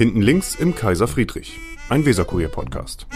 Hinten 0.00 0.22
links 0.22 0.54
im 0.54 0.74
Kaiser 0.74 1.06
Friedrich, 1.06 1.58
ein 1.90 2.06
Weserkurier-Podcast. 2.06 3.06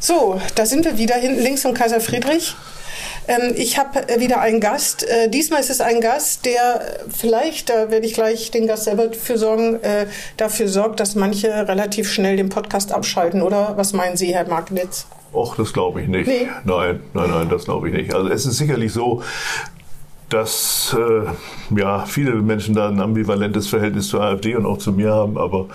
So, 0.00 0.40
da 0.54 0.64
sind 0.64 0.86
wir 0.86 0.96
wieder 0.96 1.16
hinten 1.16 1.42
links 1.42 1.66
im 1.66 1.74
Kaiser 1.74 2.00
Friedrich. 2.00 2.56
Ähm, 3.28 3.52
ich 3.54 3.76
habe 3.76 4.08
äh, 4.08 4.20
wieder 4.20 4.40
einen 4.40 4.60
Gast. 4.60 5.06
Äh, 5.06 5.28
diesmal 5.28 5.60
ist 5.60 5.68
es 5.68 5.82
ein 5.82 6.00
Gast, 6.00 6.46
der 6.46 6.80
vielleicht, 7.10 7.68
da 7.68 7.90
werde 7.90 8.06
ich 8.06 8.14
gleich 8.14 8.50
den 8.50 8.66
Gast 8.66 8.84
selber 8.84 9.12
für 9.12 9.36
sorgen, 9.36 9.82
äh, 9.82 10.06
dafür 10.38 10.68
sorgt, 10.68 11.00
dass 11.00 11.16
manche 11.16 11.48
relativ 11.68 12.10
schnell 12.10 12.38
den 12.38 12.48
Podcast 12.48 12.92
abschalten. 12.92 13.42
Oder 13.42 13.76
was 13.76 13.92
meinen 13.92 14.16
Sie, 14.16 14.34
Herr 14.34 14.48
Marknitz? 14.48 15.06
Och, 15.34 15.54
das 15.56 15.74
glaube 15.74 16.00
ich 16.00 16.08
nicht. 16.08 16.28
Nee. 16.28 16.48
Nein, 16.64 17.00
nein, 17.12 17.30
nein, 17.30 17.48
das 17.50 17.64
glaube 17.64 17.90
ich 17.90 17.94
nicht. 17.94 18.14
Also 18.14 18.30
es 18.30 18.46
ist 18.46 18.56
sicherlich 18.56 18.90
so, 18.90 19.22
dass 20.34 20.96
äh, 20.98 21.78
ja, 21.78 22.04
viele 22.06 22.32
Menschen 22.34 22.74
da 22.74 22.88
ein 22.88 23.00
ambivalentes 23.00 23.68
Verhältnis 23.68 24.08
zur 24.08 24.20
AfD 24.20 24.56
und 24.56 24.66
auch 24.66 24.78
zu 24.78 24.92
mir 24.92 25.12
haben, 25.12 25.38
aber 25.38 25.68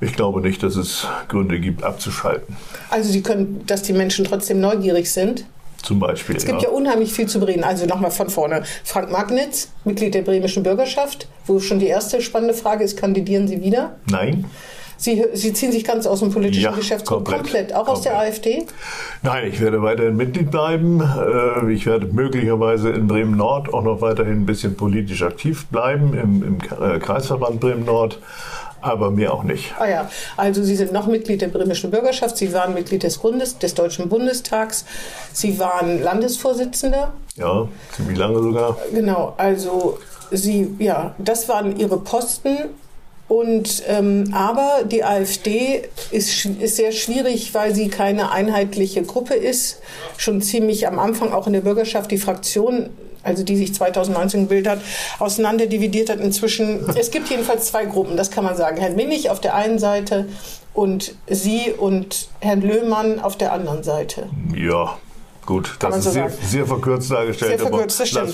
ich 0.00 0.14
glaube 0.14 0.40
nicht, 0.40 0.62
dass 0.62 0.76
es 0.76 1.06
Gründe 1.28 1.60
gibt, 1.60 1.84
abzuschalten. 1.84 2.56
Also 2.88 3.12
Sie 3.12 3.22
können, 3.22 3.62
dass 3.66 3.82
die 3.82 3.92
Menschen 3.92 4.24
trotzdem 4.24 4.60
neugierig 4.60 5.10
sind? 5.10 5.44
Zum 5.82 5.98
Beispiel. 5.98 6.36
Es 6.36 6.46
gibt 6.46 6.62
ja, 6.62 6.68
ja 6.68 6.74
unheimlich 6.74 7.12
viel 7.12 7.26
zu 7.26 7.38
bereden. 7.38 7.64
Also 7.64 7.86
nochmal 7.86 8.10
von 8.10 8.30
vorne. 8.30 8.62
Frank 8.84 9.10
Magnitz, 9.10 9.68
Mitglied 9.84 10.14
der 10.14 10.22
bremischen 10.22 10.62
Bürgerschaft, 10.62 11.28
wo 11.46 11.60
schon 11.60 11.78
die 11.78 11.88
erste 11.88 12.22
spannende 12.22 12.54
Frage 12.54 12.84
ist, 12.84 12.96
kandidieren 12.96 13.46
Sie 13.46 13.60
wieder? 13.62 13.96
Nein. 14.06 14.46
Sie, 15.02 15.24
Sie 15.32 15.52
ziehen 15.52 15.72
sich 15.72 15.82
ganz 15.82 16.06
aus 16.06 16.20
dem 16.20 16.30
politischen 16.30 16.62
ja, 16.62 16.70
Geschäft 16.70 17.06
komplett, 17.06 17.38
komplett, 17.38 17.74
auch 17.74 17.86
komplett. 17.86 17.96
aus 17.96 18.02
der 18.02 18.18
AfD? 18.20 18.66
Nein, 19.22 19.48
ich 19.48 19.60
werde 19.60 19.82
weiterhin 19.82 20.14
Mitglied 20.16 20.52
bleiben. 20.52 21.00
Äh, 21.00 21.72
ich 21.72 21.86
werde 21.86 22.06
möglicherweise 22.06 22.90
in 22.90 23.08
Bremen 23.08 23.36
Nord 23.36 23.74
auch 23.74 23.82
noch 23.82 24.00
weiterhin 24.00 24.42
ein 24.42 24.46
bisschen 24.46 24.76
politisch 24.76 25.24
aktiv 25.24 25.66
bleiben 25.66 26.14
im, 26.14 26.42
im 26.44 26.58
äh, 26.80 27.00
Kreisverband 27.00 27.58
Bremen 27.58 27.84
Nord 27.84 28.20
aber 28.80 29.10
mehr 29.10 29.32
auch 29.32 29.42
nicht. 29.42 29.74
Ah 29.78 29.88
ja, 29.88 30.10
also 30.36 30.62
Sie 30.62 30.76
sind 30.76 30.92
noch 30.92 31.06
Mitglied 31.06 31.40
der 31.40 31.48
bremischen 31.48 31.90
Bürgerschaft, 31.90 32.36
Sie 32.36 32.52
waren 32.52 32.74
Mitglied 32.74 33.02
des 33.02 33.18
Bundes, 33.18 33.58
des 33.58 33.74
Deutschen 33.74 34.08
Bundestags, 34.08 34.84
Sie 35.32 35.58
waren 35.58 36.02
Landesvorsitzender. 36.02 37.12
Ja, 37.36 37.68
ziemlich 37.96 38.18
lange 38.18 38.40
sogar. 38.40 38.76
Genau, 38.92 39.34
also 39.36 39.98
Sie, 40.32 40.74
ja, 40.78 41.14
das 41.18 41.48
waren 41.48 41.76
Ihre 41.78 41.98
Posten 41.98 42.70
und, 43.32 43.82
ähm, 43.88 44.24
aber 44.34 44.82
die 44.84 45.04
AfD 45.04 45.84
ist, 46.10 46.44
ist 46.44 46.76
sehr 46.76 46.92
schwierig, 46.92 47.54
weil 47.54 47.74
sie 47.74 47.88
keine 47.88 48.30
einheitliche 48.30 49.02
Gruppe 49.04 49.32
ist. 49.32 49.80
Schon 50.18 50.42
ziemlich 50.42 50.86
am 50.86 50.98
Anfang 50.98 51.32
auch 51.32 51.46
in 51.46 51.54
der 51.54 51.62
Bürgerschaft 51.62 52.10
die 52.10 52.18
Fraktion, 52.18 52.90
also 53.22 53.42
die 53.42 53.56
sich 53.56 53.74
2019 53.74 54.42
gebildet 54.42 54.72
hat, 54.72 54.80
auseinanderdividiert 55.18 56.10
hat. 56.10 56.20
Inzwischen, 56.20 56.84
es 56.94 57.10
gibt 57.10 57.30
jedenfalls 57.30 57.68
zwei 57.68 57.86
Gruppen, 57.86 58.18
das 58.18 58.30
kann 58.30 58.44
man 58.44 58.54
sagen. 58.54 58.76
Herrn 58.76 58.96
Minnig 58.96 59.30
auf 59.30 59.40
der 59.40 59.54
einen 59.54 59.78
Seite 59.78 60.28
und 60.74 61.14
Sie 61.26 61.72
und 61.74 62.28
Herrn 62.40 62.60
Löhmann 62.60 63.18
auf 63.18 63.38
der 63.38 63.54
anderen 63.54 63.82
Seite. 63.82 64.28
Ja, 64.54 64.98
Gut, 65.44 65.74
das 65.80 65.96
ist 65.96 66.04
so 66.04 66.10
sehr, 66.10 66.30
sehr, 66.30 66.66
verkürzt 66.66 67.10
dargestellt. 67.10 67.58
Sehr 67.58 67.68
verkürzt, 67.68 67.98
das 67.98 68.08
stimmt. 68.10 68.28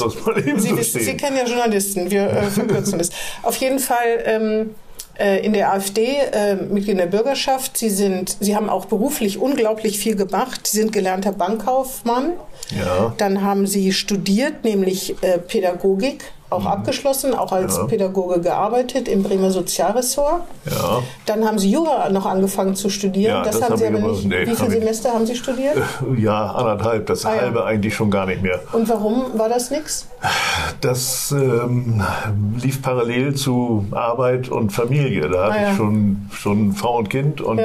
Sie, 0.61 0.69
so 0.69 0.83
Sie, 0.83 1.17
kennen 1.17 1.39
ja 1.39 1.47
Journalisten, 1.47 2.11
wir 2.11 2.29
äh, 2.29 2.43
verkürzen 2.51 3.01
es. 3.01 3.11
Auf 3.43 3.57
jeden 3.57 3.79
Fall 3.79 4.23
ähm, 4.27 4.75
äh, 5.19 5.45
in 5.45 5.53
der 5.53 5.73
AfD, 5.73 6.17
äh, 6.33 6.55
Mitglied 6.55 6.89
in 6.89 6.99
der 6.99 7.07
Bürgerschaft. 7.07 7.77
Sie, 7.77 7.91
sind, 7.91 8.37
Sie 8.41 8.57
haben 8.57 8.69
auch 8.71 8.87
beruflich 8.87 9.39
unglaublich 9.39 9.99
viel 9.99 10.17
gemacht. 10.17 10.67
Sie 10.67 10.79
sind 10.79 10.93
gelernter 10.93 11.33
Bankkaufmann. 11.33 12.33
Ja. 12.77 13.15
Dann 13.19 13.43
haben 13.43 13.67
Sie 13.67 13.93
studiert, 13.93 14.65
nämlich 14.65 15.17
äh, 15.23 15.39
Pädagogik 15.39 16.25
auch 16.51 16.61
mhm. 16.61 16.67
abgeschlossen, 16.69 17.35
auch 17.35 17.53
als 17.53 17.77
ja. 17.77 17.85
Pädagoge 17.85 18.41
gearbeitet 18.41 19.09
im 19.09 19.23
Bremer 19.23 19.51
Sozialressort. 19.51 20.43
Ja. 20.71 21.03
Dann 21.27 21.45
haben 21.45 21.59
Sie 21.59 21.71
Jura 21.71 22.09
noch 22.09 22.27
angefangen 22.27 22.75
zu 22.75 22.89
studieren. 22.89 23.37
Ja, 23.37 23.43
das, 23.43 23.61
das 23.61 23.69
haben 23.69 23.77
Sie 23.77 23.87
aber 23.87 23.99
nicht. 23.99 24.25
Nee, 24.25 24.47
Wie 24.47 24.55
viele 24.55 24.71
Semester 24.71 25.13
haben 25.13 25.27
Sie 25.27 25.37
studiert? 25.37 25.77
Ja, 26.17 26.53
anderthalb. 26.53 27.07
Das 27.07 27.25
ah, 27.25 27.31
halbe 27.31 27.65
eigentlich 27.65 27.95
schon 27.95 28.11
gar 28.11 28.27
nicht 28.27 28.43
mehr. 28.43 28.61
Und 28.73 28.89
warum 28.89 29.39
war 29.39 29.49
das 29.49 29.71
nichts? 29.71 30.07
Das 30.81 31.33
ähm, 31.33 32.03
lief 32.63 32.81
parallel 32.83 33.35
zu 33.35 33.87
Arbeit 33.91 34.49
und 34.49 34.71
Familie. 34.71 35.29
Da 35.29 35.45
hatte 35.45 35.59
ah, 35.59 35.71
ich 35.71 35.77
schon, 35.77 36.29
schon 36.33 36.73
Frau 36.73 36.99
und 36.99 37.11
Kind 37.11 37.41
und 37.41 37.61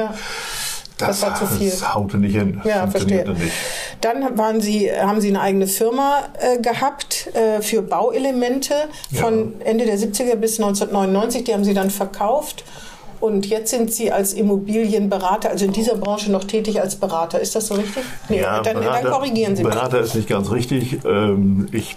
das, 0.97 1.19
das, 1.19 1.21
war 1.21 1.35
zu 1.35 1.47
viel. 1.47 1.69
Das 1.69 1.93
haute 1.93 2.17
nicht 2.17 2.35
hin. 2.35 2.61
Ja, 2.63 2.87
verstehe. 2.87 3.27
Nicht. 3.29 3.51
Dann 4.01 4.37
waren 4.37 4.61
Sie, 4.61 4.91
haben 4.91 5.21
Sie 5.21 5.29
eine 5.29 5.41
eigene 5.41 5.67
Firma 5.67 6.23
äh, 6.39 6.59
gehabt 6.59 7.29
äh, 7.33 7.61
für 7.61 7.81
Bauelemente 7.81 8.73
von 9.13 9.55
ja. 9.59 9.65
Ende 9.65 9.85
der 9.85 9.97
70er 9.97 10.35
bis 10.35 10.59
1999. 10.59 11.45
Die 11.45 11.53
haben 11.53 11.63
Sie 11.63 11.73
dann 11.73 11.89
verkauft. 11.89 12.63
Und 13.23 13.45
jetzt 13.45 13.71
sind 13.71 13.89
Sie 13.93 14.11
als 14.11 14.33
Immobilienberater, 14.33 15.49
also 15.49 15.63
in 15.63 15.71
dieser 15.71 15.95
Branche 15.95 16.29
noch 16.29 16.43
tätig 16.43 16.81
als 16.81 16.97
Berater. 16.97 17.39
Ist 17.39 17.55
das 17.55 17.67
so 17.67 17.75
richtig? 17.75 18.03
Nee, 18.27 18.41
ja, 18.41 18.59
dann, 18.59 18.73
Berater, 18.73 19.01
dann 19.01 19.11
korrigieren 19.13 19.55
Sie 19.55 19.63
Berater 19.63 19.99
mich. 19.99 20.07
ist 20.07 20.15
nicht 20.15 20.27
ganz 20.27 20.51
richtig. 20.51 20.99
Ähm, 21.05 21.69
ich 21.71 21.95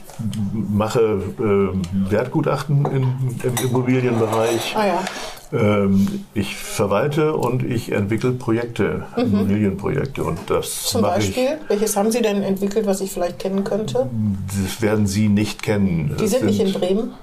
mache 0.53 1.21
ähm, 1.41 1.83
Wertgutachten 2.09 2.87
im 2.87 3.55
Immobilienbereich. 3.65 4.77
Ah, 4.77 4.87
ja. 4.87 5.05
Ähm, 5.53 6.25
ich 6.34 6.57
verwalte 6.57 7.34
und 7.34 7.62
ich 7.62 7.93
entwickle 7.93 8.33
Projekte, 8.33 9.05
mhm. 9.17 9.23
Immobilienprojekte. 9.23 10.25
Und 10.25 10.39
das 10.49 10.84
Zum 10.84 11.03
Beispiel? 11.03 11.59
Ich, 11.62 11.71
Welches 11.71 11.97
haben 11.97 12.11
Sie 12.11 12.23
denn 12.23 12.43
entwickelt, 12.43 12.87
was 12.87 13.01
ich 13.01 13.12
vielleicht 13.12 13.39
kennen 13.39 13.65
könnte? 13.65 14.09
Das 14.47 14.83
werden 14.83 15.06
Sie 15.06 15.29
nicht 15.29 15.62
kennen. 15.62 16.17
Die 16.21 16.27
sind, 16.27 16.41
sind 16.41 16.47
nicht 16.47 16.61
in 16.61 16.73
Bremen? 16.73 17.15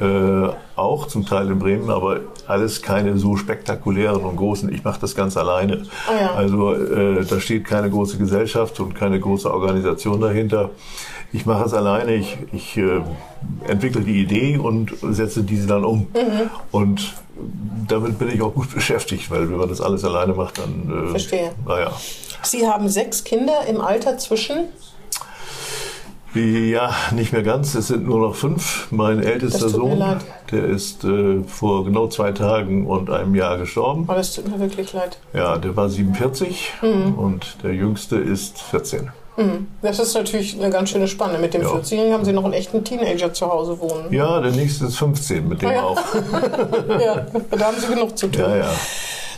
Äh, 0.00 0.48
auch 0.76 1.08
zum 1.08 1.26
Teil 1.26 1.50
in 1.50 1.58
Bremen, 1.58 1.90
aber 1.90 2.20
alles 2.46 2.80
keine 2.80 3.18
so 3.18 3.36
spektakulären 3.36 4.22
und 4.22 4.36
großen. 4.36 4.72
Ich 4.72 4.82
mache 4.82 4.98
das 4.98 5.14
ganz 5.14 5.36
alleine. 5.36 5.82
Ah, 6.08 6.20
ja. 6.20 6.34
Also 6.34 6.72
äh, 6.72 7.24
da 7.24 7.38
steht 7.38 7.66
keine 7.66 7.90
große 7.90 8.16
Gesellschaft 8.16 8.80
und 8.80 8.94
keine 8.94 9.20
große 9.20 9.52
Organisation 9.52 10.20
dahinter. 10.20 10.70
Ich 11.32 11.46
mache 11.46 11.64
es 11.64 11.74
alleine. 11.74 12.14
Ich, 12.14 12.38
ich 12.52 12.76
äh, 12.76 13.00
entwickle 13.68 14.02
die 14.02 14.20
Idee 14.20 14.58
und 14.58 14.92
setze 15.10 15.42
diese 15.42 15.66
dann 15.66 15.84
um. 15.84 16.08
Mhm. 16.14 16.50
Und 16.72 17.14
damit 17.88 18.18
bin 18.18 18.30
ich 18.30 18.42
auch 18.42 18.54
gut 18.54 18.70
beschäftigt, 18.74 19.30
weil 19.30 19.48
wenn 19.50 19.58
man 19.58 19.68
das 19.68 19.80
alles 19.80 20.04
alleine 20.04 20.34
macht, 20.34 20.58
dann. 20.58 21.08
Äh, 21.08 21.10
Verstehe. 21.10 21.52
Naja. 21.66 21.92
Sie 22.42 22.66
haben 22.66 22.88
sechs 22.88 23.22
Kinder 23.24 23.66
im 23.68 23.80
Alter 23.80 24.18
zwischen? 24.18 24.68
Ja, 26.34 26.94
nicht 27.12 27.32
mehr 27.32 27.42
ganz. 27.42 27.74
Es 27.74 27.88
sind 27.88 28.06
nur 28.06 28.20
noch 28.20 28.36
fünf. 28.36 28.86
Mein 28.92 29.20
ältester 29.20 29.68
Sohn, 29.68 30.00
der 30.52 30.64
ist 30.64 31.02
äh, 31.02 31.42
vor 31.42 31.84
genau 31.84 32.06
zwei 32.06 32.30
Tagen 32.30 32.86
und 32.86 33.10
einem 33.10 33.34
Jahr 33.34 33.58
gestorben. 33.58 34.06
Oh, 34.08 34.12
das 34.12 34.34
tut 34.34 34.48
mir 34.48 34.60
wirklich 34.60 34.92
leid. 34.92 35.18
Ja, 35.32 35.58
der 35.58 35.76
war 35.76 35.88
47 35.88 36.72
mhm. 36.82 37.18
und 37.18 37.56
der 37.64 37.74
jüngste 37.74 38.16
ist 38.16 38.62
14. 38.62 39.10
Mhm. 39.40 39.68
Das 39.82 39.98
ist 39.98 40.14
natürlich 40.14 40.60
eine 40.60 40.70
ganz 40.70 40.90
schöne 40.90 41.08
Spanne. 41.08 41.38
Mit 41.38 41.54
dem 41.54 41.62
ja. 41.62 41.68
14-Jährigen 41.68 42.12
haben 42.12 42.24
Sie 42.24 42.32
noch 42.32 42.44
einen 42.44 42.52
echten 42.52 42.84
Teenager 42.84 43.32
zu 43.32 43.46
Hause 43.50 43.78
wohnen. 43.80 44.12
Ja, 44.12 44.40
der 44.40 44.52
nächste 44.52 44.86
ist 44.86 44.98
15, 44.98 45.48
mit 45.48 45.62
dem 45.62 45.68
ah, 45.70 45.72
ja. 45.72 45.82
auch. 45.82 46.02
ja, 47.00 47.26
da 47.50 47.66
haben 47.66 47.76
Sie 47.78 47.86
genug 47.86 48.18
zu 48.18 48.28
tun. 48.28 48.42
Ja, 48.42 48.56
ja. 48.56 48.70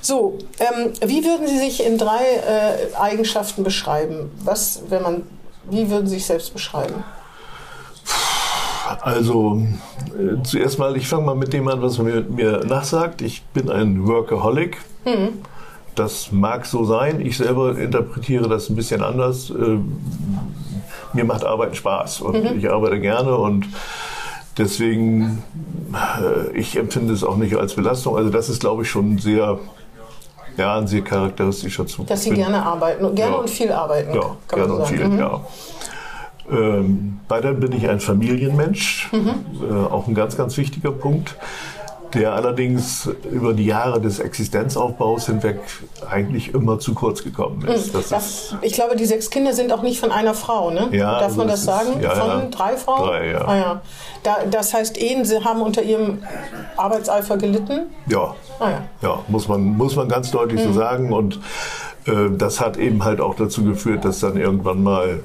So, 0.01 0.39
ähm, 0.59 0.93
wie 1.07 1.25
würden 1.25 1.47
Sie 1.47 1.59
sich 1.59 1.87
in 1.87 1.97
drei 1.97 2.25
äh, 2.25 2.97
Eigenschaften 2.97 3.63
beschreiben? 3.63 4.33
Was, 4.43 4.83
wenn 4.89 5.03
man, 5.03 5.23
wie 5.71 5.89
würden 5.89 6.09
Sie 6.09 6.17
sich 6.17 6.27
selbst 6.27 6.53
beschreiben? 6.53 7.05
Also, 9.01 9.63
äh, 10.19 10.43
zuerst 10.43 10.81
mal, 10.81 10.97
ich 10.97 11.07
fange 11.07 11.27
mal 11.27 11.37
mit 11.37 11.53
dem 11.53 11.69
an, 11.69 11.81
was 11.81 11.99
man 11.99 12.07
mir, 12.09 12.23
mir 12.23 12.65
nachsagt. 12.65 13.23
Ich 13.23 13.45
bin 13.55 13.71
ein 13.71 14.07
Workaholic. 14.09 14.79
Mhm. 15.05 15.43
Das 15.95 16.33
mag 16.33 16.65
so 16.67 16.85
sein. 16.85 17.21
Ich 17.21 17.37
selber 17.37 17.77
interpretiere 17.79 18.49
das 18.49 18.71
ein 18.71 18.77
bisschen 18.77 19.03
anders. 19.03 19.51
Äh, 19.51 19.79
mir 21.13 21.25
macht 21.25 21.45
Arbeiten 21.45 21.75
Spaß 21.75 22.23
und 22.23 22.43
mhm. 22.43 22.59
ich 22.59 22.71
arbeite 22.71 22.99
gerne 22.99 23.37
und 23.37 23.67
deswegen, 24.57 25.43
äh, 25.93 26.57
ich 26.57 26.77
empfinde 26.77 27.13
es 27.13 27.25
auch 27.25 27.37
nicht 27.37 27.57
als 27.57 27.75
Belastung. 27.75 28.17
Also 28.17 28.31
das 28.31 28.49
ist, 28.49 28.61
glaube 28.61 28.83
ich, 28.83 28.91
schon 28.91 29.19
sehr, 29.19 29.59
ja, 30.57 30.79
ein 30.79 30.87
sehr 30.87 31.03
charakteristischer 31.03 31.87
Zug. 31.87 32.07
Dass 32.07 32.23
Sie 32.23 32.31
gerne 32.31 32.65
arbeiten, 32.65 33.15
gerne 33.15 33.33
ja. 33.33 33.39
und 33.39 33.51
viel 33.51 33.73
arbeiten. 33.73 34.15
Ja, 34.15 34.37
gerne 34.49 34.73
und 34.73 34.87
viel, 34.87 35.07
mhm. 35.07 35.19
ja. 35.19 35.41
Ähm, 36.51 37.21
weiter 37.29 37.53
bin 37.53 37.73
ich 37.73 37.89
ein 37.89 38.01
Familienmensch, 38.01 39.11
mhm. 39.13 39.35
äh, 39.63 39.87
auch 39.87 40.09
ein 40.09 40.15
ganz, 40.15 40.37
ganz 40.37 40.57
wichtiger 40.57 40.91
Punkt 40.91 41.37
der 42.15 42.33
allerdings 42.35 43.09
über 43.31 43.53
die 43.53 43.67
Jahre 43.67 44.01
des 44.01 44.19
Existenzaufbaus 44.19 45.27
hinweg 45.27 45.61
eigentlich 46.09 46.55
immer 46.55 46.79
zu 46.79 46.95
kurz 46.95 47.23
gekommen 47.23 47.67
ist. 47.67 47.87
Hm. 47.87 47.93
Das 47.93 48.09
das, 48.09 48.27
ist 48.27 48.57
ich 48.63 48.73
glaube, 48.75 48.97
die 48.97 49.07
sechs 49.07 49.31
Kinder 49.31 49.53
sind 49.53 49.73
auch 49.73 49.83
nicht 49.83 50.01
von 50.01 50.13
einer 50.13 50.35
Frau, 50.35 50.71
ne? 50.71 50.89
Ja, 50.93 51.21
Darf 51.21 51.37
man 51.37 51.49
das 51.49 51.65
sagen? 51.65 51.95
Ist, 51.99 52.05
ja, 52.05 52.11
von 52.15 52.29
ja. 52.29 52.47
drei 52.51 52.77
Frauen? 52.77 53.09
Drei, 53.09 53.31
ja. 53.31 53.45
Ah, 53.47 53.57
ja. 53.57 53.83
Da, 54.23 54.37
das 54.51 54.75
heißt, 54.75 54.99
Ehen 54.99 55.25
sie 55.25 55.45
haben 55.45 55.63
unter 55.63 55.83
ihrem 55.83 56.23
Arbeitseifer 56.77 57.37
gelitten? 57.37 57.87
Ja. 58.07 58.35
Ah, 58.59 58.71
ja. 58.71 58.83
ja, 59.03 59.19
muss 59.29 59.49
man, 59.49 59.63
muss 59.63 59.97
man 59.97 60.09
ganz 60.09 60.31
deutlich 60.31 60.61
mhm. 60.61 60.73
so 60.73 60.73
sagen. 60.79 61.13
Und 61.13 61.41
äh, 62.07 62.31
das 62.37 62.61
hat 62.61 62.77
eben 62.77 63.05
halt 63.05 63.21
auch 63.21 63.35
dazu 63.35 63.65
geführt, 63.65 64.05
dass 64.05 64.21
dann 64.21 64.37
irgendwann 64.37 64.83
mal 64.83 65.21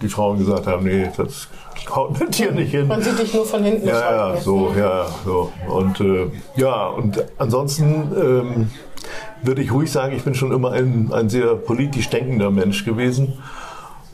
die 0.00 0.08
Frauen 0.08 0.38
gesagt 0.38 0.66
haben, 0.66 0.84
nee, 0.84 1.08
das 1.16 1.48
haut 1.90 2.18
mit 2.18 2.38
dir 2.38 2.52
nicht 2.52 2.70
hin. 2.70 2.86
Man 2.88 3.02
sieht 3.02 3.18
dich 3.18 3.34
nur 3.34 3.46
von 3.46 3.62
hinten. 3.62 3.86
Ja, 3.86 4.32
ja, 4.34 4.40
so, 4.40 4.72
ja, 4.76 5.06
so. 5.24 5.52
Und 5.68 6.00
äh, 6.00 6.30
ja, 6.56 6.88
und 6.88 7.24
ansonsten 7.38 8.12
ähm, 8.16 8.70
würde 9.42 9.62
ich 9.62 9.72
ruhig 9.72 9.90
sagen, 9.90 10.14
ich 10.14 10.22
bin 10.22 10.34
schon 10.34 10.52
immer 10.52 10.72
ein, 10.72 11.10
ein 11.12 11.28
sehr 11.28 11.54
politisch 11.56 12.08
denkender 12.10 12.50
Mensch 12.50 12.84
gewesen. 12.84 13.34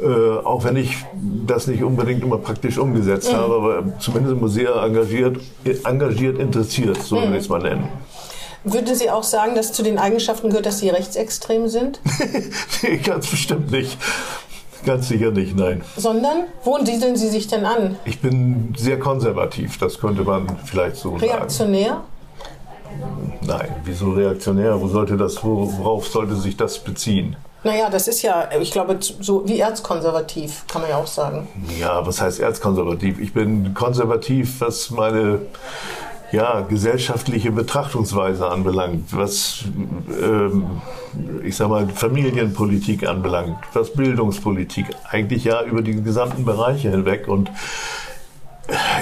Äh, 0.00 0.06
auch 0.44 0.62
wenn 0.62 0.76
ich 0.76 0.96
das 1.46 1.66
nicht 1.66 1.82
unbedingt 1.82 2.22
immer 2.22 2.38
praktisch 2.38 2.78
umgesetzt 2.78 3.32
mhm. 3.32 3.36
habe, 3.36 3.54
aber 3.54 3.98
zumindest 3.98 4.36
immer 4.36 4.48
sehr 4.48 4.76
engagiert, 4.76 5.38
engagiert 5.84 6.38
interessiert, 6.38 7.02
so 7.02 7.16
mhm. 7.16 7.22
würde 7.22 7.36
ich 7.36 7.42
es 7.42 7.48
mal 7.48 7.60
nennen. 7.60 7.88
Würde 8.64 8.94
Sie 8.94 9.10
auch 9.10 9.22
sagen, 9.22 9.54
dass 9.54 9.72
zu 9.72 9.82
den 9.82 9.98
Eigenschaften 9.98 10.50
gehört, 10.50 10.66
dass 10.66 10.78
Sie 10.78 10.88
rechtsextrem 10.88 11.68
sind? 11.68 12.00
nee, 12.82 12.98
ganz 12.98 13.28
bestimmt 13.28 13.70
nicht. 13.70 13.96
Ganz 14.84 15.08
sicher 15.08 15.30
nicht, 15.30 15.56
nein. 15.56 15.82
Sondern, 15.96 16.44
wo 16.64 16.78
siedeln 16.84 17.16
Sie 17.16 17.28
sich 17.28 17.48
denn 17.48 17.64
an? 17.64 17.96
Ich 18.04 18.20
bin 18.20 18.74
sehr 18.76 18.98
konservativ, 18.98 19.78
das 19.78 19.98
könnte 19.98 20.22
man 20.22 20.46
vielleicht 20.64 20.96
so 20.96 21.16
Reaktionär? 21.16 21.28
sagen. 21.48 21.74
Reaktionär? 21.74 22.04
Nein, 23.42 23.76
wieso 23.84 24.10
reaktionär? 24.10 24.80
Wo 24.80 24.88
sollte 24.88 25.16
das, 25.16 25.42
worauf 25.42 26.06
sollte 26.08 26.36
sich 26.36 26.56
das 26.56 26.78
beziehen? 26.78 27.36
Naja, 27.64 27.90
das 27.90 28.06
ist 28.06 28.22
ja, 28.22 28.48
ich 28.60 28.70
glaube, 28.70 28.98
so 29.00 29.46
wie 29.48 29.58
erzkonservativ, 29.58 30.64
kann 30.68 30.82
man 30.82 30.90
ja 30.90 30.96
auch 30.96 31.06
sagen. 31.06 31.48
Ja, 31.78 32.06
was 32.06 32.20
heißt 32.20 32.40
erzkonservativ? 32.40 33.18
Ich 33.18 33.32
bin 33.34 33.74
konservativ, 33.74 34.60
was 34.60 34.90
meine 34.90 35.40
ja, 36.30 36.60
gesellschaftliche 36.60 37.50
Betrachtungsweise 37.50 38.48
anbelangt, 38.48 39.16
was 39.16 39.64
ähm, 40.22 40.82
ich 41.42 41.56
sag 41.56 41.68
mal 41.68 41.88
Familienpolitik 41.88 43.06
anbelangt, 43.08 43.58
was 43.72 43.92
Bildungspolitik, 43.92 44.86
eigentlich 45.10 45.44
ja 45.44 45.62
über 45.62 45.82
die 45.82 46.02
gesamten 46.02 46.44
Bereiche 46.44 46.90
hinweg 46.90 47.28
und 47.28 47.50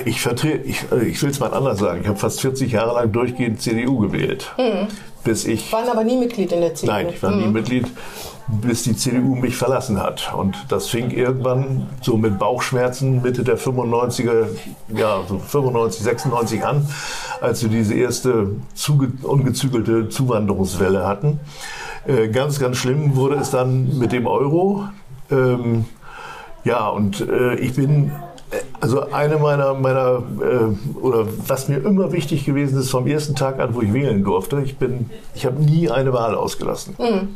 ich 0.05 0.21
vertrete, 0.21 0.63
ich, 0.63 0.85
ich 0.93 1.21
will 1.23 1.31
es 1.31 1.41
mal 1.41 1.53
anders 1.53 1.81
sagen, 1.81 2.03
ich 2.03 2.09
habe 2.09 2.19
fast 2.19 2.41
40 2.41 2.71
Jahre 2.71 2.95
lang 2.95 3.11
durchgehend 3.11 3.61
CDU 3.61 3.99
gewählt. 3.99 4.53
Hm. 4.57 4.87
Bis 5.25 5.45
ich, 5.45 5.73
Waren 5.73 5.89
aber 5.89 6.05
nie 6.05 6.17
Mitglied 6.17 6.53
in 6.53 6.61
der 6.61 6.75
CDU? 6.77 6.93
Nein, 6.93 7.09
ich 7.09 7.21
war 7.21 7.33
hm. 7.33 7.41
nie 7.41 7.49
Mitglied 7.49 7.87
bis 8.49 8.85
die 8.85 8.97
CDU 8.97 9.35
mich 9.35 9.57
verlassen 9.57 10.01
hat. 10.01 10.33
Und 10.35 10.57
das 10.69 10.89
fing 10.89 11.11
irgendwann 11.11 11.89
so 12.01 12.17
mit 12.17 12.39
Bauchschmerzen 12.39 13.23
Mitte 13.23 13.43
der 13.43 13.59
95er, 13.59 14.47
ja, 14.89 15.21
so 15.29 15.39
95, 15.39 16.03
96 16.05 16.65
an, 16.65 16.87
als 17.41 17.63
wir 17.63 17.71
diese 17.71 17.95
erste 17.95 18.57
ungezügelte 19.23 20.09
Zuwanderungswelle 20.09 21.07
hatten. 21.07 21.41
Äh, 22.07 22.29
ganz, 22.29 22.61
ganz 22.61 22.77
schlimm 22.77 23.17
wurde 23.17 23.37
es 23.37 23.51
dann 23.51 23.99
mit 23.99 24.13
dem 24.13 24.27
Euro. 24.27 24.85
Ähm, 25.31 25.87
ja, 26.63 26.89
und 26.89 27.21
äh, 27.21 27.57
ich 27.57 27.75
bin 27.75 28.13
äh, 28.51 28.57
also 28.81 29.11
eine 29.11 29.39
meiner, 29.39 29.75
meiner 29.75 30.23
äh, 30.41 30.99
oder 30.99 31.27
was 31.47 31.69
mir 31.69 31.79
immer 31.79 32.13
wichtig 32.13 32.45
gewesen 32.45 32.79
ist 32.79 32.91
vom 32.91 33.09
ersten 33.09 33.35
Tag 33.35 33.59
an, 33.59 33.75
wo 33.75 33.83
ich 33.83 33.93
wählen 33.93 34.23
durfte, 34.23 34.63
ich 34.65 34.79
bin, 34.79 35.11
ich 35.35 35.47
habe 35.47 35.61
nie 35.61 35.91
eine 35.91 36.13
Wahl 36.13 36.37
ausgelassen. 36.37 36.95
Mhm. 36.99 37.29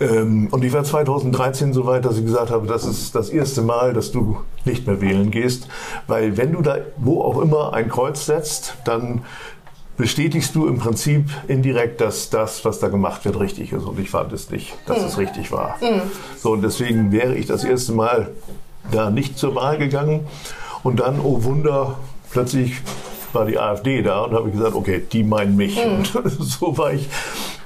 Ähm, 0.00 0.48
und 0.50 0.64
ich 0.64 0.72
war 0.72 0.84
2013 0.84 1.72
so 1.72 1.86
weit, 1.86 2.04
dass 2.04 2.18
ich 2.18 2.24
gesagt 2.24 2.50
habe, 2.50 2.66
das 2.66 2.84
ist 2.84 3.14
das 3.14 3.30
erste 3.30 3.62
Mal, 3.62 3.92
dass 3.92 4.12
du 4.12 4.38
nicht 4.64 4.86
mehr 4.86 5.00
wählen 5.00 5.30
gehst. 5.30 5.68
Weil 6.06 6.36
wenn 6.36 6.52
du 6.52 6.62
da 6.62 6.78
wo 6.96 7.22
auch 7.22 7.40
immer 7.40 7.72
ein 7.72 7.88
Kreuz 7.88 8.26
setzt, 8.26 8.76
dann 8.84 9.22
bestätigst 9.96 10.54
du 10.54 10.66
im 10.66 10.78
Prinzip 10.78 11.30
indirekt, 11.46 12.00
dass 12.00 12.30
das, 12.30 12.64
was 12.64 12.80
da 12.80 12.88
gemacht 12.88 13.24
wird, 13.24 13.38
richtig 13.38 13.72
ist. 13.72 13.84
Und 13.84 13.98
ich 13.98 14.10
fand 14.10 14.32
es 14.32 14.50
nicht, 14.50 14.74
dass 14.86 15.00
mhm. 15.00 15.06
es 15.06 15.18
richtig 15.18 15.52
war. 15.52 15.76
Mhm. 15.80 16.02
So, 16.36 16.52
und 16.52 16.62
deswegen 16.62 17.12
wäre 17.12 17.34
ich 17.34 17.46
das 17.46 17.64
erste 17.64 17.92
Mal 17.92 18.32
da 18.90 19.10
nicht 19.10 19.38
zur 19.38 19.54
Wahl 19.54 19.78
gegangen. 19.78 20.26
Und 20.82 21.00
dann, 21.00 21.20
oh 21.20 21.44
Wunder, 21.44 21.98
plötzlich 22.30 22.74
war 23.32 23.46
die 23.46 23.58
AfD 23.58 24.02
da 24.02 24.22
und 24.22 24.34
habe 24.34 24.48
ich 24.48 24.54
gesagt, 24.56 24.74
okay, 24.74 25.02
die 25.12 25.22
meinen 25.22 25.56
mich. 25.56 25.76
Mhm. 25.76 25.92
Und 25.92 26.06
so 26.40 26.76
war 26.76 26.92
ich 26.92 27.08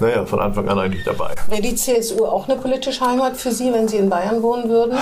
naja, 0.00 0.24
von 0.26 0.40
Anfang 0.40 0.68
an 0.68 0.78
eigentlich 0.78 1.04
dabei. 1.04 1.34
Wäre 1.48 1.62
die 1.62 1.74
CSU 1.74 2.24
auch 2.24 2.48
eine 2.48 2.58
politische 2.58 3.04
Heimat 3.04 3.36
für 3.36 3.50
Sie, 3.50 3.72
wenn 3.72 3.88
Sie 3.88 3.96
in 3.96 4.08
Bayern 4.08 4.42
wohnen 4.42 4.68
würden? 4.68 4.96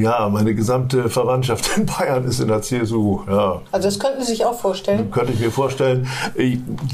Ja, 0.00 0.28
meine 0.28 0.54
gesamte 0.54 1.08
Verwandtschaft 1.10 1.76
in 1.76 1.86
Bayern 1.86 2.24
ist 2.24 2.40
in 2.40 2.48
der 2.48 2.62
CSU. 2.62 3.20
Ja. 3.28 3.60
Also 3.70 3.88
das 3.88 3.98
könnten 3.98 4.22
Sie 4.22 4.32
sich 4.32 4.44
auch 4.44 4.58
vorstellen? 4.58 5.10
Könnte 5.10 5.32
ich 5.32 5.40
mir 5.40 5.50
vorstellen. 5.50 6.08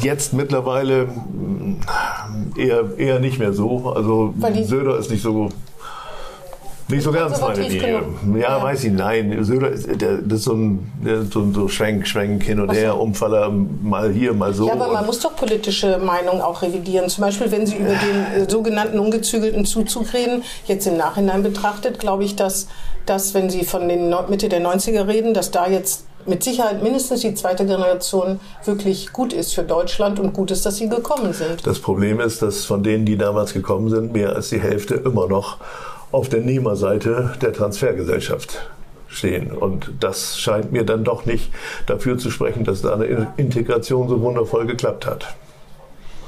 Jetzt 0.03 0.33
mittlerweile 0.33 1.09
eher, 2.57 2.99
eher 2.99 3.21
nicht 3.21 3.39
mehr 3.39 3.53
so. 3.53 3.93
Also 3.95 4.35
Söder 4.65 4.99
ist 4.99 5.11
nicht 5.11 5.23
so 5.23 5.51
nicht 6.91 7.03
so 7.03 7.13
ganz 7.13 7.41
meine 7.41 7.63
Linie. 7.63 8.03
Ja, 8.35 8.39
ja, 8.39 8.63
weiß 8.63 8.85
ich, 8.85 8.93
nein. 8.93 9.45
Söder 9.45 9.71
der, 9.71 10.19
das 10.19 10.41
ist 10.41 10.45
so 10.45 10.53
ein, 10.53 10.93
so, 11.31 11.53
so 11.53 11.69
Schwenk, 11.69 12.07
Schwenk 12.07 12.43
hin 12.43 12.61
und 12.61 12.73
her, 12.73 12.99
Umfaller 12.99 13.51
mal 13.51 14.13
hier, 14.13 14.35
mal 14.35 14.53
so. 14.55 14.67
Ja, 14.67 14.75
aber 14.75 14.93
man 14.93 15.07
muss 15.07 15.21
doch 15.21 15.37
politische 15.37 15.99
Meinungen 15.99 16.41
auch 16.41 16.63
revidieren. 16.63 17.09
Zum 17.09 17.23
Beispiel, 17.23 17.51
wenn 17.51 17.67
Sie 17.67 17.77
über 17.77 17.91
den 17.91 18.43
äh, 18.43 18.51
sogenannten 18.51 18.99
ungezügelten 18.99 19.65
Zuzug 19.65 20.13
reden, 20.13 20.43
jetzt 20.67 20.87
im 20.87 20.97
Nachhinein 20.97 21.43
betrachtet, 21.43 21.99
glaube 21.99 22.25
ich, 22.25 22.37
dass, 22.37 22.69
dass, 23.07 23.35
wenn 23.35 23.51
Sie 23.51 23.65
von 23.65 23.89
den 23.89 24.15
Mitte 24.29 24.49
der 24.49 24.61
90er 24.61 25.07
reden, 25.07 25.35
dass 25.35 25.51
da 25.51 25.69
jetzt 25.69 26.05
mit 26.27 26.45
Sicherheit 26.45 26.83
mindestens 26.83 27.21
die 27.21 27.35
zweite 27.35 27.65
Generation 27.65 28.41
wirklich 28.65 29.13
gut 29.13 29.33
ist 29.33 29.55
für 29.55 29.63
Deutschland 29.63 30.19
und 30.21 30.33
gut 30.33 30.51
ist, 30.51 30.67
dass 30.67 30.77
sie 30.77 30.89
gekommen 30.89 31.33
sind. 31.33 31.67
Das 31.67 31.79
Problem 31.79 32.21
ist, 32.21 32.43
dass 32.43 32.65
von 32.65 32.83
denen, 32.83 33.07
die 33.07 33.17
damals 33.17 33.53
gekommen 33.53 33.89
sind, 33.89 34.13
mehr 34.13 34.35
als 34.35 34.51
die 34.51 34.61
Hälfte 34.61 34.95
immer 34.95 35.27
noch 35.29 35.59
auf 36.13 36.29
der 36.29 36.41
Nehmerseite 36.41 37.33
der 37.41 37.53
Transfergesellschaft 37.53 38.71
stehen. 39.09 39.51
Und 39.51 39.93
das 40.01 40.39
scheint 40.39 40.73
mir 40.73 40.85
dann 40.85 41.05
doch 41.05 41.27
nicht 41.27 41.53
dafür 41.87 42.19
zu 42.19 42.31
sprechen, 42.31 42.65
dass 42.65 42.83
da 42.83 42.95
eine 42.95 43.33
Integration 43.37 44.09
so 44.09 44.21
wundervoll 44.21 44.67
geklappt 44.67 45.07
hat. 45.07 45.35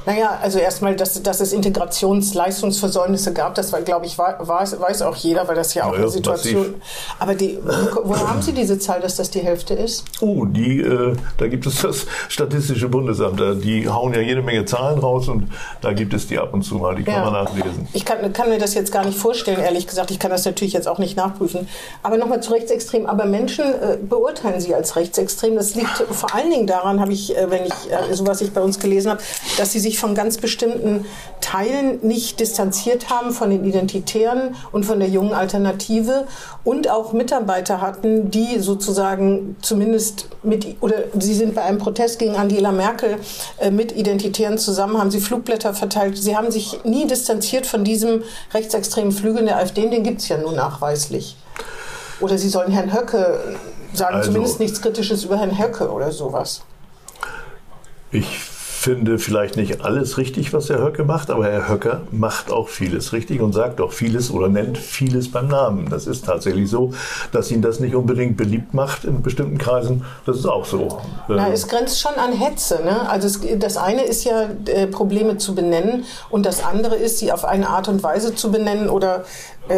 Naja, 0.07 0.39
also 0.43 0.59
erstmal, 0.59 0.97
dass, 0.97 1.23
dass 1.23 1.41
es 1.41 1.53
Integrationsleistungsversäumnisse 1.53 3.33
gab, 3.33 3.55
das 3.55 3.73
war, 3.73 3.81
glaube 3.83 4.07
ich, 4.07 4.19
weiß, 4.19 4.81
weiß 4.81 5.03
auch 5.03 5.17
jeder, 5.17 5.47
weil 5.47 5.55
das 5.55 5.75
ja 5.75 5.85
auch 5.85 5.93
naja, 5.93 6.03
eine 6.03 6.11
Situation. 6.11 6.73
Massiv. 6.73 6.75
Aber 7.19 7.35
die, 7.35 7.59
wo 8.03 8.17
haben 8.17 8.43
Sie 8.43 8.53
diese 8.53 8.79
Zahl, 8.79 9.01
dass 9.01 9.17
das 9.17 9.31
die 9.31 9.41
Hälfte 9.41 9.75
ist? 9.75 10.05
Oh, 10.21 10.45
die, 10.45 10.81
äh, 10.81 11.15
da 11.39 11.49
gibt 11.49 11.67
es 11.67 11.83
das 11.83 12.07
Statistische 12.29 12.89
Bundesamt. 12.89 13.41
Die 13.65 13.89
hauen 13.89 14.15
ja 14.15 14.21
jede 14.21 14.43
Menge 14.43 14.65
Zahlen 14.65 14.99
raus 14.99 15.29
und 15.29 15.49
da 15.81 15.93
gibt 15.93 16.15
es 16.15 16.27
die 16.27 16.39
ab 16.39 16.53
und 16.53 16.63
zu 16.63 16.77
mal. 16.77 16.95
Die 16.95 17.05
kann 17.05 17.15
ja. 17.15 17.31
man 17.31 17.45
nachlesen. 17.45 17.89
Ich 17.93 18.05
kann, 18.05 18.33
kann, 18.33 18.49
mir 18.49 18.59
das 18.59 18.75
jetzt 18.75 18.93
gar 18.93 19.05
nicht 19.05 19.19
vorstellen, 19.19 19.61
ehrlich 19.61 19.87
gesagt. 19.87 20.11
Ich 20.11 20.19
kann 20.19 20.31
das 20.31 20.45
natürlich 20.45 20.73
jetzt 20.73 20.89
auch 20.89 20.99
nicht 20.99 21.17
nachprüfen. 21.17 21.69
Aber 22.03 22.17
nochmal 22.17 22.43
zu 22.43 22.53
rechtsextrem. 22.53 23.07
Aber 23.07 23.25
Menschen 23.25 23.65
äh, 23.65 23.99
beurteilen 24.01 24.61
Sie 24.61 24.75
als 24.75 24.97
rechtsextrem. 24.97 25.57
Das 25.57 25.75
liegt 25.75 26.05
vor 26.11 26.35
allen 26.35 26.51
Dingen 26.51 26.67
daran, 26.67 27.01
habe 27.01 27.13
ich, 27.13 27.37
äh, 27.37 27.51
wenn 27.51 27.65
ich 27.65 27.73
äh, 27.91 28.15
so 28.15 28.27
was 28.27 28.41
ich 28.41 28.53
bei 28.53 28.61
uns 28.61 28.79
gelesen 28.79 29.11
habe, 29.11 29.23
dass 29.59 29.73
sie 29.73 29.81
sich 29.81 29.92
sich 29.93 30.01
von 30.01 30.15
ganz 30.15 30.39
bestimmten 30.39 31.05
Teilen 31.41 31.99
nicht 32.03 32.41
distanziert 32.41 33.11
haben, 33.11 33.33
von 33.33 33.51
den 33.51 33.65
Identitären 33.65 34.55
und 34.73 34.85
von 34.85 34.99
der 34.99 35.09
jungen 35.09 35.35
Alternative 35.35 36.27
und 36.65 36.89
auch 36.89 37.13
Mitarbeiter 37.13 37.81
hatten, 37.81 38.31
die 38.31 38.59
sozusagen 38.59 39.57
zumindest 39.61 40.29
mit, 40.43 40.77
oder 40.81 40.95
sie 41.19 41.35
sind 41.35 41.55
bei 41.55 41.63
einem 41.63 41.79
Protest 41.79 42.19
gegen 42.19 42.37
Angela 42.37 42.73
Merkel 42.73 43.19
äh, 43.59 43.71
mit 43.71 43.93
Identitären 43.93 44.57
zusammen, 44.57 44.99
haben 44.99 45.11
sie 45.11 45.21
Flugblätter 45.21 45.75
verteilt. 45.75 46.17
Sie 46.17 46.37
haben 46.37 46.51
sich 46.51 46.81
nie 46.85 47.07
distanziert 47.07 47.67
von 47.67 47.85
diesem 47.85 48.23
rechtsextremen 48.55 49.13
Flügel 49.13 49.45
der 49.45 49.59
AfD, 49.59 49.89
den 49.89 50.03
gibt 50.03 50.21
es 50.21 50.29
ja 50.29 50.39
nun 50.39 50.57
nachweislich. 50.57 51.37
Oder 52.21 52.39
sie 52.39 52.49
sollen 52.49 52.73
Herrn 52.73 52.95
Höcke 52.95 53.57
sagen, 53.93 54.17
also, 54.17 54.29
zumindest 54.29 54.59
nichts 54.59 54.81
Kritisches 54.81 55.25
über 55.25 55.37
Herrn 55.37 55.59
Höcke 55.59 55.91
oder 55.91 56.13
sowas. 56.13 56.63
Ich 58.11 58.52
finde 58.83 59.21
vielleicht 59.21 59.57
nicht 59.57 59.85
alles 59.85 60.19
richtig, 60.19 60.53
was 60.53 60.69
Herr 60.69 60.83
Höcke 60.83 61.05
macht, 61.05 61.31
aber 61.31 61.45
Herr 61.45 61.69
Höcke 61.69 62.01
macht 62.11 62.51
auch 62.51 62.69
vieles 62.69 63.13
richtig 63.13 63.41
und 63.41 63.53
sagt 63.53 63.81
auch 63.81 63.93
vieles 63.93 64.33
oder 64.33 64.49
nennt 64.49 64.77
vieles 64.77 65.31
beim 65.31 65.47
Namen. 65.47 65.89
Das 65.89 66.09
ist 66.09 66.25
tatsächlich 66.25 66.69
so, 66.69 66.93
dass 67.31 67.53
ihn 67.53 67.63
das 67.63 67.79
nicht 67.79 67.95
unbedingt 67.95 68.37
beliebt 68.37 68.75
macht 68.75 69.05
in 69.05 69.23
bestimmten 69.23 69.57
Kreisen. 69.57 70.05
Das 70.27 70.37
ist 70.37 70.47
auch 70.47 70.65
so. 70.65 70.99
Na, 71.29 71.49
es 71.53 71.69
grenzt 71.69 72.01
schon 72.01 72.15
an 72.17 72.33
Hetze. 72.33 72.81
Ne? 72.85 73.09
Also 73.09 73.29
es, 73.29 73.41
das 73.61 73.77
eine 73.77 74.03
ist 74.03 74.25
ja 74.25 74.49
äh, 74.67 74.89
Probleme 74.89 75.37
zu 75.37 75.55
benennen 75.55 76.05
und 76.29 76.45
das 76.45 76.65
andere 76.65 76.97
ist, 76.97 77.19
sie 77.19 77.31
auf 77.31 77.45
eine 77.45 77.69
Art 77.69 77.87
und 77.87 78.03
Weise 78.03 78.35
zu 78.35 78.51
benennen 78.51 78.89
oder 78.89 79.25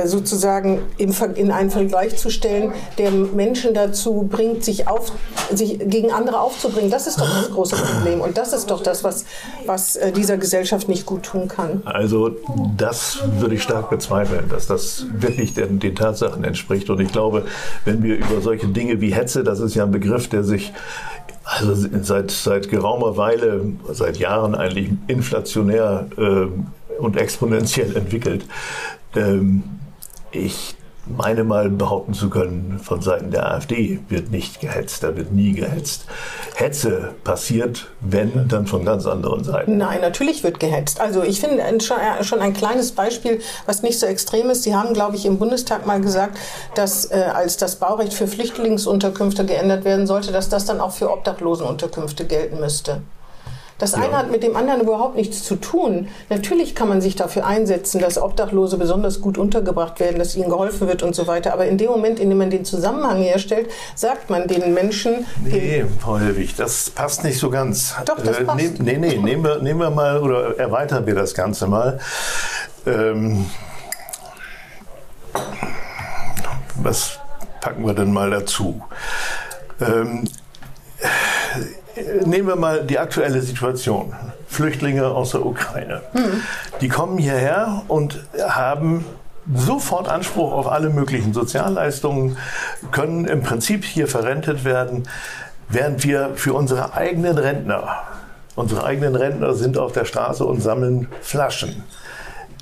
sozusagen 0.05 0.83
in 0.97 1.51
einen 1.51 1.71
Vergleich 1.71 2.17
zu 2.17 2.31
stellen, 2.31 2.73
der 2.99 3.11
Menschen 3.11 3.75
dazu 3.75 4.29
bringt, 4.31 4.65
sich, 4.65 4.89
auf, 4.89 5.13
sich 5.53 5.79
gegen 5.79 6.11
andere 6.11 6.41
aufzubringen. 6.41 6.91
Das 6.91 7.07
ist 7.07 7.21
doch 7.21 7.29
das 7.29 7.51
große 7.51 7.77
Problem. 7.77 8.21
Und 8.21 8.39
das 8.39 8.53
ist 8.53 8.71
doch 8.71 8.83
das, 8.83 9.05
was, 9.05 9.25
was 9.67 9.97
äh, 9.97 10.11
dieser 10.11 10.39
Gesellschaft 10.39 10.89
nicht 10.89 11.05
gut 11.05 11.25
tun 11.25 11.49
kann. 11.49 11.83
Also 11.85 12.31
das 12.77 13.19
würde 13.39 13.57
ich 13.57 13.63
stark 13.63 13.91
bezweifeln, 13.91 14.49
dass 14.49 14.67
das 14.67 15.07
wirklich 15.13 15.55
den, 15.55 15.79
den 15.79 15.95
Tatsachen 15.95 16.45
entspricht. 16.45 16.89
Und 16.89 17.01
ich 17.01 17.13
glaube, 17.13 17.45
wenn 17.85 18.03
wir 18.03 18.17
über 18.17 18.41
solche 18.41 18.69
Dinge 18.69 19.01
wie 19.01 19.13
Hetze, 19.13 19.45
das 19.45 19.61
ist 19.61 19.75
ja 19.75 19.85
ein 19.85 19.93
Begriff, 19.93 20.29
der 20.29 20.45
sich 20.45 20.73
also 21.45 21.75
seit, 22.01 22.31
seit 22.31 22.71
geraumer 22.71 23.19
Weile, 23.19 23.67
seit 23.93 24.17
Jahren 24.17 24.55
eigentlich 24.55 24.91
inflationär 25.09 26.07
äh, 26.17 26.47
und 26.99 27.17
exponentiell 27.17 27.97
entwickelt. 27.97 28.45
Ähm, 29.15 29.63
ich 30.33 30.77
meine 31.07 31.45
mal 31.45 31.69
behaupten 31.69 32.15
zu 32.15 32.31
können, 32.31 32.81
von 32.83 33.03
Seiten 33.03 33.31
der 33.31 33.51
AfD 33.51 34.01
wird 34.09 34.31
nicht 34.31 34.61
gehetzt, 34.61 35.03
da 35.03 35.17
wird 35.17 35.33
nie 35.33 35.53
gehetzt. 35.53 36.07
Hetze 36.55 37.15
passiert, 37.25 37.89
wenn, 38.01 38.49
dann 38.49 38.67
von 38.67 38.85
ganz 38.85 39.07
anderen 39.07 39.45
Seiten. 39.45 39.77
Nein, 39.77 40.01
natürlich 40.01 40.43
wird 40.43 40.61
gehetzt. 40.61 41.01
Also 41.01 41.23
ich 41.23 41.41
finde 41.41 41.63
schon 42.23 42.41
ein 42.41 42.55
kleines 42.55 42.93
Beispiel, 42.93 43.41
was 43.67 43.83
nicht 43.83 43.99
so 43.99 44.07
extrem 44.07 44.51
ist. 44.51 44.63
Sie 44.63 44.75
haben, 44.75 44.95
glaube 44.95 45.17
ich, 45.17 45.27
im 45.27 45.39
Bundestag 45.39 45.87
mal 45.87 46.01
gesagt, 46.01 46.39
dass 46.75 47.11
äh, 47.11 47.17
als 47.17 47.57
das 47.57 47.77
Baurecht 47.77 48.15
für 48.15 48.27
Flüchtlingsunterkünfte 48.27 49.45
geändert 49.45 49.85
werden 49.85 50.07
sollte, 50.07 50.33
dass 50.33 50.49
das 50.49 50.65
dann 50.65 50.81
auch 50.81 50.93
für 50.93 51.11
Obdachlosenunterkünfte 51.11 52.25
gelten 52.25 52.61
müsste. 52.61 53.03
Das 53.85 53.93
ja. 53.93 53.99
eine 53.99 54.17
hat 54.17 54.31
mit 54.31 54.43
dem 54.43 54.57
anderen 54.57 54.81
überhaupt 54.81 55.15
nichts 55.15 55.45
zu 55.45 55.57
tun. 55.57 56.09
Natürlich 56.31 56.75
kann 56.75 56.89
man 56.89 57.03
sich 57.03 57.17
dafür 57.17 57.45
einsetzen, 57.45 58.01
dass 58.01 58.17
Obdachlose 58.17 58.79
besonders 58.79 59.21
gut 59.21 59.37
untergebracht 59.37 60.01
werden, 60.01 60.19
dass 60.19 60.35
ihnen 60.37 60.49
geholfen 60.49 60.89
wird 60.89 61.03
und 61.03 61.15
so 61.15 61.27
weiter. 61.27 61.53
Aber 61.53 61.67
in 61.67 61.77
dem 61.77 61.91
Moment, 61.91 62.19
in 62.19 62.31
dem 62.31 62.39
man 62.39 62.49
den 62.49 62.65
Zusammenhang 62.65 63.21
herstellt, 63.21 63.69
sagt 63.95 64.31
man 64.31 64.49
den 64.49 64.73
Menschen. 64.73 65.27
Nee, 65.45 65.85
Frau 66.01 66.17
Helwig, 66.17 66.57
das 66.57 66.89
passt 66.89 67.25
nicht 67.25 67.39
so 67.39 67.51
ganz. 67.51 67.95
Doch, 68.07 68.19
das 68.25 68.39
äh, 68.39 68.45
passt. 68.45 68.59
Äh, 68.59 68.71
nee, 68.79 68.97
nee, 68.97 69.19
nehmen 69.19 69.45
wir, 69.45 69.59
nehmen 69.59 69.81
wir 69.81 69.91
mal 69.91 70.23
oder 70.23 70.59
erweitern 70.59 71.05
wir 71.05 71.15
das 71.15 71.35
Ganze 71.35 71.67
mal. 71.67 72.01
Ähm, 72.87 73.45
was 76.77 77.19
packen 77.61 77.85
wir 77.85 77.93
denn 77.93 78.15
mal 78.15 78.31
dazu? 78.31 78.81
Ähm, 79.79 80.25
nehmen 82.25 82.49
wir 82.49 82.57
mal 82.57 82.85
die 82.85 82.99
aktuelle 82.99 83.41
Situation. 83.41 84.13
Flüchtlinge 84.47 85.07
aus 85.07 85.33
der 85.33 85.45
Ukraine. 85.45 86.03
Mhm. 86.13 86.43
Die 86.81 86.89
kommen 86.89 87.19
hierher 87.19 87.83
und 87.89 88.25
haben 88.39 89.05
sofort 89.53 90.09
Anspruch 90.09 90.53
auf 90.53 90.69
alle 90.69 90.91
möglichen 90.91 91.35
Sozialleistungen, 91.35 92.39
können 92.93 93.27
im 93.27 93.43
Prinzip 93.43 93.85
hier 93.85 94.09
verrentet 94.09 94.65
werden, 94.65 95.09
während 95.69 96.05
wir 96.05 96.31
für 96.37 96.55
unsere 96.55 96.95
eigenen 96.95 97.37
Rentner, 97.37 97.97
unsere 98.55 98.85
eigenen 98.85 99.17
Rentner 99.17 99.55
sind 99.55 99.77
auf 99.77 99.93
der 99.93 100.05
Straße 100.05 100.45
und 100.45 100.63
sammeln 100.63 101.09
Flaschen. 101.21 101.83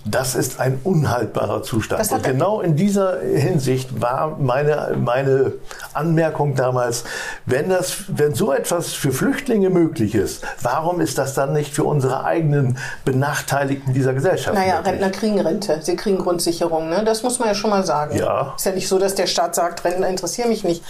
Das 0.04 0.34
ist 0.34 0.58
ein 0.58 0.80
unhaltbarer 0.82 1.62
Zustand. 1.62 2.10
Und 2.10 2.24
genau 2.24 2.60
in 2.60 2.74
dieser 2.74 3.20
Hinsicht 3.20 4.00
war 4.00 4.36
meine, 4.38 4.96
meine 4.98 5.52
Anmerkung 5.94 6.56
damals, 6.56 7.04
wenn, 7.46 7.68
das, 7.68 8.04
wenn 8.08 8.34
so 8.34 8.52
etwas 8.52 8.92
für 8.92 9.12
Flüchtlinge 9.12 9.70
möglich 9.70 10.14
ist, 10.14 10.44
warum 10.60 11.00
ist 11.00 11.18
das 11.18 11.34
dann 11.34 11.52
nicht 11.52 11.72
für 11.72 11.84
unsere 11.84 12.24
eigenen 12.24 12.78
Benachteiligten 13.04 13.94
dieser 13.94 14.12
Gesellschaft 14.12 14.56
Naja, 14.56 14.76
möglich? 14.76 14.92
Rentner 14.92 15.10
kriegen 15.10 15.40
Rente, 15.40 15.78
sie 15.82 15.94
kriegen 15.94 16.18
Grundsicherung, 16.18 16.88
ne? 16.88 17.04
das 17.04 17.22
muss 17.22 17.38
man 17.38 17.48
ja 17.48 17.54
schon 17.54 17.70
mal 17.70 17.84
sagen. 17.84 18.16
Ja. 18.16 18.54
Ist 18.56 18.66
ja 18.66 18.72
nicht 18.72 18.88
so, 18.88 18.98
dass 18.98 19.14
der 19.14 19.26
Staat 19.26 19.54
sagt, 19.54 19.84
Rentner 19.84 20.08
interessieren 20.08 20.48
mich 20.48 20.64
nicht. 20.64 20.82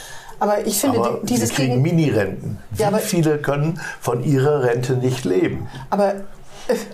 Aber 0.43 0.67
ich 0.67 0.81
finde, 0.81 0.99
aber 0.99 1.21
dieses 1.23 1.51
sie 1.51 1.55
kriegen 1.55 1.83
Mini-Renten. 1.83 2.59
Wie 2.73 2.83
ja, 2.83 2.91
viele 2.99 3.39
können 3.39 3.81
von 4.01 4.25
ihrer 4.25 4.65
Rente 4.65 4.95
nicht 4.95 5.25
leben? 5.25 5.69
Aber 5.89 6.15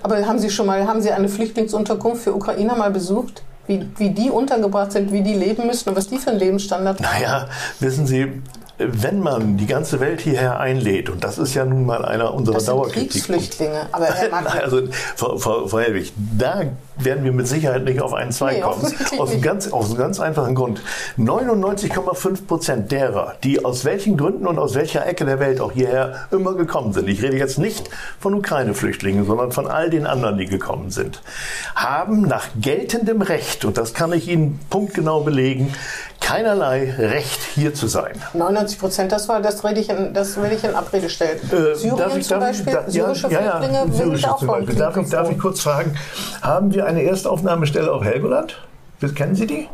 aber 0.02 0.26
haben 0.26 0.38
Sie 0.38 0.50
schon 0.50 0.66
mal, 0.66 0.86
haben 0.86 1.02
Sie 1.02 1.10
eine 1.10 1.28
Flüchtlingsunterkunft 1.28 2.22
für 2.22 2.34
Ukrainer 2.34 2.76
mal 2.76 2.90
besucht? 2.90 3.42
Wie, 3.66 3.86
wie 3.98 4.10
die 4.10 4.30
untergebracht 4.30 4.92
sind, 4.92 5.12
wie 5.12 5.22
die 5.22 5.34
leben 5.34 5.66
müssen 5.66 5.90
und 5.90 5.96
was 5.96 6.08
die 6.08 6.16
für 6.16 6.30
einen 6.30 6.38
Lebensstandard 6.38 7.00
haben? 7.02 7.20
Naja, 7.20 7.48
wissen 7.80 8.06
Sie, 8.06 8.40
wenn 8.78 9.20
man 9.20 9.56
die 9.56 9.66
ganze 9.66 10.00
Welt 10.00 10.20
hierher 10.20 10.58
einlädt, 10.60 11.10
und 11.10 11.22
das 11.24 11.36
ist 11.36 11.54
ja 11.54 11.64
nun 11.64 11.84
mal 11.84 12.04
einer 12.04 12.32
unserer 12.32 12.60
sind 12.60 12.68
Dauerkritikpunkte. 12.68 13.88
Aber 13.92 14.06
Herr 14.14 14.30
Nein, 14.30 14.46
also, 14.46 14.82
Frau, 15.16 15.36
Frau, 15.36 15.66
Frau 15.66 15.78
Helwig, 15.80 16.12
da 16.16 16.62
werden 16.98 17.24
wir 17.24 17.32
mit 17.32 17.46
Sicherheit 17.46 17.84
nicht 17.84 18.00
auf 18.00 18.14
einen 18.14 18.32
Zweig 18.32 18.56
nee, 18.56 18.60
kommen. 18.62 18.94
Aus 19.18 19.30
einem, 19.30 19.42
ganz, 19.42 19.72
aus 19.72 19.86
einem 19.86 19.98
ganz 19.98 20.20
einfachen 20.20 20.54
Grund. 20.54 20.80
99,5 21.18 22.46
Prozent 22.46 22.92
derer, 22.92 23.34
die 23.42 23.64
aus 23.64 23.84
welchen 23.84 24.16
Gründen 24.16 24.46
und 24.46 24.58
aus 24.58 24.74
welcher 24.74 25.06
Ecke 25.06 25.24
der 25.24 25.40
Welt 25.40 25.60
auch 25.60 25.72
hierher 25.72 26.26
immer 26.30 26.54
gekommen 26.54 26.92
sind, 26.92 27.08
ich 27.08 27.22
rede 27.22 27.36
jetzt 27.36 27.58
nicht 27.58 27.88
von 28.20 28.34
Ukraine-Flüchtlingen, 28.34 29.26
sondern 29.26 29.52
von 29.52 29.66
all 29.66 29.90
den 29.90 30.06
anderen, 30.06 30.38
die 30.38 30.46
gekommen 30.46 30.90
sind, 30.90 31.22
haben 31.74 32.22
nach 32.22 32.46
geltendem 32.60 33.22
Recht, 33.22 33.64
und 33.64 33.78
das 33.78 33.94
kann 33.94 34.12
ich 34.12 34.28
Ihnen 34.28 34.60
punktgenau 34.70 35.20
belegen, 35.20 35.72
keinerlei 36.20 36.94
Recht 36.98 37.40
hier 37.54 37.74
zu 37.74 37.86
sein. 37.86 38.12
99 38.34 38.78
Prozent, 38.78 39.12
das 39.12 39.28
war, 39.28 39.40
das 39.40 39.64
rede 39.64 39.80
ich 39.80 39.88
in, 39.88 40.12
das 40.12 40.36
will 40.36 40.52
ich 40.52 40.62
in 40.62 40.74
Abrede 40.74 41.08
stellen. 41.08 41.38
Äh, 41.50 41.74
Syrien 41.74 42.18
ich, 42.18 42.26
zum 42.26 42.40
Beispiel, 42.40 42.72
da, 42.72 42.90
syrische 42.90 43.28
ja, 43.30 43.38
Flüchtlinge 43.38 43.86
ja, 43.86 43.92
syrische 43.92 44.34
auch 44.34 44.38
von 44.44 44.66
darf 44.76 44.96
ich, 44.96 45.08
darf 45.08 45.30
ich 45.30 45.38
kurz 45.38 45.60
fragen, 45.60 45.96
haben 46.42 46.74
wir 46.74 46.86
eine 46.88 47.02
Erstaufnahmestelle 47.02 47.92
auf 47.92 48.04
Helgoland? 48.04 48.60
Kennen 49.14 49.34
Sie 49.34 49.46
die? 49.46 49.68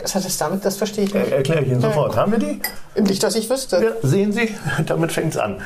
Was 0.00 0.14
hat 0.14 0.24
es 0.24 0.38
damit? 0.38 0.64
Das 0.64 0.76
verstehe 0.76 1.04
ich 1.04 1.14
nicht. 1.14 1.32
Erkläre 1.32 1.62
ich 1.62 1.68
Ihnen 1.68 1.80
sofort. 1.80 2.16
Haben 2.16 2.32
wir 2.32 2.38
die? 2.38 2.60
Nicht, 3.00 3.22
dass 3.22 3.34
ich 3.34 3.50
wüsste. 3.50 3.82
Ja, 3.82 4.08
sehen 4.08 4.32
Sie, 4.32 4.54
damit 4.86 5.12
fängt 5.12 5.34
es 5.34 5.38
an. 5.38 5.60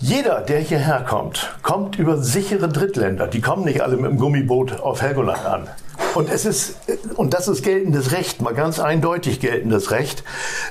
Jeder, 0.00 0.42
der 0.42 0.60
hierher 0.60 1.00
kommt, 1.00 1.56
kommt 1.62 1.98
über 1.98 2.18
sichere 2.18 2.68
Drittländer. 2.68 3.26
Die 3.26 3.40
kommen 3.40 3.64
nicht 3.64 3.80
alle 3.80 3.96
mit 3.96 4.10
dem 4.10 4.18
Gummiboot 4.18 4.80
auf 4.80 5.02
Helgoland 5.02 5.44
an. 5.44 5.68
Und 6.14 6.30
es 6.30 6.44
ist, 6.44 6.74
und 7.16 7.34
das 7.34 7.48
ist 7.48 7.62
geltendes 7.62 8.12
Recht, 8.12 8.40
mal 8.40 8.54
ganz 8.54 8.80
eindeutig 8.80 9.40
geltendes 9.40 9.90
Recht, 9.90 10.24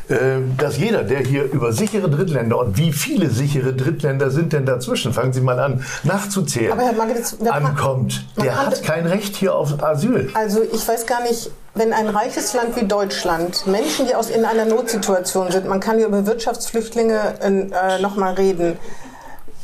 äh, 0.10 0.40
dass 0.58 0.78
jeder, 0.78 1.04
der 1.04 1.20
hier 1.20 1.44
über 1.44 1.74
sichere 1.74 2.10
Drittländer 2.10 2.58
und 2.58 2.78
wie 2.78 2.92
viele 2.92 3.30
sichere 3.30 3.74
Drittländer 3.74 4.30
sind 4.30 4.54
denn 4.54 4.66
dazwischen, 4.66 5.14
fangen 5.14 5.34
Sie 5.34 5.42
mal 5.42 5.60
an 5.60 5.86
nachzuzählen, 6.04 6.72
Aber 6.72 6.84
Herr 6.84 6.94
Magritz, 6.94 7.38
ankommt, 7.50 8.26
der 8.42 8.58
hat 8.58 8.84
kein 8.84 9.06
Recht 9.06 9.36
hier 9.36 9.56
auf 9.56 9.84
Asyl. 9.84 10.30
Also 10.34 10.62
ich 10.64 10.88
weiß 10.88 11.06
gar 11.06 11.22
nicht, 11.24 11.52
wenn 11.76 11.94
ein 11.94 12.10
reiches 12.10 12.54
Land 12.54 12.76
wie 12.76 12.86
Deutschland 12.86 13.68
Menschen, 13.68 14.08
die 14.08 14.16
aus 14.16 14.30
in 14.30 14.46
einer 14.46 14.66
Notsituation 14.66 15.52
sind, 15.52 15.68
man 15.68 15.80
kann 15.80 15.98
hier 15.98 16.08
über 16.08 16.26
Wirtschaftsflüchtlinge 16.26 17.36
äh, 17.42 18.02
nochmal 18.02 18.34
reden, 18.34 18.78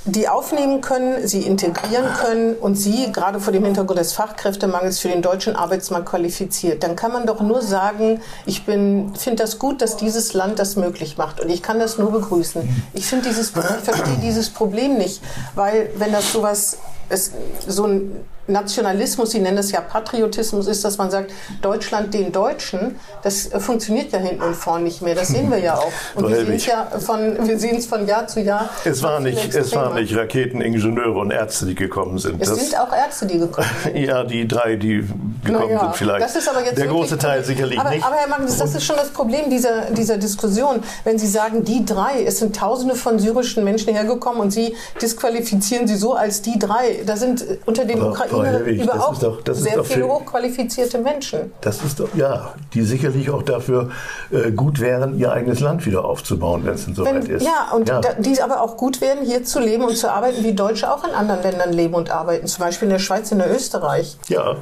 die 0.06 0.28
aufnehmen 0.28 0.82
können, 0.82 1.28
sie 1.28 1.44
integrieren 1.44 2.14
können 2.14 2.56
und 2.56 2.76
sie 2.76 3.12
gerade 3.12 3.40
vor 3.40 3.54
dem 3.54 3.64
Hintergrund 3.64 4.00
des 4.00 4.12
Fachkräftemangels 4.14 5.00
für 5.00 5.08
den 5.08 5.22
deutschen 5.22 5.56
Arbeitsmarkt 5.56 6.08
qualifiziert, 6.08 6.84
dann 6.84 6.96
kann 6.98 7.14
man 7.14 7.26
doch 7.26 7.40
nur 7.40 7.62
sagen, 7.62 8.20
ich 8.46 8.62
finde 8.64 9.36
das 9.38 9.60
gut, 9.60 9.82
dass 9.82 9.96
dieses 9.96 10.34
Land 10.34 10.60
das 10.60 10.76
möglich 10.76 11.18
macht. 11.18 11.40
Und 11.40 11.50
ich 11.50 11.64
kann 11.64 11.80
das 11.80 11.98
nur 11.98 12.12
begrüßen. 12.12 12.84
Ich 12.94 13.08
finde 13.08 13.30
dieses, 13.30 13.50
ich 13.50 13.84
verstehe 13.84 14.18
dieses 14.22 14.50
Problem 14.50 14.98
nicht, 14.98 15.22
weil 15.56 15.90
wenn 15.96 16.12
das 16.12 16.34
sowas 16.34 16.78
ist, 17.10 17.34
so 17.66 17.86
ein 17.86 18.26
Nationalismus, 18.48 19.32
Sie 19.32 19.40
nennen 19.40 19.58
es 19.58 19.72
ja 19.72 19.82
Patriotismus, 19.82 20.68
ist, 20.68 20.84
dass 20.84 20.98
man 20.98 21.10
sagt, 21.10 21.32
Deutschland 21.62 22.14
den 22.14 22.32
Deutschen, 22.32 22.98
das 23.22 23.52
äh, 23.52 23.60
funktioniert 23.60 24.12
ja 24.12 24.20
hinten 24.20 24.42
und 24.44 24.56
vorne 24.56 24.84
nicht 24.84 25.02
mehr. 25.02 25.16
Das 25.16 25.30
sehen 25.30 25.50
wir 25.50 25.60
ja 25.60 25.76
auch. 25.78 25.92
Und 26.16 26.30
wir 26.30 26.46
sehen 26.46 26.54
es 26.54 26.66
ja 26.66 26.88
von, 27.00 27.48
wir 27.48 27.58
sehen 27.58 27.78
es 27.78 27.86
von 27.86 28.06
Jahr 28.06 28.28
zu 28.28 28.42
Jahr. 28.42 28.70
Es 28.84 29.02
waren 29.02 29.24
nicht, 29.24 29.56
es 29.56 29.74
waren 29.76 29.96
nicht 29.96 30.16
Raketeningenieure 30.16 31.20
und 31.20 31.32
Ärzte, 31.32 31.66
die 31.66 31.76
gekommen 31.76 32.18
sind. 32.18 32.42
Es 32.42 32.50
das, 32.50 32.60
sind 32.60 32.80
auch 32.80 32.92
Ärzte, 32.92 33.26
die 33.26 33.40
gekommen 33.40 33.68
sind. 33.84 33.98
ja, 33.98 34.24
die 34.24 34.48
drei, 34.48 34.76
die 34.76 35.08
gekommen 35.44 35.72
ja, 35.72 35.80
sind 35.80 35.96
vielleicht. 35.96 36.26
Das 36.26 36.36
ist 36.36 36.50
aber 36.50 36.66
jetzt 36.66 36.78
Der 36.78 36.88
große 36.88 37.18
Teil 37.18 37.44
sicherlich 37.44 37.80
aber, 37.80 37.92
nicht. 37.92 38.06
Aber 38.06 38.16
Herr 38.16 38.28
Magnus, 38.28 38.58
das 38.58 38.76
ist 38.76 38.84
schon 38.84 38.98
das 38.98 39.10
Problem 39.10 39.50
dieser, 39.50 39.92
dieser 39.92 40.18
Diskussion. 40.18 40.84
Wenn 41.06 41.18
Sie 41.18 41.28
sagen, 41.28 41.64
die 41.64 41.86
drei, 41.86 42.24
es 42.26 42.40
sind 42.40 42.56
Tausende 42.56 42.96
von 42.96 43.20
syrischen 43.20 43.64
Menschen 43.64 43.94
hergekommen 43.94 44.42
und 44.42 44.52
Sie 44.52 44.76
disqualifizieren 45.02 45.88
sie 45.88 45.96
so 45.96 46.14
als 46.14 46.42
die 46.42 46.60
drei. 46.60 47.04
Da 47.06 47.16
sind 47.18 47.44
unter 47.66 47.86
den 47.86 48.02
Ukrainern 48.02 48.33
überhaupt 48.42 49.24
doch, 49.24 49.40
sehr 49.54 49.84
viele 49.84 50.08
hochqualifizierte 50.08 50.98
Menschen. 51.00 51.52
Das 51.62 51.84
ist 51.84 52.00
doch, 52.00 52.10
ja, 52.16 52.54
die 52.74 52.82
sicherlich 52.82 53.30
auch 53.30 53.44
dafür 53.44 53.90
äh, 54.32 54.52
gut 54.52 54.80
wären, 54.80 55.18
ihr 55.18 55.32
eigenes 55.32 55.60
Land 55.60 55.86
wieder 55.86 56.06
aufzubauen, 56.06 56.66
wenn 56.66 56.74
es 56.74 56.86
denn 56.86 56.96
soweit 56.96 57.28
ist. 57.28 57.44
Ja, 57.44 57.74
und 57.74 57.90
ja. 57.90 58.02
Da, 58.02 58.14
die 58.14 58.42
aber 58.42 58.62
auch 58.62 58.78
gut 58.78 59.02
wären, 59.02 59.20
hier 59.24 59.44
zu 59.44 59.60
leben 59.60 59.84
und 59.84 59.98
zu 59.98 60.12
arbeiten, 60.12 60.44
wie 60.44 60.54
Deutsche 60.54 60.92
auch 60.92 61.04
in 61.04 61.12
anderen 61.12 61.42
Ländern 61.44 61.74
leben 61.74 61.94
und 61.94 62.10
arbeiten, 62.10 62.48
zum 62.48 62.64
Beispiel 62.64 62.88
in 62.88 62.92
der 62.92 63.00
Schweiz, 63.00 63.32
in 63.32 63.40
der 63.40 63.54
Österreich. 63.54 64.18
Ja, 64.28 64.56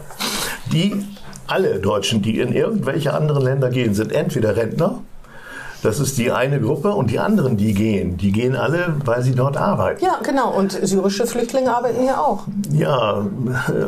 die 0.71 1.05
alle 1.47 1.79
Deutschen, 1.79 2.21
die 2.21 2.39
in 2.39 2.53
irgendwelche 2.53 3.13
anderen 3.13 3.43
Länder 3.43 3.69
gehen, 3.69 3.93
sind 3.93 4.11
entweder 4.11 4.55
Rentner 4.55 5.01
das 5.83 5.99
ist 5.99 6.17
die 6.17 6.31
eine 6.31 6.59
Gruppe 6.61 6.93
und 6.93 7.09
die 7.09 7.19
anderen, 7.19 7.57
die 7.57 7.73
gehen, 7.73 8.17
die 8.17 8.31
gehen 8.31 8.55
alle, 8.55 8.95
weil 9.03 9.23
sie 9.23 9.33
dort 9.33 9.57
arbeiten. 9.57 10.03
Ja, 10.03 10.19
genau. 10.23 10.51
Und 10.51 10.71
syrische 10.71 11.25
Flüchtlinge 11.25 11.75
arbeiten 11.75 12.01
hier 12.01 12.19
auch. 12.19 12.43
Ja, 12.71 13.25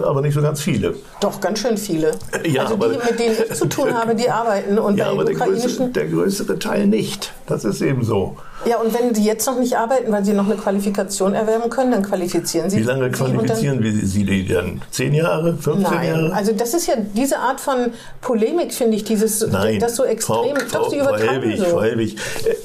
aber 0.04 0.22
nicht 0.22 0.34
so 0.34 0.42
ganz 0.42 0.62
viele. 0.62 0.96
Doch, 1.22 1.40
ganz 1.40 1.60
schön 1.60 1.78
viele. 1.78 2.12
Ja, 2.46 2.64
also 2.64 2.78
die, 2.78 2.98
mit 2.98 3.20
denen 3.20 3.36
ich 3.48 3.54
zu 3.54 3.68
tun 3.68 3.94
habe, 3.94 4.16
die 4.16 4.30
arbeiten. 4.30 4.80
Und 4.80 4.98
ja, 4.98 5.12
aber 5.12 5.24
der 5.24 5.36
größere, 5.36 5.90
der 5.90 6.08
größere 6.08 6.58
Teil 6.58 6.88
nicht. 6.88 7.32
Das 7.46 7.64
ist 7.64 7.82
eben 7.82 8.04
so. 8.04 8.38
Ja, 8.66 8.78
und 8.78 8.94
wenn 8.94 9.14
Sie 9.14 9.26
jetzt 9.26 9.46
noch 9.46 9.60
nicht 9.60 9.76
arbeiten, 9.78 10.12
weil 10.12 10.24
Sie 10.24 10.34
noch 10.34 10.46
eine 10.46 10.56
Qualifikation 10.56 11.34
erwerben 11.34 11.70
können, 11.70 11.92
dann 11.92 12.04
qualifizieren 12.04 12.70
Sie. 12.70 12.78
Wie 12.78 12.84
lange 12.84 13.12
qualifizieren 13.12 13.84
Sie, 13.84 14.06
Sie 14.06 14.24
die 14.24 14.48
dann? 14.48 14.82
Zehn 14.90 15.14
Jahre? 15.14 15.54
15 15.58 15.82
Nein. 15.82 16.08
Jahre? 16.08 16.34
Also 16.34 16.54
das 16.54 16.74
ist 16.74 16.88
ja 16.88 16.96
diese 16.98 17.40
Art 17.40 17.60
von 17.60 17.92
Polemik, 18.22 18.74
finde 18.74 18.96
ich, 18.96 19.04
dieses, 19.04 19.46
Nein. 19.48 19.80
das 19.80 19.98
so 19.98 20.06
extrem. 20.06 20.56
Frau, 20.56 20.80
Doch, 20.80 20.90
Sie 20.90 21.00
Frau 21.00 21.18
Helwig, 21.18 21.60
so. 21.60 21.66
Frau 21.66 21.82
Helwig, 21.82 22.18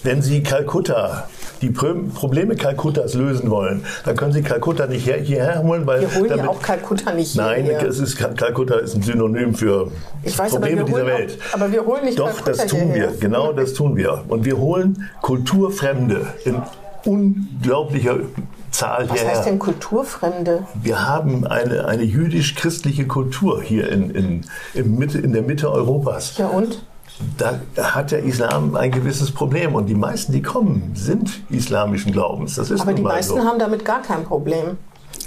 wenn 0.04 0.22
Sie 0.22 0.42
Kalkutta 0.42 1.28
die 1.60 1.70
Probleme 1.70 2.56
Kalkuttas 2.56 3.14
lösen 3.14 3.50
wollen, 3.50 3.84
dann 4.04 4.16
können 4.16 4.32
sie 4.32 4.42
Kalkutta 4.42 4.86
nicht 4.86 5.06
her, 5.06 5.18
hierher 5.18 5.62
holen, 5.62 5.86
weil 5.86 6.02
wir 6.02 6.14
holen 6.14 6.28
damit, 6.28 6.44
ja 6.44 6.50
auch 6.50 6.62
Kalkutta 6.62 7.12
nicht 7.12 7.32
hierher. 7.32 7.62
Nein, 7.62 7.86
es 7.86 7.98
ist, 7.98 8.16
Kalkutta 8.16 8.76
ist 8.76 8.94
ein 8.94 9.02
Synonym 9.02 9.54
für 9.54 9.90
weiß, 10.24 10.52
Probleme 10.52 10.84
dieser 10.84 11.06
Welt. 11.06 11.38
Auch, 11.50 11.54
aber 11.54 11.72
wir 11.72 11.84
holen 11.84 12.04
nicht 12.04 12.18
Doch, 12.18 12.26
Kalkutta 12.26 12.50
das 12.52 12.66
tun 12.66 12.80
hierher. 12.92 13.10
wir. 13.12 13.18
Genau, 13.18 13.52
das 13.52 13.74
tun 13.74 13.96
wir. 13.96 14.24
Und 14.28 14.44
wir 14.44 14.58
holen 14.58 15.08
Kulturfremde 15.20 16.26
in 16.44 16.62
unglaublicher 17.04 18.18
Zahl 18.70 19.08
Was 19.08 19.24
heißt 19.24 19.46
denn 19.46 19.58
Kulturfremde? 19.58 20.64
Wir 20.82 21.08
haben 21.08 21.46
eine, 21.46 21.86
eine 21.86 22.02
jüdisch-christliche 22.02 23.06
Kultur 23.06 23.62
hier 23.62 23.88
in, 23.90 24.10
in, 24.10 24.44
in, 24.74 24.98
Mitte, 24.98 25.18
in 25.18 25.32
der 25.32 25.42
Mitte 25.42 25.70
Europas. 25.70 26.36
Ja 26.36 26.48
und? 26.48 26.82
Da 27.36 27.60
hat 27.76 28.10
der 28.12 28.22
Islam 28.22 28.76
ein 28.76 28.90
gewisses 28.90 29.30
Problem. 29.30 29.74
Und 29.74 29.86
die 29.86 29.94
meisten, 29.94 30.32
die 30.32 30.42
kommen, 30.42 30.92
sind 30.94 31.40
islamischen 31.50 32.12
Glaubens. 32.12 32.54
Das 32.54 32.70
ist 32.70 32.80
Aber 32.80 32.92
die 32.92 33.02
meisten 33.02 33.40
so. 33.40 33.44
haben 33.44 33.58
damit 33.58 33.84
gar 33.84 34.02
kein 34.02 34.24
Problem. 34.24 34.78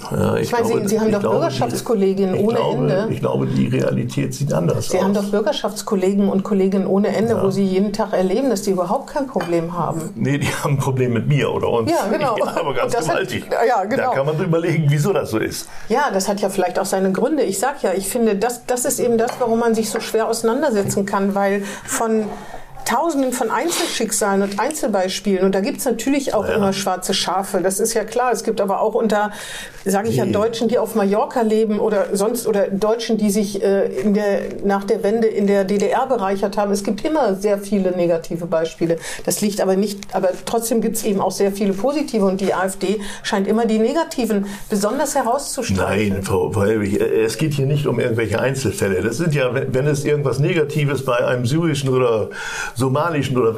Ich, 0.02 0.42
ich 0.42 0.52
meine, 0.52 0.66
glaube, 0.66 0.82
Sie, 0.82 0.88
Sie 0.88 1.00
haben 1.00 1.12
doch 1.12 1.20
glaube, 1.20 1.36
Bürgerschaftskolleginnen 1.38 2.36
ohne 2.36 2.56
glaube, 2.56 2.78
Ende. 2.78 3.08
Ich 3.12 3.20
glaube, 3.20 3.48
die 3.48 3.68
Realität 3.68 4.34
sieht 4.34 4.54
anders 4.54 4.90
Sie 4.90 4.98
aus. 4.98 5.00
Sie 5.00 5.02
haben 5.02 5.14
doch 5.14 5.26
Bürgerschaftskollegen 5.26 6.30
und 6.30 6.44
Kolleginnen 6.44 6.88
ohne 6.88 7.10
Ende, 7.10 7.34
ja. 7.34 7.44
wo 7.44 7.52
Sie 7.52 7.64
jeden 7.64 7.94
Tag 7.94 8.14
erleben, 8.14 8.50
dass 8.50 8.64
die 8.64 8.72
überhaupt 8.72 9.08
kein 9.08 9.28
Problem 9.28 9.78
haben. 9.78 10.10
Nee, 10.16 10.38
die 10.38 10.48
haben 10.48 10.74
ein 10.74 10.78
Problem 10.78 11.14
mit 11.14 11.28
mir 11.28 11.52
oder 11.52 11.70
uns. 11.70 11.92
Ja, 11.92 12.08
genau. 12.12 12.36
Ja, 12.42 12.46
aber 12.60 12.74
ganz 12.74 12.96
gewaltig. 12.96 13.46
Hat, 13.46 13.68
ja, 13.68 13.84
genau. 13.84 14.10
Da 14.10 14.16
kann 14.16 14.26
man 14.26 14.40
überlegen, 14.40 14.86
wieso 14.88 15.14
das 15.14 15.30
so 15.30 15.38
ist. 15.38 15.68
Ja, 15.90 16.10
das 16.12 16.28
hat 16.28 16.40
ja 16.40 16.50
vielleicht 16.50 16.80
auch 16.80 16.86
seine 16.86 17.12
Gründe. 17.12 17.44
Ich 17.44 17.60
sage 17.60 17.78
ja, 17.82 17.94
ich 17.94 18.08
finde, 18.08 18.36
das, 18.36 18.66
das 18.66 18.86
ist 18.86 19.00
eben 19.00 19.18
das, 19.18 19.32
warum 19.40 19.60
man 19.60 19.76
sich 19.76 19.90
so 19.90 20.00
schwer 20.00 20.28
auseinandersetzen 20.28 21.06
kann, 21.06 21.36
weil 21.36 21.62
von 21.62 22.26
Tausenden 22.86 23.34
von 23.34 23.52
Einzelschicksalen 23.52 24.42
und 24.42 24.60
Einzelbeispielen. 24.60 25.46
Und 25.46 25.56
da 25.56 25.62
gibt 25.62 25.80
es 25.80 25.86
natürlich 25.86 26.34
auch 26.34 26.48
ja. 26.48 26.56
immer 26.56 26.74
schwarze 26.74 27.14
Schafe. 27.14 27.62
Das 27.62 27.80
ist 27.80 27.94
ja 27.94 28.04
klar. 28.04 28.32
Es 28.32 28.44
gibt 28.44 28.62
aber 28.62 28.82
auch 28.82 28.96
unter, 28.96 29.32
sage 29.86 30.10
ich 30.10 30.18
ja, 30.18 30.26
Deutschen, 30.26 30.68
die 30.68 30.78
auf 30.78 30.96
Mallorca 30.96 31.42
leben 31.42 31.80
oder 31.80 32.16
sonst 32.16 32.48
oder 32.48 32.68
Deutschen, 32.68 33.18
die 33.18 33.30
sich 33.30 33.64
äh, 33.64 33.86
in 34.02 34.14
der, 34.14 34.42
nach 34.64 34.84
der 34.84 35.04
Wende 35.04 35.28
in 35.28 35.48
der 35.48 35.64
DDR 35.64 36.08
bereichert 36.08 36.58
haben. 36.58 36.72
Es 36.72 36.84
gibt 36.84 37.06
immer 37.06 37.36
sehr 37.36 37.58
viele 37.58 37.92
negative 37.92 38.46
Beispiele. 38.46 38.98
Das 39.26 39.42
liegt 39.42 39.62
aber 39.62 39.76
nicht, 39.76 40.14
aber 40.14 40.30
trotzdem 40.46 40.82
gibt 40.82 40.98
es 40.98 41.04
eben 41.04 41.22
auch 41.22 41.32
sehr 41.32 41.52
viele 41.52 41.74
positive. 41.74 42.26
Und 42.26 42.42
die 42.42 42.54
AfD 42.54 43.00
scheint 43.24 43.48
immer 43.48 43.66
die 43.66 43.80
negativen 43.80 44.46
besonders 44.70 45.16
herauszustreichen. 45.16 46.16
Nein, 46.16 46.24
Frau 46.24 46.54
Weilwig, 46.56 47.00
es 47.00 47.38
geht 47.38 47.54
hier 47.54 47.66
nicht 47.66 47.88
um 47.88 48.00
irgendwelche 48.00 48.40
Einzelfälle. 48.40 49.02
Das 49.02 49.18
sind 49.18 49.34
ja, 49.34 49.52
wenn 49.54 49.88
es 49.88 50.06
irgendwas 50.06 50.40
Negatives 50.40 51.06
bei 51.06 51.18
einem 51.26 51.46
syrischen 51.46 51.90
oder 51.90 52.30
somalischen 52.76 53.38
oder 53.38 53.56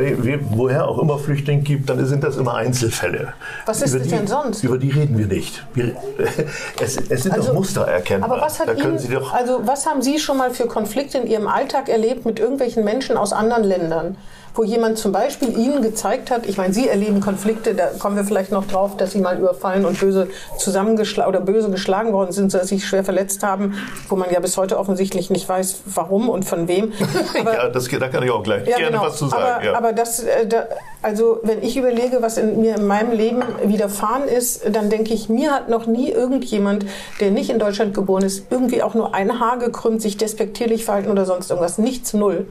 woher 0.50 0.88
auch 0.88 1.00
immer 1.00 1.18
Flüchtling 1.20 1.64
gibt, 1.64 1.90
dann 1.90 2.06
sind 2.06 2.24
das 2.24 2.38
immer 2.38 2.56
Einzelfälle. 2.56 3.34
Was 3.66 3.82
ist 3.82 3.96
das 3.96 4.08
denn 4.08 4.28
sonst? 4.28 4.64
Über 4.64 4.78
die 4.78 4.90
reden 4.90 5.18
wir 5.18 5.28
nicht. 5.28 5.66
Wir, 5.74 5.96
es, 6.82 6.98
es, 6.98 7.24
sind 7.24 7.34
also, 7.34 7.48
doch 7.48 7.54
Muster 7.56 7.82
erkennbar. 7.82 8.32
Aber 8.32 8.42
was, 8.42 8.60
hat 8.60 8.78
Ihnen, 8.78 8.98
also 9.32 9.62
was 9.66 9.86
haben 9.86 10.02
Sie 10.02 10.20
schon 10.20 10.38
mal 10.38 10.52
für 10.52 10.68
Konflikte 10.68 11.18
in 11.18 11.28
Ihrem 11.28 11.48
Alltag 11.48 11.90
erlebt 11.90 12.26
mit 12.26 12.40
irgendwelchen 12.40 12.84
Menschen 12.84 13.18
aus 13.18 13.34
anderen 13.34 13.64
Ländern? 13.64 14.18
Wo 14.56 14.64
jemand 14.64 14.98
zum 14.98 15.12
Beispiel 15.12 15.58
Ihnen 15.58 15.82
gezeigt 15.82 16.30
hat, 16.30 16.46
ich 16.46 16.58
meine, 16.58 16.74
Sie 16.74 16.88
erleben 16.88 17.22
Konflikte, 17.22 17.74
da 17.74 17.88
kommen 17.98 18.16
wir 18.16 18.24
vielleicht 18.24 18.52
noch 18.52 18.68
drauf, 18.68 18.98
dass 18.98 19.12
Sie 19.12 19.20
mal 19.20 19.38
überfallen 19.38 19.86
und 19.86 20.00
böse 20.00 20.28
zusammengeschlagen 20.58 21.30
oder 21.30 21.42
böse 21.42 21.70
geschlagen 21.70 22.14
worden 22.14 22.32
sind, 22.32 22.52
sodass 22.52 22.68
Sie 22.68 22.76
sich 22.76 22.88
schwer 22.88 23.04
verletzt 23.04 23.44
haben, 23.44 23.74
wo 24.10 24.16
man 24.16 24.32
ja 24.32 24.40
bis 24.40 24.58
heute 24.58 24.78
offensichtlich 24.78 25.30
nicht 25.30 25.50
weiß, 25.50 25.82
warum 25.86 26.30
und 26.30 26.46
von 26.46 26.68
wem. 26.68 26.94
Aber, 27.40 27.54
ja, 27.54 27.70
das, 27.70 27.88
da 27.88 28.08
kann 28.10 28.24
ich 28.24 28.32
auch 28.32 28.44
gleich 28.44 28.68
ja, 28.68 28.78
gerne 28.78 28.92
genau. 28.92 29.06
was 29.06 29.18
zu 29.18 29.28
sagen. 29.28 29.44
Aber, 29.44 29.66
ja. 29.66 29.76
aber 29.76 29.94
das, 29.94 30.24
äh, 30.24 30.48
da, 30.48 30.66
also 31.02 31.40
wenn 31.44 31.64
ich 31.64 31.76
überlege, 31.76 32.22
was 32.22 32.38
in 32.38 32.62
mir 32.62 32.76
in 32.76 32.86
meinem 32.86 33.12
Leben 33.12 33.42
widerfahren 33.64 34.28
ist, 34.28 34.62
dann 34.72 34.90
denke 34.90 35.14
ich, 35.14 35.30
mir 35.30 35.52
hat 35.52 35.70
noch 35.70 35.88
nie 35.88 36.12
irgendjemand, 36.12 36.86
der 37.20 37.32
nicht 37.32 37.50
in 37.50 37.60
Deutschland 37.60 37.94
geboren 37.94 38.24
ist, 38.24 38.46
irgendwie 38.52 38.84
auch 38.84 38.94
nur 38.94 39.16
ein 39.16 39.40
Haar 39.40 39.58
gekrümmt, 39.58 40.02
sich 40.02 40.18
despektierlich 40.18 40.86
verhalten 40.86 41.10
oder 41.10 41.26
sonst 41.26 41.50
irgendwas. 41.50 41.78
Nichts, 41.78 42.14
null. 42.14 42.48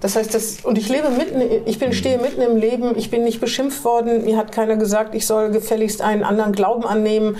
Das 0.00 0.16
heißt, 0.16 0.34
das, 0.34 0.58
und 0.62 0.76
ich 0.76 0.88
lebe 0.88 1.10
mitten, 1.10 1.40
ich 1.66 1.78
bin, 1.78 1.92
stehe 1.92 2.18
mitten 2.18 2.42
im 2.42 2.56
Leben, 2.56 2.96
ich 2.96 3.10
bin 3.10 3.24
nicht 3.24 3.40
beschimpft 3.40 3.84
worden, 3.84 4.24
mir 4.24 4.36
hat 4.36 4.52
keiner 4.52 4.76
gesagt, 4.76 5.14
ich 5.14 5.26
soll 5.26 5.50
gefälligst 5.50 6.02
einen 6.02 6.22
anderen 6.22 6.52
Glauben 6.52 6.84
annehmen. 6.84 7.36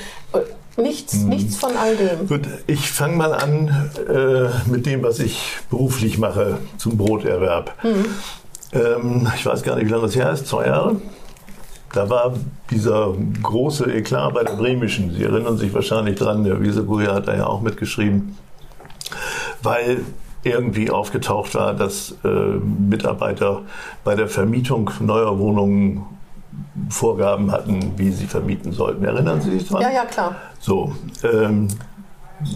Nichts, 0.76 1.14
hm. 1.14 1.28
nichts 1.28 1.56
von 1.56 1.76
all 1.76 1.96
dem. 1.96 2.28
Gut, 2.28 2.42
ich 2.66 2.90
fange 2.90 3.16
mal 3.16 3.32
an 3.32 3.90
äh, 4.08 4.70
mit 4.70 4.84
dem, 4.84 5.02
was 5.02 5.20
ich 5.20 5.58
beruflich 5.70 6.18
mache 6.18 6.58
zum 6.76 6.98
Broterwerb. 6.98 7.72
Hm. 7.78 8.04
Ähm, 8.72 9.32
ich 9.34 9.46
weiß 9.46 9.62
gar 9.62 9.76
nicht, 9.76 9.86
wie 9.86 9.90
lange 9.90 10.02
das 10.02 10.16
her 10.16 10.30
ist, 10.32 10.46
zwei 10.46 10.66
Jahre. 10.66 10.96
Da 11.92 12.10
war 12.10 12.34
dieser 12.70 13.14
große 13.42 13.90
Eklat 13.90 14.34
bei 14.34 14.44
der 14.44 14.52
Bremischen. 14.52 15.14
Sie 15.14 15.24
erinnern 15.24 15.56
sich 15.56 15.72
wahrscheinlich 15.72 16.16
dran, 16.16 16.44
der 16.44 16.60
Wieseguria 16.60 17.14
hat 17.14 17.28
da 17.28 17.34
ja 17.34 17.46
auch 17.46 17.62
mitgeschrieben. 17.62 18.36
Weil 19.62 20.00
irgendwie 20.46 20.90
aufgetaucht 20.90 21.54
war, 21.54 21.74
dass 21.74 22.14
äh, 22.24 22.28
Mitarbeiter 22.28 23.62
bei 24.04 24.14
der 24.14 24.28
Vermietung 24.28 24.90
neuer 25.00 25.38
Wohnungen 25.38 26.04
Vorgaben 26.88 27.50
hatten, 27.50 27.92
wie 27.96 28.10
sie 28.10 28.26
vermieten 28.26 28.72
sollten. 28.72 29.04
Erinnern 29.04 29.40
Sie 29.40 29.50
sich 29.50 29.68
daran? 29.68 29.82
Ja, 29.82 29.90
ja, 29.90 30.04
klar. 30.04 30.36
So, 30.58 30.94
ähm, 31.22 31.68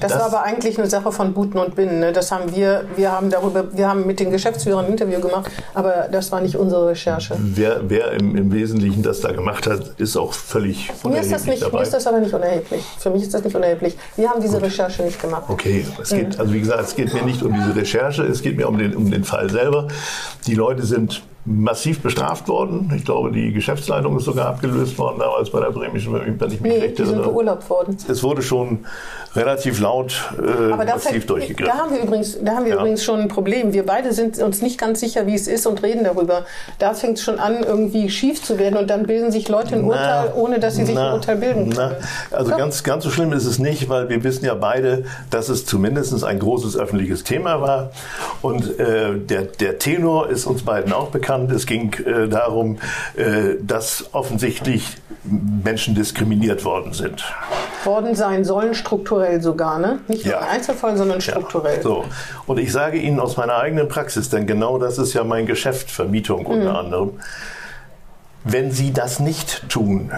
das, 0.01 0.13
das, 0.13 0.21
war 0.21 0.27
aber 0.27 0.43
eigentlich 0.43 0.79
eine 0.79 0.89
Sache 0.89 1.11
von 1.11 1.33
Buten 1.33 1.59
und 1.59 1.75
Binnen. 1.75 2.01
Ne? 2.01 2.13
Das 2.13 2.31
haben 2.31 2.55
wir, 2.55 2.85
wir 2.97 3.13
haben 3.13 3.31
darüber, 3.31 3.65
wir 3.77 3.89
haben 3.89 4.07
mit 4.07 4.21
den 4.21 4.31
Geschäftsführern 4.31 4.85
ein 4.85 4.93
Interview 4.93 5.21
gemacht, 5.21 5.51
aber 5.75 6.09
das 6.11 6.31
war 6.33 6.41
nicht 6.41 6.57
unsere 6.57 6.89
Recherche. 6.89 7.37
Wer, 7.39 7.89
wer 7.89 8.13
im, 8.13 8.37
im 8.37 8.53
Wesentlichen 8.53 9.03
das 9.03 9.21
da 9.21 9.33
gemacht 9.33 9.67
hat, 9.67 9.95
ist 9.99 10.17
auch 10.17 10.33
völlig 10.33 10.91
mir 11.05 11.21
ist 11.21 11.33
das 11.33 11.47
nicht, 11.47 11.63
dabei. 11.63 11.79
Mir 11.79 11.83
ist 11.85 11.95
das 11.95 12.07
aber 12.07 12.21
nicht 12.21 12.35
unerheblich. 12.35 12.85
Für 12.99 13.11
mich 13.11 13.23
ist 13.23 13.35
das 13.35 13.45
nicht 13.45 13.57
unerheblich. 13.57 13.97
Wir 14.17 14.29
haben 14.29 14.41
diese 14.41 14.55
Gut. 14.55 14.65
Recherche 14.65 15.03
nicht 15.03 15.21
gemacht. 15.21 15.45
Okay, 15.49 15.87
es 16.01 16.11
geht, 16.11 16.35
mhm. 16.35 16.41
also 16.41 16.53
wie 16.53 16.61
gesagt, 16.61 16.83
es 16.83 16.95
geht 16.95 17.13
mir 17.13 17.23
nicht 17.23 17.43
um 17.43 17.55
diese 17.55 17.75
Recherche, 17.75 18.23
es 18.25 18.43
geht 18.43 18.57
mir 18.57 18.69
um 18.69 18.79
den, 18.79 18.97
um 18.97 19.11
den 19.11 19.25
Fall 19.25 19.51
selber. 19.51 19.89
Die 20.47 20.55
Leute 20.55 20.85
sind 20.85 21.23
massiv 21.47 22.01
bestraft 22.01 22.49
worden. 22.49 22.93
Ich 22.95 23.05
glaube, 23.05 23.33
die 23.33 23.53
Geschäftsleitung 23.53 24.17
ist 24.19 24.25
sogar 24.25 24.49
abgelöst 24.49 24.99
worden 24.99 25.21
damals 25.21 25.51
bei 25.51 25.61
der 25.61 25.71
Bremischen, 25.71 26.13
wenn 26.13 26.35
ich 26.53 26.61
mich 26.61 26.61
nee, 26.61 26.79
recht 26.79 27.01
erinnere. 27.01 27.23
beurlaubt 27.23 27.69
worden. 27.71 27.97
Es 28.09 28.23
wurde 28.23 28.43
schon 28.43 28.85
relativ 29.35 29.81
laut 29.81 30.33
äh, 30.39 30.73
Aber 30.73 30.85
massiv 30.85 31.25
durchgegriffen. 31.25 31.73
Da 31.75 31.83
haben 31.83 31.95
wir, 31.95 32.03
übrigens, 32.03 32.39
da 32.43 32.57
haben 32.57 32.65
wir 32.65 32.75
ja. 32.75 32.79
übrigens 32.79 33.03
schon 33.03 33.21
ein 33.21 33.29
Problem. 33.29 33.73
Wir 33.73 33.87
beide 33.87 34.13
sind 34.13 34.39
uns 34.39 34.61
nicht 34.61 34.79
ganz 34.79 35.01
sicher, 35.01 35.27
wie 35.27 35.35
es 35.35 35.47
ist 35.47 35.67
und 35.67 35.83
reden 35.83 36.05
darüber. 36.05 36.45
Da 36.79 36.93
fängt 36.93 37.17
es 37.17 37.25
schon 37.25 37.39
an, 37.39 37.63
irgendwie 37.63 38.11
schief 38.11 38.43
zu 38.43 38.59
werden 38.59 38.77
und 38.77 38.91
dann 38.91 39.07
bilden 39.07 39.33
sich 39.33 39.49
Leute 39.49 39.77
ein 39.77 39.85
Urteil, 39.85 40.33
ohne 40.35 40.59
dass 40.59 40.77
sie 40.77 40.85
sich 40.85 40.95
na, 40.95 41.09
ein 41.09 41.15
Urteil 41.15 41.37
bilden 41.37 41.71
können. 41.71 41.97
Na, 42.31 42.37
also 42.37 42.51
ganz, 42.51 42.83
ganz 42.83 43.05
so 43.05 43.11
schlimm 43.11 43.33
ist 43.33 43.47
es 43.47 43.59
nicht, 43.59 43.89
weil 43.89 44.11
wir 44.11 44.23
wissen 44.25 44.45
ja 44.45 44.55
beide, 44.55 45.05
dass 45.31 45.49
es 45.49 45.65
zumindest 45.65 46.23
ein 46.23 46.39
großes 46.39 46.77
öffentliches 46.77 47.25
Thema 47.25 47.61
war 47.63 47.93
und 48.43 48.79
äh, 48.79 49.17
der, 49.17 49.43
der 49.43 49.79
Tenor 49.79 50.29
ist 50.29 50.45
uns 50.45 50.63
beiden 50.65 50.93
auch 50.93 51.09
bekannt 51.09 51.30
bekannt. 51.31 51.53
Es 51.53 51.67
ging 51.67 51.93
äh, 51.95 52.29
darum, 52.29 52.79
äh, 53.17 53.57
dass 53.63 54.07
offensichtlich 54.13 54.97
Menschen 55.25 55.95
diskriminiert 55.95 56.65
worden 56.65 56.93
sind. 56.93 57.25
Worden 57.85 58.15
sein 58.15 58.45
sollen, 58.45 58.75
strukturell 58.75 59.41
sogar, 59.41 59.79
ne? 59.79 60.01
Nicht 60.09 60.25
nur 60.25 60.35
ja. 60.35 60.41
im 60.41 60.49
Einzelfall, 60.49 60.97
sondern 60.97 61.21
strukturell. 61.21 61.77
Ja. 61.77 61.83
So. 61.83 62.05
Und 62.47 62.59
ich 62.59 62.73
sage 62.73 62.99
Ihnen 62.99 63.21
aus 63.21 63.37
meiner 63.37 63.57
eigenen 63.57 63.89
Praxis, 63.89 64.29
denn 64.29 64.47
genau 64.47 64.79
das 64.79 64.99
ist 64.99 65.15
ja 65.15 65.25
mein 65.25 65.47
Geschäft, 65.47 65.91
Vermietung 65.91 66.47
unter 66.47 66.71
mhm. 66.71 66.77
anderem. 66.77 67.11
Wenn 68.45 68.73
Sie 68.73 68.93
das 68.93 69.21
nicht 69.21 69.69
tun, 69.69 70.11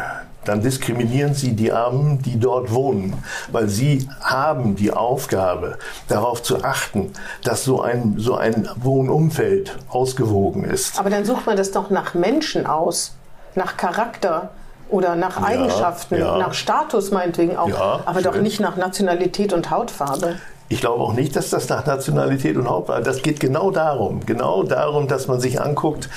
dann 0.45 0.61
diskriminieren 0.61 1.35
sie 1.35 1.53
die 1.53 1.73
Armen, 1.73 2.21
die 2.23 2.39
dort 2.39 2.73
wohnen, 2.73 3.23
weil 3.51 3.69
sie 3.69 4.09
haben 4.21 4.77
die 4.77 4.93
Aufgabe, 4.93 5.79
darauf 6.09 6.43
zu 6.43 6.65
achten, 6.65 7.13
dass 7.45 7.65
so 7.65 7.81
ein, 7.81 8.15
so 8.19 8.37
ein 8.37 8.69
Wohnumfeld 8.77 9.77
ausgewogen 9.89 10.65
ist. 10.65 10.99
Aber 10.99 11.11
dann 11.11 11.25
sucht 11.25 11.47
man 11.47 11.57
das 11.57 11.71
doch 11.71 11.91
nach 11.91 12.15
Menschen 12.15 12.67
aus, 12.67 13.15
nach 13.55 13.77
Charakter 13.77 14.51
oder 14.89 15.17
nach 15.17 15.43
Eigenschaften, 15.43 16.17
ja, 16.17 16.39
ja. 16.39 16.39
nach 16.39 16.55
Status 16.55 17.11
meinetwegen 17.11 17.57
auch, 17.57 17.69
ja, 17.69 18.01
aber 18.05 18.21
schön. 18.21 18.33
doch 18.33 18.41
nicht 18.41 18.61
nach 18.61 18.77
Nationalität 18.77 19.53
und 19.53 19.71
Hautfarbe. 19.71 20.37
Ich 20.73 20.81
glaube 20.81 21.05
auch 21.05 21.13
nicht, 21.13 21.37
dass 21.37 21.51
das 21.51 21.69
nach 21.69 21.85
Nationalität 21.85 22.57
und 22.57 22.67
Hauptwahl, 22.67 23.03
das 23.03 23.21
geht 23.21 23.41
genau 23.41 23.71
darum, 23.71 24.25
genau 24.25 24.63
darum, 24.63 25.07
dass 25.07 25.29
man 25.29 25.39
sich 25.39 25.61
anguckt, 25.61 26.09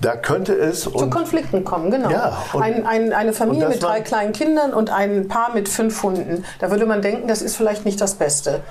da 0.00 0.16
könnte 0.16 0.54
es 0.54 0.80
zu 0.80 0.90
Konflikten 0.90 1.62
kommen, 1.62 1.92
genau. 1.92 2.10
Ja, 2.10 2.36
und, 2.52 2.62
ein, 2.62 2.84
ein, 2.84 3.12
eine 3.12 3.32
Familie 3.32 3.68
mit 3.68 3.80
drei 3.80 4.00
kleinen 4.00 4.32
Kindern 4.32 4.74
und 4.74 4.90
ein 4.90 5.28
Paar 5.28 5.54
mit 5.54 5.68
fünf 5.68 6.02
Hunden. 6.02 6.44
Da 6.58 6.72
würde 6.72 6.84
man 6.84 7.00
denken, 7.00 7.28
das 7.28 7.42
ist 7.42 7.54
vielleicht 7.54 7.84
nicht 7.84 8.00
das 8.00 8.14
Beste. 8.14 8.62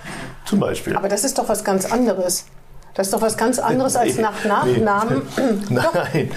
Zum 0.44 0.60
Beispiel. 0.60 0.98
Aber 0.98 1.08
das 1.08 1.24
ist 1.24 1.38
doch 1.38 1.48
was 1.48 1.64
ganz 1.64 1.90
anderes. 1.90 2.44
Das 2.94 3.08
ist 3.08 3.14
doch 3.14 3.22
was 3.22 3.38
ganz 3.38 3.60
anderes 3.60 3.96
als 3.96 4.18
nach 4.20 4.44
Nachnamen. 4.44 5.22
Nee. 5.70 5.80
Nein, 5.94 6.32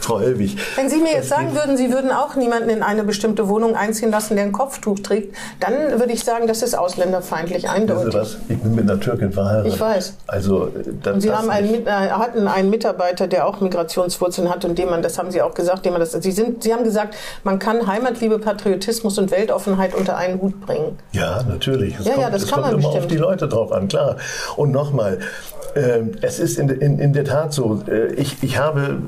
Frau 0.00 0.20
Helwig. 0.20 0.56
Wenn 0.76 0.88
Sie 0.88 0.98
mir 0.98 1.12
jetzt 1.12 1.28
sagen 1.28 1.54
würden, 1.54 1.76
Sie 1.76 1.92
würden 1.92 2.10
auch 2.10 2.34
niemanden 2.34 2.70
in 2.70 2.82
eine 2.82 3.04
bestimmte 3.04 3.48
Wohnung 3.48 3.74
einziehen 3.76 4.10
lassen, 4.10 4.36
der 4.36 4.44
ein 4.44 4.52
Kopftuch 4.52 4.98
trägt, 5.00 5.36
dann 5.60 5.98
würde 5.98 6.12
ich 6.12 6.24
sagen, 6.24 6.46
das 6.46 6.62
ist 6.62 6.76
ausländerfeindlich, 6.76 7.68
eindeutig. 7.68 8.14
Was? 8.14 8.36
Ich 8.48 8.58
bin 8.58 8.74
mit 8.74 8.90
einer 8.90 9.00
Türkin 9.00 9.32
verheiratet. 9.32 9.74
Ich 9.74 9.80
weiß. 9.80 10.14
Also, 10.26 10.70
das, 11.02 11.14
und 11.14 11.20
Sie 11.20 11.30
haben 11.30 11.50
einen, 11.50 11.86
äh, 11.86 11.90
hatten 11.90 12.48
einen 12.48 12.70
Mitarbeiter, 12.70 13.26
der 13.26 13.46
auch 13.46 13.60
Migrationswurzeln 13.60 14.50
hat 14.50 14.64
und 14.64 14.78
dem 14.78 14.90
man, 14.90 15.02
das 15.02 15.18
haben 15.18 15.30
Sie 15.30 15.42
auch 15.42 15.54
gesagt, 15.54 15.84
dem 15.84 15.92
man 15.92 16.00
das, 16.00 16.12
Sie, 16.12 16.32
sind, 16.32 16.62
Sie 16.62 16.72
haben 16.72 16.84
gesagt, 16.84 17.16
man 17.44 17.58
kann 17.58 17.86
Heimatliebe, 17.86 18.38
Patriotismus 18.38 19.18
und 19.18 19.30
Weltoffenheit 19.30 19.94
unter 19.94 20.16
einen 20.16 20.40
Hut 20.40 20.60
bringen. 20.60 20.98
Ja, 21.12 21.42
natürlich. 21.48 21.98
Es 21.98 22.06
ja, 22.06 22.12
kommt, 22.12 22.22
ja, 22.24 22.30
das 22.30 22.46
kann 22.46 22.60
man 22.60 22.70
immer 22.70 22.78
bestimmt. 22.78 23.04
auf 23.04 23.06
die 23.06 23.16
Leute 23.16 23.48
drauf 23.48 23.72
an, 23.72 23.88
klar. 23.88 24.16
Und 24.56 24.72
nochmal, 24.72 25.18
es 26.22 26.38
ist 26.38 26.58
in, 26.58 26.68
in, 26.68 26.98
in, 26.98 27.12
der 27.12 27.24
Tat 27.24 27.52
so, 27.52 27.82
äh, 27.88 28.12
ich, 28.14 28.42
ich 28.42 28.58
habe 28.58 29.02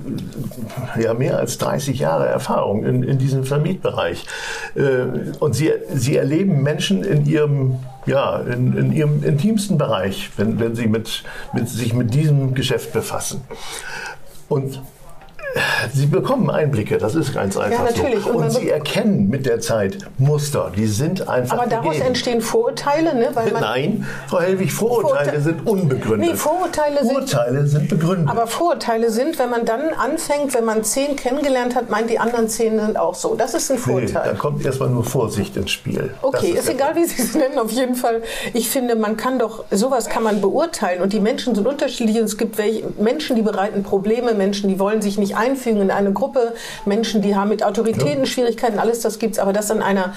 ja 1.01 1.15
mehr 1.15 1.39
als 1.39 1.59
30 1.59 1.99
Jahre 1.99 2.27
Erfahrung 2.27 2.85
in, 2.85 3.03
in 3.03 3.19
diesem 3.19 3.45
Vermietbereich. 3.45 4.27
Äh, 4.75 5.33
und 5.39 5.55
Sie, 5.55 5.73
Sie 5.95 6.17
erleben 6.17 6.63
Menschen 6.63 7.03
in 7.03 7.27
ihrem, 7.27 7.79
ja, 8.07 8.41
in, 8.41 8.77
in 8.77 8.93
ihrem 8.93 9.25
intimsten 9.25 9.79
Bereich, 9.79 10.31
wenn, 10.37 10.61
wenn 10.61 10.75
Sie 10.75 10.87
mit, 10.87 11.25
mit, 11.53 11.69
sich 11.69 11.95
mit 11.95 12.15
diesem 12.15 12.55
Geschäft 12.55 12.93
befassen. 12.93 13.43
Und 14.49 14.81
Sie 15.93 16.07
bekommen 16.07 16.51
Einblicke, 16.51 16.99
das 16.99 17.15
ist 17.15 17.35
ganz 17.35 17.57
einfach 17.57 17.85
ja, 17.85 17.91
natürlich. 17.91 18.25
so. 18.25 18.31
Und, 18.31 18.45
und 18.45 18.51
Sie 18.51 18.69
erkennen 18.69 19.29
mit 19.29 19.47
der 19.47 19.61
Zeit 19.61 19.99
Muster, 20.19 20.71
die 20.77 20.87
sind 20.87 21.29
einfach 21.29 21.59
Aber 21.59 21.69
daraus 21.69 21.89
gegeben. 21.89 22.07
entstehen 22.07 22.41
Vorurteile, 22.41 23.15
ne? 23.15 23.31
Nein, 23.61 24.07
Frau 24.29 24.41
Helwig, 24.41 24.73
Vorurteile 24.73 25.11
Vorurte 25.11 25.41
sind 25.41 25.67
unbegründet. 25.67 26.31
Nee, 26.31 26.37
Vorurteile 26.37 26.99
sind, 27.01 27.11
Vorurteile 27.11 27.67
sind 27.67 27.89
begründet. 27.89 28.29
Aber 28.29 28.47
Vorurteile 28.47 29.11
sind, 29.11 29.39
wenn 29.39 29.51
man 29.51 29.65
dann 29.65 29.93
anfängt, 29.93 30.55
wenn 30.55 30.65
man 30.65 30.85
zehn 30.85 31.17
kennengelernt 31.17 31.75
hat, 31.75 31.91
meint 31.91 32.11
die 32.11 32.19
anderen 32.19 32.49
zehn 32.49 32.79
sind 32.79 32.97
auch 32.97 33.15
so. 33.15 33.35
Das 33.35 33.55
ist 33.55 33.71
ein 33.71 33.79
Vorurteil. 33.79 34.23
Nee, 34.25 34.33
da 34.33 34.39
kommt 34.39 34.65
erstmal 34.65 34.91
nur 34.91 35.05
Vorsicht 35.05 35.57
ins 35.57 35.71
Spiel. 35.71 36.15
Okay, 36.23 36.51
ist, 36.51 36.61
ist 36.61 36.69
egal, 36.71 36.97
wie 36.97 37.05
Sie 37.05 37.23
es 37.23 37.35
nennen, 37.35 37.59
auf 37.59 37.71
jeden 37.71 37.95
Fall. 37.95 38.23
Ich 38.55 38.71
finde, 38.71 38.97
man 38.97 39.17
kann 39.17 39.39
doch, 39.39 39.65
sowas 39.71 40.09
kann 40.09 40.23
man 40.23 40.41
beurteilen 40.41 41.03
und 41.03 41.13
die 41.13 41.21
Menschen 41.21 41.55
sind 41.55 41.67
unterschiedlich 41.67 42.19
und 42.19 42.25
es 42.25 42.39
gibt 42.39 42.59
welche, 42.59 42.85
Menschen, 42.99 43.37
die 43.37 43.43
bereiten 43.43 43.83
Probleme, 43.83 44.35
Menschen, 44.35 44.69
die 44.69 44.79
wollen 44.79 45.03
sich 45.03 45.19
nicht 45.19 45.37
einfügen 45.41 45.81
in 45.81 45.91
eine 45.91 46.13
Gruppe, 46.13 46.55
Menschen, 46.85 47.23
die 47.23 47.35
haben 47.35 47.49
mit 47.49 47.65
Autoritäten 47.65 48.27
Schwierigkeiten, 48.27 48.79
alles 48.79 49.01
das 49.01 49.19
gibt's, 49.19 49.39
aber 49.39 49.53
das 49.53 49.71
an 49.71 49.83
einer 49.83 50.13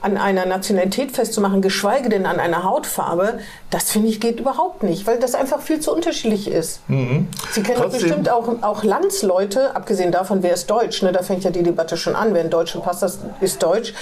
an 0.00 0.16
einer 0.16 0.46
Nationalität 0.46 1.12
festzumachen, 1.12 1.60
geschweige 1.60 2.08
denn 2.08 2.24
an 2.24 2.38
einer 2.38 2.62
Hautfarbe, 2.62 3.40
das 3.70 3.90
finde 3.90 4.08
ich 4.08 4.20
geht 4.20 4.38
überhaupt 4.38 4.82
nicht, 4.82 5.06
weil 5.06 5.18
das 5.18 5.34
einfach 5.34 5.60
viel 5.60 5.80
zu 5.80 5.92
unterschiedlich 5.92 6.48
ist. 6.48 6.88
Mhm. 6.88 7.28
Sie 7.50 7.62
kennen 7.62 7.82
doch 7.82 7.90
bestimmt 7.90 8.30
auch, 8.30 8.48
auch 8.62 8.84
Landsleute, 8.84 9.74
abgesehen 9.74 10.12
davon, 10.12 10.42
wer 10.42 10.54
ist 10.54 10.70
Deutsch, 10.70 11.02
ne, 11.02 11.10
da 11.10 11.22
fängt 11.22 11.42
ja 11.42 11.50
die 11.50 11.64
Debatte 11.64 11.96
schon 11.96 12.14
an, 12.14 12.32
wer 12.32 12.42
einen 12.42 12.50
deutschen 12.50 12.80
Pass 12.80 13.02
hat, 13.02 13.12
ist 13.40 13.62
Deutsch. 13.62 13.92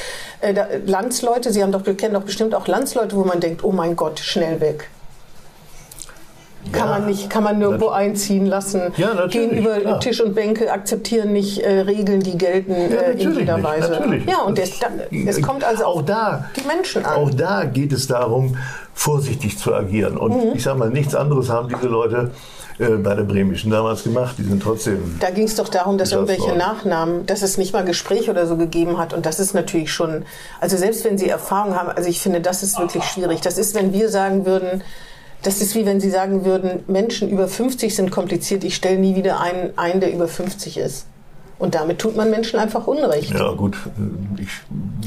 Äh, 0.40 0.52
da, 0.52 0.66
Landsleute, 0.84 1.50
Sie 1.50 1.62
haben 1.62 1.72
doch, 1.72 1.82
kennen 1.96 2.14
doch 2.14 2.24
bestimmt 2.24 2.54
auch 2.54 2.66
Landsleute, 2.66 3.16
wo 3.16 3.24
man 3.24 3.40
denkt, 3.40 3.64
oh 3.64 3.72
mein 3.72 3.96
Gott, 3.96 4.20
schnell 4.20 4.60
weg. 4.60 4.90
Kann 6.72 6.88
ja, 6.88 6.98
man 6.98 7.06
nicht, 7.06 7.30
kann 7.30 7.44
man 7.44 7.58
nirgendwo 7.58 7.88
einziehen 7.88 8.46
lassen. 8.46 8.92
Ja, 8.96 9.26
Gehen 9.26 9.50
über 9.50 9.78
klar. 9.78 10.00
Tisch 10.00 10.20
und 10.20 10.34
Bänke, 10.34 10.70
akzeptieren 10.70 11.32
nicht 11.32 11.58
äh, 11.58 11.80
Regeln, 11.80 12.20
die 12.20 12.36
gelten 12.36 12.72
ja, 12.72 13.00
äh, 13.00 13.12
in 13.12 13.34
jeder 13.34 13.56
nicht, 13.56 13.66
Weise. 13.66 13.90
Natürlich. 13.90 14.26
Ja, 14.26 14.42
und 14.42 14.58
es, 14.58 14.80
es 15.10 15.42
kommt 15.42 15.64
also 15.64 15.84
auch 15.84 16.02
da, 16.02 16.46
die 16.56 16.66
Menschen 16.66 17.04
an. 17.04 17.16
Auch 17.16 17.30
da 17.30 17.64
geht 17.64 17.92
es 17.92 18.06
darum, 18.06 18.56
vorsichtig 18.94 19.58
zu 19.58 19.74
agieren. 19.74 20.16
Und 20.16 20.32
mhm. 20.32 20.52
ich 20.54 20.62
sage 20.62 20.78
mal, 20.78 20.90
nichts 20.90 21.14
anderes 21.14 21.50
haben 21.50 21.68
diese 21.68 21.88
Leute 21.88 22.30
äh, 22.78 22.96
bei 22.96 23.14
der 23.14 23.22
Bremischen 23.22 23.70
damals 23.70 24.02
gemacht. 24.02 24.36
Die 24.38 24.42
sind 24.42 24.62
trotzdem. 24.62 25.16
Da 25.20 25.30
ging 25.30 25.44
es 25.44 25.54
doch 25.54 25.68
darum, 25.68 25.98
dass 25.98 26.12
irgendwelche. 26.12 26.56
Nachnamen, 26.56 27.26
dass 27.26 27.42
es 27.42 27.58
nicht 27.58 27.72
mal 27.72 27.84
Gespräch 27.84 28.30
oder 28.30 28.46
so 28.46 28.56
gegeben 28.56 28.98
hat. 28.98 29.12
Und 29.12 29.26
das 29.26 29.38
ist 29.38 29.54
natürlich 29.54 29.92
schon, 29.92 30.24
also 30.60 30.76
selbst 30.76 31.04
wenn 31.04 31.18
Sie 31.18 31.28
Erfahrung 31.28 31.74
haben, 31.74 31.88
also 31.88 32.08
ich 32.08 32.20
finde, 32.20 32.40
das 32.40 32.62
ist 32.62 32.78
wirklich 32.78 33.04
schwierig. 33.04 33.40
Das 33.40 33.58
ist, 33.58 33.74
wenn 33.74 33.92
wir 33.92 34.08
sagen 34.08 34.46
würden, 34.46 34.82
das 35.42 35.60
ist 35.60 35.74
wie 35.74 35.86
wenn 35.86 36.00
Sie 36.00 36.10
sagen 36.10 36.44
würden, 36.44 36.84
Menschen 36.86 37.28
über 37.28 37.48
50 37.48 37.94
sind 37.94 38.10
kompliziert, 38.10 38.64
ich 38.64 38.74
stelle 38.74 38.98
nie 38.98 39.16
wieder 39.16 39.40
einen 39.40 39.76
ein, 39.76 40.00
der 40.00 40.12
über 40.12 40.28
50 40.28 40.78
ist. 40.78 41.06
Und 41.58 41.74
damit 41.74 41.98
tut 41.98 42.16
man 42.16 42.30
Menschen 42.30 42.58
einfach 42.58 42.86
Unrecht. 42.86 43.30
Ja, 43.30 43.52
gut. 43.52 43.76
Ich, 44.38 44.48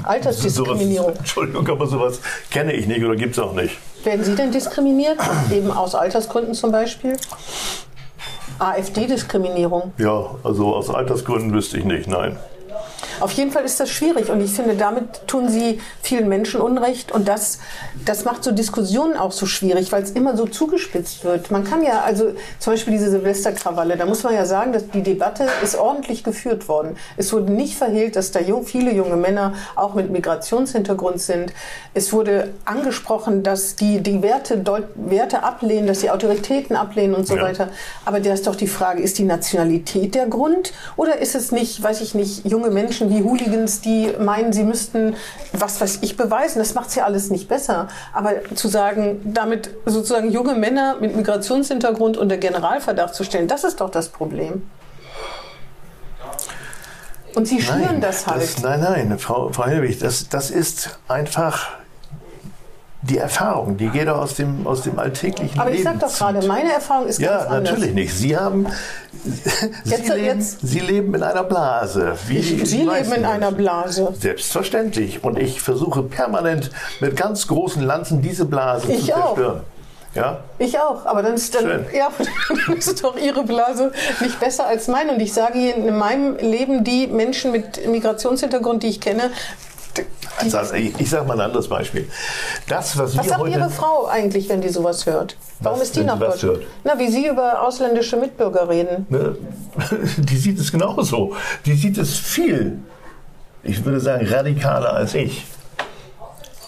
Altersdiskriminierung. 0.03 1.09
Sowas, 1.09 1.19
Entschuldigung, 1.19 1.67
aber 1.67 1.85
sowas 1.85 2.19
kenne 2.49 2.73
ich 2.73 2.87
nicht 2.87 3.03
oder 3.03 3.15
gibt 3.15 3.33
es 3.33 3.39
auch 3.39 3.53
nicht. 3.53 3.77
Werden 4.03 4.23
Sie 4.23 4.35
denn 4.35 4.51
diskriminiert? 4.51 5.19
Eben 5.51 5.71
aus 5.71 5.93
Altersgründen 5.93 6.55
zum 6.55 6.71
Beispiel? 6.71 7.17
AfD-Diskriminierung? 8.57 9.93
Ja, 9.97 10.35
also 10.43 10.75
aus 10.75 10.89
Altersgründen 10.89 11.53
wüsste 11.53 11.77
ich 11.77 11.85
nicht, 11.85 12.07
nein. 12.07 12.37
Auf 13.19 13.31
jeden 13.33 13.51
Fall 13.51 13.63
ist 13.63 13.79
das 13.79 13.89
schwierig 13.89 14.29
und 14.29 14.41
ich 14.41 14.51
finde, 14.51 14.75
damit 14.75 15.27
tun 15.27 15.49
sie 15.49 15.79
vielen 16.01 16.27
Menschen 16.29 16.61
Unrecht 16.61 17.11
und 17.11 17.27
das, 17.27 17.59
das 18.05 18.25
macht 18.25 18.43
so 18.43 18.51
Diskussionen 18.51 19.17
auch 19.17 19.31
so 19.31 19.45
schwierig, 19.45 19.91
weil 19.91 20.03
es 20.03 20.11
immer 20.11 20.37
so 20.37 20.45
zugespitzt 20.45 21.23
wird. 21.23 21.51
Man 21.51 21.63
kann 21.63 21.83
ja, 21.83 22.01
also 22.01 22.33
zum 22.59 22.73
Beispiel 22.73 22.93
diese 22.93 23.09
Silvesterkrawalle, 23.09 23.97
da 23.97 24.05
muss 24.05 24.23
man 24.23 24.33
ja 24.33 24.45
sagen, 24.45 24.73
dass 24.73 24.89
die 24.89 25.03
Debatte 25.03 25.47
ist 25.63 25.75
ordentlich 25.75 26.23
geführt 26.23 26.67
worden. 26.67 26.95
Es 27.17 27.33
wurde 27.33 27.51
nicht 27.51 27.75
verhehlt, 27.75 28.15
dass 28.15 28.31
da 28.31 28.39
viele 28.63 28.93
junge 28.93 29.15
Männer 29.15 29.53
auch 29.75 29.93
mit 29.93 30.11
Migrationshintergrund 30.11 31.21
sind. 31.21 31.53
Es 31.93 32.13
wurde 32.13 32.53
angesprochen, 32.65 33.43
dass 33.43 33.75
die 33.75 34.01
die 34.01 34.21
Werte, 34.21 34.63
Werte 34.95 35.43
ablehnen, 35.43 35.87
dass 35.87 35.99
die 35.99 36.11
Autoritäten 36.11 36.75
ablehnen 36.75 37.15
und 37.15 37.27
so 37.27 37.35
ja. 37.35 37.43
weiter. 37.43 37.69
Aber 38.05 38.19
da 38.19 38.33
ist 38.33 38.47
doch 38.47 38.55
die 38.55 38.67
Frage, 38.67 39.01
ist 39.01 39.17
die 39.17 39.23
Nationalität 39.23 40.15
der 40.15 40.27
Grund 40.27 40.73
oder 40.95 41.19
ist 41.19 41.35
es 41.35 41.51
nicht, 41.51 41.81
weiß 41.81 42.01
ich 42.01 42.15
nicht, 42.15 42.45
junge 42.45 42.69
Menschen, 42.69 43.08
wie 43.09 43.23
Hooligans, 43.23 43.81
die 43.81 44.13
meinen, 44.19 44.53
sie 44.53 44.63
müssten, 44.63 45.15
was 45.53 45.79
weiß 45.81 45.99
ich, 46.01 46.17
beweisen. 46.17 46.59
Das 46.59 46.73
macht 46.73 46.89
es 46.89 46.95
ja 46.95 47.05
alles 47.05 47.29
nicht 47.29 47.47
besser. 47.47 47.87
Aber 48.13 48.33
zu 48.55 48.67
sagen, 48.67 49.21
damit 49.33 49.71
sozusagen 49.85 50.31
junge 50.31 50.55
Männer 50.55 50.97
mit 50.99 51.15
Migrationshintergrund 51.15 52.17
unter 52.17 52.37
Generalverdacht 52.37 53.15
zu 53.15 53.23
stellen, 53.23 53.47
das 53.47 53.63
ist 53.63 53.81
doch 53.81 53.89
das 53.89 54.09
Problem. 54.09 54.63
Und 57.35 57.47
sie 57.47 57.59
nein, 57.59 58.01
das 58.01 58.27
halt. 58.27 58.41
Das, 58.41 58.61
nein, 58.61 58.79
nein, 58.81 59.19
Frau, 59.19 59.49
Frau 59.49 59.65
Helwig, 59.65 59.99
das, 59.99 60.29
das 60.29 60.49
ist 60.49 60.99
einfach 61.07 61.69
die 63.01 63.17
Erfahrung, 63.17 63.77
die 63.77 63.87
geht 63.89 64.09
aus 64.09 64.35
dem, 64.35 64.67
aus 64.67 64.81
dem 64.81 64.99
alltäglichen 64.99 65.57
Aber 65.59 65.71
ich 65.71 65.83
sage 65.83 65.99
doch 65.99 66.13
gerade, 66.13 66.45
meine 66.45 66.73
Erfahrung 66.73 67.07
ist 67.07 67.19
ja, 67.19 67.29
ganz 67.29 67.43
anders. 67.43 67.69
Ja, 67.69 67.73
natürlich 67.73 67.93
nicht. 67.93 68.13
Sie 68.13 68.35
haben, 68.35 68.67
Sie, 69.23 69.91
jetzt, 69.91 70.09
leben, 70.09 70.25
jetzt, 70.25 70.59
Sie 70.61 70.79
leben 70.79 71.15
in 71.15 71.23
einer 71.23 71.43
Blase. 71.43 72.13
Wie 72.27 72.39
ich, 72.39 72.69
Sie 72.69 72.83
leben 72.83 73.13
in 73.13 73.25
einer 73.25 73.51
Blase. 73.53 74.13
Selbstverständlich. 74.19 75.23
Und 75.23 75.39
ich 75.39 75.61
versuche 75.61 76.03
permanent 76.03 76.71
mit 76.99 77.15
ganz 77.15 77.47
großen 77.47 77.81
Lanzen 77.81 78.21
diese 78.21 78.43
Blase 78.45 78.91
ich 78.91 79.05
zu 79.05 79.15
Auch. 79.15 79.35
zerstören. 79.35 79.61
Ja? 80.15 80.39
Ich 80.57 80.77
auch, 80.79 81.05
aber 81.05 81.21
dann 81.21 81.35
ist, 81.35 81.53
dann, 81.53 81.85
ja, 81.93 82.09
dann 82.67 82.75
ist 82.75 83.03
doch 83.03 83.15
Ihre 83.15 83.43
Blase 83.43 83.91
nicht 84.19 84.39
besser 84.39 84.65
als 84.65 84.87
meine. 84.87 85.13
Und 85.13 85.19
ich 85.21 85.33
sage 85.33 85.57
Ihnen, 85.59 85.87
in 85.87 85.97
meinem 85.97 86.35
Leben 86.37 86.83
die 86.83 87.07
Menschen 87.07 87.51
mit 87.51 87.87
Migrationshintergrund, 87.87 88.83
die 88.83 88.87
ich 88.87 88.99
kenne, 88.99 89.31
also, 90.37 90.73
ich, 90.75 90.99
ich 90.99 91.09
sage 91.09 91.27
mal 91.27 91.33
ein 91.35 91.41
anderes 91.41 91.67
Beispiel. 91.67 92.07
Das, 92.67 92.97
was, 92.97 93.17
was 93.17 93.27
sagt 93.27 93.47
Ihre 93.47 93.69
Frau 93.69 94.07
eigentlich, 94.07 94.49
wenn 94.49 94.61
die 94.61 94.69
sowas 94.69 95.05
hört? 95.05 95.35
Warum 95.59 95.79
was, 95.79 95.87
ist 95.87 95.95
die 95.95 96.03
nach 96.03 96.19
Deutschland? 96.19 96.59
Na, 96.83 96.97
wie 96.97 97.09
Sie 97.09 97.27
über 97.27 97.61
ausländische 97.61 98.17
Mitbürger 98.17 98.69
reden. 98.69 99.05
Ne? 99.09 99.35
Die 100.17 100.37
sieht 100.37 100.59
es 100.59 100.71
genauso. 100.71 101.35
Die 101.65 101.73
sieht 101.73 101.97
es 101.97 102.17
viel, 102.17 102.79
ich 103.63 103.83
würde 103.83 103.99
sagen, 103.99 104.25
radikaler 104.25 104.93
als 104.93 105.13
ich. 105.15 105.45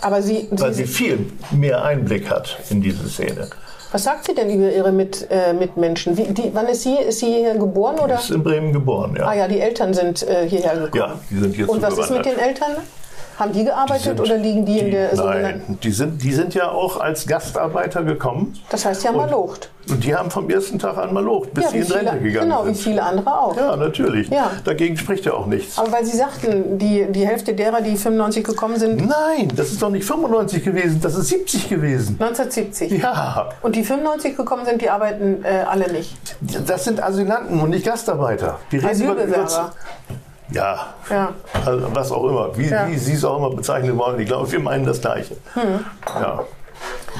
Aber 0.01 0.21
sie, 0.21 0.47
Weil 0.51 0.73
sie, 0.73 0.85
sie 0.85 0.91
viel 0.91 1.31
mehr 1.51 1.83
Einblick 1.83 2.29
hat 2.29 2.57
in 2.69 2.81
diese 2.81 3.07
Szene. 3.07 3.49
Was 3.91 4.05
sagt 4.05 4.25
sie 4.25 4.33
denn 4.33 4.49
über 4.49 4.71
ihre 4.71 4.91
Mit, 4.91 5.27
äh, 5.29 5.53
Mitmenschen? 5.53 6.17
Wie, 6.17 6.23
die, 6.23 6.49
wann 6.53 6.67
ist 6.67 6.83
sie? 6.83 6.95
Ist 6.95 7.19
sie 7.19 7.27
hierher 7.27 7.57
geboren? 7.57 7.99
Oder? 7.99 8.15
Ist 8.15 8.31
in 8.31 8.41
Bremen 8.41 8.71
geboren, 8.71 9.15
ja. 9.17 9.27
Ah 9.27 9.33
ja, 9.33 9.47
die 9.47 9.59
Eltern 9.59 9.93
sind 9.93 10.23
äh, 10.23 10.47
hierher 10.47 10.75
gekommen. 10.75 10.93
Ja, 10.95 11.19
die 11.29 11.39
sind 11.39 11.57
jetzt 11.57 11.69
Und 11.69 11.81
was 11.81 11.97
ist 11.97 12.09
mit 12.09 12.25
den 12.25 12.39
Eltern? 12.39 12.77
Haben 13.41 13.53
die 13.53 13.63
gearbeitet 13.63 14.03
die 14.03 14.09
sind, 14.09 14.19
oder 14.19 14.37
liegen 14.37 14.65
die, 14.67 14.73
die, 14.73 14.79
in 14.81 14.91
der 14.91 15.15
Nein, 15.15 15.77
die 15.81 15.91
sind, 15.91 16.21
die 16.21 16.31
sind 16.31 16.53
ja 16.53 16.69
auch 16.69 16.99
als 16.99 17.25
Gastarbeiter 17.25 18.03
gekommen. 18.03 18.53
Das 18.69 18.85
heißt, 18.85 19.01
die 19.03 19.07
haben 19.07 19.17
malocht. 19.17 19.71
Und 19.89 20.03
die 20.03 20.13
haben 20.13 20.29
vom 20.29 20.47
ersten 20.47 20.77
Tag 20.77 20.95
an 20.95 21.11
malocht, 21.11 21.51
bis 21.51 21.63
ja, 21.63 21.69
sie 21.71 21.77
in 21.79 21.91
Rente 21.91 22.11
viele, 22.11 22.21
gegangen 22.21 22.49
genau, 22.49 22.63
sind. 22.65 22.73
Genau, 22.73 22.77
wie 22.77 22.83
viele 22.83 23.03
andere 23.03 23.39
auch. 23.39 23.57
Ja, 23.57 23.75
natürlich. 23.75 24.29
Ja. 24.29 24.51
Dagegen 24.63 24.95
spricht 24.95 25.25
ja 25.25 25.33
auch 25.33 25.47
nichts. 25.47 25.79
Aber 25.79 25.91
weil 25.91 26.05
Sie 26.05 26.17
sagten, 26.17 26.77
die, 26.77 27.07
die 27.09 27.25
Hälfte 27.25 27.55
derer, 27.55 27.81
die 27.81 27.97
95 27.97 28.43
gekommen 28.43 28.77
sind... 28.77 28.97
Nein, 28.97 29.47
das 29.55 29.71
ist 29.71 29.81
doch 29.81 29.89
nicht 29.89 30.05
95 30.05 30.63
gewesen, 30.63 30.99
das 31.01 31.15
ist 31.15 31.29
70 31.29 31.67
gewesen. 31.67 32.17
1970? 32.19 33.01
Ja. 33.01 33.49
Und 33.63 33.75
die 33.75 33.83
95 33.83 34.37
gekommen 34.37 34.65
sind, 34.65 34.83
die 34.83 34.89
arbeiten 34.91 35.43
äh, 35.43 35.63
alle 35.67 35.91
nicht? 35.91 36.35
Das 36.67 36.83
sind 36.83 37.01
Asylanten 37.01 37.59
und 37.59 37.71
nicht 37.71 37.87
Gastarbeiter. 37.87 38.59
Die 38.71 38.77
reden 38.77 38.89
Asylbewerber. 38.89 39.73
Ja, 40.51 40.93
ja. 41.09 41.33
Also 41.65 41.95
was 41.95 42.11
auch 42.11 42.27
immer, 42.27 42.57
wie, 42.57 42.67
ja. 42.67 42.87
wie 42.87 42.97
Sie 42.97 43.13
es 43.13 43.23
auch 43.23 43.37
immer 43.37 43.55
bezeichnen 43.55 43.97
wollen. 43.97 44.19
Ich 44.19 44.27
glaube, 44.27 44.51
wir 44.51 44.59
meinen 44.59 44.85
das 44.85 45.01
Gleiche. 45.01 45.37
Hm. 45.53 45.85
Ja. 46.07 46.43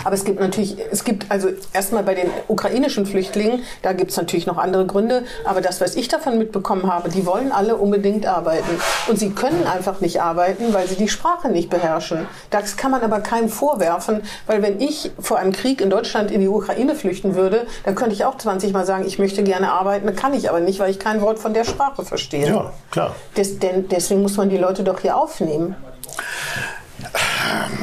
Aber 0.04 0.16
es 0.16 0.24
gibt 0.24 0.40
natürlich, 0.40 0.78
es 0.92 1.04
gibt 1.04 1.30
also 1.30 1.50
erstmal 1.74 2.04
bei 2.04 2.16
den 2.16 2.30
ukrainischen 2.48 3.06
Flüchtlingen, 3.06 3.64
da 3.82 3.94
gibt 3.94 4.12
es 4.12 4.18
natürlich 4.18 4.48
noch 4.48 4.58
andere 4.58 4.86
Gründe, 4.86 5.24
aber 5.46 5.62
das, 5.62 5.82
was 5.82 5.96
ich 5.96 6.08
davon 6.08 6.38
mitbekommen 6.38 6.92
habe, 6.92 7.10
die 7.10 7.26
wollen 7.26 7.52
alle 7.52 7.76
unbedingt 7.76 8.26
arbeiten. 8.26 8.80
Und 9.08 9.20
sie 9.20 9.32
können 9.32 9.68
einfach 9.68 10.02
nicht 10.02 10.22
arbeiten, 10.22 10.74
weil 10.74 10.88
sie 10.88 10.96
die 10.96 11.10
Sprache 11.10 11.50
nicht 11.50 11.70
beherrschen. 11.70 12.28
Das 12.50 12.78
kann 12.78 12.92
man 12.92 13.02
aber 13.02 13.20
keinem 13.20 13.50
vorwerfen, 13.50 14.22
weil 14.48 14.62
wenn 14.62 14.80
ich 14.80 15.12
vor 15.20 15.38
einem 15.38 15.52
Krieg 15.52 15.82
in 15.82 15.90
Deutschland 15.90 16.32
in 16.32 16.42
die 16.42 16.48
Ukraine 16.48 16.96
flüchten 16.96 17.36
würde, 17.36 17.68
dann 17.84 17.96
könnte 17.96 18.14
ich 18.14 18.26
auch 18.26 18.38
20 18.38 18.74
Mal 18.74 18.86
sagen, 18.86 19.06
ich 19.06 19.20
möchte 19.20 19.44
gerne 19.44 19.72
arbeiten, 19.72 20.16
kann 20.16 20.34
ich 20.34 20.50
aber 20.50 20.60
nicht, 20.60 20.80
weil 20.80 20.90
ich 20.90 21.00
kein 21.00 21.22
Wort 21.22 21.40
von 21.40 21.54
der 21.54 21.64
Sprache 21.64 22.04
verstehe. 22.04 22.48
Ja, 22.48 22.74
klar. 22.90 23.16
Des, 23.38 23.60
denn, 23.60 23.88
deswegen 23.90 24.22
muss 24.22 24.38
man 24.38 24.50
die 24.50 24.58
Leute 24.58 24.84
doch 24.84 25.00
hier 25.00 25.18
aufnehmen. 25.18 25.76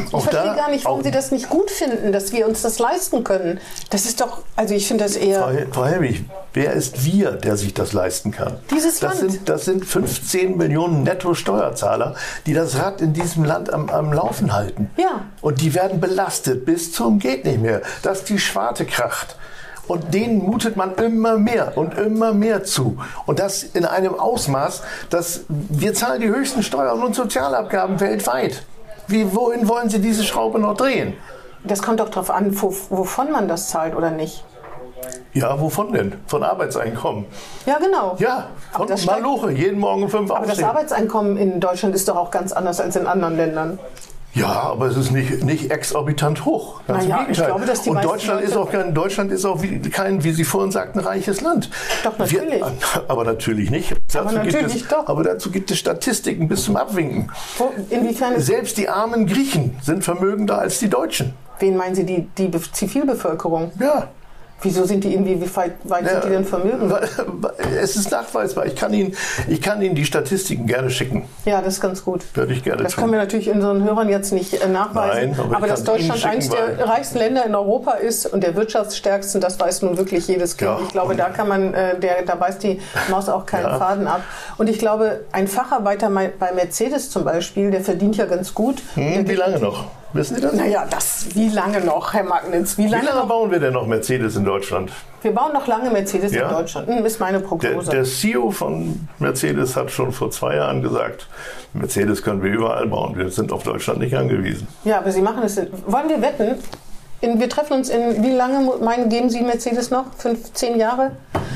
Ich 0.07 0.15
Auch 0.15 0.23
verstehe 0.23 0.51
da- 0.51 0.55
gar 0.55 0.71
nicht, 0.71 0.85
warum 0.85 1.03
Sie 1.03 1.11
das 1.11 1.31
nicht 1.31 1.49
gut 1.49 1.71
finden, 1.71 2.13
dass 2.13 2.33
wir 2.33 2.47
uns 2.49 2.63
das 2.63 2.79
leisten 2.79 3.25
können. 3.25 3.61
Das 3.91 4.05
ist 4.07 4.21
doch, 4.21 4.43
also 4.57 4.75
ich 4.75 4.87
finde 4.89 5.05
das 5.05 5.17
Frau, 5.17 5.25
eher. 5.27 5.47
Hel- 5.49 5.69
Frau 5.73 5.85
Helwig, 5.85 6.25
wer 6.55 6.73
ist 6.73 7.05
wir, 7.05 7.33
der 7.33 7.57
sich 7.57 7.75
das 7.75 7.93
leisten 7.93 8.31
kann? 8.31 8.57
Dieses 8.71 9.01
das 9.01 9.21
Land. 9.21 9.33
Sind, 9.33 9.49
das 9.49 9.65
sind 9.65 9.85
15 9.85 10.57
Millionen 10.57 11.03
Netto-Steuerzahler, 11.03 12.15
die 12.47 12.55
das 12.55 12.79
Rad 12.79 13.01
in 13.01 13.13
diesem 13.13 13.45
Land 13.45 13.73
am, 13.73 13.89
am 13.91 14.13
Laufen 14.13 14.53
halten. 14.53 14.91
Ja. 14.97 15.27
Und 15.41 15.61
die 15.61 15.75
werden 15.75 16.01
belastet 16.01 16.65
bis 16.65 16.93
zum 16.93 17.19
geht 17.19 17.45
nicht 17.45 17.61
mehr, 17.61 17.83
dass 18.03 18.25
die 18.25 18.39
Schwarte 18.39 18.85
kracht. 18.87 19.37
Und 19.87 20.13
denen 20.13 20.39
mutet 20.45 20.77
man 20.77 20.95
immer 20.97 21.39
mehr 21.39 21.79
und 21.79 21.97
immer 21.97 22.35
mehr 22.35 22.63
zu. 22.63 22.99
Und 23.25 23.39
das 23.39 23.63
in 23.63 23.87
einem 23.87 24.15
Ausmaß, 24.15 24.83
dass 25.09 25.41
wir 25.49 25.95
zahlen 25.95 26.21
die 26.21 26.29
höchsten 26.29 26.63
Steuern 26.63 27.03
und 27.03 27.15
Sozialabgaben 27.15 27.99
weltweit. 27.99 28.63
Wie, 29.09 29.35
wohin 29.35 29.69
wollen 29.69 29.89
Sie 29.89 30.01
diese 30.01 30.23
Schraube 30.23 30.59
noch 30.59 30.77
drehen? 30.77 31.15
Das 31.65 31.83
kommt 31.83 31.99
doch 32.01 32.09
darauf 32.11 32.31
an, 32.31 32.61
wo, 32.61 32.75
wovon 32.91 33.33
man 33.33 33.49
das 33.49 33.69
zahlt 33.69 33.97
oder 33.97 34.11
nicht. 34.11 34.45
Ja, 35.33 35.61
wovon 35.61 35.93
denn? 35.93 36.15
Von 36.27 36.43
Arbeitseinkommen. 36.43 37.25
Ja, 37.67 37.79
genau. 37.79 38.17
Ja, 38.19 38.49
von 38.73 38.87
das 38.87 39.07
Maloche, 39.07 39.51
jeden 39.53 39.79
Morgen 39.79 40.09
fünf 40.09 40.31
Aber 40.31 40.41
das 40.41 40.51
aufstehen. 40.51 40.69
Arbeitseinkommen 40.69 41.37
in 41.37 41.61
Deutschland 41.61 41.95
ist 41.95 42.09
doch 42.09 42.17
auch 42.17 42.31
ganz 42.31 42.53
anders 42.53 42.81
als 42.81 42.97
in 42.97 43.07
anderen 43.07 43.37
Ländern. 43.37 43.79
Ja, 44.39 44.47
aber 44.63 44.87
es 44.87 44.97
ist 44.97 45.11
nicht, 45.11 45.43
nicht 45.45 45.71
exorbitant 45.71 46.45
hoch. 46.45 46.81
Ganz 46.87 47.05
im 47.05 47.11
Naja, 47.11 47.21
ich 47.23 47.27
Gegenteil. 47.29 47.47
glaube, 47.47 47.67
dass 47.67 47.83
die 47.83 47.91
Und 47.91 48.05
Deutschland 48.05 48.41
ist 48.43 48.57
auch 48.57 48.71
kein, 48.71 48.95
Deutschland 48.95 49.33
ist 49.33 49.45
auch 49.45 49.63
wie, 49.63 49.81
kein, 49.81 50.23
wie 50.25 50.33
Sie 50.33 50.45
vorhin 50.45 50.71
sagten, 50.71 51.01
reiches 51.01 51.41
Land. 51.41 51.71
Doch, 52.05 52.17
natürlich. 52.19 52.61
Wir, 52.61 52.73
aber 53.09 53.25
natürlich 53.25 53.71
nicht. 53.71 53.95
Dazu 54.13 54.35
gibt 54.41 54.53
natürlich 54.55 54.83
es, 54.83 54.89
doch. 54.89 55.07
Aber 55.09 55.23
dazu 55.23 55.51
gibt 55.51 55.71
es 55.71 55.79
Statistiken 55.79 56.49
bis 56.49 56.65
zum 56.65 56.77
Abwinken. 56.77 57.31
Wo, 57.59 57.73
inwiefern 57.91 58.39
Selbst 58.41 58.77
die 58.79 58.89
armen 58.89 59.27
Griechen 59.27 59.77
sind 59.83 60.05
vermögender 60.05 60.59
als 60.59 60.79
die 60.79 60.89
Deutschen. 60.89 61.35
wen 61.59 61.77
meinen 61.77 61.95
Sie, 61.95 62.05
die, 62.05 62.29
die 62.39 62.49
Be- 62.49 62.61
Zivilbevölkerung? 62.73 63.73
Ja. 63.81 64.09
Wieso 64.61 64.85
sind 64.85 65.05
die 65.05 65.13
irgendwie, 65.13 65.41
wie 65.41 65.57
weit, 65.57 65.73
weit 65.85 66.09
sind 66.09 66.25
die 66.25 66.29
denn 66.31 66.45
vermögend? 66.45 66.91
Weil- 66.91 67.09
Es 67.81 67.95
ist 67.95 68.11
nachweisbar. 68.11 68.67
Ich 68.67 68.75
kann 68.75 68.93
Ihnen, 68.93 69.15
ich 69.47 69.63
kann 69.63 69.81
Ihnen 69.81 69.95
die 69.95 70.05
Statistiken 70.05 70.67
gerne 70.67 70.91
schicken. 70.91 71.27
Ja, 71.45 71.61
das 71.63 71.75
ist 71.75 71.81
ganz 71.81 72.05
gut. 72.05 72.23
Würde 72.35 72.53
ich 72.53 72.65
gerne 72.65 72.83
Das 72.83 72.93
tun. 72.95 73.03
können 73.03 73.13
wir 73.13 73.21
natürlich 73.21 73.51
unseren 73.51 73.85
Hörern 73.85 74.09
jetzt 74.09 74.33
nicht 74.33 74.55
äh, 74.61 74.67
nachweisen. 74.69 75.31
Nein, 75.31 75.39
aber 75.41 75.51
ich 75.51 75.57
aber 75.57 75.67
dass 75.69 75.85
Deutschland 75.85 76.25
eines 76.27 76.49
der 76.49 76.89
reichsten 76.89 77.19
Länder 77.19 77.47
in 77.47 77.55
Europa 77.55 77.93
ist 77.93 78.27
und 78.27 78.43
der 78.43 78.57
wirtschaftsstärksten, 78.57 79.41
das 79.41 79.61
weiß 79.61 79.83
nun 79.83 79.97
wirklich 79.97 80.27
jedes 80.27 80.57
Kind. 80.57 80.71
Ja, 80.71 80.79
ich 80.83 80.89
glaube, 80.91 81.15
da 81.15 81.29
kann 81.29 81.47
man, 81.49 81.73
äh, 81.75 81.99
der, 82.01 82.23
da 82.23 82.35
beißt 82.35 82.63
die 82.65 82.81
Maus 83.11 83.29
auch 83.29 83.47
keinen 83.47 83.65
Ja. 83.65 83.79
Faden 83.79 84.07
ab. 84.09 84.23
Und 84.57 84.69
ich 84.69 84.79
glaube, 84.81 85.21
ein 85.31 85.47
Facharbeiter 85.47 86.11
bei 86.11 86.53
Mercedes 86.53 87.11
zum 87.11 87.25
Beispiel, 87.25 87.71
der 87.71 87.83
verdient 87.83 88.17
ja 88.17 88.27
ganz 88.27 88.55
gut. 88.55 88.83
Hm, 88.95 89.29
wie 89.29 89.35
lange 89.35 89.59
noch? 89.61 89.85
Wissen 90.15 90.37
Sie 90.37 90.41
das? 90.41 90.53
Naja, 90.55 90.87
das, 90.89 91.27
wie 91.35 91.49
lange 91.51 91.81
noch, 91.83 92.15
Herr 92.15 92.25
Magnitz? 92.25 92.79
Wie 92.79 92.85
Wie 92.85 92.89
lange, 92.89 93.05
lange 93.07 93.21
noch? 93.21 93.29
bauen 93.29 93.51
wir 93.51 93.59
denn 93.61 93.75
noch 93.75 93.87
Mercedes 93.87 94.37
in 94.37 94.45
Deutschland? 94.45 94.91
Wir 95.21 95.35
bauen 95.35 95.53
noch 95.53 95.67
lange 95.67 95.91
Mercedes 95.91 96.33
Ja? 96.33 96.49
in 96.49 96.55
Deutschland. 96.55 96.89
Hm, 96.89 97.05
ist 97.05 97.21
meine 97.21 97.41
Der, 97.41 97.47
Prognose. 97.47 97.91
der 97.91 98.05
CEO 98.05 98.51
von 98.51 99.09
Mercedes 99.19 99.77
hat 99.77 99.91
schon 99.91 100.13
vor 100.13 100.31
zwei 100.31 100.57
Jahren 100.57 100.81
gesagt, 100.83 101.27
Mercedes 101.75 102.23
können 102.23 102.43
wir 102.43 102.51
überall 102.53 102.87
bauen. 102.87 103.17
Wir 103.19 103.29
sind 103.31 103.53
auf 103.53 103.65
Deutschland 103.65 103.99
nicht 104.01 104.17
angewiesen. 104.17 104.67
Ja, 104.85 104.99
aber 104.99 105.13
Sie 105.13 105.21
machen 105.21 105.43
es. 105.43 105.59
In, 105.59 105.69
wollen 105.87 106.09
wir 106.09 106.23
wetten? 106.23 106.55
In, 107.21 107.41
wir 107.41 107.49
treffen 107.51 107.73
uns 107.75 107.89
in, 107.91 108.23
wie 108.23 108.31
lange 108.33 108.77
meinen, 108.81 109.09
geben 109.09 109.29
Sie 109.29 109.41
Mercedes 109.43 109.91
noch? 109.91 110.05
Fünf, 110.17 110.53
zehn 110.55 110.79
Jahre? 110.79 111.11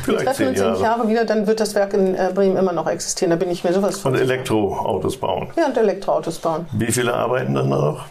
Vielleicht 0.04 0.06
wir 0.06 0.24
treffen 0.26 0.36
zehn 0.36 0.48
uns 0.48 0.58
in 0.58 0.64
Jahre. 0.66 0.82
Jahre 0.82 1.08
wieder, 1.08 1.24
dann 1.24 1.46
wird 1.46 1.60
das 1.60 1.74
Werk 1.76 1.94
in 1.94 2.16
äh, 2.16 2.32
Bremen 2.34 2.56
immer 2.56 2.72
noch 2.72 2.88
existieren. 2.88 3.30
Da 3.30 3.36
bin 3.36 3.48
ich 3.50 3.62
mir 3.64 3.72
sowas 3.72 3.98
von. 4.00 4.12
Und 4.12 4.20
Elektroautos 4.20 5.16
bauen. 5.16 5.48
Ja, 5.56 5.66
und 5.66 5.76
Elektroautos 5.78 6.38
bauen. 6.40 6.66
Wie 6.72 6.90
viele 6.90 7.14
arbeiten 7.14 7.54
dann 7.54 7.68
noch? 7.68 8.06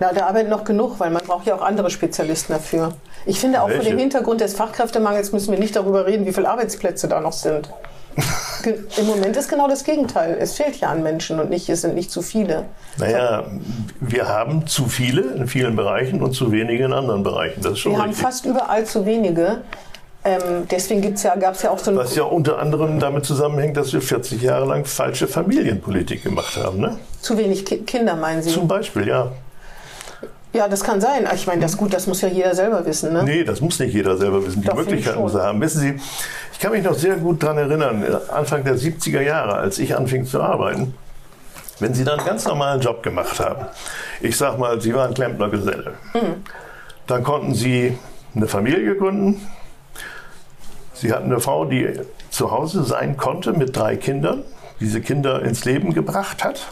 Na, 0.00 0.12
da 0.12 0.26
arbeiten 0.26 0.48
noch 0.48 0.64
genug, 0.64 0.98
weil 0.98 1.10
man 1.10 1.22
braucht 1.22 1.46
ja 1.46 1.54
auch 1.54 1.62
andere 1.62 1.90
Spezialisten 1.90 2.54
dafür. 2.54 2.94
Ich 3.26 3.38
finde 3.38 3.60
auch 3.62 3.68
vor 3.68 3.78
Welche? 3.78 3.90
dem 3.90 3.98
Hintergrund 3.98 4.40
des 4.40 4.54
Fachkräftemangels 4.54 5.32
müssen 5.32 5.52
wir 5.52 5.58
nicht 5.58 5.76
darüber 5.76 6.06
reden, 6.06 6.24
wie 6.24 6.32
viele 6.32 6.48
Arbeitsplätze 6.48 7.06
da 7.06 7.20
noch 7.20 7.34
sind. 7.34 7.68
Im 8.96 9.06
Moment 9.06 9.36
ist 9.36 9.48
genau 9.48 9.68
das 9.68 9.84
Gegenteil. 9.84 10.36
Es 10.40 10.54
fehlt 10.54 10.76
ja 10.80 10.88
an 10.88 11.02
Menschen 11.02 11.38
und 11.38 11.50
nicht, 11.50 11.68
es 11.68 11.82
sind 11.82 11.94
nicht 11.94 12.10
zu 12.10 12.22
viele. 12.22 12.64
Naja, 12.98 13.44
wir 14.00 14.26
haben 14.26 14.66
zu 14.66 14.86
viele 14.86 15.22
in 15.32 15.46
vielen 15.46 15.76
Bereichen 15.76 16.22
und 16.22 16.32
zu 16.32 16.50
wenige 16.50 16.84
in 16.84 16.92
anderen 16.92 17.22
Bereichen. 17.22 17.62
Das 17.62 17.72
ist 17.72 17.78
schon 17.80 17.92
Wir 17.92 17.98
haben 17.98 18.08
richtig. 18.08 18.24
fast 18.24 18.46
überall 18.46 18.84
zu 18.84 19.06
wenige. 19.06 19.58
Ähm, 20.22 20.66
deswegen 20.70 21.00
gibt's 21.00 21.22
ja, 21.22 21.34
gab 21.36 21.54
es 21.54 21.62
ja 21.62 21.70
auch 21.70 21.78
so 21.78 21.90
ein 21.90 21.96
Was 21.96 22.14
ja 22.14 22.24
unter 22.24 22.58
anderem 22.58 23.00
damit 23.00 23.24
zusammenhängt, 23.24 23.76
dass 23.76 23.92
wir 23.92 24.02
40 24.02 24.42
Jahre 24.42 24.66
lang 24.66 24.84
falsche 24.84 25.26
Familienpolitik 25.26 26.22
gemacht 26.22 26.56
haben. 26.56 26.78
Ne? 26.80 26.98
zu 27.22 27.36
wenig 27.38 27.64
Ki 27.64 27.78
Kinder, 27.78 28.16
meinen 28.16 28.42
Sie? 28.42 28.50
Zum 28.50 28.68
Beispiel, 28.68 29.06
ja. 29.08 29.32
Ja, 30.52 30.66
das 30.68 30.82
kann 30.82 31.00
sein. 31.00 31.28
Ich 31.34 31.46
meine, 31.46 31.60
das 31.60 31.76
gut, 31.76 31.92
das 31.94 32.06
muss 32.06 32.20
ja 32.22 32.28
jeder 32.28 32.54
selber 32.54 32.84
wissen. 32.84 33.12
Ne? 33.12 33.22
Nee, 33.22 33.44
das 33.44 33.60
muss 33.60 33.78
nicht 33.78 33.94
jeder 33.94 34.16
selber 34.16 34.44
wissen. 34.44 34.62
Die 34.62 34.68
Doch, 34.68 34.74
Möglichkeit 34.74 35.16
muss 35.16 35.34
er 35.34 35.44
haben. 35.44 35.60
Wissen 35.60 35.80
Sie, 35.80 36.00
ich 36.52 36.58
kann 36.58 36.72
mich 36.72 36.82
noch 36.82 36.94
sehr 36.94 37.16
gut 37.16 37.42
daran 37.42 37.58
erinnern, 37.58 38.04
Anfang 38.28 38.64
der 38.64 38.74
70er 38.76 39.20
Jahre, 39.20 39.54
als 39.54 39.78
ich 39.78 39.96
anfing 39.96 40.26
zu 40.26 40.42
arbeiten, 40.42 40.94
wenn 41.78 41.94
Sie 41.94 42.04
dann 42.04 42.18
einen 42.18 42.26
ganz 42.26 42.44
normalen 42.46 42.80
Job 42.80 43.02
gemacht 43.02 43.38
haben, 43.38 43.66
ich 44.20 44.36
sag 44.36 44.58
mal, 44.58 44.80
Sie 44.80 44.92
waren 44.94 45.14
Klempnergeselle, 45.14 45.94
Mhm. 46.14 46.42
dann 47.06 47.22
konnten 47.22 47.54
Sie 47.54 47.96
eine 48.34 48.48
Familie 48.48 48.96
gründen. 48.96 49.40
Sie 50.94 51.12
hatten 51.12 51.26
eine 51.26 51.40
Frau, 51.40 51.64
die 51.64 51.98
zu 52.30 52.50
Hause 52.50 52.84
sein 52.84 53.16
konnte 53.16 53.52
mit 53.52 53.74
drei 53.76 53.96
Kindern, 53.96 54.42
diese 54.80 55.00
Kinder 55.00 55.42
ins 55.42 55.64
Leben 55.64 55.94
gebracht 55.94 56.44
hat. 56.44 56.66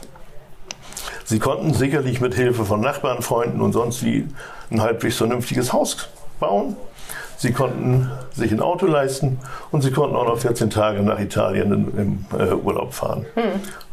Sie 1.29 1.39
konnten 1.39 1.75
sicherlich 1.75 2.23
mit 2.23 2.35
Hilfe 2.35 2.65
von 2.65 2.81
Nachbarn, 2.81 3.21
Freunden 3.21 3.61
und 3.61 3.75
sonst 3.75 4.03
wie 4.03 4.27
ein 4.71 4.81
halbwegs 4.81 5.19
vernünftiges 5.19 5.75
Haus 5.75 6.09
bauen. 6.41 6.75
Sie 7.37 7.53
konnten 7.53 8.11
sich 8.33 8.51
ein 8.51 8.61
Auto 8.61 8.87
leisten 8.87 9.39
und 9.71 9.83
sie 9.83 9.91
konnten 9.91 10.17
auch 10.17 10.25
noch 10.25 10.39
14 10.39 10.71
Tage 10.71 11.03
nach 11.03 11.21
Italien 11.21 11.71
im, 11.71 11.99
im 11.99 12.41
äh, 12.41 12.55
Urlaub 12.55 12.95
fahren. 12.95 13.27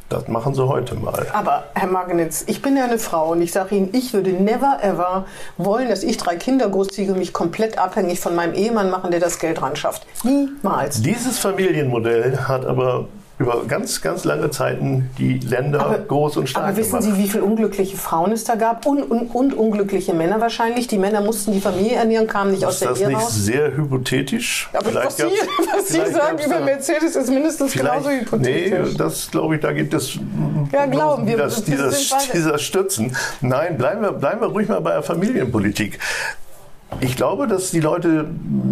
Das 0.07 0.29
machen 0.29 0.53
sie 0.53 0.65
heute 0.65 0.95
mal. 0.95 1.27
Aber 1.33 1.65
Herr 1.73 1.89
Magnitz, 1.89 2.45
ich 2.47 2.61
bin 2.61 2.77
ja 2.77 2.85
eine 2.85 2.99
Frau 2.99 3.33
und 3.33 3.41
ich 3.41 3.51
sage 3.51 3.75
Ihnen, 3.75 3.89
ich 3.91 4.13
würde 4.13 4.31
never 4.31 4.77
ever 4.81 5.25
wollen, 5.57 5.89
dass 5.89 6.03
ich 6.03 6.15
drei 6.15 6.37
Kinder 6.37 6.69
großziehe 6.69 7.11
und 7.11 7.19
mich 7.19 7.33
komplett 7.33 7.77
abhängig 7.77 8.21
von 8.21 8.33
meinem 8.33 8.53
Ehemann 8.53 8.89
machen, 8.89 9.11
der 9.11 9.19
das 9.19 9.39
Geld 9.39 9.61
ran 9.61 9.75
schafft. 9.75 10.07
Niemals. 10.23 11.01
Dieses 11.01 11.37
Familienmodell 11.39 12.37
hat 12.47 12.65
aber 12.65 13.09
über 13.37 13.63
ganz, 13.67 14.01
ganz 14.01 14.23
lange 14.23 14.49
Zeiten 14.49 15.09
die 15.17 15.39
Länder 15.39 16.03
groß 16.07 16.37
und 16.37 16.49
stark 16.49 16.67
aber 16.69 16.77
wissen 16.77 16.99
gemacht. 16.99 17.03
Sie, 17.17 17.17
wie 17.21 17.27
viele 17.27 17.43
unglückliche 17.43 17.97
Frauen 17.97 18.31
es 18.31 18.45
da 18.45 18.55
gab? 18.55 18.85
Und, 18.85 19.03
und, 19.03 19.35
und 19.35 19.53
unglückliche 19.53 20.13
Männer 20.13 20.39
wahrscheinlich. 20.39 20.87
Die 20.87 20.97
Männer 20.97 21.19
mussten 21.19 21.51
die 21.51 21.59
Familie 21.59 21.97
ernähren, 21.97 22.27
kamen 22.27 22.51
nicht 22.51 22.63
aus 22.65 22.75
ist 22.75 22.81
der 22.83 22.89
das 22.91 23.01
Ehe 23.01 23.07
nicht 23.09 23.17
raus. 23.17 23.35
sehr 23.35 23.75
hypothetisch? 23.75 24.69
Aber 24.73 24.93
was 24.93 25.17
Sie, 25.17 25.23
was 25.75 25.87
Sie 25.89 25.93
vielleicht 25.99 26.13
sagen 26.15 26.37
über 26.45 26.59
Mercedes 26.61 27.15
ist 27.17 27.29
mindestens 27.29 27.73
genauso 27.73 28.07
Vielleicht, 28.09 28.21
hypothetisch. 28.31 28.89
nee, 28.91 28.97
das 28.97 29.29
glaube 29.31 29.55
ich, 29.55 29.61
da 29.61 29.73
gibt 29.73 29.93
es 29.93 30.17
Ja, 30.71 30.85
glauben 30.85 31.27
wir, 31.27 31.35
das, 31.37 31.67
wir 31.67 31.75
die 31.75 31.81
das, 31.81 32.07
sind 32.07 32.17
beide- 32.31 32.37
die 32.45 32.51
das 32.51 32.61
stützen. 32.61 33.17
Nein, 33.41 33.77
bleiben 33.77 34.01
wir, 34.01 34.13
bleiben 34.13 34.39
wir 34.39 34.47
ruhig 34.47 34.69
mal 34.69 34.79
bei 34.79 34.91
der 34.93 35.03
Familienpolitik. 35.03 35.99
Ich 37.01 37.17
glaube, 37.17 37.47
dass 37.47 37.71
die 37.71 37.81
Leute 37.81 38.27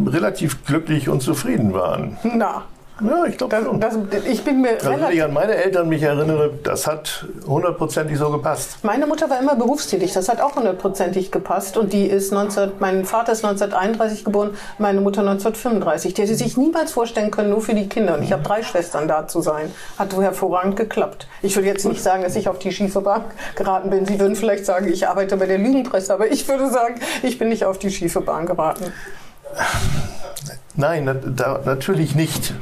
relativ 0.07 0.63
glücklich 0.65 1.09
und 1.09 1.21
zufrieden 1.21 1.73
waren. 1.73 2.17
Na, 2.23 2.63
Ja, 3.01 3.25
ich 3.25 3.37
glaube 3.37 3.77
das, 3.79 3.97
ich 4.29 4.43
bin 4.43 4.61
mir 4.61 4.73
Also 4.73 4.85
wenn 4.85 4.95
relativ 4.95 5.17
ich 5.17 5.23
an 5.23 5.33
meine 5.33 5.55
Eltern 5.55 5.89
mich 5.89 6.03
erinnere, 6.03 6.51
das 6.63 6.85
hat 6.85 7.25
hundertprozentig 7.47 8.19
so 8.19 8.29
gepasst. 8.29 8.77
Meine 8.83 9.07
Mutter 9.07 9.29
war 9.31 9.39
immer 9.39 9.55
berufstätig, 9.55 10.13
das 10.13 10.29
hat 10.29 10.39
auch 10.39 10.55
hundertprozentig 10.55 11.31
gepasst. 11.31 11.75
Und 11.75 11.91
die 11.91 12.05
ist 12.05 12.31
19, 12.31 12.73
mein 12.77 13.03
Vater 13.05 13.31
ist 13.31 13.43
1931 13.43 14.25
geboren, 14.25 14.51
meine 14.77 15.01
Mutter 15.01 15.21
1935. 15.21 16.13
Die 16.13 16.21
hätte 16.21 16.35
sich 16.35 16.55
niemals 16.55 16.91
vorstellen 16.91 17.31
können, 17.31 17.49
nur 17.49 17.61
für 17.61 17.73
die 17.73 17.89
Kinder. 17.89 18.15
Und 18.15 18.23
ich 18.23 18.31
habe 18.31 18.43
drei 18.43 18.61
Schwestern 18.61 19.07
da 19.07 19.27
zu 19.27 19.41
sein. 19.41 19.71
Hat 19.97 20.11
so 20.11 20.21
hervorragend 20.21 20.75
geklappt. 20.75 21.27
Ich 21.41 21.55
würde 21.55 21.69
jetzt 21.69 21.85
nicht 21.85 22.03
sagen, 22.03 22.21
dass 22.21 22.35
ich 22.35 22.47
auf 22.47 22.59
die 22.59 22.71
schiefe 22.71 23.01
Bank 23.01 23.25
geraten 23.55 23.89
bin. 23.89 24.05
Sie 24.05 24.19
würden 24.19 24.35
vielleicht 24.35 24.65
sagen, 24.65 24.87
ich 24.87 25.07
arbeite 25.07 25.35
bei 25.37 25.47
der 25.47 25.57
Lügenpresse, 25.57 26.13
aber 26.13 26.31
ich 26.31 26.47
würde 26.47 26.69
sagen, 26.69 26.95
ich 27.23 27.39
bin 27.39 27.49
nicht 27.49 27.65
auf 27.65 27.79
die 27.79 27.89
schiefe 27.89 28.21
Bahn 28.21 28.45
geraten. 28.45 28.93
Nein, 30.75 31.03
na, 31.05 31.13
da, 31.13 31.59
natürlich 31.65 32.15
nicht. 32.15 32.53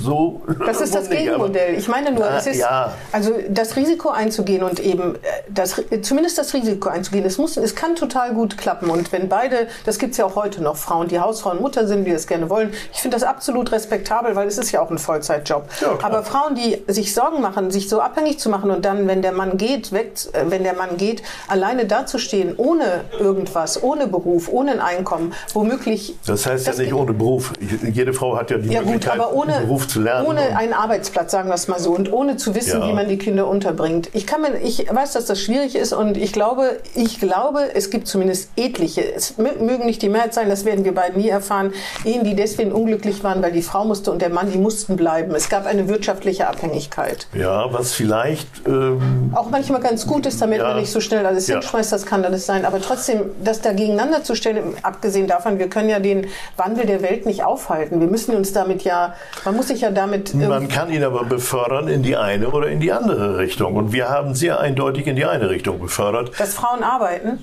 So 0.00 0.42
Das 0.66 0.80
ist 0.80 0.94
das 0.94 1.08
Gegenmodell. 1.10 1.74
Ich 1.76 1.86
meine 1.88 2.10
nur, 2.10 2.24
Ah, 2.24 2.38
es 2.38 2.46
ist 2.46 2.58
ja. 2.58 2.92
also 3.12 3.32
das 3.48 3.76
Risiko 3.76 4.08
einzugehen 4.10 4.62
und 4.64 4.80
eben 4.80 5.14
äh, 5.14 5.18
das, 5.48 5.80
zumindest 6.02 6.38
das 6.38 6.54
Risiko 6.54 6.88
einzugehen. 6.88 7.24
Es, 7.24 7.38
muss, 7.38 7.56
es 7.56 7.74
kann 7.76 7.94
total 7.94 8.34
gut 8.34 8.58
klappen. 8.58 8.90
Und 8.90 9.12
wenn 9.12 9.28
beide, 9.28 9.68
das 9.84 9.98
gibt 9.98 10.12
es 10.12 10.18
ja 10.18 10.24
auch 10.24 10.34
heute 10.34 10.60
noch, 10.62 10.76
Frauen, 10.76 11.06
die 11.06 11.20
Hausfrau 11.20 11.50
und 11.50 11.60
Mutter 11.60 11.86
sind, 11.86 12.04
die 12.04 12.10
das 12.12 12.26
gerne 12.26 12.50
wollen, 12.50 12.72
ich 12.92 13.00
finde 13.00 13.16
das 13.16 13.22
absolut 13.22 13.70
respektabel, 13.70 14.34
weil 14.34 14.48
es 14.48 14.58
ist 14.58 14.72
ja 14.72 14.80
auch 14.80 14.90
ein 14.90 14.98
Vollzeitjob. 14.98 15.68
Ja, 15.80 15.98
Aber 16.02 16.24
Frauen, 16.24 16.56
die 16.56 16.82
sich 16.88 17.14
Sorgen 17.14 17.40
machen, 17.40 17.70
sich 17.70 17.88
so 17.88 18.00
abhängig 18.00 18.40
zu 18.40 18.48
machen 18.50 18.70
und 18.72 18.84
dann, 18.84 19.06
wenn 19.06 19.22
der 19.22 19.32
Mann 19.32 19.56
geht, 19.56 19.92
weg, 19.92 20.12
äh, 20.32 20.44
wenn 20.48 20.64
der 20.64 20.74
Mann 20.74 20.96
geht, 20.96 21.22
alleine 21.46 21.86
dazustehen, 21.86 22.54
ohne 22.56 23.04
irgendwas, 23.18 23.82
ohne 23.82 24.08
Beruf, 24.08 24.48
ohne 24.48 24.72
ein 24.72 24.80
Einkommen, 24.80 25.32
womöglich. 25.52 26.16
Das 26.26 26.44
heißt 26.46 26.66
ja 26.66 26.74
nicht 26.74 26.92
ohne 26.92 27.12
Beruf. 27.12 27.51
Jede 27.60 28.12
Frau 28.12 28.36
hat 28.36 28.50
ja 28.50 28.58
die 28.58 28.70
ja, 28.70 28.82
Möglichkeit, 28.82 29.18
gut, 29.18 29.32
ohne, 29.32 29.56
einen 29.56 29.66
Beruf 29.66 29.88
zu 29.88 30.00
lernen. 30.00 30.26
Ohne 30.26 30.56
einen 30.56 30.72
Arbeitsplatz, 30.72 31.32
sagen 31.32 31.48
wir 31.48 31.54
es 31.54 31.68
mal 31.68 31.78
so, 31.78 31.92
und 31.92 32.12
ohne 32.12 32.36
zu 32.36 32.54
wissen, 32.54 32.80
ja. 32.80 32.88
wie 32.88 32.92
man 32.92 33.08
die 33.08 33.18
Kinder 33.18 33.46
unterbringt. 33.48 34.10
Ich 34.12 34.26
kann 34.26 34.42
mir, 34.42 34.58
ich 34.58 34.86
weiß, 34.90 35.12
dass 35.12 35.26
das 35.26 35.40
schwierig 35.40 35.74
ist 35.74 35.92
und 35.92 36.16
ich 36.16 36.32
glaube, 36.32 36.80
ich 36.94 37.20
glaube, 37.20 37.74
es 37.74 37.90
gibt 37.90 38.06
zumindest 38.08 38.50
etliche. 38.56 39.02
Es 39.14 39.38
mögen 39.38 39.86
nicht 39.86 40.02
die 40.02 40.08
Mehrheit 40.08 40.34
sein, 40.34 40.48
das 40.48 40.64
werden 40.64 40.84
wir 40.84 40.94
beide 40.94 41.18
nie 41.18 41.28
erfahren. 41.28 41.72
Ehen, 42.04 42.24
die 42.24 42.34
deswegen 42.34 42.72
unglücklich 42.72 43.22
waren, 43.24 43.42
weil 43.42 43.52
die 43.52 43.62
Frau 43.62 43.84
musste 43.84 44.10
und 44.10 44.22
der 44.22 44.30
Mann, 44.30 44.50
die 44.50 44.58
mussten 44.58 44.96
bleiben. 44.96 45.34
Es 45.34 45.48
gab 45.48 45.66
eine 45.66 45.88
wirtschaftliche 45.88 46.48
Abhängigkeit. 46.48 47.26
Ja, 47.34 47.72
was 47.72 47.92
vielleicht 47.92 48.48
ähm, 48.66 49.32
auch 49.34 49.50
manchmal 49.50 49.80
ganz 49.80 50.06
gut 50.06 50.26
ist, 50.26 50.40
damit 50.40 50.58
ja. 50.58 50.68
man 50.68 50.78
nicht 50.78 50.90
so 50.90 51.00
schnell 51.00 51.26
alles 51.26 51.46
ja. 51.46 51.56
hinschmeißt. 51.56 51.92
Das 51.92 52.06
kann 52.06 52.24
alles 52.24 52.46
sein. 52.46 52.64
Aber 52.64 52.80
trotzdem, 52.80 53.22
das 53.42 53.60
da 53.60 53.72
gegeneinander 53.72 54.24
zu 54.24 54.34
stellen, 54.34 54.74
abgesehen 54.82 55.26
davon, 55.26 55.58
wir 55.58 55.68
können 55.68 55.88
ja 55.88 56.00
den 56.00 56.26
Wandel 56.56 56.86
der 56.86 57.02
Welt 57.02 57.26
nicht 57.26 57.41
aufhalten. 57.42 58.00
Wir 58.00 58.08
müssen 58.08 58.34
uns 58.34 58.52
damit 58.52 58.82
ja, 58.84 59.14
man 59.44 59.56
muss 59.56 59.68
sich 59.68 59.80
ja 59.80 59.90
damit. 59.90 60.34
Man 60.34 60.68
kann 60.68 60.90
ihn 60.90 61.04
aber 61.04 61.24
befördern 61.24 61.88
in 61.88 62.02
die 62.02 62.16
eine 62.16 62.48
oder 62.50 62.68
in 62.68 62.80
die 62.80 62.92
andere 62.92 63.38
Richtung. 63.38 63.76
Und 63.76 63.92
wir 63.92 64.08
haben 64.08 64.34
sehr 64.34 64.60
eindeutig 64.60 65.06
in 65.06 65.16
die 65.16 65.24
eine 65.24 65.50
Richtung 65.50 65.78
befördert. 65.80 66.32
Dass 66.38 66.54
Frauen 66.54 66.82
arbeiten? 66.82 67.42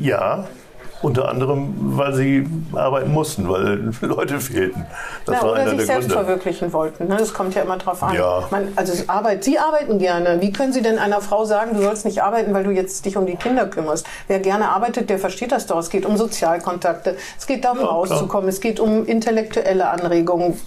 Ja. 0.00 0.46
Unter 1.02 1.28
anderem, 1.28 1.74
weil 1.78 2.14
sie 2.14 2.46
arbeiten 2.72 3.12
mussten, 3.12 3.48
weil 3.48 3.90
Leute 4.00 4.40
fehlten. 4.40 4.86
Das 5.26 5.36
ja, 5.36 5.42
war 5.42 5.52
oder 5.52 5.68
sich 5.70 5.86
selbst 5.86 6.08
Gründe. 6.08 6.14
verwirklichen 6.14 6.72
wollten. 6.72 7.08
Ne? 7.08 7.16
Das 7.18 7.34
kommt 7.34 7.54
ja 7.54 7.62
immer 7.62 7.76
drauf 7.76 8.02
an. 8.02 8.14
Ja. 8.14 8.44
Man, 8.50 8.68
also 8.76 8.92
Arbeit, 9.06 9.44
Sie 9.44 9.58
arbeiten 9.58 9.98
gerne. 9.98 10.40
Wie 10.40 10.52
können 10.52 10.72
Sie 10.72 10.82
denn 10.82 10.98
einer 10.98 11.20
Frau 11.20 11.44
sagen, 11.44 11.76
du 11.76 11.82
sollst 11.82 12.06
nicht 12.06 12.22
arbeiten, 12.22 12.54
weil 12.54 12.64
du 12.64 12.70
jetzt 12.70 13.04
dich 13.04 13.16
um 13.16 13.26
die 13.26 13.36
Kinder 13.36 13.66
kümmerst? 13.66 14.06
Wer 14.26 14.40
gerne 14.40 14.70
arbeitet, 14.70 15.10
der 15.10 15.18
versteht 15.18 15.52
das 15.52 15.66
doch. 15.66 15.78
Es 15.78 15.90
geht 15.90 16.06
um 16.06 16.16
Sozialkontakte. 16.16 17.16
Es 17.38 17.46
geht 17.46 17.64
darum, 17.64 17.80
ja, 17.80 17.86
rauszukommen. 17.86 18.48
Es 18.48 18.60
geht 18.60 18.80
um 18.80 19.04
intellektuelle 19.04 19.88
Anregungen, 19.88 20.58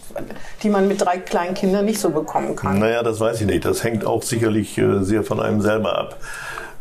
die 0.61 0.69
man 0.69 0.87
mit 0.87 1.01
drei 1.01 1.17
kleinen 1.17 1.55
Kindern 1.55 1.85
nicht 1.85 1.99
so 1.99 2.11
bekommen 2.11 2.55
kann. 2.55 2.79
Naja, 2.79 3.01
das 3.01 3.19
weiß 3.19 3.41
ich 3.41 3.47
nicht. 3.47 3.65
Das 3.65 3.83
hängt 3.83 4.05
auch 4.05 4.21
sicherlich 4.21 4.77
äh, 4.77 5.03
sehr 5.03 5.23
von 5.23 5.39
einem 5.39 5.61
selber 5.61 5.97
ab. 5.97 6.17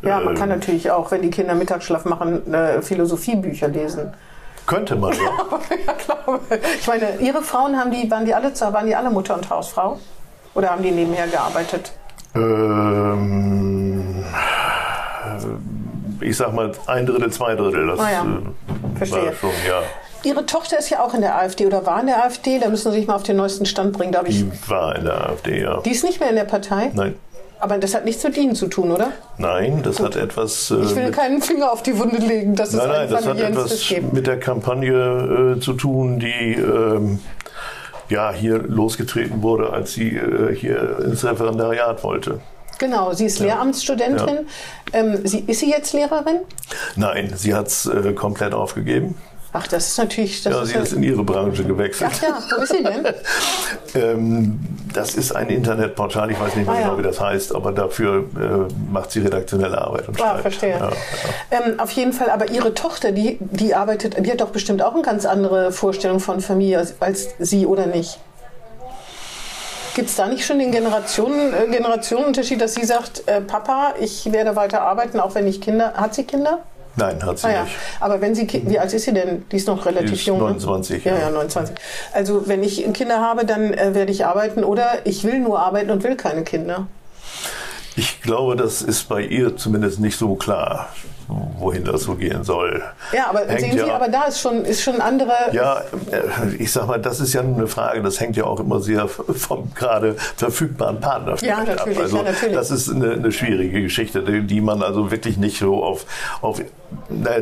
Ja, 0.02 0.20
man 0.20 0.34
kann 0.34 0.50
ähm, 0.50 0.58
natürlich 0.58 0.90
auch, 0.90 1.11
wenn 1.11 1.22
die 1.22 1.30
Kinder 1.30 1.54
Mittagsschlaf 1.54 2.04
machen, 2.04 2.52
äh, 2.54 2.82
Philosophiebücher 2.82 3.68
lesen. 3.68 4.12
Könnte 4.66 4.96
man, 4.96 5.12
ja. 5.12 5.20
ja, 5.87 5.92
klar. 5.94 6.40
Ich 6.78 6.87
meine, 6.87 7.16
Ihre 7.20 7.42
Frauen 7.42 7.76
haben 7.78 7.90
die, 7.90 8.11
waren 8.11 8.24
die 8.24 8.34
alle, 8.34 8.52
waren 8.61 8.87
die 8.87 8.94
alle 8.94 9.11
Mutter 9.11 9.34
und 9.34 9.48
Hausfrau? 9.48 9.98
Oder 10.54 10.70
haben 10.70 10.82
die 10.82 10.90
nebenher 10.90 11.26
gearbeitet? 11.26 11.92
Ähm, 12.34 14.24
ich 16.20 16.37
sag 16.37 16.52
mal 16.52 16.72
ein 16.87 17.06
Drittel, 17.06 17.32
zwei 17.32 17.54
Drittel. 17.54 17.87
Das 17.87 18.00
ah 18.00 18.11
ja. 18.11 18.22
Äh, 18.22 18.98
Verstehe. 18.98 19.32
Schon, 19.40 19.50
ja. 19.66 19.82
Ihre 20.24 20.44
Tochter 20.46 20.78
ist 20.78 20.90
ja 20.90 21.02
auch 21.02 21.14
in 21.14 21.20
der 21.20 21.37
AfD 21.38 21.64
oder 21.66 21.87
war 21.87 22.00
in 22.00 22.06
der 22.06 22.24
AfD. 22.24 22.58
Da 22.58 22.68
müssen 22.68 22.90
Sie 22.92 22.98
sich 22.98 23.06
mal 23.06 23.14
auf 23.14 23.22
den 23.22 23.37
neuesten 23.37 23.66
Stand 23.66 23.92
bringen. 23.96 24.12
Da 24.12 24.22
die 24.22 24.50
war 24.66 24.96
in 24.96 25.04
der 25.04 25.30
AfD, 25.30 25.62
ja. 25.62 25.80
Die 25.80 25.90
ist 25.90 26.04
nicht 26.04 26.20
mehr 26.20 26.30
in 26.30 26.37
der 26.37 26.44
Partei? 26.44 26.90
Nein. 26.92 27.14
Aber 27.60 27.78
das 27.78 27.94
hat 27.94 28.04
nichts 28.04 28.22
mit 28.22 28.36
Ihnen 28.36 28.54
zu 28.54 28.68
tun, 28.68 28.90
oder? 28.92 29.12
Nein, 29.36 29.82
das 29.82 29.96
Gut. 29.96 30.06
hat 30.06 30.16
etwas. 30.16 30.70
Äh, 30.70 30.82
ich 30.82 30.94
will 30.94 31.10
keinen 31.10 31.42
Finger 31.42 31.72
auf 31.72 31.82
die 31.82 31.98
Wunde 31.98 32.18
legen, 32.18 32.54
dass 32.54 32.72
nein, 32.72 32.88
es 32.88 32.96
nein, 32.96 33.10
das 33.10 33.26
hat 33.26 33.40
etwas 33.40 33.94
mit 34.12 34.26
der 34.26 34.38
Kampagne 34.38 35.56
äh, 35.56 35.60
zu 35.60 35.72
tun, 35.72 36.20
die 36.20 36.54
ähm, 36.54 37.18
ja 38.08 38.32
hier 38.32 38.58
losgetreten 38.58 39.42
wurde, 39.42 39.70
als 39.70 39.92
sie 39.92 40.16
äh, 40.16 40.54
hier 40.54 40.98
ins 41.04 41.24
Referendariat 41.24 42.02
wollte. 42.04 42.40
Genau, 42.78 43.12
sie 43.12 43.26
ist 43.26 43.40
ja. 43.40 43.46
Lehramtsstudentin. 43.46 44.46
Ja. 44.92 45.00
Ähm, 45.00 45.18
sie, 45.24 45.40
ist 45.40 45.60
sie 45.60 45.70
jetzt 45.70 45.92
Lehrerin? 45.92 46.40
Nein, 46.94 47.32
sie 47.34 47.54
hat 47.54 47.66
es 47.66 47.86
äh, 47.86 48.12
komplett 48.12 48.54
aufgegeben. 48.54 49.16
Ach, 49.52 49.66
das 49.66 49.88
ist 49.88 49.98
natürlich. 49.98 50.42
Das 50.42 50.52
ja, 50.52 50.62
ist 50.62 50.68
sie 50.68 50.78
ist 50.78 50.92
in 50.92 51.02
ihre 51.02 51.24
Branche 51.24 51.64
gewechselt. 51.64 52.11
Ach 52.12 52.22
ja, 52.22 52.38
wo 52.56 52.62
ist 52.62 52.72
sie 52.72 52.82
denn? 52.82 53.06
ähm, 53.94 54.61
das 54.92 55.14
ist 55.14 55.32
ein 55.34 55.48
Internetportal, 55.48 56.30
ich 56.30 56.38
weiß 56.38 56.56
nicht 56.56 56.66
mehr 56.66 56.74
ah, 56.74 56.78
genau, 56.80 56.92
ja. 56.92 56.98
wie 56.98 57.02
das 57.02 57.20
heißt, 57.20 57.54
aber 57.54 57.72
dafür 57.72 58.24
äh, 58.37 58.92
macht 58.92 59.11
sie 59.11 59.20
redaktionelle 59.20 59.80
Arbeit 59.80 60.08
und 60.08 60.20
Ah, 60.20 60.38
verstehe. 60.38 60.78
Ja, 60.78 60.90
ähm, 61.50 61.80
auf 61.80 61.90
jeden 61.92 62.12
Fall, 62.12 62.30
aber 62.30 62.50
ihre 62.50 62.74
Tochter, 62.74 63.12
die, 63.12 63.38
die 63.40 63.74
arbeitet, 63.74 64.24
die 64.24 64.30
hat 64.30 64.40
doch 64.40 64.50
bestimmt 64.50 64.82
auch 64.82 64.94
eine 64.94 65.02
ganz 65.02 65.24
andere 65.24 65.72
Vorstellung 65.72 66.20
von 66.20 66.40
Familie 66.40 66.78
als, 66.78 66.94
als 67.00 67.28
sie, 67.38 67.66
oder 67.66 67.87
nicht? 67.87 68.18
Gibt 69.94 70.11
es 70.11 70.16
da 70.16 70.26
nicht 70.26 70.46
schon 70.46 70.58
den 70.58 70.72
Generationen, 70.72 71.52
äh, 71.54 71.66
Generationenunterschied, 71.66 72.61
dass 72.61 72.74
sie 72.74 72.84
sagt, 72.84 73.26
äh, 73.26 73.40
Papa, 73.40 73.94
ich 73.98 74.30
werde 74.30 74.56
weiter 74.56 74.82
arbeiten, 74.82 75.20
auch 75.20 75.34
wenn 75.34 75.46
ich 75.46 75.61
Kinder. 75.61 75.94
Hat 75.94 76.14
sie 76.14 76.24
Kinder? 76.24 76.61
Nein, 76.98 77.24
hat 77.24 77.38
sie 77.38 77.46
ah, 77.46 77.52
ja. 77.52 77.62
nicht. 77.64 77.74
Aber 78.00 78.20
wenn 78.20 78.34
sie, 78.34 78.48
wie 78.66 78.78
alt 78.78 78.92
ist 78.92 79.04
sie 79.04 79.12
denn? 79.12 79.44
Die 79.50 79.56
ist 79.56 79.68
noch 79.68 79.87
relativ 79.87 80.11
die 80.11 80.16
ist 80.16 80.26
jung. 80.26 80.38
29. 80.38 81.04
Ne? 81.04 81.12
Ja, 81.12 81.18
ja, 81.18 81.30
29. 81.30 81.76
Also 82.12 82.48
wenn 82.48 82.62
ich 82.62 82.92
Kinder 82.92 83.20
habe, 83.20 83.46
dann 83.46 83.72
äh, 83.72 83.94
werde 83.94 84.11
ich 84.11 84.26
arbeiten 84.26 84.64
oder 84.64 84.90
ich 85.04 85.24
will 85.24 85.38
nur 85.38 85.61
arbeiten 85.61 85.90
und 85.90 86.02
will 86.02 86.16
keine 86.16 86.42
Kinder. 86.42 86.87
Ich 87.96 88.20
glaube, 88.20 88.56
das 88.56 88.82
ist 88.82 89.08
bei 89.08 89.22
ihr 89.22 89.56
zumindest 89.56 90.00
nicht 90.00 90.18
so 90.18 90.34
klar 90.34 90.88
wohin 91.28 91.84
das 91.84 92.02
so 92.02 92.14
gehen 92.14 92.44
soll. 92.44 92.82
Ja, 93.12 93.28
aber 93.28 93.40
hängt 93.40 93.61
sehen 93.61 93.72
Sie, 93.72 93.78
ja, 93.78 93.94
aber 93.94 94.08
da 94.08 94.24
ist 94.24 94.40
schon, 94.40 94.64
ist 94.64 94.82
schon 94.82 95.00
andere. 95.00 95.32
Ja, 95.52 95.82
äh, 96.11 96.54
ich 96.58 96.72
sag 96.72 96.87
mal, 96.87 97.00
das 97.00 97.20
ist 97.20 97.34
ja 97.34 97.42
eine 97.42 97.66
Frage, 97.66 98.02
das 98.02 98.20
hängt 98.20 98.37
ja 98.37 98.44
auch 98.44 98.61
immer 98.61 98.80
sehr 98.80 99.08
vom 99.08 99.72
gerade 99.74 100.14
verfügbaren 100.14 101.00
Partner 101.00 101.37
ja, 101.42 101.58
natürlich, 101.64 101.98
ab. 101.98 102.02
Also, 102.02 102.16
ja, 102.18 102.22
natürlich. 102.24 102.54
Das 102.54 102.70
ist 102.70 102.88
eine, 102.90 103.12
eine, 103.12 103.32
schwierige 103.32 103.82
Geschichte, 103.82 104.22
die 104.22 104.61
man 104.61 104.82
also 104.82 105.11
wirklich 105.11 105.37
nicht 105.37 105.58
so 105.58 105.84
auf, 105.84 106.06
auf 106.40 106.62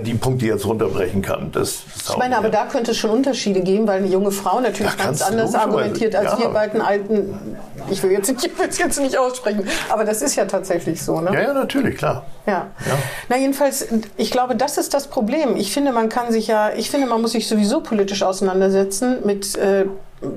die 0.05 0.15
Punkte 0.15 0.47
jetzt 0.47 0.67
runterbrechen 0.67 1.23
kann. 1.23 1.51
Das, 1.53 1.83
das 1.95 2.11
ich 2.11 2.17
meine, 2.17 2.37
aber 2.37 2.49
da 2.49 2.67
könnte 2.67 2.93
es 2.93 2.97
schon 2.97 3.11
Unterschiede 3.11 3.61
geben, 3.61 3.87
weil 3.87 3.99
eine 3.99 4.09
junge 4.09 4.31
Frau 4.31 4.61
natürlich 4.61 4.97
ganz 4.97 5.23
anders 5.23 5.55
argumentiert 5.55 6.15
als 6.17 6.33
ja. 6.33 6.39
wir 6.39 6.49
beiden 6.49 6.81
alten. 6.81 7.57
Ich 7.91 8.03
will 8.03 8.11
jetzt 8.11 8.31
ich 8.31 8.59
will 8.59 8.67
jetzt 8.79 9.01
nicht 9.01 9.17
aussprechen, 9.17 9.67
aber 9.89 10.05
das 10.05 10.23
ist 10.23 10.35
ja 10.37 10.47
tatsächlich 10.47 11.03
so. 11.03 11.21
Ne? 11.21 11.33
Ja, 11.33 11.41
ja, 11.41 11.55
natürlich, 11.55 11.97
klar. 11.97 12.25
Ja. 12.47 12.69
ja. 12.87 12.93
Na 13.29 13.37
jedenfalls, 13.37 13.87
ich 14.17 14.31
glaube, 14.31 14.57
das 14.57 14.79
ist 14.79 14.95
das 14.95 15.09
Problem. 15.09 15.57
Ich 15.57 15.73
finde, 15.73 15.93
man 15.93 16.09
kann 16.09 16.33
sich 16.33 16.47
ja, 16.47 16.73
ich 16.73 16.91
finde, 16.91 17.07
man 17.07 17.21
muss 17.21 17.33
sich 17.33 17.47
sowieso 17.47 17.81
politisch 17.81 18.23
auseinandersetzen 18.23 19.19
mit 19.25 19.57
äh, 19.57 19.87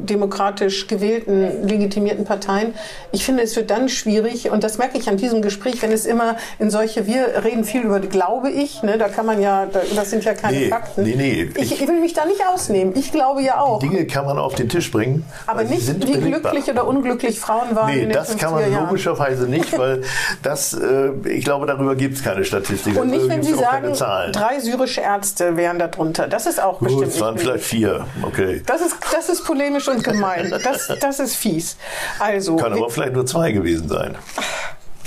demokratisch 0.02 0.88
gewählten, 0.88 1.68
legitimierten 1.68 2.26
Parteien. 2.26 2.74
Ich 3.12 3.26
finde, 3.26 3.44
es 3.44 3.56
wird 3.56 3.70
dann 3.70 3.90
schwierig, 3.90 4.50
und 4.52 4.64
das 4.64 4.78
merke 4.78 4.98
ich 4.98 5.10
an 5.10 5.18
diesem 5.18 5.42
Gespräch, 5.42 5.82
wenn 5.82 5.92
es 5.92 6.06
immer 6.06 6.36
in 6.60 6.70
solche, 6.70 7.08
wir 7.08 7.44
reden 7.44 7.64
viel 7.64 7.82
über, 7.82 8.00
glaube 8.00 8.50
ich, 8.50 8.84
ne, 8.84 8.98
da 8.98 9.10
kann 9.10 9.26
man 9.26 9.42
ja, 9.42 9.68
das 9.96 10.10
sind 10.10 10.24
ja 10.24 10.34
keine 10.34 10.58
nee, 10.58 10.68
Fakten. 10.70 11.04
Nee, 11.04 11.16
nee. 11.16 11.50
Ich, 11.56 11.82
ich, 11.82 11.88
will 11.88 12.00
mich 12.00 12.14
da 12.14 12.26
nicht 12.26 12.42
ausnehmen. 12.46 12.94
Ich 12.96 13.12
glaube 13.12 13.42
ja 13.42 13.60
auch. 13.60 13.80
Dinge 13.80 14.06
kann 14.06 14.26
man 14.26 14.38
auf 14.38 14.56
den 14.56 14.70
Tisch 14.70 14.92
bringen. 14.92 15.26
Aber 15.48 15.64
nicht, 15.64 15.88
wie 15.88 15.94
belegbar. 15.94 16.52
glücklich 16.52 16.70
oder 16.70 16.88
unglücklich 16.88 17.40
Frauen 17.40 17.76
waren. 17.76 17.92
Nee, 17.92 18.02
in 18.04 18.10
den 18.10 18.14
das 18.14 18.38
kann 18.38 18.54
man 18.54 18.72
Jahren. 18.72 18.86
logischerweise 18.86 19.48
nicht, 19.48 19.78
weil 19.78 20.04
das, 20.44 20.74
äh, 20.74 21.12
ich 21.28 21.44
glaube, 21.44 21.66
darüber 21.66 21.96
gibt 21.96 22.18
es 22.18 22.24
keine 22.24 22.44
Statistik. 22.44 23.00
Und 23.00 23.10
nicht, 23.10 23.28
wenn 23.28 23.44
Sie 23.44 23.54
sagen, 23.54 23.94
drei 24.32 24.60
syrische 24.60 25.02
Ärzte 25.02 25.58
wären 25.58 25.80
darunter. 25.80 26.28
Das 26.28 26.46
ist 26.46 26.62
auch 26.62 26.80
Gut, 26.80 26.90
bestimmt. 26.90 27.08
Es 27.08 27.22
waren 27.22 27.38
vielleicht 27.38 27.64
vier, 27.64 28.06
okay. 28.22 28.62
Das 28.66 28.82
ist, 28.82 28.96
das 29.12 29.30
ist 29.30 29.46
polemisch 29.46 29.79
polemisch 29.80 29.88
und 29.88 30.04
gemein. 30.04 30.54
Das, 30.64 30.92
das 31.00 31.20
ist 31.20 31.36
fies. 31.36 31.78
Also, 32.20 32.56
Kann 32.56 32.74
aber 32.74 32.90
vielleicht 32.90 33.14
nur 33.14 33.26
zwei 33.26 33.52
gewesen 33.52 33.88
sein. 33.88 34.16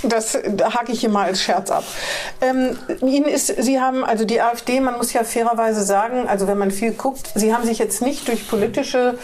Das 0.04 0.36
da 0.56 0.74
hake 0.74 0.90
ich 0.90 1.00
hier 1.00 1.10
mal 1.10 1.26
als 1.26 1.40
Scherz 1.40 1.70
ab. 1.70 1.84
Ähm, 2.40 2.76
Ihnen 3.02 3.26
ist, 3.26 3.46
Sie 3.46 3.80
haben, 3.80 4.04
also 4.04 4.24
die 4.24 4.40
AfD, 4.40 4.80
man 4.80 4.96
muss 4.96 5.12
ja 5.12 5.22
fairerweise 5.22 5.84
sagen, 5.84 6.26
also 6.26 6.48
wenn 6.48 6.58
man 6.58 6.72
viel 6.72 6.90
guckt, 6.92 7.30
Sie 7.36 7.54
haben 7.54 7.64
sich 7.64 7.78
jetzt 7.78 8.02
nicht 8.02 8.26
durch 8.26 8.48
politische 8.48 9.16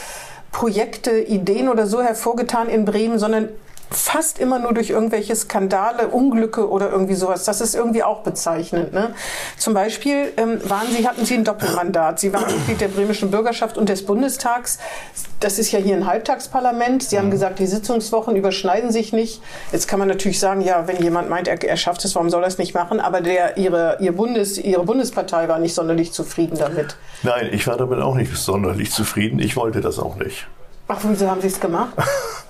Projekte, 0.52 1.18
Ideen 1.18 1.68
oder 1.68 1.88
so 1.88 2.00
hervorgetan 2.00 2.68
in 2.68 2.84
Bremen, 2.84 3.18
sondern 3.18 3.48
fast 3.90 4.38
immer 4.38 4.58
nur 4.58 4.74
durch 4.74 4.90
irgendwelche 4.90 5.34
Skandale, 5.34 6.08
Unglücke 6.08 6.68
oder 6.68 6.90
irgendwie 6.90 7.14
sowas. 7.14 7.44
Das 7.44 7.60
ist 7.60 7.74
irgendwie 7.74 8.02
auch 8.02 8.22
bezeichnend. 8.22 8.92
Ne? 8.92 9.14
Zum 9.56 9.74
Beispiel 9.74 10.32
ähm, 10.36 10.60
waren 10.68 10.88
Sie, 10.88 11.06
hatten 11.06 11.24
Sie 11.24 11.34
ein 11.34 11.44
Doppelmandat. 11.44 12.20
Sie 12.20 12.32
waren 12.32 12.46
Mitglied 12.46 12.80
der 12.80 12.88
bremischen 12.88 13.30
Bürgerschaft 13.30 13.78
und 13.78 13.88
des 13.88 14.04
Bundestags. 14.04 14.78
Das 15.40 15.58
ist 15.58 15.72
ja 15.72 15.78
hier 15.78 15.96
ein 15.96 16.06
Halbtagsparlament. 16.06 17.02
Sie 17.02 17.18
haben 17.18 17.26
mhm. 17.26 17.32
gesagt, 17.32 17.58
die 17.58 17.66
Sitzungswochen 17.66 18.36
überschneiden 18.36 18.90
sich 18.90 19.12
nicht. 19.12 19.40
Jetzt 19.72 19.88
kann 19.88 19.98
man 19.98 20.08
natürlich 20.08 20.38
sagen, 20.38 20.60
ja, 20.60 20.86
wenn 20.86 21.02
jemand 21.02 21.30
meint, 21.30 21.48
er, 21.48 21.62
er 21.62 21.76
schafft 21.76 22.04
es, 22.04 22.14
warum 22.14 22.28
soll 22.28 22.42
er 22.42 22.48
es 22.48 22.58
nicht 22.58 22.74
machen? 22.74 23.00
Aber 23.00 23.20
der, 23.20 23.56
ihre, 23.56 23.96
ihr 24.00 24.12
Bundes, 24.12 24.58
Ihre 24.58 24.84
Bundespartei 24.84 25.48
war 25.48 25.58
nicht 25.58 25.74
sonderlich 25.74 26.12
zufrieden 26.12 26.58
damit. 26.58 26.96
Nein, 27.22 27.48
ich 27.52 27.66
war 27.66 27.76
damit 27.76 28.00
auch 28.00 28.14
nicht 28.14 28.36
sonderlich 28.36 28.90
zufrieden. 28.90 29.38
Ich 29.38 29.56
wollte 29.56 29.80
das 29.80 29.98
auch 29.98 30.16
nicht. 30.16 30.46
Ach, 30.88 30.98
wieso 31.02 31.30
haben 31.30 31.40
Sie 31.40 31.48
es 31.48 31.60
gemacht? 31.60 31.92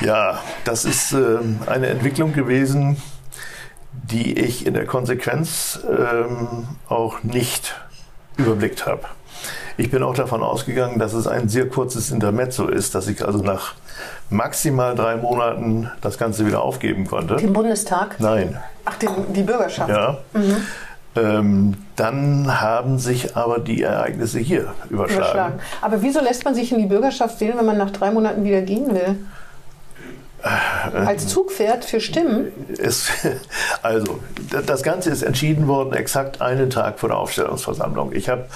Ja, 0.00 0.40
das 0.64 0.84
ist 0.84 1.12
äh, 1.12 1.38
eine 1.66 1.88
Entwicklung 1.88 2.32
gewesen, 2.32 2.96
die 3.92 4.38
ich 4.38 4.66
in 4.66 4.74
der 4.74 4.86
Konsequenz 4.86 5.80
ähm, 5.86 6.66
auch 6.88 7.22
nicht 7.22 7.74
überblickt 8.36 8.86
habe. 8.86 9.02
Ich 9.76 9.90
bin 9.90 10.02
auch 10.02 10.14
davon 10.14 10.42
ausgegangen, 10.42 10.98
dass 10.98 11.14
es 11.14 11.26
ein 11.26 11.48
sehr 11.48 11.68
kurzes 11.68 12.10
Intermezzo 12.10 12.68
ist, 12.68 12.94
dass 12.94 13.08
ich 13.08 13.24
also 13.24 13.38
nach 13.38 13.74
maximal 14.28 14.94
drei 14.94 15.16
Monaten 15.16 15.90
das 16.00 16.18
Ganze 16.18 16.46
wieder 16.46 16.62
aufgeben 16.62 17.06
konnte. 17.06 17.36
Den 17.36 17.52
Bundestag? 17.52 18.16
Nein. 18.18 18.58
Ach, 18.84 18.96
den, 18.96 19.10
die 19.32 19.42
Bürgerschaft? 19.42 19.90
Ja. 19.90 20.18
Mhm. 20.32 20.56
Ähm, 21.14 21.74
dann 21.96 22.60
haben 22.60 22.98
sich 22.98 23.36
aber 23.36 23.58
die 23.58 23.82
Ereignisse 23.82 24.38
hier 24.38 24.72
überschlagen. 24.88 25.16
überschlagen. 25.16 25.60
Aber 25.82 26.02
wieso 26.02 26.20
lässt 26.20 26.44
man 26.44 26.54
sich 26.54 26.72
in 26.72 26.78
die 26.78 26.86
Bürgerschaft 26.86 27.40
wählen, 27.40 27.58
wenn 27.58 27.66
man 27.66 27.76
nach 27.76 27.90
drei 27.90 28.10
Monaten 28.10 28.44
wieder 28.44 28.62
gehen 28.62 28.94
will? 28.94 29.16
Als 30.42 31.28
Zugpferd 31.28 31.84
für 31.84 32.00
Stimmen? 32.00 32.52
Es, 32.78 33.10
also, 33.82 34.20
das 34.66 34.82
Ganze 34.82 35.10
ist 35.10 35.22
entschieden 35.22 35.68
worden 35.68 35.92
exakt 35.92 36.40
einen 36.40 36.70
Tag 36.70 36.98
vor 36.98 37.08
der 37.08 37.18
Aufstellungsversammlung. 37.18 38.12
Ich 38.12 38.28
habe, 38.28 38.46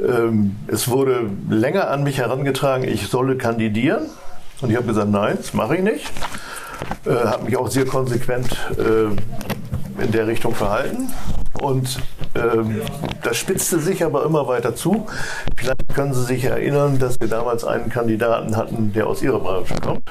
ähm, 0.00 0.56
es 0.66 0.88
wurde 0.88 1.28
länger 1.48 1.90
an 1.90 2.02
mich 2.02 2.18
herangetragen, 2.18 2.88
ich 2.88 3.08
solle 3.08 3.36
kandidieren. 3.36 4.06
Und 4.60 4.70
ich 4.70 4.76
habe 4.76 4.86
gesagt, 4.86 5.10
nein, 5.10 5.36
das 5.38 5.54
mache 5.54 5.76
ich 5.76 5.82
nicht. 5.82 6.10
Äh, 7.06 7.10
habe 7.10 7.44
mich 7.44 7.56
auch 7.56 7.68
sehr 7.68 7.86
konsequent 7.86 8.56
äh, 8.78 10.02
in 10.02 10.12
der 10.12 10.26
Richtung 10.26 10.54
verhalten. 10.54 11.12
Und 11.60 11.98
ähm, 12.34 12.82
das 13.22 13.36
spitzte 13.36 13.80
sich 13.80 14.04
aber 14.04 14.24
immer 14.24 14.46
weiter 14.46 14.74
zu. 14.74 15.06
Vielleicht 15.56 15.94
können 15.94 16.14
Sie 16.14 16.24
sich 16.24 16.44
erinnern, 16.44 16.98
dass 16.98 17.20
wir 17.20 17.28
damals 17.28 17.64
einen 17.64 17.88
Kandidaten 17.88 18.56
hatten, 18.56 18.92
der 18.92 19.06
aus 19.06 19.22
Ihrer 19.22 19.40
Branche 19.40 19.74
kommt. 19.82 20.02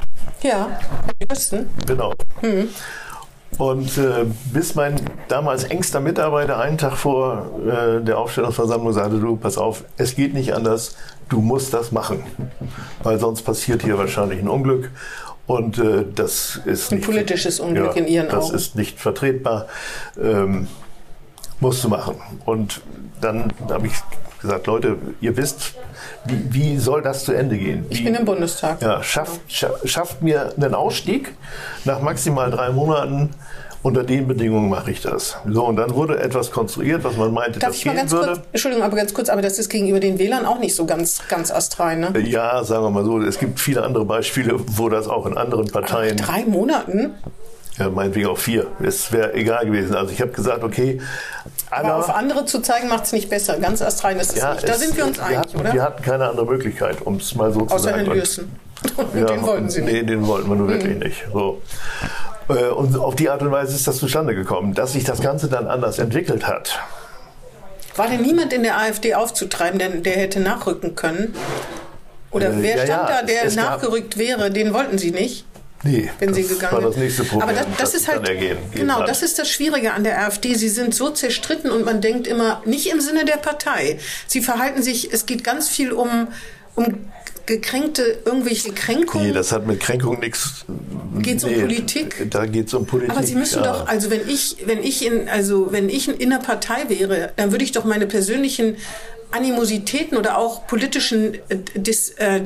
Ja, 0.41 0.80
Juristen. 1.22 1.70
Genau. 1.86 2.13
Mhm. 2.41 2.70
Und 3.57 3.97
äh, 3.97 4.26
bis 4.53 4.76
mein 4.76 4.95
damals 5.28 5.63
engster 5.65 5.99
Mitarbeiter 5.99 6.59
einen 6.59 6.78
Tag 6.78 6.97
vor 6.97 7.49
äh, 7.65 8.03
der 8.03 8.17
Aufstellungsversammlung 8.17 8.93
sagte, 8.93 9.20
du, 9.20 9.36
pass 9.36 9.57
auf, 9.57 9.84
es 9.97 10.15
geht 10.15 10.34
nicht 10.34 10.53
anders, 10.53 10.95
du 11.30 11.41
musst 11.41 11.74
das 11.74 11.91
machen, 11.91 12.24
weil 13.03 13.20
sonst 13.20 13.41
passiert 13.41 13.84
hier 13.84 13.97
wahrscheinlich 13.97 14.39
ein 14.39 14.47
Unglück. 14.47 14.91
Und 15.47 15.80
äh, 15.80 16.05
das 16.13 16.61
ist 16.65 16.91
ein 16.91 16.97
nicht, 16.97 17.05
politisches 17.05 17.59
Unglück 17.59 17.95
ja, 17.95 18.01
in 18.01 18.07
Ihren 18.07 18.28
das 18.28 18.45
Augen. 18.45 18.53
Das 18.53 18.61
ist 18.61 18.76
nicht 18.76 18.99
vertretbar. 18.99 19.65
Ähm, 20.22 20.67
musst 21.60 21.84
du 21.84 21.89
machen. 21.89 22.16
Und 22.45 22.82
dann 23.22 23.51
habe 23.70 23.88
ich 23.88 23.93
gesagt, 24.41 24.68
Leute, 24.68 24.97
ihr 25.22 25.36
wisst, 25.36 25.74
wie, 26.26 26.53
wie 26.53 26.78
soll 26.78 27.01
das 27.01 27.26
zu 27.26 27.34
Ende 27.34 27.57
gehen? 27.57 27.86
Wie, 27.89 27.95
ich 27.95 28.03
bin 28.03 28.16
im 28.16 28.26
Bundestag. 28.26 28.82
Ja, 28.82 29.03
schafft, 29.03 29.41
schafft 29.84 30.22
mir 30.22 30.53
einen 30.55 30.74
Ausstieg 30.74 31.34
nach 31.86 32.01
maximal 32.01 32.49
drei 32.51 32.70
Monaten. 32.70 33.32
Unter 33.82 34.03
den 34.03 34.28
Bedingungen 34.28 34.70
mache 34.70 34.91
ich 34.91 34.99
das. 35.01 35.38
So, 35.49 35.66
und 35.66 35.78
dann 35.78 35.93
wurde 35.93 36.20
etwas 36.20 36.51
konstruiert, 36.51 37.05
was 37.05 37.16
man 37.16 37.34
meinte, 37.34 37.60
Darf 37.60 37.70
das 37.70 37.78
ich 37.78 37.86
mal 37.86 37.93
gehen 37.93 38.01
ganz 38.01 38.12
würde. 38.12 38.34
Kurz, 38.34 38.41
Entschuldigung, 38.51 38.84
aber 38.84 38.97
ganz 38.97 39.14
kurz, 39.14 39.30
aber 39.30 39.41
das 39.41 39.57
ist 39.57 39.70
gegenüber 39.70 40.01
den 40.01 40.20
Wählern 40.20 40.45
auch 40.45 40.60
nicht 40.60 40.76
so 40.76 40.86
ganz, 40.86 41.22
ganz 41.30 41.49
astrein, 41.49 42.01
ne? 42.01 42.20
Ja, 42.20 42.62
sagen 42.66 42.84
wir 42.84 42.89
mal 42.89 43.05
so. 43.05 43.22
Es 43.22 43.39
gibt 43.39 43.57
viele 43.57 43.84
andere 43.84 44.03
Beispiele, 44.03 44.55
wo 44.57 44.89
das 44.89 45.07
auch 45.07 45.26
in 45.26 45.38
anderen 45.38 45.68
Parteien. 45.68 46.18
Nach 46.18 46.26
drei 46.28 46.43
Monaten? 46.43 47.14
Ja, 47.80 47.90
meinetwegen 47.90 48.28
auch 48.28 48.38
vier. 48.38 48.68
Es 48.84 49.12
wäre 49.12 49.34
egal 49.34 49.66
gewesen. 49.66 49.96
Also 49.96 50.12
ich 50.12 50.22
habe 50.22 50.32
gesagt, 50.32 50.64
okay, 50.64 51.00
aber 51.70 51.98
auf 51.98 52.10
andere 52.10 52.46
zu 52.46 52.62
zeigen 52.62 52.88
macht 52.88 53.06
es 53.06 53.14
nicht 53.14 53.30
besser. 53.30 53.58
Ganz 53.60 53.82
astrein 53.82 54.20
ist 54.20 54.34
es 54.34 54.40
ja, 54.40 54.54
nicht. 54.54 54.68
Da 54.68 54.74
es, 54.74 54.80
sind 54.80 54.98
wir 54.98 55.06
uns 55.06 55.20
einig, 55.20 55.38
hatten, 55.38 55.60
oder? 55.60 55.74
Wir 55.74 55.84
hatten 55.84 56.04
keine 56.04 56.28
andere 56.28 56.46
Möglichkeit, 56.46 57.02
um 57.04 57.18
es 57.18 57.36
mal 57.36 57.54
so 57.54 57.62
Außer 57.62 57.78
zu 57.78 57.84
sagen. 57.84 57.96
Außer 57.96 58.06
Herrn 58.06 58.18
Lürsen. 58.18 58.60
ja, 59.16 59.26
den 59.26 59.42
wollten 59.44 59.70
Sie 59.70 59.82
nicht. 59.82 59.94
Nee, 59.94 60.04
den 60.04 60.26
wollten 60.26 60.50
wir 60.50 60.56
nur 60.56 60.68
wirklich 60.68 60.96
mhm. 60.96 61.00
nicht. 61.00 61.26
So. 61.32 61.62
Äh, 62.50 62.70
und 62.70 62.98
auf 62.98 63.16
die 63.16 63.30
Art 63.30 63.42
und 63.42 63.52
Weise 63.52 63.76
ist 63.76 63.88
das 63.88 63.98
zustande 63.98 64.34
gekommen. 64.34 64.74
Dass 64.74 64.94
sich 64.94 65.04
das 65.04 65.22
Ganze 65.22 65.48
dann 65.48 65.68
anders 65.68 66.00
entwickelt 66.00 66.48
hat. 66.48 66.80
War 67.96 68.08
denn 68.08 68.22
niemand 68.22 68.52
in 68.54 68.64
der 68.64 68.78
AfD 68.78 69.14
aufzutreiben, 69.14 69.78
der, 69.78 69.90
der 69.90 70.14
hätte 70.14 70.40
nachrücken 70.40 70.96
können? 70.96 71.36
Oder 72.32 72.50
äh, 72.50 72.62
wer 72.62 72.78
ja, 72.78 72.86
stand 72.86 73.10
ja, 73.10 73.22
da, 73.22 73.24
der 73.24 73.52
nachgerückt 73.52 74.18
wäre? 74.18 74.50
Den 74.50 74.74
wollten 74.74 74.98
Sie 74.98 75.12
nicht? 75.12 75.46
Nee, 75.84 76.10
wenn 76.20 76.34
sie 76.34 76.44
gegangen 76.44 76.74
war 76.74 76.82
das 76.82 76.98
nächste 76.98 77.24
Problem. 77.24 77.50
Aber 77.50 77.54
das, 77.54 77.68
das, 77.78 77.94
ist 77.94 78.08
halt 78.08 78.28
ergehen, 78.28 78.58
genau, 78.74 79.06
das 79.06 79.24
ist 79.24 79.40
das 79.40 79.50
Schwierige 79.50 79.94
an 79.94 80.04
der 80.04 80.22
AfD. 80.26 80.56
Sie 80.56 80.68
sind 80.68 80.94
so 80.94 81.10
zerstritten 81.10 81.72
und 81.72 81.86
man 81.86 82.02
denkt 82.02 82.28
immer 82.28 82.62
nicht 82.66 82.88
im 82.88 83.00
Sinne 83.00 83.24
der 83.24 83.38
Partei. 83.38 83.98
Sie 84.28 84.42
verhalten 84.42 84.84
sich. 84.84 85.14
Es 85.14 85.26
geht 85.26 85.44
ganz 85.44 85.70
viel 85.70 85.92
um 85.92 86.28
um 86.76 87.10
gekränkte 87.50 88.20
irgendwelche 88.26 88.72
Kränkungen. 88.74 89.28
Nee, 89.28 89.34
das 89.34 89.52
hat 89.52 89.66
mit 89.66 89.80
Kränkung 89.80 90.20
nichts. 90.20 90.66
Geht 91.20 91.38
es 91.38 91.44
nee, 91.44 91.56
um 91.56 91.62
Politik? 91.62 92.28
Da 92.30 92.46
geht 92.46 92.68
es 92.68 92.74
um 92.76 92.86
Politik. 92.86 93.12
Aber 93.12 93.26
Sie 93.26 93.36
müssen 93.36 93.64
ja. 93.64 93.74
doch, 93.74 93.88
also 93.88 94.12
wenn 94.12 94.28
ich, 94.30 94.58
wenn 94.66 94.84
ich 94.84 95.04
in, 95.04 95.28
also 95.28 95.72
wenn 95.72 95.90
ich 95.90 96.08
in 96.08 96.32
einer 96.32 96.44
Partei 96.44 96.88
wäre, 96.90 97.32
dann 97.38 97.52
würde 97.52 97.64
ich 97.64 97.72
doch 97.72 97.86
meine 97.86 98.06
persönlichen 98.06 98.78
Animositäten 99.32 100.18
oder 100.18 100.38
auch 100.38 100.66
politischen 100.66 101.36
äh, 101.50 101.58
Dis, 101.76 102.10
äh, 102.18 102.42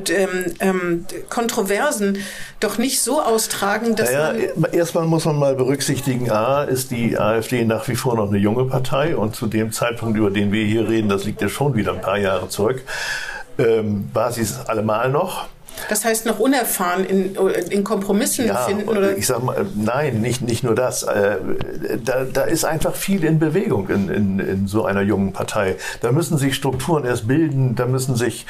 ähm, 0.60 1.06
Kontroversen 1.30 2.18
doch 2.60 2.76
nicht 2.78 3.00
so 3.00 3.22
austragen, 3.22 3.96
dass 3.96 4.12
naja, 4.12 4.34
man 4.56 4.72
erstmal 4.72 5.06
muss 5.06 5.24
man 5.24 5.38
mal 5.38 5.54
berücksichtigen, 5.54 6.30
a, 6.30 6.64
ist 6.64 6.90
die 6.90 7.18
AfD 7.18 7.64
nach 7.64 7.88
wie 7.88 7.96
vor 7.96 8.16
noch 8.16 8.28
eine 8.28 8.38
junge 8.38 8.64
Partei 8.66 9.16
und 9.16 9.34
zu 9.34 9.46
dem 9.46 9.72
Zeitpunkt, 9.72 10.18
über 10.18 10.30
den 10.30 10.52
wir 10.52 10.64
hier 10.64 10.88
reden, 10.88 11.08
das 11.08 11.24
liegt 11.24 11.40
ja 11.40 11.48
schon 11.48 11.74
wieder 11.74 11.92
ein 11.92 12.02
paar 12.02 12.18
Jahre 12.18 12.48
zurück, 12.48 12.82
ähm, 13.58 14.10
war 14.12 14.30
sie 14.32 14.42
es 14.42 14.66
allemal 14.66 15.10
noch. 15.10 15.46
Das 15.88 16.04
heißt, 16.04 16.26
noch 16.26 16.38
unerfahren 16.38 17.04
in, 17.04 17.36
in 17.70 17.84
Kompromissen 17.84 18.46
ja, 18.46 18.56
finden? 18.56 18.88
Oder? 18.88 19.16
Ich 19.16 19.26
sag 19.26 19.42
mal, 19.42 19.66
nein, 19.74 20.20
nicht, 20.20 20.42
nicht 20.42 20.64
nur 20.64 20.74
das. 20.74 21.02
Äh, 21.02 21.36
da, 22.04 22.24
da 22.24 22.42
ist 22.42 22.64
einfach 22.64 22.94
viel 22.94 23.24
in 23.24 23.38
Bewegung 23.38 23.88
in, 23.88 24.08
in, 24.08 24.38
in 24.38 24.66
so 24.66 24.84
einer 24.84 25.02
jungen 25.02 25.32
Partei. 25.32 25.76
Da 26.00 26.12
müssen 26.12 26.38
sich 26.38 26.54
Strukturen 26.54 27.04
erst 27.04 27.26
bilden, 27.28 27.74
da 27.74 27.86
müssen 27.86 28.16
sich 28.16 28.46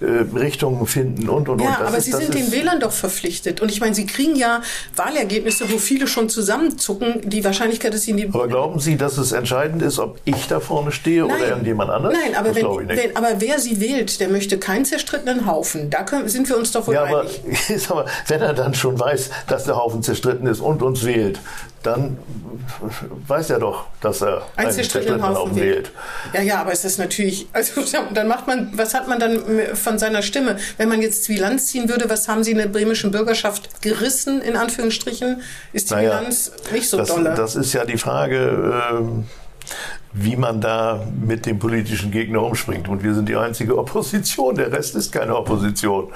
äh, 0.00 0.06
Richtungen 0.36 0.86
finden 0.86 1.28
und, 1.28 1.48
und, 1.48 1.60
ja, 1.60 1.68
und. 1.68 1.72
Ja, 1.72 1.86
aber 1.86 1.98
ist, 1.98 2.04
Sie 2.04 2.12
sind 2.12 2.34
den 2.34 2.50
Wählern 2.52 2.80
doch 2.80 2.92
verpflichtet. 2.92 3.60
Und 3.60 3.70
ich 3.70 3.80
meine, 3.80 3.94
Sie 3.94 4.06
kriegen 4.06 4.36
ja 4.36 4.62
Wahlergebnisse, 4.96 5.70
wo 5.70 5.78
viele 5.78 6.06
schon 6.06 6.28
zusammenzucken. 6.28 7.28
Die 7.28 7.44
Wahrscheinlichkeit, 7.44 7.92
dass 7.92 8.02
Sie 8.02 8.12
in 8.12 8.16
die... 8.16 8.28
Aber 8.28 8.48
glauben 8.48 8.80
Sie, 8.80 8.96
dass 8.96 9.18
es 9.18 9.32
entscheidend 9.32 9.82
ist, 9.82 9.98
ob 9.98 10.18
ich 10.24 10.46
da 10.48 10.60
vorne 10.60 10.92
stehe 10.92 11.26
nein. 11.26 11.36
oder 11.36 11.48
irgendjemand 11.48 11.90
anderes? 11.90 12.16
Nein, 12.22 12.34
aber, 12.34 12.54
wenn, 12.54 12.88
wenn, 12.88 13.16
aber 13.16 13.28
wer 13.38 13.58
Sie 13.58 13.80
wählt, 13.80 14.20
der 14.20 14.28
möchte 14.28 14.58
keinen 14.58 14.84
zerstrittenen 14.84 15.46
Haufen. 15.46 15.90
Da 15.90 16.02
können, 16.02 16.28
sind 16.28 16.48
wir 16.48 16.56
uns 16.56 16.67
doch 16.74 16.86
wohl 16.86 16.94
ja, 16.94 17.04
einig. 17.04 17.40
Aber, 17.90 18.06
wenn 18.26 18.40
er 18.40 18.54
dann 18.54 18.74
schon 18.74 18.98
weiß, 18.98 19.30
dass 19.46 19.64
der 19.64 19.76
Haufen 19.76 20.02
zerstritten 20.02 20.46
ist 20.46 20.60
und 20.60 20.82
uns 20.82 21.04
wählt, 21.04 21.40
dann 21.82 22.18
weiß 23.26 23.50
er 23.50 23.60
doch, 23.60 23.86
dass 24.00 24.20
er 24.20 24.42
einen, 24.56 24.66
einen 24.66 24.72
zerstrittenen 24.72 25.22
Haufen, 25.22 25.36
Haufen 25.36 25.56
wählt. 25.56 25.92
Ja, 26.32 26.42
ja, 26.42 26.60
aber 26.60 26.72
es 26.72 26.84
ist 26.84 26.98
natürlich, 26.98 27.46
also 27.52 27.82
dann 28.12 28.28
macht 28.28 28.46
man, 28.46 28.72
was 28.76 28.94
hat 28.94 29.08
man 29.08 29.18
dann 29.18 29.40
von 29.74 29.98
seiner 29.98 30.22
Stimme? 30.22 30.56
Wenn 30.76 30.88
man 30.88 31.00
jetzt 31.00 31.28
Bilanz 31.28 31.68
ziehen 31.68 31.88
würde, 31.88 32.10
was 32.10 32.28
haben 32.28 32.42
Sie 32.42 32.50
in 32.50 32.58
der 32.58 32.66
bremischen 32.66 33.10
Bürgerschaft 33.10 33.80
gerissen, 33.82 34.40
in 34.42 34.56
Anführungsstrichen? 34.56 35.42
Ist 35.72 35.90
die 35.90 35.94
naja, 35.94 36.18
Bilanz 36.18 36.52
nicht 36.72 36.88
so 36.88 36.98
das, 36.98 37.08
dolle? 37.08 37.34
Das 37.34 37.54
ist 37.54 37.72
ja 37.72 37.84
die 37.84 37.98
Frage, 37.98 38.72
äh, 38.92 39.02
wie 40.12 40.36
man 40.36 40.60
da 40.60 41.06
mit 41.20 41.46
dem 41.46 41.58
politischen 41.58 42.10
Gegner 42.10 42.42
umspringt. 42.42 42.88
Und 42.88 43.02
wir 43.02 43.14
sind 43.14 43.28
die 43.28 43.36
einzige 43.36 43.76
Opposition, 43.76 44.54
der 44.54 44.72
Rest 44.72 44.96
ist 44.96 45.12
keine 45.12 45.36
Opposition. 45.36 46.08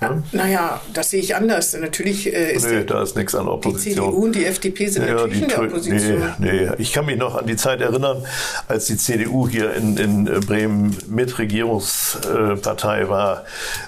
Ja? 0.00 0.22
Naja, 0.32 0.80
das 0.92 1.10
sehe 1.10 1.20
ich 1.20 1.34
anders. 1.34 1.74
Natürlich 1.74 2.32
äh, 2.32 2.52
ist 2.52 2.68
nee, 2.68 2.84
da 2.84 3.02
ist 3.02 3.16
nichts 3.16 3.34
an 3.34 3.48
Opposition. 3.48 3.94
Die 3.94 3.94
CDU 3.94 4.24
und 4.24 4.34
die 4.34 4.44
FDP 4.44 4.88
sind 4.88 5.06
ja, 5.06 5.14
natürlich 5.14 5.42
in 5.42 5.48
der 5.48 5.62
Opposition. 5.62 6.32
Nee, 6.38 6.66
nee, 6.66 6.70
ich 6.78 6.92
kann 6.92 7.06
mich 7.06 7.16
noch 7.16 7.34
an 7.34 7.46
die 7.46 7.56
Zeit 7.56 7.80
erinnern, 7.80 8.22
als 8.68 8.86
die 8.86 8.98
CDU 8.98 9.48
hier 9.48 9.74
in, 9.74 9.96
in 9.96 10.24
Bremen 10.40 10.96
Mitregierungspartei 11.08 13.08
war. 13.08 13.44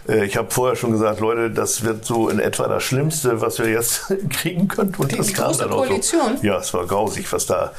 Äh, 0.08 0.24
ich 0.24 0.38
habe 0.38 0.50
vorher 0.50 0.76
schon 0.76 0.92
gesagt, 0.92 1.20
Leute, 1.20 1.50
das 1.50 1.84
wird 1.84 2.06
so 2.06 2.30
in 2.30 2.40
etwa 2.40 2.68
das 2.68 2.84
Schlimmste, 2.84 3.42
was 3.42 3.58
wir 3.58 3.68
jetzt 3.68 4.06
kriegen 4.30 4.68
können. 4.68 4.94
Und 4.96 5.12
die, 5.12 5.16
das 5.16 5.26
die 5.26 5.32
kam 5.34 5.56
dann 5.58 5.70
auch 5.70 5.86
Koalition? 5.86 6.38
So. 6.40 6.46
Ja, 6.46 6.58
es 6.58 6.72
war 6.72 6.86
grausig, 6.86 7.30
was 7.32 7.44
da 7.44 7.72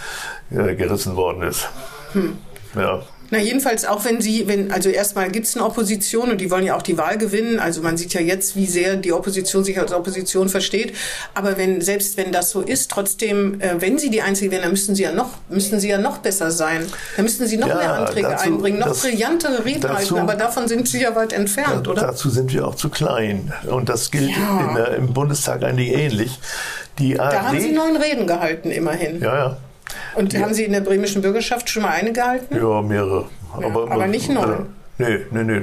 äh, 0.51 0.75
gerissen 0.75 1.15
worden 1.15 1.41
ist. 1.41 1.67
Hm. 2.13 2.37
Ja. 2.75 3.01
Na, 3.31 3.37
jedenfalls 3.37 3.85
auch 3.85 4.05
wenn 4.05 4.21
Sie, 4.21 4.47
wenn, 4.47 4.71
also 4.71 4.89
erstmal 4.89 5.29
gibt 5.29 5.45
es 5.45 5.55
eine 5.55 5.65
Opposition 5.65 6.31
und 6.31 6.41
die 6.41 6.49
wollen 6.49 6.65
ja 6.65 6.75
auch 6.75 6.81
die 6.81 6.97
Wahl 6.97 7.17
gewinnen. 7.17 7.59
Also 7.59 7.81
man 7.81 7.95
sieht 7.97 8.13
ja 8.13 8.21
jetzt, 8.21 8.55
wie 8.55 8.65
sehr 8.65 8.95
die 8.95 9.13
Opposition 9.13 9.63
sich 9.63 9.79
als 9.79 9.91
Opposition 9.93 10.49
versteht. 10.49 10.93
Aber 11.35 11.57
wenn, 11.57 11.81
selbst 11.81 12.17
wenn 12.17 12.31
das 12.31 12.49
so 12.49 12.61
ist, 12.61 12.89
trotzdem, 12.89 13.61
äh, 13.61 13.75
wenn 13.79 13.97
Sie 13.99 14.09
die 14.09 14.21
Einzige 14.21 14.51
wären, 14.51 14.63
dann 14.63 14.71
müssten 14.71 14.95
Sie 14.95 15.03
ja 15.03 15.11
noch, 15.11 15.29
müssten 15.49 15.79
Sie 15.79 15.89
ja 15.89 15.97
noch 15.99 16.17
besser 16.19 16.49
sein. 16.51 16.85
Dann 17.15 17.25
müssten 17.25 17.45
Sie 17.47 17.57
noch 17.57 17.67
ja, 17.67 17.75
mehr 17.75 17.93
Anträge 17.93 18.27
dazu, 18.29 18.45
einbringen, 18.47 18.79
noch 18.79 18.87
das, 18.87 19.01
brillantere 19.01 19.63
Reden 19.63 19.81
dazu, 19.81 19.95
halten. 20.15 20.17
Aber 20.17 20.35
davon 20.35 20.67
sind 20.67 20.87
Sie 20.87 21.01
ja 21.01 21.15
weit 21.15 21.31
entfernt, 21.33 21.85
da, 21.87 21.91
oder? 21.91 22.01
Dazu 22.01 22.29
sind 22.29 22.51
wir 22.51 22.67
auch 22.67 22.75
zu 22.75 22.89
klein. 22.89 23.53
Und 23.69 23.89
das 23.89 24.09
gilt 24.11 24.31
Ja. 24.31 24.73
der, 24.75 24.95
im 24.95 25.13
Bundestag 25.13 25.63
eigentlich 25.63 25.93
ähnlich. 25.93 26.39
Die 26.97 27.19
AfD, 27.19 27.35
Da 27.37 27.43
haben 27.43 27.59
Sie 27.59 27.71
neun 27.71 27.95
Reden 27.95 28.25
gehalten, 28.27 28.71
immerhin. 28.71 29.21
ja, 29.21 29.35
ja. 29.37 29.57
Und 30.15 30.35
haben 30.37 30.53
Sie 30.53 30.63
in 30.65 30.73
der 30.73 30.81
bremischen 30.81 31.21
Bürgerschaft 31.21 31.69
schon 31.69 31.83
mal 31.83 31.89
eine 31.91 32.11
gehalten? 32.13 32.55
Ja, 32.55 32.81
mehrere. 32.81 33.25
aber 33.53 34.07
nicht 34.07 34.29
neun. 34.29 34.67
Äh, 34.99 35.03
nee, 35.03 35.19
nee, 35.31 35.43
nee. 35.43 35.61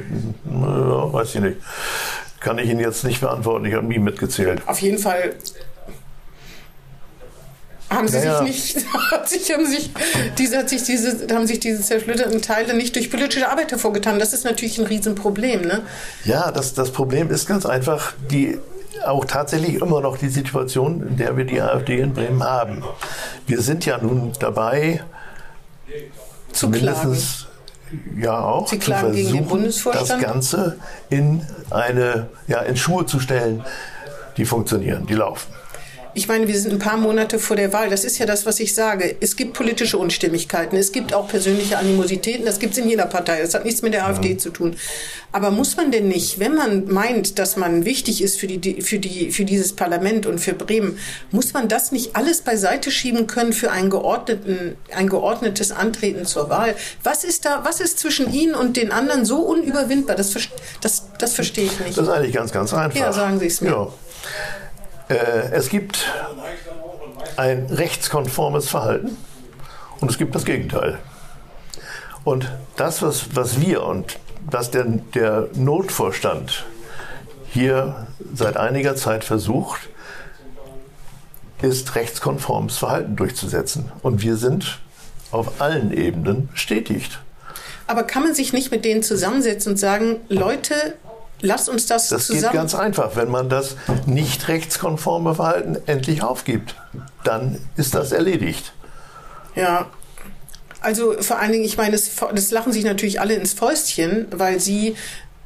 Ja, 0.51 1.13
weiß 1.13 1.35
ich 1.37 1.41
nicht. 1.41 1.57
Kann 2.41 2.59
ich 2.59 2.69
Ihnen 2.71 2.81
jetzt 2.81 3.05
nicht 3.05 3.21
beantworten. 3.21 3.65
Ich 3.65 3.75
habe 3.75 3.87
nie 3.87 3.99
mitgezählt. 3.99 4.63
Auf 4.67 4.81
jeden 4.81 4.99
Fall 4.99 5.35
haben 7.89 8.09
sie 8.09 8.19
Naja. 8.19 8.45
sich 8.45 8.75
nicht, 8.75 8.87
hat 9.13 9.29
sich, 9.29 9.53
haben 9.53 9.67
sich, 9.67 9.91
diese, 10.39 10.59
hat 10.59 10.69
sich 10.69 10.83
diese, 10.83 11.27
haben 11.35 11.47
sich 11.47 11.61
diese 11.61 11.81
zersplitterten 11.83 12.43
Teile 12.43 12.75
nicht 12.75 12.95
durch 12.97 13.11
politische 13.11 13.49
Arbeit 13.49 13.71
hervorgetan. 13.71 14.19
Das 14.19 14.33
ist 14.33 14.45
natürlich 14.45 14.79
ein 14.79 14.87
Riesenproblem, 14.87 15.63
ne? 15.63 15.83
Ja, 16.25 16.51
das, 16.51 16.75
das 16.75 16.91
Problem 16.91 17.31
ist 17.31 17.47
ganz 17.47 17.65
einfach 17.65 18.15
die 18.31 18.59
auch 19.05 19.25
tatsächlich 19.25 19.75
immer 19.75 20.01
noch 20.01 20.17
die 20.17 20.29
Situation, 20.29 21.07
in 21.07 21.17
der 21.17 21.37
wir 21.37 21.45
die 21.45 21.61
AfD 21.61 22.01
in 22.01 22.15
Bremen 22.15 22.43
haben. 22.43 22.83
Wir 23.47 23.61
sind 23.61 23.87
ja 23.87 23.99
nun 23.99 24.33
dabei, 24.39 25.03
Zu 26.53 26.71
klagen. 26.71 26.87
mindestens 26.87 27.47
ja 28.19 28.41
auch 28.41 28.67
zu 28.67 28.81
versuchen, 28.81 29.73
das 29.93 30.19
Ganze 30.19 30.79
in 31.09 31.47
eine 31.71 32.29
ja 32.49 32.61
in 32.61 32.77
Schuhe 32.77 33.07
zu 33.07 33.21
stellen, 33.21 33.65
die 34.37 34.45
funktionieren, 34.45 35.07
die 35.07 35.15
laufen. 35.15 35.53
Ich 36.17 36.29
meine, 36.29 36.49
wir 36.49 36.59
sind 36.59 36.73
ein 36.73 36.79
paar 36.79 36.97
Monate 36.97 37.39
vor 37.39 37.57
der 37.57 37.75
Wahl. 37.75 37.91
Das 37.91 38.03
ist 38.03 38.17
ja 38.17 38.25
das, 38.25 38.47
was 38.47 38.59
ich 38.59 38.75
sage. 38.75 39.17
Es 39.21 39.37
gibt 39.37 39.53
politische 39.53 39.99
Unstimmigkeiten. 39.99 40.75
Es 40.79 40.91
gibt 40.91 41.13
auch 41.13 41.29
persönliche 41.29 41.77
Animositäten. 41.77 42.47
Das 42.47 42.59
gibt 42.59 42.73
es 42.73 42.79
in 42.79 42.89
jeder 42.89 43.05
Partei. 43.05 43.43
Das 43.43 43.53
hat 43.53 43.67
nichts 43.67 43.83
mit 43.83 43.93
der 43.93 44.07
AfD 44.07 44.39
zu 44.39 44.49
tun. 44.49 44.77
Aber 45.31 45.51
muss 45.51 45.77
man 45.77 45.91
denn 45.91 46.09
nicht, 46.09 46.39
wenn 46.39 46.55
man 46.55 46.91
meint, 46.91 47.39
dass 47.39 47.59
man 47.59 47.85
wichtig 47.85 48.23
ist 48.23 48.41
für, 48.41 48.47
die, 48.47 48.81
für, 48.81 48.99
die, 48.99 49.31
für 49.31 49.45
dieses 49.45 49.75
Parlament 49.75 50.25
und 50.25 50.39
für 50.39 50.55
Bremen, 50.55 50.99
muss 51.33 51.53
man 51.53 51.69
das 51.69 51.93
nicht 51.93 52.17
alles 52.17 52.41
beiseite 52.41 52.91
schieben 52.91 53.27
können 53.27 53.53
für 53.53 53.71
einen 53.71 53.91
geordneten, 53.91 54.79
ein 54.95 55.11
geordnetes 55.11 55.71
Antreten 55.71 56.25
zur 56.25 56.49
Wahl? 56.49 56.77
Was 57.03 57.25
ist 57.25 57.45
da, 57.45 57.61
was 57.65 57.81
ist 57.81 57.99
zwischen 57.99 58.33
Ihnen 58.33 58.55
und 58.55 58.79
den 58.79 58.91
anderen 58.91 59.27
so 59.27 59.41
unüberwindbar? 59.41 60.17
Das, 60.17 60.35
das, 60.81 61.03
das 61.19 61.35
verstehe 61.35 61.67
ich 61.67 61.79
nicht. 61.81 61.99
Das 61.99 62.07
ist 62.07 62.11
eigentlich 62.11 62.35
ganz, 62.35 62.53
ganz 62.53 62.73
einfach. 62.73 62.99
Ja, 62.99 63.13
sagen 63.13 63.39
Sie 63.39 63.49
es 63.49 63.61
mir. 63.61 63.69
Ja. 63.69 63.93
Äh, 65.09 65.15
es 65.53 65.69
gibt 65.69 66.13
ein 67.37 67.67
rechtskonformes 67.67 68.69
Verhalten 68.69 69.17
und 70.01 70.11
es 70.11 70.19
gibt 70.19 70.35
das 70.35 70.45
Gegenteil. 70.45 70.99
Und 72.25 72.51
das, 72.77 73.03
was, 73.03 73.37
was 73.37 73.61
wir 73.61 73.85
und 73.85 74.19
was 74.51 74.71
der, 74.71 74.85
der 74.85 75.49
Notvorstand 75.55 76.65
hier 77.49 78.07
seit 78.35 78.57
einiger 78.57 78.97
Zeit 78.97 79.25
versucht, 79.25 79.89
ist 81.63 81.95
rechtskonformes 81.95 82.77
Verhalten 82.77 83.17
durchzusetzen. 83.17 83.91
Und 84.03 84.23
wir 84.23 84.37
sind 84.37 84.81
auf 85.31 85.61
allen 85.61 85.93
Ebenen 85.93 86.49
bestätigt. 86.49 87.21
Aber 87.87 88.03
kann 88.03 88.25
man 88.25 88.35
sich 88.35 88.53
nicht 88.53 88.71
mit 88.71 88.85
denen 88.85 89.03
zusammensetzen 89.03 89.73
und 89.73 89.79
sagen, 89.79 90.21
Leute, 90.29 90.95
lasst 91.41 91.69
uns 91.69 91.87
das, 91.87 92.09
Das 92.09 92.29
geht 92.29 92.37
zusammen. 92.37 92.55
ganz 92.55 92.75
einfach. 92.75 93.17
Wenn 93.17 93.31
man 93.31 93.49
das 93.49 93.77
nicht 94.07 94.49
rechtskonforme 94.49 95.35
Verhalten 95.35 95.77
endlich 95.87 96.23
aufgibt, 96.23 96.75
dann 97.25 97.59
ist 97.77 97.95
das 97.95 98.13
erledigt. 98.13 98.73
ja. 99.55 99.87
Also 100.83 101.15
vor 101.21 101.41
allen 101.41 101.51
Dingen, 101.51 101.65
ich 101.65 101.77
meine, 101.79 101.93
das, 101.93 102.11
das 102.33 102.51
lachen 102.53 102.71
sich 102.71 102.85
natürlich 102.85 103.21
alle 103.21 103.35
ins 103.35 103.55
Fäustchen, 103.55 104.27
weil 104.31 104.61
sie 104.61 104.95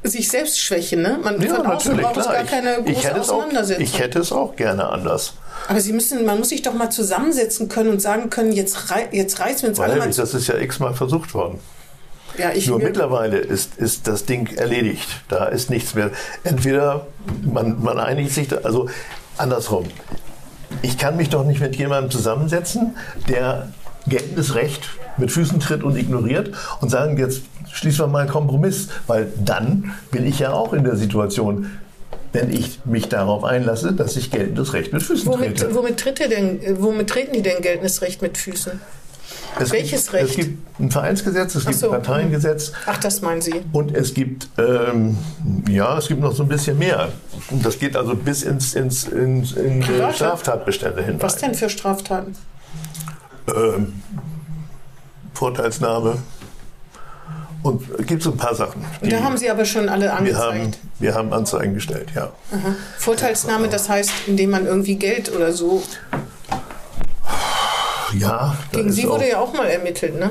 sich 0.03 0.29
selbst 0.29 0.59
schwächen. 0.61 1.01
Ne? 1.01 1.19
Man, 1.23 1.41
von 1.41 1.67
außen 1.67 1.97
braucht 1.97 2.17
es 2.19 2.27
gar 2.27 2.45
keine 2.45 2.81
Ich, 2.81 2.91
ich, 2.91 2.95
große 2.97 3.09
hätte 3.09 3.21
es 3.21 3.29
auch, 3.31 3.37
Auseinandersetzung. 3.37 3.85
ich 3.85 3.99
hätte 3.99 4.19
es 4.19 4.33
auch 4.33 4.57
gerne 4.57 4.89
anders. 4.89 5.35
Aber 5.69 5.81
sie 5.81 5.93
müssen, 5.95 6.27
man 6.27 6.39
muss 6.39 6.51
sich 6.51 6.61
doch 6.61 6.75
mal 6.75 6.91
zusammensetzen 6.91 7.69
können 7.69 7.91
und 7.91 8.03
sagen 8.03 8.29
können, 8.29 8.53
jetzt, 8.53 8.91
rei 8.91 9.09
jetzt 9.13 9.41
reißen 9.41 9.63
wir 9.63 9.69
uns 9.71 9.81
alle 9.81 9.93
Weil 9.93 9.99
mal 10.01 10.11
das 10.13 10.35
ist 10.35 10.47
ja 10.47 10.57
x-mal 10.59 10.93
versucht 10.95 11.33
worden. 11.33 11.59
Ja, 12.41 12.53
Nur 12.67 12.79
mittlerweile 12.79 13.37
ist, 13.37 13.77
ist 13.77 14.09
das 14.09 14.25
Ding 14.25 14.57
erledigt. 14.57 15.09
Da 15.29 15.47
ist 15.47 15.69
nichts 15.69 15.95
mehr. 15.95 16.11
Entweder 16.43 17.07
man, 17.43 17.83
man 17.83 17.99
einigt 17.99 18.33
sich, 18.33 18.49
da, 18.49 18.59
also 18.63 18.89
andersrum. 19.37 19.87
Ich 20.83 20.97
kann 20.97 21.17
mich 21.17 21.29
doch 21.29 21.45
nicht 21.45 21.61
mit 21.61 21.77
jemandem 21.77 22.11
zusammensetzen, 22.11 22.97
der 23.29 23.69
geltendes 24.07 24.55
Recht 24.55 24.89
mit 25.19 25.31
Füßen 25.31 25.61
tritt 25.61 25.83
und 25.83 25.97
ignoriert 25.97 26.53
und 26.81 26.89
sagen, 26.89 27.19
jetzt 27.19 27.43
schließen 27.73 28.01
wir 28.01 28.07
mal 28.07 28.21
einen 28.21 28.31
Kompromiss, 28.31 28.89
weil 29.07 29.33
dann 29.45 29.93
bin 30.11 30.27
ich 30.27 30.39
ja 30.39 30.53
auch 30.53 30.73
in 30.73 30.85
der 30.85 30.97
Situation, 30.97 31.79
wenn 32.33 32.51
ich 32.51 32.81
mich 32.85 33.09
darauf 33.09 33.45
einlasse, 33.45 33.93
dass 33.93 34.17
ich 34.17 34.31
geltendes 34.31 34.73
Recht 34.73 34.93
mit 34.93 35.03
Füßen 35.03 35.27
womit, 35.27 35.59
trete. 35.59 35.75
womit, 35.75 35.99
tritt 35.99 36.19
denn, 36.21 36.61
womit 36.81 37.11
treten 37.11 37.33
die 37.33 37.43
denn 37.43 37.61
geltendes 37.61 38.03
Recht 38.03 38.23
mit 38.23 38.39
Füßen? 38.39 38.81
Es 39.59 39.73
welches 39.73 40.05
gibt, 40.05 40.15
Recht? 40.15 40.31
Es 40.31 40.37
gibt 40.37 40.81
ein 40.81 40.91
Vereinsgesetz, 40.91 41.55
es 41.55 41.63
Ach 41.63 41.69
gibt 41.69 41.81
so. 41.81 41.91
ein 41.91 42.03
Parteiengesetz, 42.03 42.73
Ach, 42.87 42.99
das 42.99 43.21
meinen 43.21 43.41
Sie. 43.41 43.63
Und 43.73 43.95
es 43.95 44.15
gibt, 44.15 44.49
ähm, 44.59 45.19
ja, 45.69 45.99
es 45.99 46.09
gibt 46.09 46.21
noch 46.21 46.35
so 46.35 46.45
ein 46.45 46.49
bisschen 46.49 46.79
mehr. 46.79 47.09
Und 47.51 47.65
das 47.65 47.79
geht 47.79 47.97
also 47.97 48.15
bis 48.15 48.43
ins, 48.43 48.75
ins, 48.75 49.05
ins 49.05 49.53
in 49.53 49.81
Private? 49.81 50.15
Straftatbestände 50.15 51.03
hinein. 51.03 51.23
Was 51.23 51.37
denn 51.37 51.55
für 51.55 51.69
Straftaten? 51.69 52.37
Ähm, 53.55 54.01
Vorteilsnahme. 55.35 56.19
Und 57.63 57.83
es 57.99 58.07
gibt 58.07 58.23
so 58.23 58.31
ein 58.31 58.39
paar 58.39 58.55
Sachen. 58.55 58.83
Da 59.03 59.21
haben 59.21 59.37
Sie 59.37 59.51
aber 59.51 59.67
schon 59.67 59.89
alle 59.91 60.07
wir 60.07 60.15
angezeigt. 60.17 60.45
haben, 60.45 60.73
wir 60.99 61.15
haben 61.15 61.33
Anzeigen 61.33 61.75
gestellt, 61.75 62.09
ja. 62.15 62.31
Vorteilsnahme, 62.99 63.69
das 63.69 63.89
heißt, 63.89 64.11
indem 64.27 64.51
man 64.51 64.67
irgendwie 64.67 64.97
Geld 64.97 65.31
oder 65.35 65.53
so. 65.53 65.83
Ja, 68.19 68.57
Gegen 68.73 68.91
Sie 68.93 69.07
wurde 69.09 69.29
ja 69.29 69.39
auch 69.39 69.53
mal 69.53 69.67
ermittelt, 69.67 70.19
ne? 70.19 70.31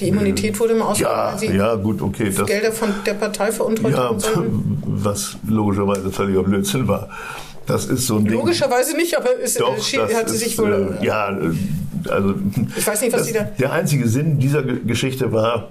Die 0.00 0.08
Immunität 0.08 0.58
wurde 0.60 0.74
mal 0.74 0.86
ausgegangen, 0.88 1.42
ja, 1.42 1.52
ja, 1.54 1.74
gut, 1.74 2.02
okay. 2.02 2.30
Das, 2.30 2.46
Gelder 2.46 2.70
von 2.70 2.90
der 3.06 3.14
Partei 3.14 3.50
veruntreut 3.50 3.92
ja, 3.92 4.10
was 4.84 5.36
logischerweise 5.48 6.10
völliger 6.12 6.42
Blödsinn 6.42 6.86
war. 6.86 7.08
Das 7.64 7.86
ist 7.86 8.06
so 8.06 8.16
ein 8.18 8.24
Ding. 8.26 8.34
Logischerweise 8.34 8.94
nicht, 8.94 9.16
aber 9.16 9.30
es 9.42 9.54
Doch, 9.54 9.76
äh, 9.76 9.80
schien- 9.80 10.00
das 10.00 10.14
hat 10.14 10.28
sie 10.28 10.34
ist, 10.36 10.42
sich 10.44 10.58
wohl. 10.58 10.98
Äh, 11.00 11.04
ja, 11.04 11.30
äh, 11.30 11.50
also. 12.10 12.34
Ich 12.76 12.86
weiß 12.86 13.00
nicht, 13.00 13.12
was 13.12 13.20
das, 13.22 13.26
Sie 13.28 13.32
da- 13.32 13.44
Der 13.58 13.72
einzige 13.72 14.06
Sinn 14.06 14.38
dieser 14.38 14.62
Ge- 14.62 14.80
Geschichte 14.86 15.32
war, 15.32 15.70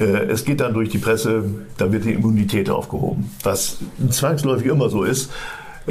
äh, 0.00 0.02
es 0.04 0.44
geht 0.44 0.60
dann 0.60 0.74
durch 0.74 0.88
die 0.90 0.98
Presse, 0.98 1.44
da 1.78 1.90
wird 1.92 2.04
die 2.04 2.12
Immunität 2.14 2.68
aufgehoben. 2.68 3.30
Was 3.44 3.76
zwangsläufig 4.10 4.66
immer 4.66 4.90
so 4.90 5.04
ist. 5.04 5.30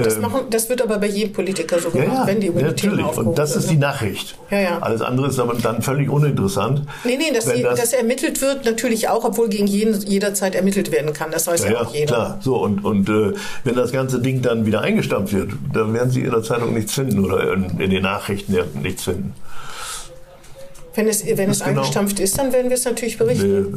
Das, 0.04 0.16
Ähm, 0.16 0.22
machen, 0.22 0.42
das 0.50 0.68
wird 0.70 0.82
aber 0.82 0.98
bei 0.98 1.08
jedem 1.08 1.32
Politiker 1.34 1.80
so 1.80 1.90
ja, 1.90 2.02
gemacht, 2.04 2.18
ja, 2.22 2.28
wenn 2.28 2.40
die 2.42 2.48
Immunität 2.48 2.86
natürlich. 2.86 3.06
aufgehoben 3.06 3.30
Und 3.30 3.38
das 3.40 3.56
ist 3.56 3.64
wird, 3.64 3.72
die 3.72 3.76
ne? 3.76 3.80
Nachricht. 3.82 4.38
Ja, 4.52 4.60
ja. 4.60 4.80
Alles 4.80 5.02
andere 5.02 5.28
ist 5.28 5.40
dann 5.40 5.82
völlig 5.82 6.10
uninteressant. 6.10 6.82
Nee, 7.04 7.18
nee, 7.18 7.34
dass, 7.34 7.46
die, 7.46 7.62
das- 7.62 7.80
dass 7.80 7.94
ermittelt 7.94 8.42
wird, 8.42 8.66
natürlich 8.66 9.08
auch, 9.10 9.24
obwohl 9.24 9.48
gegen 9.50 9.68
jeden 9.68 10.00
jederzeit 10.02 10.56
ermittelt 10.56 10.92
werden 10.92 11.14
kann. 11.14 11.32
Das 11.32 11.48
weiß 11.48 11.64
ja, 11.64 11.72
Ja, 11.72 11.82
auch 11.82 11.94
jeder. 11.94 12.06
klar. 12.16 12.40
So, 12.42 12.58
und, 12.58 12.84
und 12.84 13.08
äh, 13.10 13.34
wenn 13.64 13.76
das 13.76 13.92
ganze 13.92 14.20
Ding 14.20 14.42
dann 14.42 14.66
wieder 14.66 14.82
eingestampft 14.82 15.34
wird, 15.34 15.52
dann 15.74 15.94
werden 15.94 16.12
Sie 16.12 16.22
in 16.22 16.32
der 16.32 16.44
Zeitung 16.44 16.74
nichts 16.74 16.94
finden 16.94 17.24
oder 17.24 17.54
in, 17.54 17.80
in 17.80 17.90
den 17.90 18.04
Nachrichten 18.04 18.56
nichts 18.82 19.04
finden. 19.04 19.34
Wenn 20.96 21.08
es, 21.08 21.26
wenn 21.26 21.50
es 21.50 21.60
genau. 21.60 21.82
eingestampft 21.82 22.20
ist, 22.20 22.38
dann 22.38 22.54
werden 22.54 22.70
wir 22.70 22.76
es 22.76 22.86
natürlich 22.86 23.18
berichten. 23.18 23.76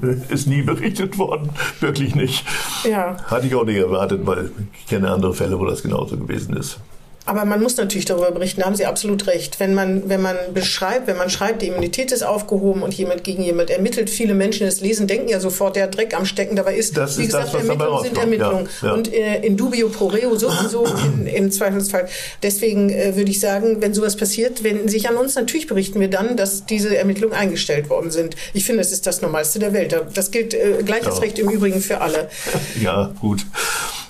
Nee, 0.00 0.08
es 0.28 0.28
ist 0.30 0.46
nie 0.46 0.62
berichtet 0.62 1.16
worden. 1.16 1.50
Wirklich 1.80 2.14
nicht. 2.14 2.44
Ja. 2.88 3.16
Hatte 3.26 3.46
ich 3.46 3.54
auch 3.54 3.64
nicht 3.64 3.76
erwartet, 3.76 4.20
weil 4.24 4.50
ich 4.78 4.86
kenne 4.86 5.10
andere 5.10 5.32
Fälle, 5.34 5.58
wo 5.58 5.64
das 5.64 5.82
genauso 5.82 6.16
gewesen 6.16 6.56
ist. 6.56 6.78
Aber 7.26 7.46
man 7.46 7.62
muss 7.62 7.78
natürlich 7.78 8.04
darüber 8.04 8.30
berichten, 8.32 8.60
da 8.60 8.66
haben 8.66 8.74
Sie 8.76 8.84
absolut 8.84 9.26
recht. 9.26 9.58
Wenn 9.58 9.72
man, 9.72 10.10
wenn 10.10 10.20
man 10.20 10.36
beschreibt, 10.52 11.06
wenn 11.06 11.16
man 11.16 11.30
schreibt, 11.30 11.62
die 11.62 11.68
Immunität 11.68 12.12
ist 12.12 12.22
aufgehoben 12.22 12.82
und 12.82 12.92
jemand 12.92 13.24
gegen 13.24 13.42
jemand 13.42 13.70
ermittelt, 13.70 14.10
viele 14.10 14.34
Menschen, 14.34 14.58
die 14.60 14.64
das 14.66 14.80
lesen, 14.82 15.06
denken 15.06 15.28
ja 15.28 15.40
sofort, 15.40 15.74
der 15.76 15.86
Dreck 15.86 16.14
am 16.14 16.26
Stecken. 16.26 16.54
Dabei 16.54 16.76
ist, 16.76 16.98
Das 16.98 17.16
wie 17.16 17.22
ist 17.22 17.28
gesagt, 17.28 17.54
das, 17.54 17.62
Ermittlungen 17.62 18.02
sind. 18.04 18.18
Ermittlungen. 18.18 18.68
Ja, 18.82 18.88
ja. 18.88 18.92
Und 18.94 19.12
äh, 19.12 19.40
in 19.40 19.56
dubio 19.56 19.88
pro 19.88 20.08
reo 20.08 20.36
sowieso 20.36 20.84
in, 21.16 21.26
im 21.26 21.50
Zweifelsfall. 21.50 22.08
Deswegen 22.42 22.90
äh, 22.90 23.16
würde 23.16 23.30
ich 23.30 23.40
sagen, 23.40 23.80
wenn 23.80 23.94
sowas 23.94 24.16
passiert, 24.16 24.62
wenden 24.62 24.88
Sie 24.88 24.98
sich 24.98 25.08
an 25.08 25.16
uns. 25.16 25.34
Natürlich 25.34 25.66
berichten 25.66 26.00
wir 26.00 26.08
dann, 26.10 26.36
dass 26.36 26.66
diese 26.66 26.94
Ermittlungen 26.94 27.34
eingestellt 27.34 27.88
worden 27.88 28.10
sind. 28.10 28.36
Ich 28.52 28.66
finde, 28.66 28.82
das 28.82 28.92
ist 28.92 29.06
das 29.06 29.22
Normalste 29.22 29.58
der 29.58 29.72
Welt. 29.72 29.98
Das 30.12 30.30
gilt 30.30 30.52
äh, 30.52 30.82
gleiches 30.84 31.14
Ja. 31.14 31.20
Recht 31.20 31.38
im 31.38 31.48
Übrigen 31.48 31.80
für 31.80 32.02
alle. 32.02 32.28
Ja, 32.82 33.12
gut. 33.20 33.46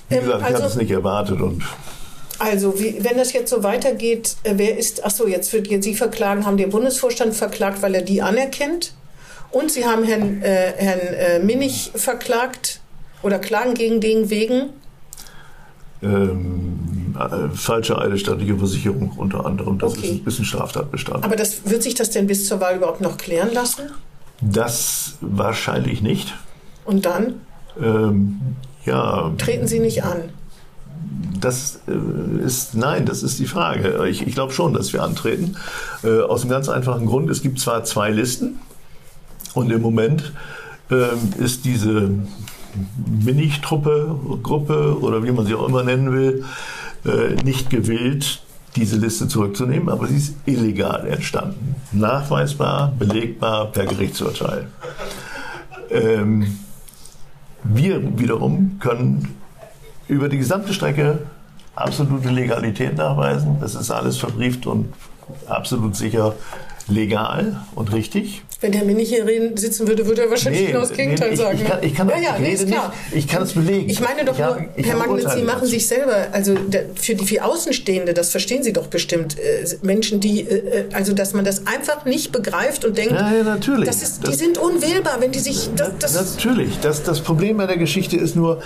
Wie 0.09 0.15
Ähm, 0.15 0.21
gesagt, 0.25 0.39
ich 0.41 0.45
also- 0.47 0.57
hatte 0.57 0.67
es 0.67 0.75
nicht 0.75 0.91
erwartet 0.91 1.39
und 1.39 1.63
Also, 2.39 2.79
wie, 2.79 2.97
wenn 3.03 3.17
das 3.17 3.31
jetzt 3.33 3.49
so 3.49 3.63
weitergeht, 3.63 4.35
äh, 4.43 4.53
wer 4.57 4.77
ist, 4.77 5.03
ach 5.05 5.11
so, 5.11 5.27
jetzt 5.27 5.51
wird 5.53 5.67
jetzt 5.67 5.85
Sie 5.85 5.95
verklagen, 5.95 6.45
haben 6.45 6.57
den 6.57 6.69
Bundesvorstand 6.69 7.33
verklagt, 7.33 7.81
weil 7.81 7.95
er 7.95 8.01
die 8.01 8.21
anerkennt. 8.21 8.93
Und 9.51 9.71
Sie 9.71 9.85
haben 9.85 10.03
Herrn, 10.03 10.41
äh, 10.41 10.73
Herrn 10.77 10.99
äh, 10.99 11.39
Minnig 11.39 11.91
verklagt 11.95 12.81
oder 13.23 13.39
klagen 13.39 13.73
gegen 13.73 14.01
den 14.01 14.29
wegen. 14.29 14.69
ähm, 16.03 17.15
äh, 17.17 17.55
falsche 17.55 17.97
eidesstattliche 17.97 18.57
Versicherung 18.57 19.13
unter 19.17 19.45
anderem. 19.45 19.79
Das 19.79 19.93
Okay. 19.97 20.21
ist, 20.25 20.27
ist 20.27 20.39
ein 20.39 20.45
Straftatbestand. 20.45 21.23
Aber 21.23 21.35
das, 21.35 21.69
wird 21.69 21.83
sich 21.83 21.95
das 21.95 22.09
denn 22.09 22.27
bis 22.27 22.47
zur 22.47 22.59
Wahl 22.59 22.75
überhaupt 22.75 23.01
noch 23.01 23.17
klären 23.17 23.53
lassen? 23.53 23.83
das 24.41 25.13
wahrscheinlich 25.21 26.01
nicht. 26.01 26.33
Und 26.83 27.05
dann 27.05 27.39
Ähm, 27.81 28.39
ja, 28.85 29.31
treten 29.37 29.65
Sie 29.67 29.79
nicht 29.79 30.03
an. 30.03 30.29
Das 31.39 31.79
äh, 31.87 32.43
ist, 32.43 32.75
nein, 32.75 33.05
das 33.05 33.23
ist 33.23 33.39
die 33.39 33.45
Frage. 33.45 34.07
Ich, 34.07 34.25
ich 34.25 34.33
glaube 34.33 34.53
schon, 34.53 34.73
dass 34.73 34.93
wir 34.93 35.03
antreten. 35.03 35.55
Äh, 36.03 36.21
aus 36.21 36.41
einem 36.41 36.51
ganz 36.51 36.69
einfachen 36.69 37.05
Grund. 37.05 37.29
Es 37.29 37.41
gibt 37.41 37.59
zwar 37.59 37.83
zwei 37.83 38.09
Listen 38.11 38.59
und 39.53 39.71
im 39.71 39.81
Moment 39.81 40.33
ähm, 40.91 41.33
ist 41.37 41.65
diese 41.65 42.09
Minich-Truppe, 43.23 44.15
Gruppe 44.43 44.97
oder 44.99 45.23
wie 45.23 45.31
man 45.31 45.45
sie 45.45 45.55
auch 45.55 45.67
immer 45.67 45.83
nennen 45.83 46.11
will, 46.11 46.43
äh, 47.05 47.35
nicht 47.43 47.69
gewillt, 47.69 48.41
diese 48.75 48.97
Liste 48.97 49.27
zurückzunehmen, 49.27 49.89
aber 49.89 50.07
sie 50.07 50.17
ist 50.17 50.35
illegal 50.45 51.07
entstanden. 51.07 51.75
Nachweisbar, 51.93 52.93
belegbar 52.99 53.71
per 53.71 53.85
Gerichtsurteil. 53.85 54.67
Ähm, 55.89 56.57
wir 57.63 58.19
wiederum 58.19 58.77
können 58.79 59.35
über 60.07 60.29
die 60.29 60.37
gesamte 60.37 60.73
Strecke 60.73 61.19
absolute 61.75 62.29
Legalität 62.29 62.95
nachweisen. 62.97 63.57
Das 63.59 63.75
ist 63.75 63.91
alles 63.91 64.17
verbrieft 64.17 64.65
und 64.65 64.93
absolut 65.47 65.95
sicher 65.95 66.35
legal 66.87 67.59
und 67.73 67.91
richtig. 67.93 68.43
Wenn 68.61 68.71
hier 68.99 69.25
reden, 69.25 69.57
sitzen 69.57 69.87
würde, 69.87 70.05
würde 70.07 70.23
er 70.23 70.29
wahrscheinlich 70.29 70.61
Nee, 70.61 70.67
genau 70.67 70.79
das 70.81 70.93
Gegenteil 70.93 71.27
nee, 71.29 71.33
ich- 71.33 71.39
sagen. 71.39 71.57
ich 71.61 71.67
kann- 71.67 71.79
ich 71.83 71.93
kann- 71.93 72.09
ja, 72.09 72.15
ja, 72.17 72.35
ich 72.37 72.65
nee, 72.65 72.77
ich 73.11 73.27
kann 73.27 73.43
es 73.43 73.53
belegen. 73.53 73.89
Ich 73.89 73.99
meine 73.99 74.23
doch 74.23 74.35
Ich 74.35 74.41
hab- 74.41 74.59
nur, 74.59 74.69
ich 74.75 74.85
Herr 74.87 74.99
hab 74.99 75.07
Magnitz, 75.07 75.33
Sie 75.33 75.41
machen 75.43 75.67
sich 75.67 75.87
selber, 75.87 76.15
also 76.31 76.55
für 76.95 77.15
die 77.15 77.25
für 77.25 77.43
Außenstehende, 77.43 78.13
das 78.13 78.29
verstehen 78.29 78.63
Sie 78.63 78.71
doch 78.71 78.87
bestimmt, 78.87 79.37
äh, 79.37 79.65
Menschen, 79.81 80.19
die, 80.19 80.41
äh, 80.41 80.85
also 80.93 81.13
dass 81.13 81.33
man 81.33 81.43
das 81.43 81.67
einfach 81.67 82.05
nicht 82.05 82.31
begreift 82.31 82.85
und 82.85 82.97
denkt, 82.97 83.13
Ja, 83.13 83.33
ja, 83.33 83.43
natürlich. 83.43 83.85
Das 83.85 84.01
ist, 84.01 84.21
die 84.23 84.27
Das- 84.27 84.39
sind 84.39 84.57
unwählbar, 84.57 85.17
wenn 85.19 85.31
die 85.31 85.39
sich, 85.39 85.69
das, 85.75 85.91
das, 85.99 86.35
Natürlich. 86.35 86.79
Das, 86.79 87.03
das 87.03 87.19
Problem 87.21 87.57
bei 87.57 87.65
der 87.65 87.77
Geschichte 87.77 88.15
ist 88.15 88.35
nur, 88.35 88.57
äh, 88.59 88.61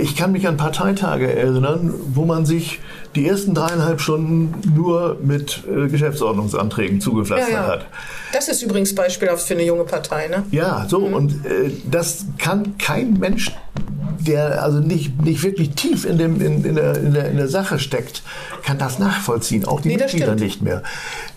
ich 0.00 0.16
kann 0.16 0.32
mich 0.32 0.46
an 0.46 0.56
Parteitage 0.56 1.32
erinnern, 1.32 1.94
wo 2.12 2.24
man 2.24 2.46
sich 2.46 2.80
die 3.14 3.26
ersten 3.26 3.54
dreieinhalb 3.54 4.00
Stunden 4.00 4.54
nur 4.74 5.18
mit 5.22 5.62
äh, 5.68 5.88
Geschäftsordnungsanträgen 5.88 6.98
ja, 6.98 7.04
zugepflastert 7.04 7.52
ja. 7.52 7.66
hat. 7.66 7.86
Das 8.32 8.48
ist 8.48 8.62
übrigens 8.62 8.94
beispielhaft 8.94 9.46
für 9.46 9.54
eine 9.54 9.64
junge 9.64 9.84
Partei, 9.84 10.28
ne? 10.28 10.44
Ja, 10.50 10.86
so, 10.88 11.00
Mhm. 11.00 11.14
und 11.14 11.46
äh, 11.46 11.70
das 11.90 12.24
kann 12.38 12.76
kein 12.78 13.14
Mensch, 13.14 13.52
der 14.20 14.62
also 14.62 14.80
nicht, 14.80 15.22
nicht 15.22 15.42
wirklich 15.42 15.70
tief 15.70 16.04
in, 16.04 16.18
dem, 16.18 16.40
in, 16.40 16.64
in, 16.64 16.74
der, 16.74 16.96
in, 16.98 17.14
der, 17.14 17.30
in 17.30 17.36
der 17.36 17.48
Sache 17.48 17.78
steckt, 17.78 18.22
kann 18.64 18.76
das 18.76 18.98
nachvollziehen. 18.98 19.64
Auch 19.64 19.80
die 19.80 19.88
Nee, 19.88 19.96
das 19.96 20.12
Mitglieder 20.12 20.34
nicht 20.34 20.60
mehr. 20.60 20.82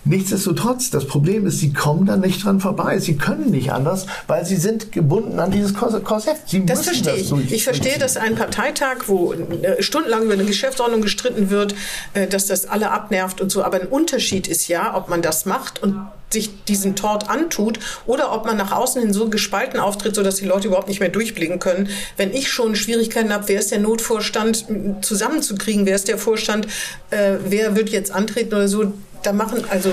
Nichtsdestotrotz, 0.04 0.90
das 0.90 1.06
Problem 1.06 1.46
ist, 1.46 1.60
sie 1.60 1.72
kommen 1.72 2.06
da 2.06 2.16
nicht 2.16 2.44
dran 2.44 2.60
vorbei. 2.60 2.98
Sie 2.98 3.16
können 3.16 3.50
nicht 3.50 3.72
anders, 3.72 4.06
weil 4.26 4.44
sie 4.44 4.56
sind 4.56 4.90
gebunden 4.90 5.38
an 5.38 5.52
dieses 5.52 5.74
Kors- 5.74 5.98
Korsett. 6.02 6.36
Sie 6.46 6.66
Das 6.66 6.82
verstehe 6.82 7.14
ich. 7.14 7.28
durch- 7.28 7.52
Ich 7.52 7.62
verstehe, 7.64 7.98
dass 7.98 8.16
ein 8.16 8.34
Parteitag, 8.34 9.04
wo 9.06 9.32
äh, 9.32 9.80
stundenlang 9.80 10.24
über 10.24 10.32
eine 10.34 10.44
Geschäftsordnung 10.44 11.02
gestritten 11.02 11.50
wird, 11.50 11.74
äh, 12.14 12.26
dass 12.26 12.46
das 12.46 12.66
alle 12.66 12.90
abnervt 12.90 13.40
und 13.40 13.50
so. 13.52 13.62
Aber 13.62 13.80
ein 13.80 13.86
Unterschied 13.86 14.48
ist 14.48 14.66
ja, 14.66 14.96
ob 14.96 15.08
man 15.08 15.22
das 15.22 15.46
macht 15.46 15.80
und 15.82 15.94
sich 16.32 16.64
diesen 16.64 16.96
Tort 16.96 17.28
antut 17.28 17.78
oder 18.06 18.32
ob 18.32 18.46
man 18.46 18.56
nach 18.56 18.72
außen 18.72 19.02
hin 19.02 19.12
so 19.12 19.28
gespalten 19.28 19.80
auftritt, 19.80 20.14
sodass 20.14 20.36
die 20.36 20.46
Leute 20.46 20.68
überhaupt 20.68 20.88
nicht 20.88 21.00
mehr 21.00 21.08
durchblicken 21.08 21.58
können. 21.58 21.88
Wenn 22.16 22.32
ich 22.32 22.50
schon 22.50 22.76
Schwierigkeiten 22.76 23.32
habe, 23.32 23.48
wer 23.48 23.60
ist 23.60 23.70
der 23.70 23.80
Notvorstand 23.80 24.66
zusammenzukriegen, 25.02 25.86
wer 25.86 25.96
ist 25.96 26.08
der 26.08 26.18
Vorstand, 26.18 26.66
äh, 27.10 27.34
wer 27.44 27.76
wird 27.76 27.90
jetzt 27.90 28.12
antreten 28.12 28.54
oder 28.54 28.68
so, 28.68 28.92
da 29.22 29.32
machen 29.32 29.64
also 29.70 29.92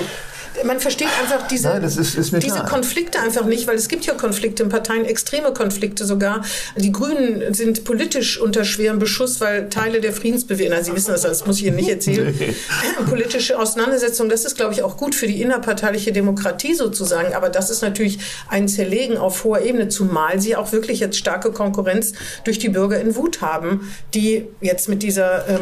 man 0.66 0.80
versteht 0.80 1.08
einfach 1.22 1.48
diese, 1.48 1.70
Nein, 1.70 1.84
ist- 1.84 1.98
ist 1.98 2.34
diese. 2.44 2.60
Konflikte 2.70 3.20
einfach 3.20 3.46
nicht, 3.46 3.68
weil 3.68 3.76
es 3.76 3.88
gibt 3.88 4.06
ja 4.06 4.14
Konflikte 4.14 4.64
in 4.64 4.70
Parteien, 4.70 5.06
extreme 5.06 5.54
Konflikte 5.54 6.06
sogar. 6.06 6.44
Die 6.76 6.92
Grünen 6.92 7.54
sind 7.54 7.84
politisch 7.84 8.40
unter 8.40 8.64
schwerem 8.66 9.00
Beschuss, 9.00 9.40
weil 9.42 9.70
Teile 9.70 10.02
der 10.02 10.14
Friedensbewegung, 10.14 10.74
na, 10.78 10.84
Sie 10.84 10.94
wissen 10.96 11.12
das, 11.12 11.22
das 11.22 11.46
muss 11.46 11.58
ich 11.60 11.66
Ihnen 11.66 11.76
nicht 11.76 11.90
erzählen, 11.90 12.34
Nee. 12.40 12.54
politische 13.10 13.58
Auseinandersetzungen, 13.58 14.30
das 14.30 14.46
ist, 14.46 14.56
glaube 14.56 14.74
ich, 14.74 14.84
auch 14.84 14.98
gut 14.98 15.16
für 15.16 15.28
die 15.28 15.42
innerparteiliche 15.42 16.12
Demokratie 16.12 16.74
sozusagen, 16.76 17.34
aber 17.34 17.50
das 17.50 17.70
ist 17.70 17.82
natürlich 17.82 18.20
ein 18.50 18.68
Zerlegen 18.68 19.18
auf 19.18 19.44
hoher 19.44 19.62
Ebene, 19.62 19.88
zumal 19.90 20.40
Sie 20.40 20.56
auch 20.56 20.72
wirklich 20.72 21.00
jetzt 21.00 21.18
starke 21.18 21.52
Konkurrenz 21.52 22.14
durch 22.44 22.60
die 22.60 22.70
Bürger 22.70 23.00
in 23.00 23.16
Wut 23.16 23.42
haben, 23.42 23.92
die 24.14 24.48
jetzt 24.62 24.90
mit 24.90 25.04
dieser... 25.04 25.48
Ähm, 25.48 25.60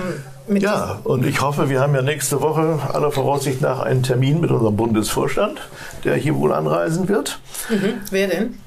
Ja, 0.49 0.99
und 1.03 1.25
ich 1.25 1.41
hoffe, 1.41 1.69
wir 1.69 1.81
haben 1.81 1.93
ja 1.93 2.01
nächste 2.01 2.41
Woche 2.41 2.79
aller 2.93 3.11
Voraussicht 3.11 3.61
nach 3.61 3.81
einen 3.81 4.01
Termin 4.03 4.39
mit 4.39 4.49
unserem 4.49 4.75
Bundesvorstand, 4.77 5.59
der 6.05 6.15
hier 6.15 6.35
wohl 6.35 6.53
anreisen 6.53 7.09
wird. 7.09 7.39
Mhm. 7.69 7.95
Wer 8.11 8.27
denn? 8.27 8.57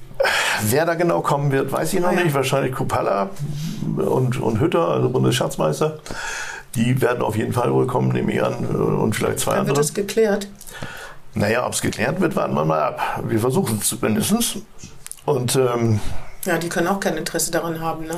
Wer 0.68 0.84
da 0.84 0.94
genau 0.94 1.22
kommen 1.22 1.50
wird, 1.52 1.72
weiß 1.72 1.94
ich 1.94 2.00
noch 2.00 2.08
Ah, 2.10 2.12
ja. 2.12 2.24
nicht. 2.24 2.34
Wahrscheinlich 2.34 2.74
Kupala 2.74 3.30
und, 3.96 4.38
und 4.40 4.60
Hütter, 4.60 4.88
also 4.88 5.08
Bundesschatzmeister. 5.08 5.98
Die 6.74 7.00
werden 7.00 7.22
auf 7.22 7.36
jeden 7.36 7.54
Fall 7.54 7.72
wohl 7.72 7.86
kommen, 7.86 8.08
nehme 8.12 8.32
ich 8.32 8.42
an. 8.42 8.54
Und 8.66 9.16
vielleicht 9.16 9.40
zwei 9.40 9.52
Dann 9.52 9.60
andere. 9.60 9.76
wird 9.76 9.84
das 9.86 9.94
geklärt. 9.94 10.48
Naja, 11.34 11.66
ob 11.66 11.72
es 11.72 11.80
geklärt 11.80 12.20
wird, 12.20 12.36
warten 12.36 12.54
wir 12.54 12.64
mal 12.66 12.82
ab. 12.82 13.22
Wir 13.26 13.38
versuchen 13.40 13.78
es 13.80 13.88
zumindest. 13.88 14.58
Und 15.24 15.56
ähm, 15.56 16.00
Ja, 16.44 16.58
die 16.58 16.68
können 16.68 16.88
auch 16.88 17.00
kein 17.00 17.16
Interesse 17.16 17.50
daran 17.50 17.80
haben, 17.80 18.04
ne? 18.06 18.16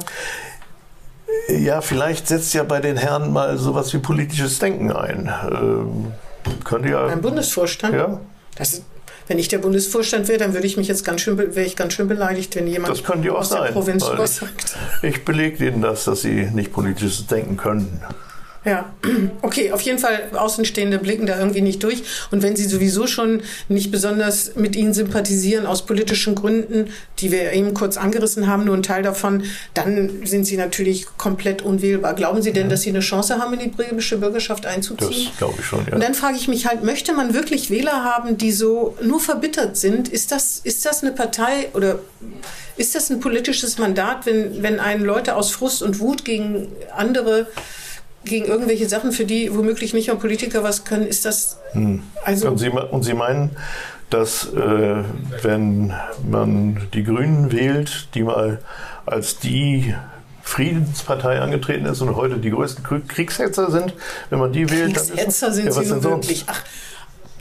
Ja, 1.49 1.81
vielleicht 1.81 2.29
setzt 2.29 2.55
ja 2.55 2.63
bei 2.63 2.81
den 2.81 2.97
Herren 2.97 3.33
mal 3.33 3.59
sowas 3.59 3.93
wie 3.95 3.99
politisches 3.99 4.59
Denken 4.59 4.93
ein. 4.93 5.33
Ähm, 5.51 6.13
könnte 6.65 6.89
ja. 6.89 7.07
Ein 7.07 7.21
Bundesvorstand? 7.21 7.95
Ja, 7.95 8.21
ist, 8.59 8.85
wenn 9.29 9.39
ich 9.39 9.49
der 9.49 9.59
Bundesvorstand 9.59 10.29
wäre, 10.29 10.39
dann 10.39 10.53
würde 10.53 10.67
ich 10.67 10.77
mich 10.77 10.89
jetzt 10.89 11.05
ganz 11.05 11.21
schön, 11.21 11.39
wäre 11.39 11.63
ich 11.63 11.77
ganz 11.77 11.95
schön 11.95 12.09
beleidigt, 12.09 12.55
wenn 12.57 12.67
jemand 12.67 12.93
das 12.93 13.05
könnte 13.05 13.29
ja 13.29 13.35
auch 13.35 13.41
aus 13.41 13.51
der 13.51 13.59
sein. 13.59 13.73
Provinz 13.73 14.03
weil 14.05 14.17
sowas 14.17 14.31
ich 14.33 14.39
sagt. 14.41 14.77
ich 15.03 15.25
belege 15.25 15.67
Ihnen 15.67 15.83
das, 15.83 16.05
dass 16.05 16.23
Sie 16.23 16.49
nicht 16.53 16.73
politisches 16.73 17.27
Denken 17.27 17.57
können. 17.57 18.03
Ja, 18.65 18.95
okay, 19.43 19.73
auf 19.73 19.81
jeden 19.81 19.99
Fall 19.99 20.31
Außenstehende 20.33 20.99
blicken 20.99 21.27
da 21.27 21.37
irgendwie 21.39 21.63
nicht 21.63 21.83
durch. 21.83 22.05
Und 22.31 22.43
wenn 22.43 22.55
sie 22.55 22.65
sowieso 22.65 23.09
schon 23.09 23.43
nicht 23.69 23.91
besonders 23.91 24.55
mit 24.55 24.77
ihnen 24.77 24.95
sympathisieren 24.95 25.67
aus 25.67 25.85
politischen 25.85 26.37
Gründen, 26.37 26.91
die 27.19 27.33
wir 27.33 27.53
eben 27.53 27.75
kurz 27.75 27.97
angerissen 27.97 28.47
haben, 28.47 28.65
nur 28.65 28.77
ein 28.77 28.85
Teil 28.85 29.03
davon, 29.03 29.43
dann 29.75 30.25
sind 30.25 30.45
sie 30.45 30.57
natürlich 30.57 31.07
komplett 31.19 31.63
unwählbar. 31.63 32.15
Glauben 32.15 32.41
Sie 32.41 32.53
denn, 32.53 32.69
dass 32.69 32.83
sie 32.83 32.91
eine 32.91 33.01
Chance 33.01 33.39
haben, 33.39 33.53
in 33.55 33.61
die 33.61 33.69
bremische 33.69 34.19
Bürgerschaft 34.19 34.65
Das 34.65 34.75
einzuziehen? 34.75 35.31
glaube 35.39 35.57
ich 35.59 35.67
schon, 35.67 35.85
ja. 35.87 35.95
Und 35.95 36.03
dann 36.03 36.15
frage 36.15 36.37
ich 36.37 36.47
mich 36.47 36.67
halt, 36.67 36.85
möchte 36.85 37.13
man 37.13 37.35
wirklich 37.35 37.69
Wähler 37.69 38.05
haben, 38.05 38.39
die 38.39 38.53
so 38.53 38.97
nur 39.03 39.19
verbittert 39.19 39.77
sind? 39.77 40.09
Ist 40.09 40.31
das, 40.31 40.61
ist 40.63 40.87
das 40.87 41.03
eine 41.03 41.11
Partei 41.13 41.69
oder 41.75 41.99
ist 42.77 42.95
das 42.95 43.11
ein 43.11 43.19
politisches 43.21 43.79
Mandat, 43.79 44.25
wenn, 44.25 44.63
wenn 44.63 44.79
einen 44.79 45.05
Leute 45.05 45.35
aus 45.35 45.51
Frust 45.51 45.83
und 45.83 45.99
Wut 45.99 46.25
gegen 46.25 46.69
andere, 46.97 47.49
gegen 48.25 48.47
irgendwelche 48.47 48.89
Sachen, 48.89 49.13
für 49.13 49.25
die 49.25 49.55
womöglich 49.55 49.95
nicht 49.95 50.09
mal 50.09 50.17
Politiker 50.17 50.63
was 50.63 50.85
können, 50.85 51.07
ist 51.07 51.25
das 51.25 51.59
also 52.25 52.49
Und 52.49 52.59
Sie, 52.59 52.69
und 52.69 53.03
Sie 53.03 53.15
meinen, 53.15 53.57
dass 54.11 54.53
äh, 54.53 55.03
wenn 55.43 55.95
man 56.29 56.89
die 56.93 57.03
Grünen 57.03 57.51
wählt, 57.51 58.09
die 58.15 58.23
mal 58.23 58.61
als 59.07 59.39
die 59.39 59.95
Friedenspartei 60.43 61.41
angetreten 61.41 61.87
ist 61.87 62.01
und 62.01 62.15
heute 62.17 62.37
die 62.39 62.51
größten 62.51 62.85
Krieg- 62.85 63.09
Kriegshetzer 63.09 63.71
sind, 63.71 63.95
wenn 64.31 64.39
man 64.39 64.53
die 64.53 64.69
wählt, 64.71 64.97
dann 64.97 65.03
ist 65.03 65.13
Kriegshetzer 65.13 65.53
sind 65.53 65.67
ja, 65.67 65.73
sie 65.73 65.79
was 65.81 65.89
nun 65.89 66.01
denn 66.01 66.11
wirklich. 66.11 66.45
Ach, 66.47 66.63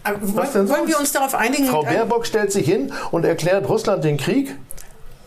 äh, 0.04 0.14
denn 0.14 0.36
wollen, 0.36 0.70
wollen 0.70 0.88
wir 0.88 1.00
uns 1.00 1.12
darauf 1.12 1.36
einigen? 1.36 1.66
Frau 1.68 1.84
Baerbock 1.84 2.26
stellt 2.26 2.52
sich 2.52 2.66
hin 2.66 2.92
und 3.12 3.26
erklärt 3.26 3.68
Russland 3.68 4.04
den 4.04 4.18
Krieg. 4.18 4.56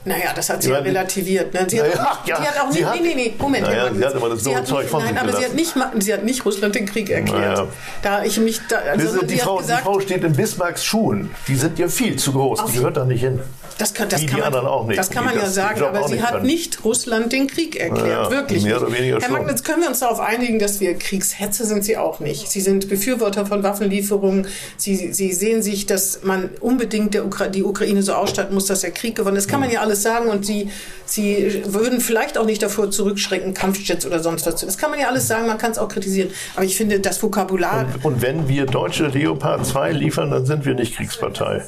Naja, 0.06 0.32
das 0.34 0.50
hat 0.50 0.62
sie 0.62 0.70
ja 0.70 0.78
relativiert. 0.78 1.54
Ne? 1.54 1.66
Sie, 1.68 1.80
hat 1.80 1.88
Naja, 1.94 2.04
auch, 2.22 2.26
ja, 2.28 2.36
sie 2.36 2.42
hat 2.48 2.60
auch 2.60 2.70
nicht, 2.70 2.84
hat- 2.84 2.94
nee, 2.96 3.00
nee, 3.08 3.14
nee, 3.14 3.34
Moment. 3.38 3.66
Naja, 3.66 3.90
sie 3.94 4.04
hat 4.04 4.14
immer 4.14 4.28
das 4.28 4.42
dumme 4.42 4.56
hat 4.56 4.66
Zeug 4.66 4.80
nicht- 4.82 4.90
von 4.90 5.02
Nein, 5.02 5.16
aber 5.16 5.34
sie 5.36 5.44
hat, 5.44 5.54
nicht, 5.54 5.74
sie 6.00 6.12
hat 6.12 6.24
nicht 6.24 6.44
Russland 6.44 6.74
den 6.74 6.84
Krieg 6.86 7.08
erklärt. 7.08 7.40
Naja. 7.56 7.66
Da 8.02 8.22
ich 8.24 8.38
mich 8.38 8.60
da, 8.68 8.76
also, 8.78 9.22
die, 9.24 9.38
Frau, 9.38 9.56
gesagt, 9.56 9.80
die 9.80 9.84
Frau 9.84 10.00
steht 10.00 10.22
in 10.24 10.34
Bismarcks 10.34 10.84
Schuhen. 10.84 11.30
Die 11.48 11.54
sind 11.56 11.78
ihr 11.78 11.88
viel 11.88 12.16
zu 12.16 12.32
groß. 12.32 12.60
Auf- 12.60 12.70
Die 12.70 12.76
gehört 12.78 12.96
da 12.98 13.04
nicht 13.06 13.20
hin. 13.20 13.40
Das 13.78 13.92
kann, 13.92 14.08
das 14.08 14.20
Wie 14.20 14.26
kann 14.26 14.36
die 14.36 14.40
man, 14.42 14.46
anderen 14.54 14.66
auch 14.68 14.86
nicht, 14.86 14.98
Das 15.00 15.10
kann 15.10 15.24
man 15.24 15.34
ja 15.34 15.40
das 15.40 15.54
sagen, 15.54 15.82
aber 15.82 16.06
sie 16.06 16.14
nicht 16.14 16.22
hat 16.22 16.32
können. 16.34 16.46
nicht 16.46 16.84
Russland 16.84 17.32
den 17.32 17.48
Krieg 17.48 17.74
erklärt. 17.74 18.30
Wirklich 18.30 18.62
mehr 18.62 18.74
nicht. 18.74 18.82
oder 18.84 18.92
weniger 18.96 19.14
Herr 19.16 19.22
schon. 19.22 19.32
Magnitz, 19.32 19.64
können 19.64 19.80
wir 19.82 19.88
uns 19.88 19.98
darauf 19.98 20.20
einigen, 20.20 20.58
dass 20.60 20.78
wir 20.80 20.94
Kriegshetze 20.96 21.64
sind 21.64 21.84
sie 21.84 21.96
auch 21.96 22.20
nicht. 22.20 22.52
Sie 22.52 22.60
sind 22.60 22.88
Befürworter 22.88 23.46
von 23.46 23.62
Waffenlieferungen. 23.64 24.46
Sie, 24.76 25.12
sie 25.12 25.32
sehen 25.32 25.62
sich, 25.62 25.86
dass 25.86 26.20
man 26.22 26.50
unbedingt 26.60 27.14
der 27.14 27.24
Ukra 27.26 27.48
die 27.48 27.64
Ukraine 27.64 28.02
so 28.02 28.12
ausstatten 28.12 28.54
muss, 28.54 28.66
dass 28.66 28.82
der 28.82 28.92
Krieg 28.92 29.16
gewonnen 29.16 29.36
ist. 29.36 29.46
Das 29.46 29.50
kann 29.50 29.60
man 29.60 29.70
ja 29.70 29.80
alles 29.80 29.93
sagen 30.02 30.28
und 30.28 30.44
sie, 30.44 30.70
sie 31.06 31.62
würden 31.66 32.00
vielleicht 32.00 32.38
auch 32.38 32.46
nicht 32.46 32.62
davor 32.62 32.90
zurückschrecken, 32.90 33.54
Kampfjets 33.54 34.06
oder 34.06 34.20
sonst 34.20 34.46
was 34.46 34.56
zu. 34.56 34.66
Das 34.66 34.78
kann 34.78 34.90
man 34.90 34.98
ja 34.98 35.08
alles 35.08 35.28
sagen, 35.28 35.46
man 35.46 35.58
kann 35.58 35.72
es 35.72 35.78
auch 35.78 35.88
kritisieren. 35.88 36.30
Aber 36.54 36.64
ich 36.64 36.76
finde, 36.76 37.00
das 37.00 37.22
Vokabular, 37.22 37.86
Und 38.02 38.22
wenn 38.22 38.48
wir 38.48 38.66
deutsche 38.66 39.06
Leopard 39.06 39.66
2 39.66 39.92
liefern, 39.92 40.30
dann 40.30 40.46
sind 40.46 40.64
wir 40.64 40.74
nicht 40.74 40.96
Kriegspartei. 40.96 41.62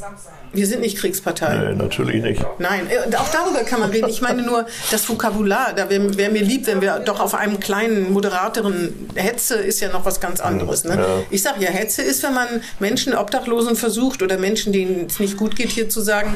Wir 0.53 0.67
sind 0.67 0.81
nicht 0.81 0.97
Kriegspartei. 0.99 1.55
Nee, 1.57 1.75
natürlich 1.75 2.23
nicht. 2.23 2.45
Nein, 2.59 2.87
äh, 2.89 3.15
auch 3.17 3.29
darüber 3.31 3.61
kann 3.65 3.81
man 3.81 3.91
reden. 3.91 4.09
Ich 4.09 4.21
meine 4.23 4.43
nur, 4.43 4.67
das 4.91 5.09
Vokabular, 5.09 5.73
da 5.75 5.89
wäre 5.91 6.17
wär 6.17 6.31
mir 6.31 6.43
lieb, 6.43 6.67
wenn 6.67 6.81
wir 6.81 6.99
doch 7.01 7.21
auf 7.21 7.35
einem 7.35 7.61
kleinen, 7.61 8.13
moderateren 8.13 9.09
Hetze 9.15 9.57
ist 9.57 9.81
ja 9.81 9.91
noch 9.91 10.05
was 10.05 10.21
ganz 10.21 10.41
anderes. 10.41 10.85
Ne? 10.85 10.95
Ja. 10.97 11.07
Ich 11.31 11.43
sage 11.43 11.63
ja, 11.63 11.71
Hetze 11.71 12.03
ist, 12.03 12.23
wenn 12.23 12.35
man 12.35 12.49
Menschen, 12.79 13.15
Obdachlosen 13.15 13.77
versucht 13.77 14.23
oder 14.23 14.39
Menschen, 14.39 14.73
denen 14.73 15.07
es 15.07 15.19
nicht 15.19 15.37
gut 15.37 15.57
geht, 15.57 15.71
hier 15.71 15.89
zu 15.89 16.01
sagen, 16.01 16.35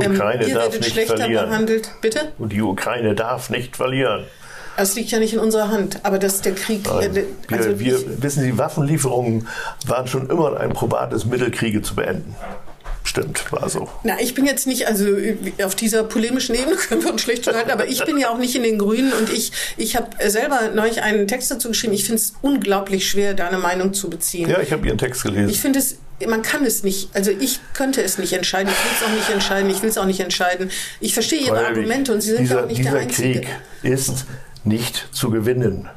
ähm, 0.00 0.12
Ukraine 0.12 0.46
ihr 0.46 0.54
darf 0.54 0.62
werdet 0.64 0.80
nicht 0.80 0.92
schlechter 0.92 1.16
verlieren. 1.16 1.48
behandelt. 1.48 1.88
Bitte? 2.00 2.32
Und 2.38 2.52
die 2.52 2.62
Ukraine 2.62 3.14
darf 3.14 3.50
nicht 3.50 3.76
verlieren. 3.76 4.24
Das 4.76 4.96
liegt 4.96 5.12
ja 5.12 5.20
nicht 5.20 5.32
in 5.32 5.38
unserer 5.38 5.68
Hand. 5.68 6.00
Aber 6.02 6.18
dass 6.18 6.40
der 6.40 6.52
Krieg. 6.52 6.84
Nein. 6.92 7.14
äh, 7.16 7.22
Wir, 7.48 7.56
also 7.58 7.78
wir, 7.78 7.96
ich- 7.96 8.06
wissen 8.22 8.42
Sie, 8.42 8.58
Waffenlieferungen 8.58 9.46
waren 9.86 10.08
schon 10.08 10.28
immer 10.28 10.58
ein 10.58 10.70
probates 10.70 11.26
Mittel, 11.26 11.52
Kriege 11.52 11.80
zu 11.80 11.94
beenden. 11.94 12.34
Stimmt, 13.14 13.52
war 13.52 13.68
so. 13.68 13.88
Na, 14.02 14.20
ich 14.20 14.34
bin 14.34 14.44
jetzt 14.44 14.66
nicht, 14.66 14.88
also 14.88 15.06
auf 15.62 15.74
dieser 15.74 16.04
polemischen 16.04 16.54
Ebene 16.54 16.76
können 16.88 17.02
wir 17.02 17.12
uns 17.12 17.22
schlecht 17.22 17.46
halten, 17.46 17.70
aber 17.70 17.86
ich 17.86 18.04
bin 18.04 18.18
ja 18.18 18.30
auch 18.30 18.38
nicht 18.38 18.56
in 18.56 18.62
den 18.62 18.78
Grünen 18.78 19.12
und 19.12 19.32
ich, 19.32 19.52
ich 19.76 19.96
habe 19.96 20.08
selber 20.28 20.70
neulich 20.74 21.02
einen 21.02 21.28
Text 21.28 21.50
dazu 21.50 21.68
geschrieben. 21.68 21.92
Ich 21.92 22.04
finde 22.04 22.20
es 22.20 22.34
unglaublich 22.42 23.08
schwer, 23.08 23.34
da 23.34 23.48
eine 23.48 23.58
Meinung 23.58 23.94
zu 23.94 24.10
beziehen. 24.10 24.50
Ja, 24.50 24.60
ich 24.60 24.72
habe 24.72 24.86
Ihren 24.86 24.98
Text 24.98 25.22
gelesen. 25.22 25.48
Ich 25.48 25.60
finde 25.60 25.78
es 25.78 25.98
man 26.28 26.42
kann 26.42 26.64
es 26.64 26.84
nicht, 26.84 27.10
also 27.12 27.32
ich 27.32 27.58
könnte 27.74 28.00
es 28.00 28.18
nicht 28.18 28.32
entscheiden, 28.32 28.72
ich 28.72 28.84
will 28.84 28.92
es 28.96 29.04
auch 29.04 29.14
nicht 29.14 29.30
entscheiden, 29.30 29.68
ich 29.68 29.82
will 29.82 29.90
es 29.90 29.98
auch 29.98 30.06
nicht 30.06 30.20
entscheiden. 30.20 30.70
Ich 31.00 31.12
verstehe 31.12 31.40
Ihre 31.40 31.66
Argumente 31.66 32.14
und 32.14 32.20
Sie 32.20 32.30
sind 32.30 32.42
dieser, 32.42 32.54
ja 32.54 32.62
auch 32.62 32.68
nicht 32.68 32.78
dieser 32.78 32.90
der 32.92 33.00
Einzige. 33.00 33.40
Krieg 33.40 33.48
ist 33.82 34.24
nicht 34.62 35.08
zu 35.12 35.30
gewinnen. 35.30 35.88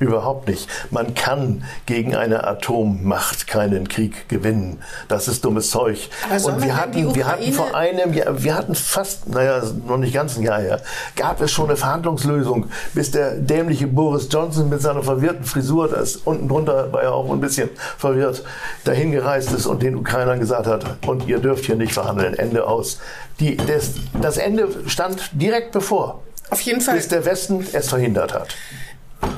Überhaupt 0.00 0.48
nicht. 0.48 0.68
Man 0.90 1.14
kann 1.14 1.62
gegen 1.86 2.16
eine 2.16 2.44
Atommacht 2.44 3.46
keinen 3.46 3.88
Krieg 3.88 4.28
gewinnen. 4.28 4.82
Das 5.08 5.28
ist 5.28 5.44
dummes 5.44 5.70
Zeug. 5.70 6.08
Und 6.44 6.62
wir 6.62 6.76
hatten, 6.76 7.14
wir 7.14 7.26
hatten 7.26 7.52
vor 7.52 7.74
einem 7.74 8.12
Jahr, 8.12 8.42
wir 8.42 8.56
hatten 8.56 8.74
fast, 8.74 9.28
naja, 9.28 9.62
noch 9.86 9.98
nicht 9.98 10.12
ganz 10.12 10.36
ein 10.36 10.42
Jahr 10.42 10.60
her, 10.60 10.80
gab 11.14 11.40
es 11.40 11.52
schon 11.52 11.66
eine 11.66 11.76
Verhandlungslösung, 11.76 12.66
bis 12.92 13.12
der 13.12 13.36
dämliche 13.36 13.86
Boris 13.86 14.28
Johnson 14.30 14.68
mit 14.68 14.82
seiner 14.82 15.02
verwirrten 15.02 15.44
Frisur, 15.44 15.88
das 15.88 16.16
unten 16.16 16.48
drunter 16.48 16.92
war 16.92 17.04
ja 17.04 17.10
auch 17.10 17.30
ein 17.30 17.40
bisschen 17.40 17.70
verwirrt, 17.96 18.42
dahin 18.84 19.12
gereist 19.12 19.52
ist 19.52 19.66
und 19.66 19.82
den 19.82 19.94
Ukrainern 19.94 20.40
gesagt 20.40 20.66
hat, 20.66 20.84
und 21.06 21.28
ihr 21.28 21.38
dürft 21.38 21.66
hier 21.66 21.76
nicht 21.76 21.92
verhandeln, 21.92 22.34
Ende 22.34 22.66
aus. 22.66 22.98
Die, 23.40 23.56
das, 23.56 23.92
das 24.20 24.38
Ende 24.38 24.68
stand 24.86 25.30
direkt 25.32 25.72
bevor, 25.72 26.22
Auf 26.50 26.60
jeden 26.62 26.80
Fall. 26.80 26.96
bis 26.96 27.08
der 27.08 27.24
Westen 27.24 27.66
es 27.72 27.88
verhindert 27.88 28.34
hat. 28.34 28.54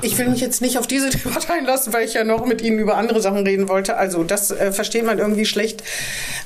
Ich 0.01 0.17
will 0.17 0.29
mich 0.29 0.41
jetzt 0.41 0.61
nicht 0.61 0.77
auf 0.77 0.87
diese 0.87 1.09
Debatte 1.11 1.51
einlassen, 1.51 1.93
weil 1.93 2.05
ich 2.05 2.13
ja 2.13 2.23
noch 2.23 2.45
mit 2.45 2.61
Ihnen 2.61 2.79
über 2.79 2.97
andere 2.97 3.21
Sachen 3.21 3.45
reden 3.45 3.67
wollte. 3.69 3.97
Also 3.97 4.23
das 4.23 4.51
äh, 4.51 4.71
versteht 4.71 5.05
man 5.05 5.19
irgendwie 5.19 5.45
schlecht. 5.45 5.83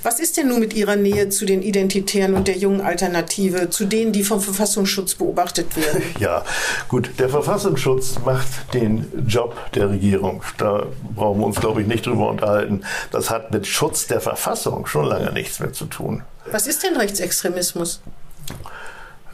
Was 0.04 0.20
ist 0.20 0.38
denn 0.38 0.48
nun 0.48 0.60
mit 0.60 0.74
Ihrer 0.74 0.96
Nähe 0.96 1.30
zu 1.30 1.46
den 1.46 1.62
Identitären 1.62 2.34
und 2.34 2.48
der 2.48 2.58
jungen 2.58 2.82
Alternative, 2.82 3.70
zu 3.70 3.86
denen, 3.86 4.12
die 4.12 4.24
vom 4.24 4.42
Verfassungsschutz 4.42 5.16
beobachtet 5.16 5.76
werden? 5.76 6.02
Ja, 6.20 6.44
gut, 6.88 7.10
der 7.20 7.30
Verfassungsschutz 7.30 8.20
macht 8.24 8.74
den 8.74 9.08
Job 9.28 9.56
der 9.74 9.89
Regierung. 9.89 10.44
Da 10.58 10.86
brauchen 11.16 11.39
wir 11.39 11.48
uns, 11.48 11.60
glaube 11.60 11.82
ich, 11.82 11.88
nicht 11.88 12.06
drüber 12.06 12.30
unterhalten. 12.30 12.84
Das 13.12 13.30
hat 13.30 13.52
mit 13.52 13.66
Schutz 13.66 14.08
der 14.08 14.22
Verfassung 14.22 14.86
schon 14.86 15.06
lange 15.06 15.32
nichts 15.32 15.60
mehr 15.60 15.74
zu 15.74 15.86
tun. 15.86 16.24
Was 16.52 16.68
ist 16.68 16.84
denn 16.84 16.96
Rechtsextremismus? 16.96 18.02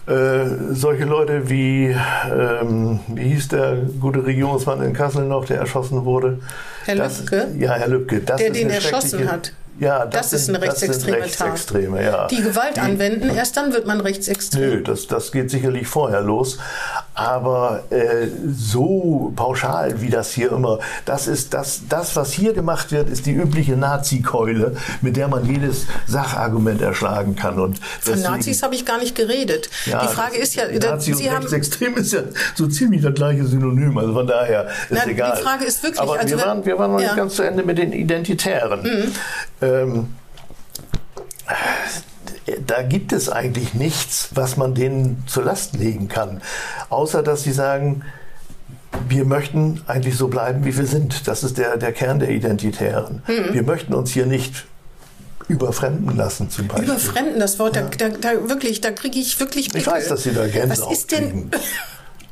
Äh, 0.08 0.74
solche 0.74 1.03
Leute 1.03 1.49
wie, 1.49 1.88
ähm, 2.34 2.99
wie 3.08 3.24
hieß 3.34 3.49
der 3.49 3.76
gute 3.99 4.26
Regierungsmann 4.26 4.82
in 4.82 4.93
Kassel 4.93 5.26
noch, 5.26 5.43
der 5.45 5.58
erschossen 5.58 6.05
wurde? 6.05 6.39
Herr 6.86 6.95
Das- 6.95 7.20
Lübcke? 7.20 7.47
Ja, 7.60 7.74
Herr 7.74 7.89
Lübcke. 7.89 8.22
Der 8.22 8.49
den 8.51 8.70
erschossen 8.70 9.30
hat. 9.30 9.51
Ja, 9.80 10.05
Das 10.05 10.34
ist 10.34 10.45
sind- 10.47 10.55
eine 10.55 10.65
das 10.65 10.80
sind 10.80 10.89
rechtsextreme 10.89 11.17
Tat. 11.17 11.25
Rechtsextreme, 11.25 12.03
ja. 12.03 12.28
Die 12.28 12.41
Gewalt 12.41 12.80
anwenden, 12.80 13.30
erst 13.30 13.57
dann 13.57 13.73
wird 13.73 13.86
man 13.86 14.01
rechtsextrem. 14.01 14.61
Nö, 14.61 14.82
das, 14.82 15.07
das 15.07 15.32
geht 15.32 15.51
sicherlich 15.51 15.88
vorher 15.88 16.21
los. 16.21 16.57
Aber 17.13 17.84
äh, 17.89 18.28
so 18.55 19.34
pauschal 19.36 20.01
wie 20.01 20.09
das 20.09 20.32
hier 20.34 20.51
immer, 20.51 20.80
das 21.05 21.28
ist 21.28 21.53
das, 21.53 21.82
das, 21.89 22.15
was 22.15 22.32
hier 22.32 22.53
gemacht 22.53 22.91
wird, 22.91 23.09
ist 23.09 23.25
die 23.25 23.32
übliche 23.34 23.75
Nazi-Keule, 23.75 24.75
mit 25.01 25.15
der 25.17 25.28
man 25.28 25.45
jedes 25.45 25.86
Sachargument 26.07 26.82
erschlagen 26.82 27.36
kann. 27.36 27.59
Und 27.59 27.80
Von 28.01 28.21
Nazis 28.21 28.61
habe 28.63 28.75
ich 28.75 28.86
gar 28.86 28.99
nicht 28.99 29.15
geredet. 29.15 29.69
Ja, 29.86 30.01
die 30.01 30.07
Frage 30.13 30.39
das- 30.39 30.49
ist 30.49 30.55
ja, 30.55 30.63
Nazi 30.67 31.11
und 31.11 31.17
Sie 31.17 31.30
haben, 31.30 31.38
rechtsextrem 31.38 31.95
ist 31.97 32.13
ja 32.13 32.21
so 32.55 32.67
ziemlich 32.67 33.01
das 33.01 33.13
gleiche 33.13 33.45
Synonym. 33.45 33.97
Also 33.97 34.13
von 34.13 34.28
daher 34.28 34.65
ist 34.67 34.73
Na, 34.91 35.05
die 35.05 35.11
egal. 35.11 35.38
Frage 35.38 35.65
ist 35.65 35.82
wirklich, 35.84 35.99
Aber 36.01 36.19
also 36.19 36.30
wir, 36.30 36.38
wenn- 36.38 36.45
waren, 36.45 36.65
wir 36.65 36.78
waren 36.80 36.91
noch 36.91 36.99
ja. 36.99 37.07
Mhm. 37.09 37.13
nicht 37.13 37.17
ganz 37.17 37.36
zu 37.36 37.43
Ende 37.43 37.63
mit 37.63 37.78
den 37.78 37.93
Identitären. 37.93 39.13
Ähm, 39.68 40.07
da 42.65 42.82
gibt 42.82 43.11
es 43.11 43.30
eigentlich 43.30 43.74
nichts, 43.74 44.30
was 44.34 44.57
man 44.57 44.74
denen 44.74 45.24
zur 45.28 45.43
Last 45.43 45.76
legen 45.76 46.07
kann. 46.07 46.41
Außer 46.89 47.24
dass 47.24 47.43
sie 47.43 47.51
sagen, 47.51 48.03
wir 49.09 49.26
möchten 49.26 49.82
eigentlich 49.88 50.15
so 50.15 50.28
bleiben, 50.28 50.65
wie 50.65 50.76
wir 50.76 50.86
sind. 50.86 51.28
Das 51.28 51.43
ist 51.43 51.57
der, 51.57 51.78
der 51.78 51.91
Kern 51.91 52.20
der 52.20 52.30
Identitären. 52.30 53.22
Mhm. 53.28 53.53
Wir 53.53 53.63
möchten 53.63 53.93
uns 53.93 54.11
hier 54.11 54.26
nicht 54.26 54.65
überfremden 55.47 56.15
lassen, 56.15 56.49
zum 56.49 56.68
Beispiel. 56.68 56.89
Überfremden, 56.89 57.39
das 57.39 57.59
Wort, 57.59 57.76
da, 57.76 57.82
da, 57.82 58.09
da 58.09 58.49
wirklich, 58.49 58.82
da 58.82 58.91
kriege 58.91 59.20
ich 59.20 59.39
wirklich. 59.39 59.74
Ich 59.74 59.88
weiß, 59.88 60.09
dass 60.09 60.24
Sie 60.24 60.34
da 60.34 60.47
Gänsehaut 60.47 60.91
Was 60.91 60.97
ist 60.97 61.11
denn. 61.11 61.51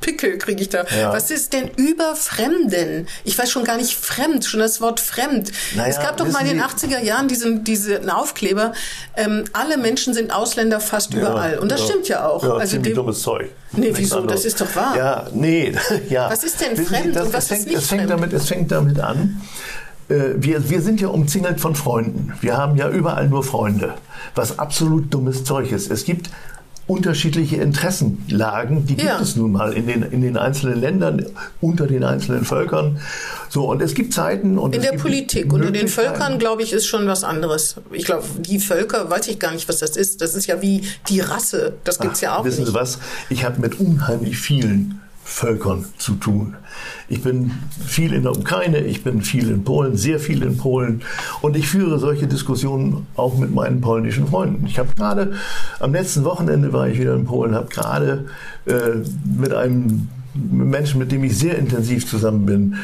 Pickel 0.01 0.37
kriege 0.37 0.61
ich 0.61 0.69
da. 0.69 0.85
Ja. 0.99 1.11
Was 1.13 1.31
ist 1.31 1.53
denn 1.53 1.69
überfremden? 1.77 3.07
Ich 3.23 3.37
weiß 3.37 3.49
schon 3.49 3.63
gar 3.63 3.77
nicht 3.77 3.95
fremd, 3.95 4.45
schon 4.45 4.59
das 4.59 4.81
Wort 4.81 4.99
fremd. 4.99 5.51
Naja, 5.75 5.89
es 5.89 5.97
gab 5.99 6.17
doch 6.17 6.27
mal 6.31 6.41
in 6.41 6.57
den 6.57 6.63
wissen 6.63 6.91
80er 6.91 7.01
Jahren 7.03 7.27
diesen, 7.27 7.63
diesen 7.63 8.09
Aufkleber, 8.09 8.73
ähm, 9.15 9.45
alle 9.53 9.77
Menschen 9.77 10.13
sind 10.13 10.31
Ausländer 10.33 10.79
fast 10.79 11.13
überall. 11.13 11.57
Und 11.59 11.71
das 11.71 11.83
stimmt 11.85 12.07
ja 12.07 12.27
auch. 12.27 12.43
Ja, 12.43 12.53
also 12.53 12.71
ziemlich 12.73 12.93
dem- 12.93 12.95
dummes 12.95 13.21
Zeug. 13.21 13.49
Nee, 13.71 13.87
Nichts 13.87 13.99
wieso? 13.99 14.17
anderes. 14.19 14.43
Das 14.43 14.45
ist 14.53 14.61
doch 14.61 14.75
wahr. 14.75 14.95
Ja, 14.97 15.27
nee, 15.33 15.73
ja. 16.09 16.29
Was 16.29 16.43
ist 16.43 16.61
denn 16.61 16.71
Wissen 16.73 16.85
Sie, 16.85 16.93
fremd 16.93 17.15
das, 17.15 17.27
und 17.27 17.33
was 17.33 17.43
es 17.43 17.49
fängt, 17.49 17.59
ist 17.61 17.67
nicht 17.67 17.77
es 17.77 17.87
fängt 17.87 18.01
fremd? 18.01 18.11
damit, 18.11 18.33
Es 18.33 18.47
fängt 18.47 18.71
damit 18.71 18.99
an, 18.99 19.41
äh, 20.09 20.15
wir, 20.35 20.69
wir 20.69 20.81
sind 20.81 21.01
ja 21.01 21.07
umzingelt 21.09 21.59
von 21.59 21.75
Freunden. 21.75 22.33
Wir 22.41 22.55
haben 22.57 22.75
ja 22.77 22.89
überall 22.89 23.27
nur 23.27 23.43
Freunde, 23.43 23.95
was 24.35 24.59
absolut 24.59 25.13
dummes 25.13 25.43
Zeug 25.43 25.71
ist. 25.71 25.89
Es 25.91 26.03
gibt 26.05 26.29
unterschiedliche 26.87 27.55
Interessenlagen, 27.55 28.85
die 28.85 28.95
gibt 28.95 29.07
Ja. 29.07 29.19
es 29.19 29.35
nun 29.35 29.51
mal 29.53 29.73
in 29.73 29.87
den, 29.87 30.03
in 30.03 30.21
den 30.21 30.37
einzelnen 30.37 30.79
Ländern, 30.79 31.25
unter 31.59 31.87
den 31.87 32.03
einzelnen 32.03 32.45
Völkern. 32.45 32.99
So, 33.49 33.65
und 33.69 33.81
es 33.81 33.95
gibt 33.95 34.13
Zeiten 34.13 34.57
und 34.59 34.73
In 34.75 34.79
es 34.81 34.83
der 34.83 34.91
gibt 34.91 35.03
Politik 35.03 35.51
und 35.51 35.63
in 35.63 35.73
den. 35.73 35.87
Völkern, 35.87 36.37
glaube 36.37 36.61
ich, 36.61 36.73
ist 36.73 36.85
schon 36.85 37.07
was 37.07 37.23
anderes. 37.23 37.75
Ich 37.91 38.05
glaube, 38.05 38.23
die 38.39 38.59
Völker, 38.59 39.09
weiß 39.09 39.27
ich 39.29 39.39
gar 39.39 39.51
nicht, 39.51 39.67
was 39.67 39.79
das 39.79 39.97
ist. 39.97 40.21
Das 40.21 40.35
ist 40.35 40.45
ja 40.45 40.61
wie 40.61 40.83
die 41.09 41.21
Rasse. 41.21 41.73
Das 41.83 41.99
gibt's 41.99 42.21
ja 42.21 42.37
auch 42.37 42.45
Wissen 42.45 42.59
nicht. 42.61 42.69
Sie 42.69 42.73
was? 42.75 42.99
Ich 43.29 43.43
habe 43.45 43.59
mit 43.61 43.79
unheimlich 43.79 44.37
vielen 44.37 44.99
Völkern 45.27 45.85
zu 45.97 46.13
tun. 46.13 46.55
Ich 47.09 47.23
bin 47.23 47.51
viel 47.83 48.13
in 48.13 48.21
der 48.21 48.37
Ukraine, 48.37 48.81
ich 48.81 49.03
bin 49.03 49.23
viel 49.23 49.49
in 49.49 49.63
Polen, 49.63 49.97
sehr 49.97 50.19
viel 50.19 50.43
in 50.43 50.55
Polen 50.55 51.01
und 51.41 51.57
ich 51.57 51.67
führe 51.67 51.97
solche 51.97 52.27
Diskussionen 52.27 53.07
auch 53.15 53.35
mit 53.35 53.53
meinen 53.53 53.81
polnischen 53.81 54.27
Freunden. 54.27 54.67
Ich 54.67 54.77
habe 54.77 54.89
gerade 54.95 55.33
am 55.79 55.93
letzten 55.93 56.23
Wochenende 56.25 56.71
war 56.73 56.87
ich 56.87 56.99
wieder 56.99 57.15
in 57.15 57.25
Polen, 57.25 57.55
habe 57.55 57.69
gerade 57.69 58.27
äh, 58.67 59.01
mit 59.25 59.51
einem 59.51 60.09
Menschen, 60.35 60.99
mit 60.99 61.11
dem 61.11 61.23
ich 61.23 61.35
sehr 61.35 61.57
intensiv 61.57 62.07
zusammen 62.07 62.45
bin, 62.45 62.75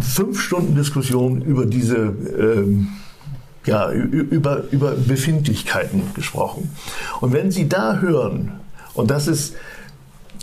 fünf 0.00 0.40
Stunden 0.40 0.76
Diskussion 0.76 1.42
über 1.42 1.66
diese 1.66 1.96
ähm, 1.96 2.88
ja, 3.66 3.90
über, 3.90 4.64
über 4.70 4.92
Befindlichkeiten 4.92 6.02
gesprochen. 6.14 6.70
Und 7.20 7.32
wenn 7.32 7.50
Sie 7.50 7.68
da 7.68 7.98
hören, 7.98 8.52
und 8.94 9.10
das 9.10 9.26
ist, 9.26 9.54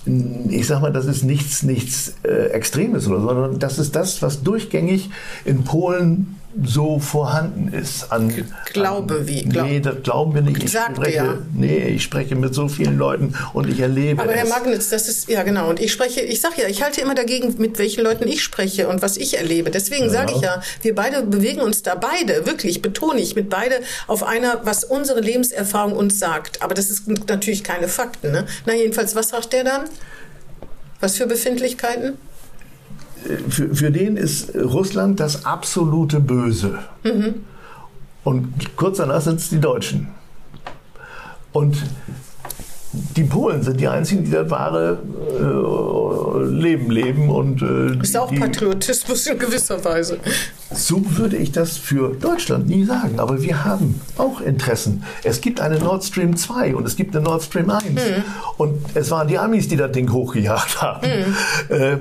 ich 0.05 0.67
sag 0.67 0.81
mal, 0.81 0.91
das 0.91 1.05
ist 1.05 1.23
nichts, 1.23 1.63
nichts 1.63 2.15
äh, 2.23 2.47
Extremes 2.51 3.07
oder 3.07 3.19
so, 3.19 3.27
sondern 3.27 3.59
das 3.59 3.79
ist 3.79 3.95
das, 3.95 4.21
was 4.21 4.43
durchgängig 4.43 5.09
in 5.45 5.63
Polen 5.63 6.38
so 6.63 6.99
vorhanden 6.99 7.71
ist. 7.73 8.11
An, 8.11 8.33
Glaube 8.73 9.15
an, 9.15 9.27
wie? 9.27 9.43
Glaub- 9.43 9.67
nee, 9.67 9.79
das 9.79 10.01
glauben 10.03 10.33
wir 10.33 10.41
nicht. 10.41 10.63
Ich 10.63 10.71
spreche, 10.71 11.15
ja. 11.15 11.37
nee, 11.53 11.89
ich 11.89 12.03
spreche 12.03 12.35
mit 12.35 12.55
so 12.55 12.67
vielen 12.67 12.97
Leuten 12.97 13.35
und 13.53 13.69
ich 13.69 13.79
erlebe 13.79 14.21
Aber 14.21 14.31
Herr 14.31 14.45
es. 14.45 14.49
Magnitz, 14.49 14.89
das 14.89 15.07
ist, 15.07 15.29
ja 15.29 15.43
genau, 15.43 15.69
und 15.69 15.79
ich 15.79 15.91
spreche, 15.91 16.21
ich 16.21 16.41
sage 16.41 16.61
ja, 16.61 16.67
ich 16.67 16.81
halte 16.81 17.01
immer 17.01 17.15
dagegen, 17.15 17.55
mit 17.59 17.77
welchen 17.77 18.03
Leuten 18.03 18.27
ich 18.27 18.41
spreche 18.41 18.87
und 18.87 19.01
was 19.01 19.17
ich 19.17 19.37
erlebe. 19.37 19.69
Deswegen 19.69 20.09
sage 20.09 20.33
ich 20.35 20.41
ja, 20.41 20.61
wir 20.81 20.95
beide 20.95 21.21
bewegen 21.21 21.61
uns 21.61 21.83
da 21.83 21.95
beide, 21.95 22.45
wirklich, 22.45 22.81
betone 22.81 23.19
ich, 23.19 23.35
mit 23.35 23.49
beide 23.49 23.75
auf 24.07 24.23
einer, 24.23 24.61
was 24.63 24.83
unsere 24.83 25.21
Lebenserfahrung 25.21 25.93
uns 25.93 26.17
sagt. 26.17 26.61
Aber 26.63 26.73
das 26.73 26.89
ist 26.89 27.07
natürlich 27.27 27.63
keine 27.63 27.87
Fakten. 27.87 28.31
Ne? 28.31 28.45
Na 28.65 28.73
jedenfalls, 28.73 29.15
was 29.15 29.29
sagt 29.29 29.53
der 29.53 29.63
dann? 29.63 29.81
Was 30.99 31.15
für 31.15 31.27
Befindlichkeiten? 31.27 32.17
Für, 33.49 33.75
für 33.75 33.91
den 33.91 34.17
ist 34.17 34.55
Russland 34.55 35.19
das 35.19 35.45
absolute 35.45 36.19
Böse. 36.19 36.79
Und 38.23 38.75
kurz 38.75 38.97
danach 38.97 39.21
sind 39.21 39.39
es 39.39 39.49
die 39.49 39.59
Deutschen. 39.59 40.07
Und 41.51 41.77
die 43.15 43.23
Polen 43.23 43.61
sind 43.61 43.79
die 43.79 43.87
einzigen, 43.87 44.23
die 44.23 44.31
das 44.31 44.49
wahre 44.49 44.97
äh, 45.39 46.43
Leben 46.49 46.89
leben. 46.89 47.29
Und, 47.29 47.61
äh, 47.61 48.01
Ist 48.01 48.17
auch 48.17 48.33
Patriotismus 48.33 49.27
in 49.27 49.37
gewisser 49.37 49.83
Weise. 49.85 50.17
so 50.73 51.03
würde 51.17 51.37
ich 51.37 51.51
das 51.51 51.77
für 51.77 52.15
Deutschland 52.15 52.67
nie 52.67 52.83
sagen. 52.85 53.19
Aber 53.19 53.41
wir 53.41 53.63
haben 53.63 54.01
auch 54.17 54.41
Interessen. 54.41 55.03
Es 55.23 55.39
gibt 55.41 55.59
eine 55.61 55.77
Nord 55.79 56.03
Stream 56.03 56.35
2 56.35 56.75
und 56.75 56.85
es 56.87 56.95
gibt 56.95 57.15
eine 57.15 57.25
Nord 57.25 57.43
Stream 57.43 57.69
1. 57.69 57.83
Und 58.57 58.79
es 58.95 59.11
waren 59.11 59.27
die 59.27 59.37
Amis, 59.37 59.67
die 59.67 59.77
das 59.77 59.91
Ding 59.91 60.11
hochgejagt 60.11 60.81
haben. 60.81 61.07
Äh, 61.69 61.97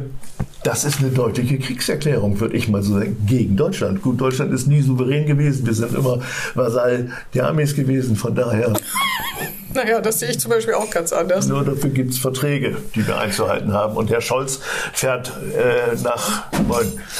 das 0.68 0.84
ist 0.84 1.00
eine 1.00 1.08
deutliche 1.08 1.58
Kriegserklärung, 1.58 2.38
würde 2.40 2.54
ich 2.54 2.68
mal 2.68 2.82
so 2.82 2.98
sagen, 2.98 3.16
gegen 3.26 3.56
Deutschland. 3.56 4.02
Gut, 4.02 4.20
Deutschland 4.20 4.52
ist 4.52 4.66
nie 4.66 4.82
souverän 4.82 5.24
gewesen. 5.24 5.64
Wir 5.64 5.72
sind 5.72 5.94
immer 5.94 6.20
Vasall 6.54 7.08
der 7.32 7.48
Amis 7.48 7.74
gewesen. 7.74 8.16
Von 8.16 8.34
daher 8.34 8.74
Naja, 9.74 10.00
das 10.00 10.20
sehe 10.20 10.30
ich 10.30 10.40
zum 10.40 10.50
Beispiel 10.50 10.74
auch 10.74 10.90
ganz 10.90 11.12
anders. 11.12 11.46
Nur 11.46 11.64
dafür 11.64 11.90
gibt 11.90 12.12
es 12.12 12.18
Verträge, 12.18 12.76
die 12.94 13.06
wir 13.06 13.18
einzuhalten 13.18 13.72
haben. 13.72 13.96
Und 13.96 14.10
Herr 14.10 14.20
Scholz 14.20 14.60
fährt 14.92 15.32
äh, 15.56 15.96
nach 16.02 16.44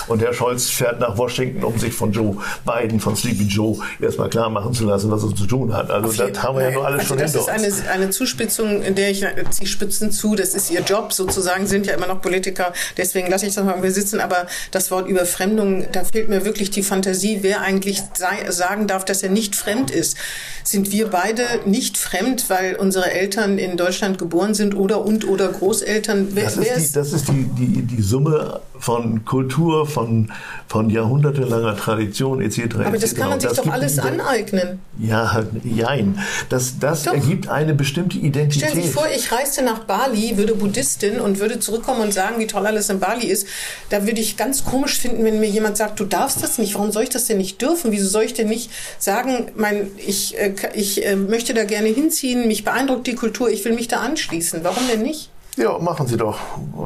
und 0.08 0.22
Herr 0.22 0.32
Scholz 0.32 0.68
fährt 0.68 1.00
nach 1.00 1.16
Washington, 1.16 1.64
um 1.64 1.78
sich 1.78 1.92
von 1.92 2.12
Joe 2.12 2.36
Biden, 2.64 3.00
von 3.00 3.16
Sleepy 3.16 3.44
Joe, 3.44 3.78
erstmal 4.00 4.28
klar 4.28 4.50
machen 4.50 4.74
zu 4.74 4.84
lassen, 4.84 5.10
was 5.10 5.22
er 5.22 5.34
zu 5.34 5.46
tun 5.46 5.72
hat. 5.72 5.90
Also 5.90 6.12
das 6.12 6.42
haben 6.42 6.58
wir 6.58 6.64
ja 6.64 6.70
nur 6.70 6.86
alles 6.86 7.00
also 7.00 7.14
schon 7.14 7.18
das 7.18 7.32
hinter 7.32 7.62
ist 7.62 7.76
uns. 7.76 7.86
Eine, 7.86 7.90
eine 7.92 8.10
Zuspitzung, 8.10 8.82
in 8.82 8.94
der 8.94 9.10
ich, 9.10 9.24
Sie 9.50 9.66
spitzen 9.66 10.10
zu, 10.12 10.34
das 10.34 10.54
ist 10.54 10.70
Ihr 10.70 10.80
Job 10.80 11.12
sozusagen, 11.12 11.66
sind 11.66 11.86
ja 11.86 11.94
immer 11.94 12.06
noch 12.06 12.20
Politiker, 12.20 12.72
deswegen 12.96 13.28
lasse 13.30 13.46
ich 13.46 13.54
das 13.54 13.64
mal 13.64 13.90
sitzen. 13.90 14.20
Aber 14.20 14.46
das 14.70 14.90
Wort 14.90 15.08
Überfremdung, 15.08 15.86
da 15.92 16.04
fehlt 16.04 16.28
mir 16.28 16.44
wirklich 16.44 16.70
die 16.70 16.82
Fantasie, 16.82 17.38
wer 17.42 17.60
eigentlich 17.60 18.02
sei, 18.16 18.50
sagen 18.50 18.86
darf, 18.86 19.04
dass 19.04 19.22
er 19.22 19.30
nicht 19.30 19.56
fremd 19.56 19.90
ist. 19.90 20.16
Sind 20.64 20.92
wir 20.92 21.08
beide 21.08 21.42
nicht 21.64 21.96
fremd, 21.96 22.37
weil 22.48 22.76
unsere 22.76 23.10
Eltern 23.10 23.58
in 23.58 23.76
Deutschland 23.76 24.18
geboren 24.18 24.54
sind 24.54 24.74
oder 24.74 25.04
und 25.04 25.26
oder 25.26 25.48
Großeltern? 25.48 26.28
Wer, 26.32 26.44
das, 26.44 26.56
ist 26.56 26.90
die, 26.90 26.92
das 26.92 27.12
ist 27.12 27.28
die, 27.28 27.44
die, 27.58 27.82
die 27.82 28.02
Summe 28.02 28.60
von 28.78 29.24
Kultur, 29.24 29.86
von, 29.86 30.30
von 30.68 30.90
jahrhundertelanger 30.90 31.76
Tradition 31.76 32.40
etc. 32.40 32.76
Aber 32.84 32.98
das 32.98 33.14
kann 33.14 33.30
man 33.30 33.40
sich 33.40 33.50
doch 33.50 33.66
alles 33.66 33.98
aneignen. 33.98 34.80
Ja, 34.98 35.44
jein. 35.64 36.18
Das, 36.48 36.78
das 36.78 37.06
ergibt 37.06 37.48
eine 37.48 37.74
bestimmte 37.74 38.18
Identität. 38.18 38.68
Stellen 38.68 38.82
Sie 38.82 38.88
sich 38.88 38.94
vor, 38.94 39.06
ich 39.14 39.30
reiste 39.32 39.62
nach 39.62 39.80
Bali, 39.80 40.36
würde 40.36 40.54
Buddhistin 40.54 41.20
und 41.20 41.40
würde 41.40 41.58
zurückkommen 41.60 42.00
und 42.00 42.14
sagen, 42.14 42.38
wie 42.38 42.46
toll 42.46 42.66
alles 42.66 42.88
in 42.90 43.00
Bali 43.00 43.26
ist. 43.26 43.46
Da 43.90 44.06
würde 44.06 44.20
ich 44.20 44.36
ganz 44.36 44.64
komisch 44.64 44.98
finden, 44.98 45.24
wenn 45.24 45.40
mir 45.40 45.48
jemand 45.48 45.76
sagt, 45.76 46.00
du 46.00 46.04
darfst 46.04 46.42
das 46.42 46.58
nicht. 46.58 46.74
Warum 46.74 46.92
soll 46.92 47.04
ich 47.04 47.10
das 47.10 47.26
denn 47.26 47.38
nicht 47.38 47.60
dürfen? 47.60 47.92
Wieso 47.92 48.08
soll 48.08 48.24
ich 48.24 48.34
denn 48.34 48.48
nicht 48.48 48.70
sagen, 48.98 49.50
mein, 49.56 49.90
ich, 49.96 50.38
äh, 50.38 50.54
ich 50.74 51.04
äh, 51.04 51.16
möchte 51.16 51.54
da 51.54 51.64
gerne 51.64 51.88
hinziehen, 51.88 52.18
mich 52.36 52.64
beeindruckt 52.64 53.06
die 53.06 53.14
Kultur, 53.14 53.50
ich 53.50 53.64
will 53.64 53.72
mich 53.72 53.88
da 53.88 54.00
anschließen. 54.00 54.64
Warum 54.64 54.86
denn 54.88 55.02
nicht? 55.02 55.30
Ja, 55.56 55.76
machen 55.78 56.06
Sie 56.06 56.16
doch. 56.16 56.38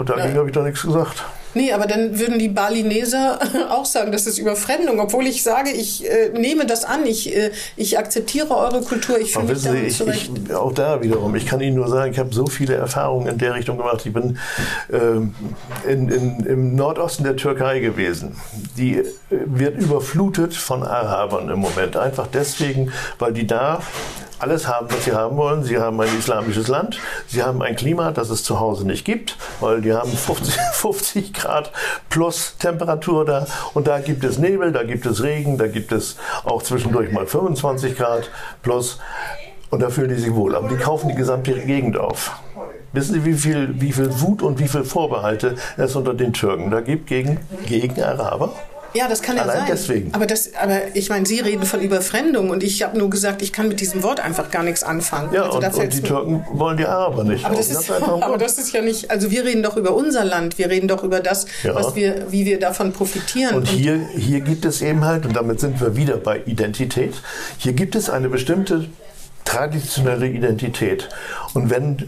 Dagegen 0.07 0.31
ja. 0.31 0.39
habe 0.39 0.49
ich 0.49 0.55
doch 0.55 0.65
nichts 0.65 0.83
gesagt. 0.83 1.25
Nee, 1.55 1.73
aber 1.73 1.87
dann 1.87 2.19
würden 2.19 2.39
die 2.39 2.49
Balineser 2.49 3.39
auch 3.71 3.85
sagen, 3.85 4.13
das 4.13 4.27
ist 4.27 4.39
Überfremdung, 4.39 5.01
obwohl 5.01 5.27
ich 5.27 5.43
sage, 5.43 5.71
ich 5.71 6.09
äh, 6.09 6.31
nehme 6.31 6.65
das 6.65 6.85
an, 6.85 7.05
ich, 7.05 7.37
äh, 7.37 7.51
ich 7.77 7.99
akzeptiere 7.99 8.57
eure 8.57 8.81
Kultur, 8.81 9.19
ich 9.19 9.33
fühle 9.33 9.53
mich 9.53 9.63
damit 9.63 9.87
ich, 9.89 9.97
zurecht. 9.97 10.31
Ich, 10.47 10.55
auch 10.55 10.73
da 10.73 11.03
wiederum, 11.03 11.35
ich 11.35 11.45
kann 11.45 11.61
Ihnen 11.61 11.77
nur 11.77 11.89
sagen, 11.89 12.13
ich 12.13 12.19
habe 12.19 12.33
so 12.33 12.47
viele 12.47 12.75
Erfahrungen 12.75 13.27
in 13.27 13.39
der 13.39 13.55
Richtung 13.55 13.77
gemacht. 13.77 14.05
Ich 14.07 14.13
bin 14.13 14.39
äh, 14.91 15.91
in, 15.91 16.09
in, 16.09 16.41
im 16.47 16.75
Nordosten 16.75 17.25
der 17.25 17.37
Türkei 17.37 17.81
gewesen. 17.81 18.37
Die 18.79 18.97
äh, 18.97 19.05
wird 19.29 19.79
überflutet 19.79 20.55
von 20.55 20.83
Arabern 20.83 21.51
im 21.51 21.59
Moment, 21.59 21.97
einfach 21.97 22.29
deswegen, 22.33 22.93
weil 23.19 23.35
die 23.35 23.47
da 23.47 23.83
alles 24.43 24.67
haben, 24.67 24.89
was 24.91 25.05
sie 25.05 25.13
haben 25.13 25.37
wollen. 25.37 25.63
Sie 25.63 25.79
haben 25.79 26.01
ein 26.01 26.19
islamisches 26.19 26.69
Land, 26.69 26.99
sie 27.29 27.43
haben 27.43 27.63
ein 27.63 27.77
Klima, 27.77 28.11
das 28.11 28.29
es 28.29 28.43
zu 28.43 28.59
Hause 28.59 28.87
nicht 28.87 29.05
gibt, 29.05 29.37
weil 29.61 29.81
die 29.81 29.93
haben 29.93 30.11
50, 30.11 30.55
50 30.73 31.33
Grad 31.35 31.73
plus 32.11 32.57
Temperatur 32.59 33.25
da 33.25 33.47
und 33.75 33.87
da 33.87 34.01
gibt 34.01 34.25
es 34.25 34.39
Nebel, 34.39 34.73
da 34.73 34.83
gibt 34.83 35.07
es 35.07 35.23
Regen, 35.23 35.59
da 35.59 35.69
gibt 35.69 35.93
es 35.93 36.17
auch 36.45 36.63
zwischendurch 36.63 37.13
mal 37.13 37.27
25 37.27 37.97
Grad 37.97 38.31
plus 38.63 38.99
und 39.71 39.81
da 39.81 39.91
fühlen 39.91 40.09
die 40.09 40.17
sich 40.17 40.35
wohl. 40.35 40.55
Aber 40.57 40.69
die 40.69 40.77
kaufen 40.77 41.09
die 41.09 41.15
gesamte 41.15 41.53
Gegend 41.53 41.97
auf. 41.97 42.33
Wissen 42.93 43.15
Sie, 43.15 43.25
wie 43.25 43.33
viel, 43.33 43.81
wie 43.81 43.93
viel 43.93 44.21
Wut 44.21 44.43
und 44.43 44.59
wie 44.59 44.69
viel 44.69 44.85
Vorbehalte 44.85 45.55
es 45.79 45.97
unter 45.97 46.13
den 46.13 46.33
Türken 46.35 46.71
da 46.71 46.81
gibt 46.81 47.07
gegen, 47.07 47.39
gegen 47.67 48.03
Araber? 48.03 48.53
Ja, 48.95 49.09
das 49.09 49.23
kann 49.23 49.37
ja 49.37 49.43
Allein 49.43 49.59
sein. 49.59 49.67
deswegen. 49.71 50.15
Aber, 50.15 50.27
das, 50.27 50.55
aber 50.55 50.95
ich 50.95 51.09
meine, 51.09 51.27
Sie 51.27 51.41
reden 51.41 51.65
von 51.65 51.81
Überfremdung 51.81 52.51
und 52.51 52.63
ich 52.63 52.83
habe 52.83 52.99
nur 52.99 53.11
gesagt, 53.11 53.43
ich 53.43 53.53
kann 53.53 53.69
mit 53.69 53.81
diesem 53.81 54.03
Wort 54.03 54.21
einfach 54.21 54.51
gar 54.51 54.63
nichts 54.63 54.83
anfangen. 54.83 55.33
Ja, 55.33 55.45
also 55.45 55.59
und, 55.59 55.75
und 55.75 55.93
die 55.93 56.03
Türken 56.03 56.45
wollen 56.53 56.77
die 56.77 56.87
Araber 56.87 57.25
nicht. 57.25 57.45
Aber 57.45 57.57
das, 57.57 57.71
ist, 57.71 57.91
aber 58.01 58.39
das 58.39 58.59
ist 58.59 58.73
ja 58.73 58.83
nicht, 58.83 59.11
also 59.11 59.31
wir 59.31 59.45
reden 59.45 59.63
doch 59.63 59.77
über 59.77 59.95
unser 59.95 60.25
Land, 60.25 60.59
wir 60.59 60.69
reden 60.69 60.89
doch 60.89 61.03
über 61.03 61.21
das, 61.21 61.47
ja. 61.63 61.75
was 61.75 61.95
wir, 61.95 62.31
wie 62.31 62.45
wir 62.45 62.59
davon 62.59 62.93
profitieren. 62.93 63.55
Und, 63.55 63.63
und 63.63 63.69
hier, 63.69 63.99
hier 64.17 64.41
gibt 64.41 64.65
es 64.65 64.83
eben 64.83 65.05
halt, 65.05 65.27
und 65.27 65.35
damit 65.37 65.61
sind 65.61 65.81
wir 65.81 65.97
wieder 65.97 66.17
bei 66.17 66.43
Identität, 66.45 67.15
hier 67.59 67.73
gibt 67.73 67.95
es 67.95 68.11
eine 68.11 68.29
bestimmte 68.29 68.89
traditionelle 69.45 70.29
Identität. 70.29 71.09
Und 71.55 71.71
wenn 71.71 71.99
äh, 71.99 72.05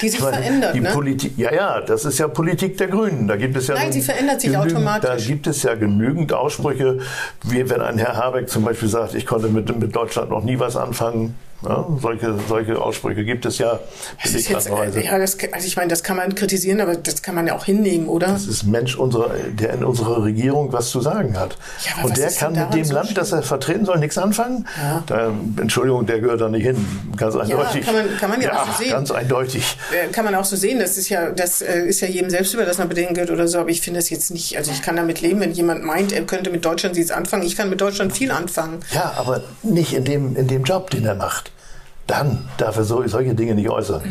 die 0.00 0.08
sich 0.08 0.20
meine, 0.20 0.36
verändert, 0.36 0.74
die 0.74 0.80
ne? 0.80 0.90
Politik, 0.90 1.38
ja, 1.38 1.52
ja, 1.52 1.80
das 1.80 2.04
ist 2.04 2.18
ja 2.18 2.28
Politik 2.28 2.76
der 2.78 2.88
Grünen. 2.88 3.26
Da 3.26 3.36
gibt 3.36 3.56
es 3.56 3.66
ja 3.66 3.74
Nein, 3.74 3.92
sie 3.92 4.02
verändert 4.02 4.40
sich 4.40 4.52
genügend, 4.52 4.74
automatisch. 4.74 5.10
Da 5.10 5.16
gibt 5.16 5.46
es 5.46 5.62
ja 5.62 5.74
genügend 5.74 6.32
Aussprüche, 6.32 6.98
wie 7.44 7.68
wenn 7.68 7.80
ein 7.80 7.98
Herr 7.98 8.16
Habeck 8.16 8.48
zum 8.48 8.64
Beispiel 8.64 8.88
sagt, 8.88 9.14
ich 9.14 9.26
konnte 9.26 9.48
mit, 9.48 9.76
mit 9.78 9.94
Deutschland 9.94 10.30
noch 10.30 10.42
nie 10.42 10.58
was 10.58 10.76
anfangen. 10.76 11.34
Ja, 11.62 11.86
solche, 12.00 12.34
solche 12.48 12.80
Aussprüche 12.80 13.24
gibt 13.24 13.46
es 13.46 13.58
ja. 13.58 13.80
Das 14.22 14.34
ist 14.34 14.48
jetzt, 14.48 14.68
ja 14.68 15.18
das, 15.18 15.38
also 15.52 15.66
ich 15.66 15.76
meine, 15.76 15.88
das 15.88 16.02
kann 16.02 16.16
man 16.16 16.34
kritisieren, 16.34 16.80
aber 16.80 16.96
das 16.96 17.22
kann 17.22 17.34
man 17.34 17.46
ja 17.46 17.56
auch 17.56 17.64
hinnehmen, 17.64 18.08
oder? 18.08 18.28
Das 18.28 18.46
ist 18.46 18.64
ein 18.64 18.70
Mensch, 18.70 18.96
unserer, 18.96 19.30
der 19.30 19.72
in 19.72 19.84
unserer 19.84 20.22
Regierung 20.22 20.72
was 20.72 20.90
zu 20.90 21.00
sagen 21.00 21.38
hat. 21.38 21.56
Ja, 21.84 22.04
Und 22.04 22.16
der 22.16 22.30
kann 22.30 22.52
mit 22.52 22.74
dem 22.74 22.84
so 22.84 22.94
Land, 22.94 23.06
schlimm? 23.06 23.16
das 23.16 23.32
er 23.32 23.42
vertreten 23.42 23.86
soll, 23.86 23.98
nichts 23.98 24.18
anfangen. 24.18 24.66
Ja. 24.80 25.02
Da, 25.06 25.32
Entschuldigung, 25.60 26.04
der 26.06 26.20
gehört 26.20 26.42
da 26.42 26.48
nicht 26.48 26.64
hin. 26.64 26.76
Ganz 27.16 27.34
eindeutig. 27.34 27.86
Ja, 27.86 27.92
kann 27.92 27.94
man, 27.94 28.18
kann 28.18 28.30
man 28.30 28.40
ja, 28.42 28.62
auch 28.62 28.66
so 28.66 28.82
sehen. 28.82 28.90
Ganz 28.90 29.10
eindeutig. 29.10 29.78
Äh, 29.92 30.12
kann 30.12 30.24
man 30.24 30.34
auch 30.34 30.44
so 30.44 30.56
sehen. 30.56 30.78
Das 30.78 30.98
ist 30.98 31.08
ja, 31.08 31.30
das 31.30 31.62
äh, 31.62 31.86
ist 31.86 32.00
ja 32.00 32.08
jedem 32.08 32.28
selbst 32.28 32.52
über, 32.52 32.64
dass 32.64 32.78
man 32.78 32.88
bedenken 32.88 33.16
wird 33.16 33.30
oder 33.30 33.48
so. 33.48 33.58
Aber 33.58 33.70
ich 33.70 33.80
finde 33.80 33.98
das 34.00 34.10
jetzt 34.10 34.30
nicht, 34.30 34.58
also 34.58 34.70
ich 34.70 34.82
kann 34.82 34.96
damit 34.96 35.22
leben, 35.22 35.40
wenn 35.40 35.52
jemand 35.52 35.84
meint, 35.84 36.12
er 36.12 36.22
könnte 36.22 36.50
mit 36.50 36.64
Deutschland 36.64 36.96
nichts 36.96 37.10
anfangen. 37.10 37.44
Ich 37.44 37.56
kann 37.56 37.70
mit 37.70 37.80
Deutschland 37.80 38.12
viel 38.12 38.30
anfangen. 38.30 38.80
Ja, 38.92 39.14
aber 39.16 39.42
nicht 39.62 39.94
in 39.94 40.04
dem, 40.04 40.36
in 40.36 40.46
dem 40.48 40.64
Job, 40.64 40.90
den 40.90 41.04
er 41.06 41.14
macht 41.14 41.50
dann 42.06 42.48
darf 42.58 42.76
er 42.76 42.84
so, 42.84 43.06
solche 43.06 43.34
Dinge 43.34 43.54
nicht 43.54 43.68
äußern. 43.68 44.02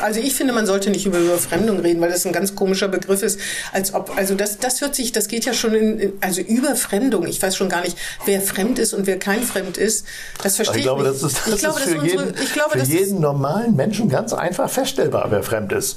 Also 0.00 0.20
ich 0.20 0.34
finde, 0.34 0.52
man 0.52 0.64
sollte 0.64 0.90
nicht 0.90 1.06
über 1.06 1.18
Überfremdung 1.18 1.80
reden, 1.80 2.00
weil 2.00 2.10
das 2.10 2.24
ein 2.24 2.32
ganz 2.32 2.54
komischer 2.54 2.88
Begriff 2.88 3.22
ist, 3.22 3.40
als 3.72 3.94
ob, 3.94 4.16
also 4.16 4.34
das, 4.34 4.58
das 4.58 4.80
hört 4.80 4.94
sich, 4.94 5.10
das 5.12 5.28
geht 5.28 5.44
ja 5.44 5.52
schon 5.52 5.74
in, 5.74 6.12
also 6.20 6.40
Überfremdung. 6.40 7.26
Ich 7.26 7.42
weiß 7.42 7.56
schon 7.56 7.68
gar 7.68 7.80
nicht, 7.80 7.98
wer 8.24 8.40
fremd 8.40 8.78
ist 8.78 8.94
und 8.94 9.06
wer 9.06 9.18
kein 9.18 9.42
fremd 9.42 9.76
ist. 9.76 10.06
Das 10.42 10.56
verstehe 10.56 10.76
ich, 10.76 10.80
ich 10.80 10.84
glaube, 10.84 11.02
nicht. 11.02 11.14
Das 11.14 11.22
ist, 11.22 11.40
das 11.46 11.54
ich 11.54 11.60
glaube, 11.60 11.80
ist 11.80 11.88
für, 11.88 11.98
unsere, 11.98 12.22
jeden, 12.26 12.42
ich 12.42 12.52
glaube, 12.52 12.78
für 12.78 12.84
jeden 12.84 13.20
normalen 13.20 13.74
Menschen 13.74 14.08
ganz 14.08 14.32
einfach 14.32 14.70
feststellbar, 14.70 15.26
wer 15.30 15.42
fremd 15.42 15.72
ist. 15.72 15.96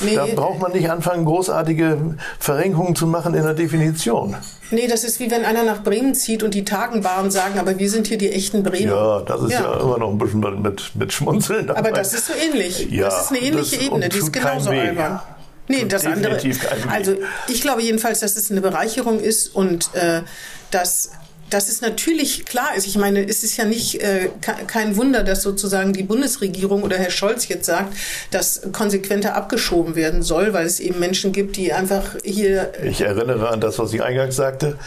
Nee, 0.00 0.16
da 0.16 0.26
braucht 0.26 0.60
man 0.60 0.72
nicht 0.72 0.90
anfangen, 0.90 1.24
großartige 1.24 2.16
Verrenkungen 2.38 2.96
zu 2.96 3.06
machen 3.06 3.34
in 3.34 3.44
der 3.44 3.54
Definition. 3.54 4.36
Nee, 4.70 4.88
das 4.88 5.04
ist 5.04 5.20
wie 5.20 5.30
wenn 5.30 5.44
einer 5.44 5.62
nach 5.62 5.82
Bremen 5.82 6.14
zieht 6.14 6.42
und 6.42 6.54
die 6.54 6.64
Tagenbaren 6.64 7.30
sagen, 7.30 7.58
aber 7.58 7.78
wir 7.78 7.88
sind 7.88 8.08
hier 8.08 8.18
die 8.18 8.32
echten 8.32 8.62
Bremer. 8.62 8.92
Ja, 8.92 9.20
das 9.20 9.42
ist 9.42 9.52
ja, 9.52 9.60
ja 9.62 9.80
immer 9.80 9.98
noch 9.98 10.10
ein 10.10 10.18
bisschen 10.18 10.40
mit, 10.62 10.96
mit 10.96 11.12
Schmunzeln 11.12 11.68
dabei. 11.68 11.78
Aber 11.78 11.92
das 11.92 12.12
ist 12.12 12.26
so 12.26 12.32
ähnlich. 12.32 12.90
Ja, 12.90 13.04
das 13.04 13.24
ist 13.24 13.30
eine 13.30 13.40
ähnliche 13.40 13.76
Ebene, 13.76 14.08
die 14.08 14.18
ist 14.18 14.32
genauso 14.32 14.70
albern. 14.70 15.20
Nee, 15.68 15.84
das 15.86 16.04
andere. 16.04 16.38
Also 16.90 17.14
ich 17.48 17.62
glaube 17.62 17.82
jedenfalls, 17.82 18.20
dass 18.20 18.36
es 18.36 18.50
eine 18.50 18.60
Bereicherung 18.60 19.20
ist 19.20 19.54
und 19.54 19.94
äh, 19.94 20.20
dass 20.70 21.10
dass 21.50 21.68
es 21.68 21.80
natürlich 21.80 22.44
klar 22.44 22.74
ist. 22.76 22.86
Ich 22.86 22.96
meine, 22.96 23.26
es 23.26 23.44
ist 23.44 23.56
ja 23.56 23.64
nicht 23.64 24.00
äh, 24.02 24.30
kein 24.66 24.96
Wunder, 24.96 25.22
dass 25.22 25.42
sozusagen 25.42 25.92
die 25.92 26.02
Bundesregierung 26.02 26.82
oder 26.82 26.96
Herr 26.96 27.10
Scholz 27.10 27.48
jetzt 27.48 27.66
sagt, 27.66 27.94
dass 28.30 28.62
konsequenter 28.72 29.34
abgeschoben 29.34 29.94
werden 29.94 30.22
soll, 30.22 30.52
weil 30.52 30.66
es 30.66 30.80
eben 30.80 30.98
Menschen 30.98 31.32
gibt, 31.32 31.56
die 31.56 31.72
einfach 31.72 32.16
hier. 32.24 32.72
Ich 32.82 33.00
erinnere 33.00 33.48
an 33.50 33.60
das, 33.60 33.78
was 33.78 33.92
ich 33.92 34.02
eingangs 34.02 34.36
sagte. 34.36 34.78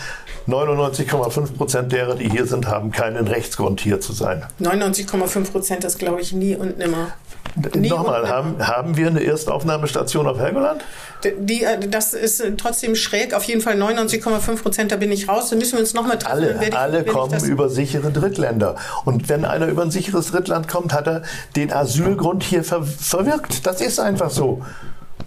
99,5 0.47 1.57
Prozent 1.57 1.91
derer, 1.91 2.15
die 2.15 2.29
hier 2.29 2.45
sind, 2.45 2.67
haben 2.67 2.91
keinen 2.91 3.27
Rechtsgrund, 3.27 3.81
hier 3.81 3.99
zu 3.99 4.13
sein. 4.13 4.45
99,5 4.61 5.51
Prozent, 5.51 5.83
das 5.83 5.97
glaube 5.97 6.21
ich 6.21 6.31
nie 6.31 6.55
und 6.55 6.77
nimmer. 6.77 7.13
Nie 7.75 7.89
Nochmal, 7.89 8.29
haben, 8.29 8.65
haben 8.65 8.97
wir 8.97 9.07
eine 9.07 9.23
Erstaufnahmestation 9.23 10.27
auf 10.27 10.39
Helgoland? 10.39 10.83
Die, 11.39 11.63
äh, 11.63 11.79
das 11.87 12.13
ist 12.13 12.43
trotzdem 12.57 12.95
schräg. 12.95 13.33
Auf 13.33 13.43
jeden 13.45 13.61
Fall 13.61 13.81
99,5 13.81 14.61
Prozent, 14.61 14.91
da 14.91 14.97
bin 14.97 15.11
ich 15.11 15.27
raus. 15.27 15.49
Da 15.49 15.55
müssen 15.55 15.73
wir 15.73 15.79
uns 15.79 15.93
nochmal 15.93 16.19
treffen. 16.19 16.43
Alle, 16.43 16.59
ich, 16.67 16.77
alle 16.77 17.03
kommen 17.03 17.43
über 17.45 17.69
sichere 17.69 18.11
Drittländer. 18.11 18.75
Und 19.05 19.27
wenn 19.29 19.43
einer 19.43 19.67
über 19.67 19.81
ein 19.81 19.91
sicheres 19.91 20.31
Drittland 20.31 20.67
kommt, 20.67 20.93
hat 20.93 21.07
er 21.07 21.23
den 21.55 21.73
Asylgrund 21.73 22.43
hier 22.43 22.63
ver 22.63 22.83
verwirkt. 22.83 23.65
Das 23.65 23.81
ist 23.81 23.99
einfach 23.99 24.29
so. 24.29 24.61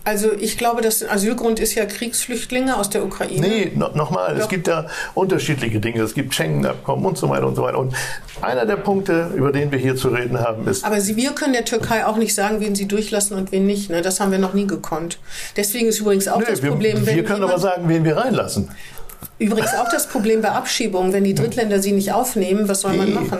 Also 0.03 0.33
ich 0.33 0.57
glaube, 0.57 0.81
das 0.81 1.07
Asylgrund 1.07 1.61
ist 1.61 1.75
ja 1.75 1.85
Kriegsflüchtlinge 1.85 2.77
aus 2.77 2.89
der 2.89 3.05
Ukraine. 3.05 3.47
Nee, 3.47 3.73
no, 3.75 3.89
nochmal, 3.95 4.37
es 4.39 4.49
gibt 4.49 4.67
ja 4.67 4.87
unterschiedliche 5.15 5.79
Dinge. 5.79 6.03
Es 6.03 6.15
gibt 6.15 6.35
Schengen-Abkommen 6.35 7.05
und 7.05 7.19
so 7.19 7.29
weiter 7.29 7.47
und 7.47 7.55
so 7.55 7.63
weiter. 7.63 7.79
Und 7.79 7.95
einer 8.41 8.65
der 8.65 8.77
Punkte, 8.77 9.31
über 9.35 9.53
den 9.53 9.71
wir 9.71 9.79
hier 9.79 9.97
zu 9.97 10.09
reden 10.09 10.41
haben, 10.41 10.67
ist... 10.67 10.85
Aber 10.85 11.01
Sie, 11.01 11.17
wir 11.17 11.33
können 11.33 11.53
der 11.53 11.67
Türkei 11.67 12.07
auch 12.07 12.17
nicht 12.17 12.35
sagen, 12.35 12.61
wen 12.61 12.75
sie 12.75 12.89
durchlassen 12.89 13.37
und 13.37 13.53
wen 13.53 13.67
nicht. 13.67 13.91
Ne? 13.91 14.01
Das 14.01 14.21
haben 14.21 14.33
wir 14.33 14.39
noch 14.39 14.55
nie 14.55 14.67
gekonnt. 14.67 15.19
Deswegen 15.57 15.89
ist 15.89 16.01
übrigens 16.01 16.29
auch 16.29 16.41
nee, 16.41 16.47
das 16.49 16.63
wir, 16.63 16.71
Problem... 16.71 17.07
Wir 17.07 17.25
können 17.25 17.43
aber 17.43 17.59
sagen, 17.59 17.89
wen 17.89 18.05
wir 18.05 18.17
reinlassen. 18.17 18.71
Übrigens 19.39 19.75
auch 19.75 19.91
das 19.91 20.07
Problem 20.07 20.41
bei 20.41 20.51
Abschiebungen. 20.51 21.13
Wenn 21.13 21.25
die 21.25 21.35
Drittländer 21.35 21.81
sie 21.81 21.93
nicht 21.93 22.13
aufnehmen, 22.13 22.69
was 22.69 22.81
soll 22.83 22.95
man 22.95 23.13
machen? 23.13 23.39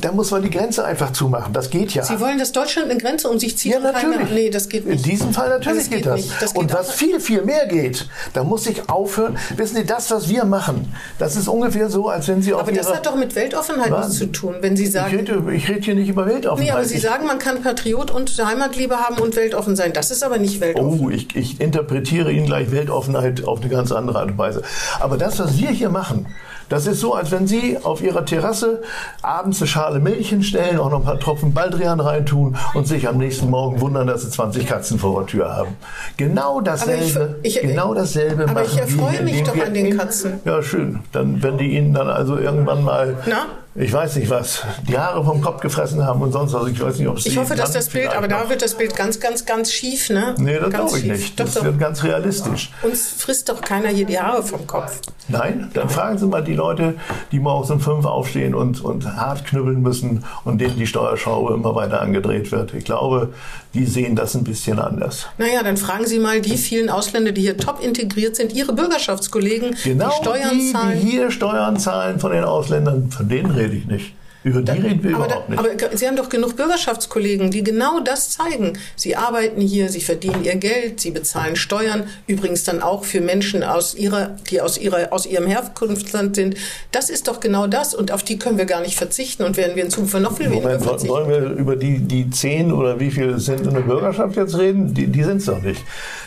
Da 0.00 0.12
muss 0.12 0.30
man 0.30 0.42
die 0.42 0.50
Grenze 0.50 0.84
einfach 0.84 1.12
zumachen. 1.12 1.52
Das 1.52 1.70
geht 1.70 1.92
ja. 1.92 2.04
Sie 2.04 2.20
wollen, 2.20 2.38
dass 2.38 2.52
Deutschland 2.52 2.88
eine 2.90 3.00
Grenze 3.00 3.28
um 3.28 3.38
sich 3.40 3.58
zieht? 3.58 3.72
Ja, 3.72 3.80
natürlich. 3.80 4.18
Keine, 4.18 4.30
nee, 4.32 4.48
das 4.50 4.68
geht 4.68 4.86
nicht. 4.86 5.04
In 5.04 5.10
diesem 5.10 5.32
Fall 5.32 5.48
natürlich 5.48 5.78
das 5.78 5.90
geht, 5.90 5.98
geht 6.04 6.06
das. 6.06 6.28
das 6.40 6.52
geht 6.54 6.62
Und 6.62 6.72
was 6.72 6.92
viel, 6.92 7.18
viel 7.18 7.42
mehr 7.42 7.66
geht, 7.66 8.08
da 8.32 8.44
muss 8.44 8.66
ich 8.66 8.88
aufhören. 8.88 9.36
Wissen 9.56 9.76
Sie, 9.76 9.84
das, 9.84 10.10
was 10.12 10.28
wir 10.28 10.44
machen, 10.44 10.94
das 11.18 11.34
ist 11.34 11.48
ungefähr 11.48 11.90
so, 11.90 12.08
als 12.08 12.28
wenn 12.28 12.42
Sie 12.42 12.54
auf 12.54 12.60
Aber 12.60 12.70
das 12.72 12.92
hat 12.94 13.06
doch 13.06 13.16
mit 13.16 13.34
Weltoffenheit 13.34 13.90
nichts 13.90 14.04
Wahnsinn. 14.04 14.32
zu 14.34 14.40
tun, 14.40 14.54
wenn 14.60 14.76
Sie 14.76 14.84
ich, 14.84 14.92
sagen. 14.92 15.16
rede, 15.16 15.42
ich 15.52 15.68
rede 15.68 15.80
hier 15.80 15.94
nicht 15.96 16.08
über 16.08 16.26
Weltoffenheit. 16.26 16.64
Nee, 16.68 16.70
aber 16.72 16.84
Sie 16.84 16.96
Ich- 16.96 17.02
sagen, 17.02 17.26
man 17.26 17.38
kann 17.40 17.60
Patriot 17.62 18.10
und 18.12 18.30
Heimatliebe 18.38 18.96
haben 18.96 19.18
und 19.18 19.34
weltoffen 19.34 19.74
sein. 19.74 19.92
Das 19.92 20.10
ist 20.12 20.22
aber 20.22 20.38
nicht 20.38 20.60
weltoffen. 20.60 21.00
Oh, 21.06 21.10
ich, 21.10 21.34
ich 21.34 21.60
interpretiere 21.60 22.30
Ihnen 22.30 22.46
gleich 22.46 22.70
Weltoffenheit 22.70 23.42
auf 23.44 23.60
eine 23.60 23.68
ganz 23.70 23.90
andere 23.90 24.20
Art 24.20 24.30
und 24.30 24.38
Weise. 24.38 24.62
Aber 25.00 25.16
das, 25.18 25.38
was 25.40 25.58
wir 25.58 25.70
hier 25.70 25.88
machen, 25.88 26.26
das 26.68 26.86
ist 26.86 27.00
so, 27.00 27.14
als 27.14 27.30
wenn 27.30 27.46
Sie 27.46 27.78
auf 27.82 28.02
Ihrer 28.02 28.24
Terrasse 28.24 28.82
abends 29.22 29.60
eine 29.60 29.68
Schale 29.68 30.00
Milch 30.00 30.28
hinstellen, 30.30 30.78
auch 30.78 30.90
noch 30.90 30.98
ein 31.00 31.04
paar 31.04 31.20
Tropfen 31.20 31.54
Baldrian 31.54 32.00
reintun 32.00 32.56
und 32.74 32.86
sich 32.86 33.08
am 33.08 33.18
nächsten 33.18 33.48
Morgen 33.50 33.80
wundern, 33.80 34.06
dass 34.06 34.22
Sie 34.22 34.30
20 34.30 34.66
Katzen 34.66 34.98
vor 34.98 35.20
der 35.20 35.26
Tür 35.26 35.56
haben. 35.56 35.76
Genau 36.16 36.60
dasselbe, 36.60 37.36
ich- 37.42 37.60
genau 37.60 37.94
dasselbe 37.94 38.44
aber 38.44 38.52
machen 38.54 38.66
ich 38.72 38.78
erfreue 38.78 39.12
wir, 39.12 39.22
mich 39.22 39.42
doch 39.42 39.56
an 39.64 39.74
den 39.74 39.96
Katzen. 39.96 40.40
Ja, 40.44 40.62
schön. 40.62 41.00
Dann, 41.12 41.42
wenn 41.42 41.58
die 41.58 41.76
Ihnen 41.76 41.94
dann 41.94 42.08
also 42.08 42.36
irgendwann 42.38 42.82
mal, 42.84 43.16
Na? 43.26 43.46
Ich 43.76 43.92
weiß 43.92 44.16
nicht 44.16 44.30
was, 44.30 44.62
die 44.88 44.98
Haare 44.98 45.24
vom 45.24 45.40
Kopf 45.40 45.60
gefressen 45.60 46.04
haben 46.04 46.20
und 46.22 46.32
sonst 46.32 46.52
was. 46.52 46.68
Ich 46.68 46.80
weiß 46.80 46.98
nicht, 46.98 47.08
ob 47.08 47.20
Sie 47.20 47.28
Ich 47.28 47.38
hoffe, 47.38 47.54
dass 47.54 47.72
das 47.72 47.88
Bild, 47.88 48.14
aber 48.16 48.28
da 48.28 48.48
wird 48.48 48.62
das 48.62 48.74
Bild 48.74 48.96
ganz, 48.96 49.20
ganz, 49.20 49.44
ganz 49.44 49.72
schief, 49.72 50.10
ne? 50.10 50.34
Nee, 50.38 50.58
das 50.58 50.70
glaube 50.70 50.96
ich 50.96 51.02
schief. 51.04 51.12
nicht. 51.12 51.38
Doch, 51.40 51.44
Das 51.44 51.54
doch. 51.54 51.64
wird 51.64 51.78
ganz 51.78 52.02
realistisch. 52.02 52.70
Uns 52.82 53.12
frisst 53.18 53.48
doch 53.48 53.60
keiner 53.60 53.88
hier 53.88 54.06
die 54.06 54.18
Haare 54.18 54.42
vom 54.42 54.66
Kopf. 54.66 55.00
Nein, 55.28 55.70
dann 55.74 55.88
fragen 55.88 56.18
Sie 56.18 56.26
mal 56.26 56.42
die 56.42 56.54
Leute, 56.54 56.94
die 57.32 57.38
morgens 57.40 57.70
um 57.70 57.80
fünf 57.80 58.06
aufstehen 58.06 58.54
und, 58.54 58.80
und 58.82 59.06
hart 59.16 59.44
knüppeln 59.44 59.82
müssen 59.82 60.24
und 60.44 60.60
denen 60.60 60.76
die 60.76 60.86
Steuerschraube 60.86 61.52
immer 61.54 61.74
weiter 61.74 62.00
angedreht 62.00 62.52
wird. 62.52 62.74
Ich 62.74 62.84
glaube, 62.84 63.32
die 63.76 63.84
sehen 63.86 64.16
das 64.16 64.34
ein 64.34 64.42
bisschen 64.44 64.78
anders. 64.78 65.26
Naja, 65.38 65.62
dann 65.62 65.76
fragen 65.76 66.06
Sie 66.06 66.18
mal 66.18 66.40
die 66.40 66.56
vielen 66.56 66.88
Ausländer, 66.88 67.32
die 67.32 67.42
hier 67.42 67.56
top 67.58 67.82
integriert 67.84 68.34
sind, 68.34 68.52
Ihre 68.54 68.72
Bürgerschaftskollegen, 68.72 69.76
Genau 69.84 70.08
die 70.08 70.16
Steuern 70.22 70.58
die, 70.58 70.72
zahlen. 70.72 71.00
die 71.00 71.06
hier 71.10 71.30
Steuern 71.30 71.78
zahlen 71.78 72.18
von 72.18 72.32
den 72.32 72.44
Ausländern, 72.44 73.10
von 73.10 73.28
denen 73.28 73.50
rede 73.50 73.74
ich 73.76 73.86
nicht. 73.86 74.14
Über 74.46 74.62
die 74.62 74.70
reden 74.80 75.02
wir 75.02 75.16
aber, 75.16 75.24
überhaupt 75.26 75.48
da, 75.48 75.62
nicht. 75.62 75.80
aber 75.88 75.96
Sie 75.96 76.06
haben 76.06 76.14
doch 76.14 76.28
genug 76.28 76.54
Bürgerschaftskollegen, 76.54 77.50
die 77.50 77.64
genau 77.64 77.98
das 77.98 78.30
zeigen. 78.30 78.78
Sie 78.94 79.16
arbeiten 79.16 79.60
hier, 79.60 79.88
sie 79.88 80.00
verdienen 80.00 80.44
ihr 80.44 80.54
Geld, 80.54 81.00
sie 81.00 81.10
bezahlen 81.10 81.56
Steuern, 81.56 82.04
übrigens 82.28 82.62
dann 82.62 82.80
auch 82.80 83.04
für 83.04 83.20
Menschen 83.20 83.64
aus 83.64 83.96
ihrer, 83.96 84.36
die 84.48 84.60
aus 84.60 84.78
ihrer, 84.78 85.12
aus 85.12 85.26
ihrem 85.26 85.48
Herkunftsland 85.48 86.36
sind. 86.36 86.54
Das 86.92 87.10
ist 87.10 87.26
doch 87.26 87.40
genau 87.40 87.66
das 87.66 87.92
und 87.92 88.12
auf 88.12 88.22
die 88.22 88.38
können 88.38 88.56
wir 88.56 88.66
gar 88.66 88.82
nicht 88.82 88.96
verzichten 88.96 89.42
und 89.42 89.56
werden 89.56 89.74
wir 89.74 89.82
in 89.82 89.90
Zukunft 89.90 90.14
noch 90.20 90.36
viel 90.36 90.46
weniger 90.46 90.62
Moment, 90.62 90.82
verzichten. 90.84 91.08
wollen 91.12 91.28
wir 91.28 91.38
über 91.50 91.74
die, 91.74 91.98
die 91.98 92.30
zehn 92.30 92.70
oder 92.72 93.00
wie 93.00 93.10
viel 93.10 93.40
sind 93.40 93.66
in 93.66 93.74
der 93.74 93.80
Bürgerschaft 93.80 94.36
jetzt 94.36 94.56
reden? 94.56 94.94
Die, 94.94 95.08
die 95.08 95.24
sind 95.24 95.38
es 95.38 95.46
doch 95.46 95.60
nicht. 95.60 95.82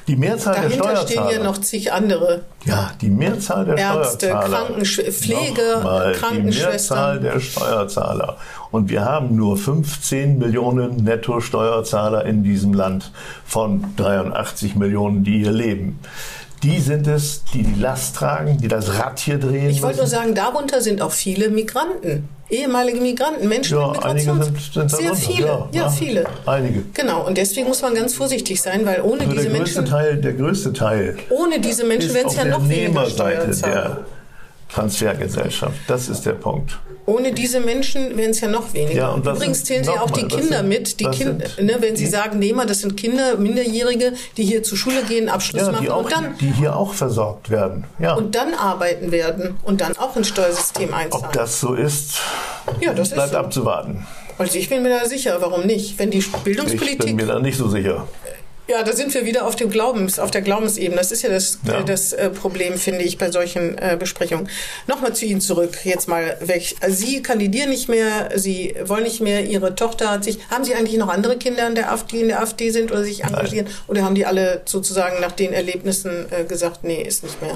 Die 0.09 0.17
Mehrzahl 0.17 0.55
der 0.55 0.63
Dahinter 0.63 0.83
Steuerzahler. 0.97 1.29
stehen 1.29 1.39
ja 1.39 1.43
noch 1.45 1.57
zig 1.59 1.93
andere. 1.93 2.41
Ja, 2.65 2.91
die 2.99 3.09
Mehrzahl 3.09 3.63
der 3.63 3.77
Ärzte, 3.77 4.27
Steuerzahler. 4.27 4.57
Krankenschw- 4.75 5.11
Pflege, 5.11 5.61
Nochmal, 5.75 6.11
Krankenschwestern. 6.13 6.59
Die 6.59 6.69
Mehrzahl 6.71 7.19
der 7.21 7.39
Steuerzahler. 7.39 8.08
Und 8.71 8.89
wir 8.89 9.05
haben 9.05 9.35
nur 9.35 9.57
15 9.57 10.37
Millionen 10.37 10.97
Netto-Steuerzahler 11.03 12.25
in 12.25 12.43
diesem 12.43 12.73
Land 12.73 13.11
von 13.45 13.85
83 13.97 14.75
Millionen, 14.75 15.23
die 15.23 15.39
hier 15.39 15.51
leben. 15.51 15.99
Die 16.63 16.79
sind 16.79 17.07
es, 17.07 17.43
die 17.53 17.63
die 17.63 17.79
Last 17.79 18.17
tragen, 18.17 18.57
die 18.57 18.67
das 18.67 18.99
Rad 18.99 19.19
hier 19.19 19.37
drehen. 19.37 19.69
Ich 19.69 19.81
wollte 19.81 19.99
nur 19.99 20.07
sagen, 20.07 20.35
darunter 20.35 20.81
sind 20.81 21.01
auch 21.01 21.11
viele 21.11 21.49
Migranten. 21.49 22.27
Ehemalige 22.49 22.99
Migranten, 22.99 23.47
Menschen 23.47 23.77
ja, 23.77 23.91
mit 23.91 24.03
einige 24.03 24.33
Migrations... 24.33 24.73
sind, 24.73 24.89
sind 24.89 25.01
Sehr 25.01 25.15
viele, 25.15 25.47
Ja, 25.47 25.67
ja, 25.71 25.89
viele. 25.89 26.25
Einige. 26.45 26.83
Genau, 26.93 27.25
und 27.25 27.37
deswegen 27.37 27.67
muss 27.67 27.81
man 27.81 27.93
ganz 27.93 28.15
vorsichtig 28.15 28.61
sein, 28.61 28.85
weil 28.85 29.01
ohne 29.01 29.25
Nur 29.25 29.35
diese 29.35 29.49
der 29.49 29.51
Menschen, 29.51 29.85
Teil, 29.85 30.17
der 30.17 30.33
größte 30.33 30.73
Teil 30.73 31.15
ohne 31.29 31.59
diese 31.59 31.85
Menschen 31.85 32.13
wären 32.13 32.27
es 32.27 32.35
ja 32.35 32.45
noch 32.45 32.67
weniger 32.67 33.05
Steuerzahler. 33.05 33.73
der 33.73 34.05
Transfergesellschaft. 34.69 35.75
Das 35.87 36.09
ist 36.09 36.25
der 36.25 36.33
Punkt. 36.33 36.77
Ohne 37.05 37.31
diese 37.33 37.59
Menschen 37.59 38.15
wären 38.17 38.29
es 38.29 38.39
ja 38.41 38.47
noch 38.47 38.71
weniger. 38.73 38.93
Ja, 38.95 39.09
und 39.09 39.25
Übrigens 39.25 39.63
zählen 39.63 39.83
Sie 39.83 39.89
auch 39.89 40.07
nochmal, 40.09 40.21
die 40.21 40.27
Kinder 40.35 40.57
sind- 40.59 40.67
mit. 40.69 40.99
Die 40.99 41.05
Kinder, 41.05 41.45
ne, 41.59 41.77
wenn 41.79 41.95
Sie 41.95 42.05
sagen 42.05 42.37
Nehmer, 42.37 42.67
das 42.67 42.79
sind 42.81 42.95
Kinder, 42.97 43.35
Minderjährige, 43.37 44.13
die 44.37 44.43
hier 44.43 44.61
zur 44.61 44.77
Schule 44.77 45.01
gehen, 45.07 45.27
Abschluss 45.27 45.63
Ja, 45.63 45.71
machen 45.71 45.89
auch, 45.89 46.03
und 46.03 46.11
dann 46.11 46.37
die 46.39 46.51
hier 46.53 46.75
auch 46.75 46.93
versorgt 46.93 47.49
werden. 47.49 47.85
Ja. 47.97 48.13
und 48.13 48.35
dann 48.35 48.53
arbeiten 48.53 49.11
werden 49.11 49.55
und 49.63 49.81
dann 49.81 49.97
auch 49.97 50.15
ins 50.15 50.27
Steuersystem 50.27 50.89
Ob 50.89 50.95
einzahlen. 50.95 51.25
das 51.33 51.59
so 51.59 51.73
ist, 51.73 52.19
Ja, 52.79 52.93
das 52.93 53.07
ist 53.07 53.13
bleibt 53.15 53.31
so. 53.31 53.37
abzuwarten. 53.39 54.05
Also 54.37 54.57
ich 54.59 54.69
bin 54.69 54.83
mir 54.83 54.89
da 54.99 55.05
sicher, 55.07 55.37
warum 55.41 55.65
nicht? 55.65 55.97
Wenn 55.97 56.11
die 56.11 56.19
Ich 56.19 56.31
bin 56.31 56.43
Bildungspolitik 56.43 57.15
mir 57.15 57.25
da 57.25 57.39
nicht 57.39 57.57
so 57.57 57.67
sicher. 57.69 58.07
Ja, 58.69 58.83
da 58.83 58.93
sind 58.95 59.11
wir 59.15 59.25
wieder 59.25 59.47
auf 59.47 59.55
dem 59.55 59.71
Glaubens, 59.71 60.19
auf 60.19 60.29
der 60.29 60.43
Glaubensebene. 60.43 60.95
Das 60.95 61.11
ist 61.11 61.23
ja 61.23 61.29
das, 61.29 61.57
Ja. 61.65 61.81
das 61.81 62.13
äh, 62.13 62.29
Problem, 62.29 62.75
finde 62.77 63.01
ich, 63.03 63.17
bei 63.17 63.31
solchen 63.31 63.75
äh, 63.79 63.97
Besprechungen. 63.99 64.47
Nochmal 64.85 65.15
zu 65.15 65.25
Ihnen 65.25 65.41
zurück, 65.41 65.75
jetzt 65.85 66.07
mal 66.07 66.37
weg. 66.41 66.75
Also 66.79 66.95
Sie 67.03 67.23
kandidieren 67.23 67.71
nicht 67.71 67.89
mehr, 67.89 68.29
Sie 68.35 68.75
wollen 68.85 69.03
nicht 69.05 69.21
mehr, 69.21 69.43
Ihre 69.43 69.73
Tochter 69.73 70.11
hat 70.11 70.23
sich, 70.23 70.37
haben 70.51 70.63
Sie 70.65 70.75
eigentlich 70.75 70.99
noch 70.99 71.09
andere 71.09 71.37
Kinder 71.37 71.67
in 71.67 71.73
der 71.73 71.91
AfD, 71.91 72.17
die 72.17 72.21
in 72.21 72.27
der 72.27 72.41
AfD 72.43 72.69
sind 72.69 72.91
oder 72.91 73.03
sich 73.03 73.23
engagieren? 73.23 73.65
Oder 73.87 74.03
haben 74.03 74.13
die 74.13 74.27
alle 74.27 74.61
sozusagen 74.65 75.19
nach 75.19 75.31
den 75.31 75.51
Erlebnissen 75.51 76.27
äh, 76.29 76.43
gesagt, 76.43 76.83
nee, 76.83 77.01
ist 77.01 77.23
nicht 77.23 77.41
mehr? 77.41 77.55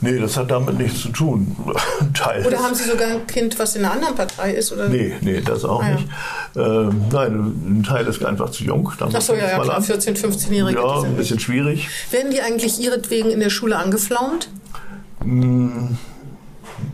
Nee, 0.00 0.18
das 0.18 0.36
hat 0.36 0.50
damit 0.50 0.78
nichts 0.78 1.00
zu 1.02 1.08
tun. 1.08 1.56
Teil 2.14 2.46
Oder 2.46 2.58
haben 2.60 2.74
Sie 2.74 2.84
sogar 2.84 3.08
ein 3.08 3.26
Kind, 3.26 3.58
was 3.58 3.74
in 3.74 3.84
einer 3.84 3.94
anderen 3.94 4.14
Partei 4.14 4.52
ist? 4.52 4.70
Oder? 4.72 4.88
Nee, 4.88 5.14
nee, 5.22 5.40
das 5.40 5.64
auch 5.64 5.82
Ah, 5.82 5.88
ja. 5.88 5.94
nicht. 5.96 6.08
Ähm, 6.56 7.02
nein, 7.12 7.32
ein 7.78 7.82
Teil 7.86 8.06
ist 8.06 8.24
einfach 8.24 8.50
zu 8.50 8.62
jung. 8.64 8.92
Da 8.98 9.06
Ach 9.08 9.12
muss 9.12 9.26
so, 9.26 9.32
man 9.32 9.42
ja, 9.42 9.48
ja, 9.50 9.58
klar, 9.58 9.76
an. 9.78 9.82
14-, 9.82 10.16
15-Jährige. 10.16 10.78
Ja, 10.78 11.02
ein 11.02 11.16
bisschen 11.16 11.40
schwierig. 11.40 11.88
Werden 12.12 12.30
die 12.30 12.40
eigentlich 12.42 12.80
ihretwegen 12.80 13.30
in 13.32 13.40
der 13.40 13.50
Schule 13.50 13.76
angeflaumt? 13.76 14.48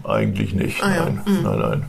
Eigentlich 0.04 0.54
nicht. 0.54 0.82
Ah, 0.82 0.94
ja. 0.94 1.04
Nein, 1.10 1.42
nein, 1.42 1.58
nein. 1.58 1.84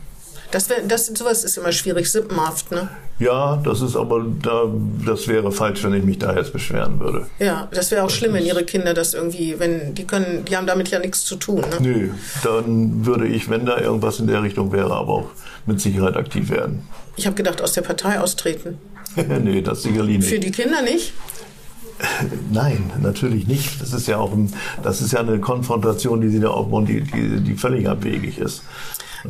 Das, 0.56 0.70
wär, 0.70 0.78
das 0.88 1.08
sowas 1.08 1.44
ist 1.44 1.58
immer 1.58 1.74
schwierig, 1.74 2.10
sippenhaft, 2.10 2.72
ne? 2.72 2.88
Ja, 3.20 3.58
das 3.58 3.82
ist 3.82 3.98
aber, 3.98 4.26
da, 4.42 4.72
das 5.06 5.28
wäre 5.28 5.52
falsch, 5.52 5.84
wenn 5.84 5.94
ich 5.94 6.06
mich 6.06 6.18
da 6.18 6.34
jetzt 6.34 6.54
beschweren 6.54 6.98
würde. 7.02 7.28
Ja, 7.40 7.68
das 7.74 7.92
wäre 7.92 8.06
auch 8.06 8.10
schlimm, 8.10 8.32
wenn 8.32 8.46
ihre 8.46 8.64
Kinder 8.64 8.94
das 8.94 9.14
irgendwie, 9.14 9.60
wenn 9.60 9.94
die 9.96 10.08
können, 10.08 10.46
die 10.46 10.56
haben 10.56 10.66
damit 10.66 10.88
ja 10.92 11.00
nichts 11.00 11.26
zu 11.26 11.36
tun. 11.36 11.60
Ne? 11.60 11.78
Nö, 11.82 12.10
dann 12.46 13.06
würde 13.06 13.28
ich, 13.28 13.50
wenn 13.50 13.66
da 13.66 13.82
irgendwas 13.82 14.22
in 14.22 14.28
der 14.28 14.44
Richtung 14.44 14.72
wäre, 14.72 14.94
aber 14.94 15.10
auch 15.10 15.30
mit 15.66 15.82
Sicherheit 15.82 16.16
aktiv 16.16 16.50
werden. 16.50 16.88
Ich 17.18 17.26
habe 17.26 17.36
gedacht, 17.36 17.62
aus 17.62 17.74
der 17.74 17.82
Partei 17.82 18.22
austreten. 18.22 18.78
nee, 19.44 19.62
das 19.62 19.84
sicherlich 19.84 20.20
nicht. 20.20 20.30
Für 20.30 20.40
die 20.40 20.52
Kinder 20.52 20.82
nicht? 20.82 21.12
Nein, 22.50 22.94
natürlich 23.02 23.46
nicht. 23.46 23.82
Das 23.82 23.92
ist 23.92 24.08
ja 24.08 24.20
auch 24.20 24.32
ein, 24.32 24.54
das 24.84 25.02
ist 25.02 25.12
ja 25.12 25.20
eine 25.20 25.38
Konfrontation, 25.40 26.22
die 26.22 26.30
sie 26.30 26.40
da 26.40 26.48
aufbauen, 26.48 26.86
die, 26.86 27.02
die, 27.02 27.42
die 27.42 27.56
völlig 27.56 27.90
abwegig 27.90 28.38
ist. 28.38 28.64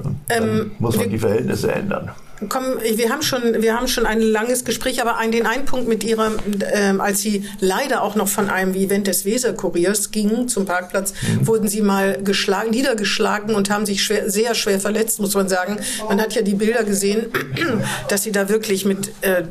Dann 0.03 0.17
Ähm, 0.29 0.71
muss 0.79 0.95
man 0.95 1.05
wir- 1.05 1.11
die 1.11 1.19
Verhältnisse 1.19 1.71
ändern. 1.71 2.11
Komm, 2.49 2.65
wir 2.95 3.09
haben 3.11 3.21
schon, 3.21 3.61
wir 3.61 3.77
haben 3.77 3.87
schon 3.87 4.05
ein 4.05 4.19
langes 4.21 4.65
Gespräch, 4.65 5.01
aber 5.01 5.15
ein, 5.17 5.31
den 5.31 5.47
einen 5.47 5.63
Punkt 5.63 5.87
mit 5.87 6.03
Ihrer, 6.03 6.31
ähm, 6.73 6.99
als 6.99 7.21
Sie 7.21 7.45
leider 7.61 8.01
auch 8.03 8.15
noch 8.15 8.27
von 8.27 8.49
einem 8.49 8.73
Event 8.75 9.07
des 9.07 9.23
Weserkuriers 9.23 10.11
gingen 10.11 10.49
zum 10.49 10.65
Parkplatz, 10.65 11.13
wurden 11.43 11.69
Sie 11.69 11.81
mal 11.81 12.21
geschlagen, 12.21 12.71
niedergeschlagen 12.71 13.55
und 13.55 13.69
haben 13.69 13.85
sich 13.85 14.03
schwer, 14.03 14.29
sehr 14.29 14.53
schwer 14.53 14.81
verletzt, 14.81 15.21
muss 15.21 15.33
man 15.33 15.47
sagen. 15.47 15.77
Man 16.09 16.19
hat 16.19 16.35
ja 16.35 16.41
die 16.41 16.55
Bilder 16.55 16.83
gesehen, 16.83 17.27
dass 18.09 18.23
Sie 18.23 18.33
da 18.33 18.49
wirklich 18.49 18.83
mit 18.83 19.11
äh, 19.21 19.43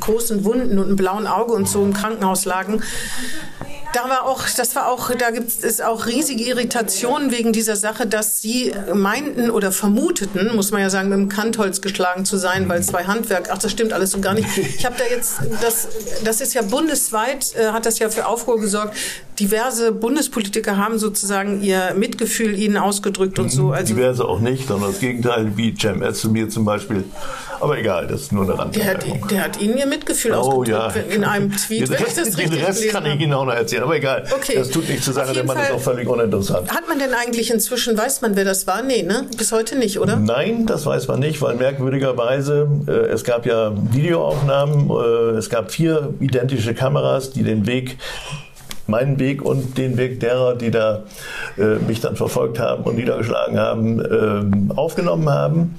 großen 0.00 0.44
Wunden 0.44 0.78
und 0.80 0.86
einem 0.86 0.96
blauen 0.96 1.28
Auge 1.28 1.52
und 1.52 1.68
so 1.68 1.84
im 1.84 1.92
Krankenhaus 1.92 2.44
lagen. 2.44 2.82
Da 3.92 4.08
war 4.08 4.24
auch, 4.24 4.42
das 4.56 4.74
war 4.74 4.88
auch, 4.88 5.10
da 5.14 5.30
gibt 5.30 5.50
es 5.62 5.80
auch 5.80 6.06
riesige 6.06 6.44
Irritationen 6.44 7.30
wegen 7.30 7.52
dieser 7.52 7.76
Sache, 7.76 8.06
dass 8.06 8.40
sie 8.40 8.72
meinten 8.94 9.50
oder 9.50 9.70
vermuteten, 9.70 10.54
muss 10.54 10.70
man 10.70 10.80
ja 10.80 10.88
sagen, 10.90 11.08
mit 11.10 11.18
dem 11.18 11.28
Kantholz 11.28 11.80
geschlagen 11.80 12.24
zu 12.24 12.36
sein, 12.36 12.68
weil 12.68 12.82
zwei 12.82 13.04
Handwerk, 13.04 13.48
ach, 13.52 13.58
das 13.58 13.70
stimmt 13.70 13.92
alles 13.92 14.12
so 14.12 14.20
gar 14.20 14.34
nicht. 14.34 14.46
Ich 14.56 14.86
habe 14.86 14.96
da 14.96 15.04
jetzt, 15.04 15.40
das, 15.60 15.88
das 16.24 16.40
ist 16.40 16.54
ja 16.54 16.62
bundesweit, 16.62 17.54
äh, 17.54 17.72
hat 17.72 17.84
das 17.84 17.98
ja 17.98 18.08
für 18.08 18.26
Aufruhr 18.26 18.58
gesorgt. 18.60 18.96
Diverse 19.38 19.92
Bundespolitiker 19.92 20.76
haben 20.76 20.98
sozusagen 20.98 21.62
ihr 21.62 21.94
Mitgefühl 21.94 22.58
ihnen 22.58 22.76
ausgedrückt 22.76 23.38
und 23.38 23.50
so. 23.50 23.72
Also 23.72 23.94
Diverse 23.94 24.24
auch 24.24 24.40
nicht, 24.40 24.68
sondern 24.68 24.90
das 24.90 25.00
Gegenteil, 25.00 25.56
wie 25.56 25.74
Cem 25.78 26.02
zu 26.14 26.30
mir 26.30 26.48
zum 26.48 26.64
Beispiel. 26.64 27.04
Aber 27.60 27.78
egal, 27.78 28.08
das 28.08 28.22
ist 28.22 28.32
nur 28.32 28.42
eine 28.42 28.70
der 28.72 28.86
hat, 28.86 28.94
Randbemerkung. 28.96 29.28
der 29.28 29.44
hat 29.44 29.60
ihnen 29.60 29.76
ihr 29.78 29.86
Mitgefühl 29.86 30.32
Oh 30.32 30.36
ausgedrückt 30.36 30.96
ja. 30.96 31.14
in 31.14 31.24
einem 31.24 31.52
Tweet, 31.56 31.82
Den 31.82 31.90
wenn 31.90 31.98
ich 31.98 32.06
Rest, 32.06 32.18
das 32.18 32.30
den 32.30 32.34
richtig 32.34 32.66
Rest 32.66 32.78
gelesen 32.80 32.92
kann 32.92 33.06
ich. 33.06 33.20
Ihnen 33.20 33.32
auch 33.34 33.44
noch 33.44 33.54
erzählen, 33.54 33.81
aber 33.82 33.96
egal. 33.96 34.24
Okay. 34.34 34.54
Das 34.56 34.70
tut 34.70 34.88
nichts 34.88 35.04
zur 35.04 35.14
Sache, 35.14 35.26
der 35.26 35.34
jeden 35.36 35.46
Mann 35.48 35.56
ist 35.58 35.66
Fall- 35.66 35.76
auch 35.76 35.80
völlig 35.80 36.08
uninteressant. 36.08 36.70
Hat 36.72 36.88
man 36.88 36.98
denn 36.98 37.12
eigentlich 37.14 37.50
inzwischen, 37.50 37.96
weiß 37.98 38.20
man, 38.22 38.36
wer 38.36 38.44
das 38.44 38.66
war? 38.66 38.82
Nee, 38.82 39.02
ne? 39.02 39.26
Bis 39.36 39.52
heute 39.52 39.76
nicht, 39.76 39.98
oder? 39.98 40.16
Nein, 40.16 40.66
das 40.66 40.86
weiß 40.86 41.08
man 41.08 41.20
nicht, 41.20 41.40
weil 41.42 41.56
merkwürdigerweise, 41.56 42.68
äh, 42.86 42.90
es 43.12 43.24
gab 43.24 43.46
ja 43.46 43.72
Videoaufnahmen, 43.92 44.90
äh, 44.90 45.36
es 45.38 45.50
gab 45.50 45.70
vier 45.70 46.14
identische 46.20 46.74
Kameras, 46.74 47.30
die 47.30 47.42
den 47.42 47.66
Weg 47.66 47.98
meinen 48.88 49.18
Weg 49.20 49.42
und 49.42 49.78
den 49.78 49.96
Weg 49.96 50.18
derer, 50.20 50.56
die 50.56 50.70
da 50.70 51.04
äh, 51.56 51.76
mich 51.86 52.00
dann 52.00 52.16
verfolgt 52.16 52.58
haben 52.58 52.82
und 52.82 52.96
niedergeschlagen 52.96 53.58
haben, 53.58 54.00
ähm, 54.04 54.72
aufgenommen 54.74 55.30
haben. 55.30 55.78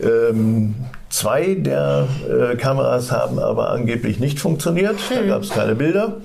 Ähm, 0.00 0.74
zwei 1.10 1.54
der 1.54 2.06
äh, 2.28 2.56
Kameras 2.56 3.10
haben 3.10 3.38
aber 3.38 3.70
angeblich 3.70 4.18
nicht 4.20 4.38
funktioniert. 4.38 4.96
Da 5.08 5.22
gab 5.22 5.42
es 5.42 5.50
keine 5.50 5.74
Bilder. 5.74 6.16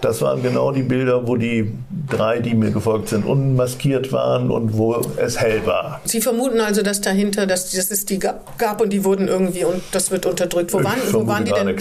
Das 0.00 0.22
waren 0.22 0.42
genau 0.42 0.72
die 0.72 0.82
Bilder, 0.82 1.26
wo 1.26 1.36
die 1.36 1.72
drei, 2.08 2.38
die 2.38 2.54
mir 2.54 2.70
gefolgt 2.70 3.08
sind, 3.08 3.24
unmaskiert 3.24 4.12
waren 4.12 4.50
und 4.50 4.76
wo 4.76 5.00
es 5.16 5.40
hell 5.40 5.66
war. 5.66 6.00
Sie 6.04 6.20
vermuten 6.20 6.60
also, 6.60 6.82
dass 6.82 7.00
dahinter, 7.00 7.46
dass, 7.46 7.72
dass 7.72 7.90
es 7.90 8.06
die 8.06 8.18
gab 8.18 8.80
und 8.80 8.92
die 8.92 9.04
wurden 9.04 9.28
irgendwie 9.28 9.64
und 9.64 9.82
das 9.92 10.10
wird 10.10 10.26
unterdrückt. 10.26 10.72
Wo 10.72 10.82
waren, 10.82 10.98
wo 11.10 11.26
waren 11.26 11.44
die 11.44 11.52
denn? 11.52 11.74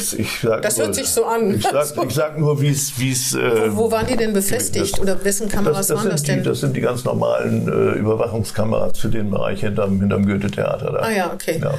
das 0.61 0.79
hört 0.79 0.95
sich 0.95 1.07
so 1.07 1.25
an. 1.25 1.55
Ich 1.55 1.63
sag, 1.63 2.05
ich 2.05 2.13
sag 2.13 2.39
nur, 2.39 2.61
wie 2.61 2.69
es. 2.69 2.87
Äh, 3.33 3.71
wo, 3.71 3.85
wo, 3.85 3.91
waren 3.91 4.07
die 4.07 4.15
denn 4.15 4.33
befestigt 4.33 4.93
das, 4.93 4.99
oder 4.99 5.23
wessen 5.23 5.47
Kameras 5.47 5.77
das, 5.77 5.87
das 5.87 5.97
waren 5.97 6.09
das 6.09 6.23
denn? 6.23 6.39
Die, 6.39 6.49
das 6.49 6.59
sind 6.59 6.75
die 6.75 6.81
ganz 6.81 7.03
normalen 7.03 7.67
äh, 7.67 7.99
Überwachungskameras 7.99 8.97
für 8.99 9.09
den 9.09 9.29
Bereich 9.29 9.61
hinterm, 9.61 9.99
hinterm 9.99 10.25
Goethe-Theater. 10.25 11.01
Ah 11.01 11.11
ja, 11.11 11.31
okay. 11.33 11.59
Ja. 11.63 11.73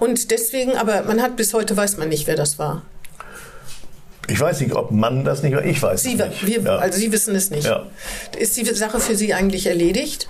Und 0.00 0.30
deswegen, 0.30 0.76
aber 0.76 1.02
man 1.02 1.22
hat 1.22 1.36
bis 1.36 1.54
heute 1.54 1.76
weiß 1.76 1.98
man 1.98 2.08
nicht, 2.08 2.26
wer 2.26 2.36
das 2.36 2.58
war. 2.58 2.82
Ich 4.28 4.40
weiß 4.40 4.60
nicht, 4.60 4.74
ob 4.74 4.90
man 4.90 5.24
das 5.24 5.42
nicht, 5.42 5.56
ich 5.64 5.82
weiß 5.82 6.02
Sie, 6.02 6.18
es 6.18 6.28
nicht. 6.28 6.46
Wir, 6.46 6.62
ja. 6.62 6.76
Also 6.76 6.98
Sie 6.98 7.12
wissen 7.12 7.34
es 7.34 7.50
nicht. 7.50 7.66
Ja. 7.66 7.86
Ist 8.38 8.56
die 8.56 8.64
Sache 8.64 9.00
für 9.00 9.14
Sie 9.14 9.34
eigentlich 9.34 9.66
erledigt? 9.66 10.28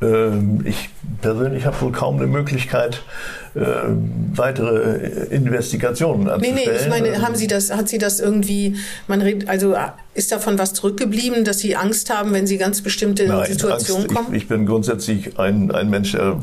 Ähm, 0.00 0.64
ich 0.64 0.90
persönlich 1.20 1.64
habe 1.64 1.80
wohl 1.80 1.92
kaum 1.92 2.16
eine 2.16 2.26
Möglichkeit, 2.26 3.02
äh, 3.54 3.60
weitere 4.34 5.26
Investigationen 5.30 6.28
anzustellen. 6.28 6.56
Nee, 6.64 6.70
nee, 6.70 6.78
ich 6.80 6.88
meine, 6.88 7.22
haben 7.22 7.34
Sie 7.34 7.46
das, 7.46 7.70
hat 7.70 7.88
Sie 7.88 7.98
das 7.98 8.20
irgendwie, 8.20 8.76
man 9.08 9.22
redet, 9.22 9.48
also 9.48 9.74
ist 10.14 10.30
davon 10.30 10.58
was 10.58 10.74
zurückgeblieben, 10.74 11.44
dass 11.44 11.58
Sie 11.58 11.74
Angst 11.76 12.10
haben, 12.10 12.32
wenn 12.32 12.46
Sie 12.46 12.58
ganz 12.58 12.82
bestimmte 12.82 13.26
Nein, 13.26 13.46
Situationen 13.46 14.04
Angst, 14.04 14.16
kommen? 14.16 14.34
Ich, 14.34 14.42
ich 14.42 14.48
bin 14.48 14.66
grundsätzlich 14.66 15.38
ein, 15.38 15.70
ein 15.70 15.90
Mensch, 15.90 16.12
der 16.12 16.38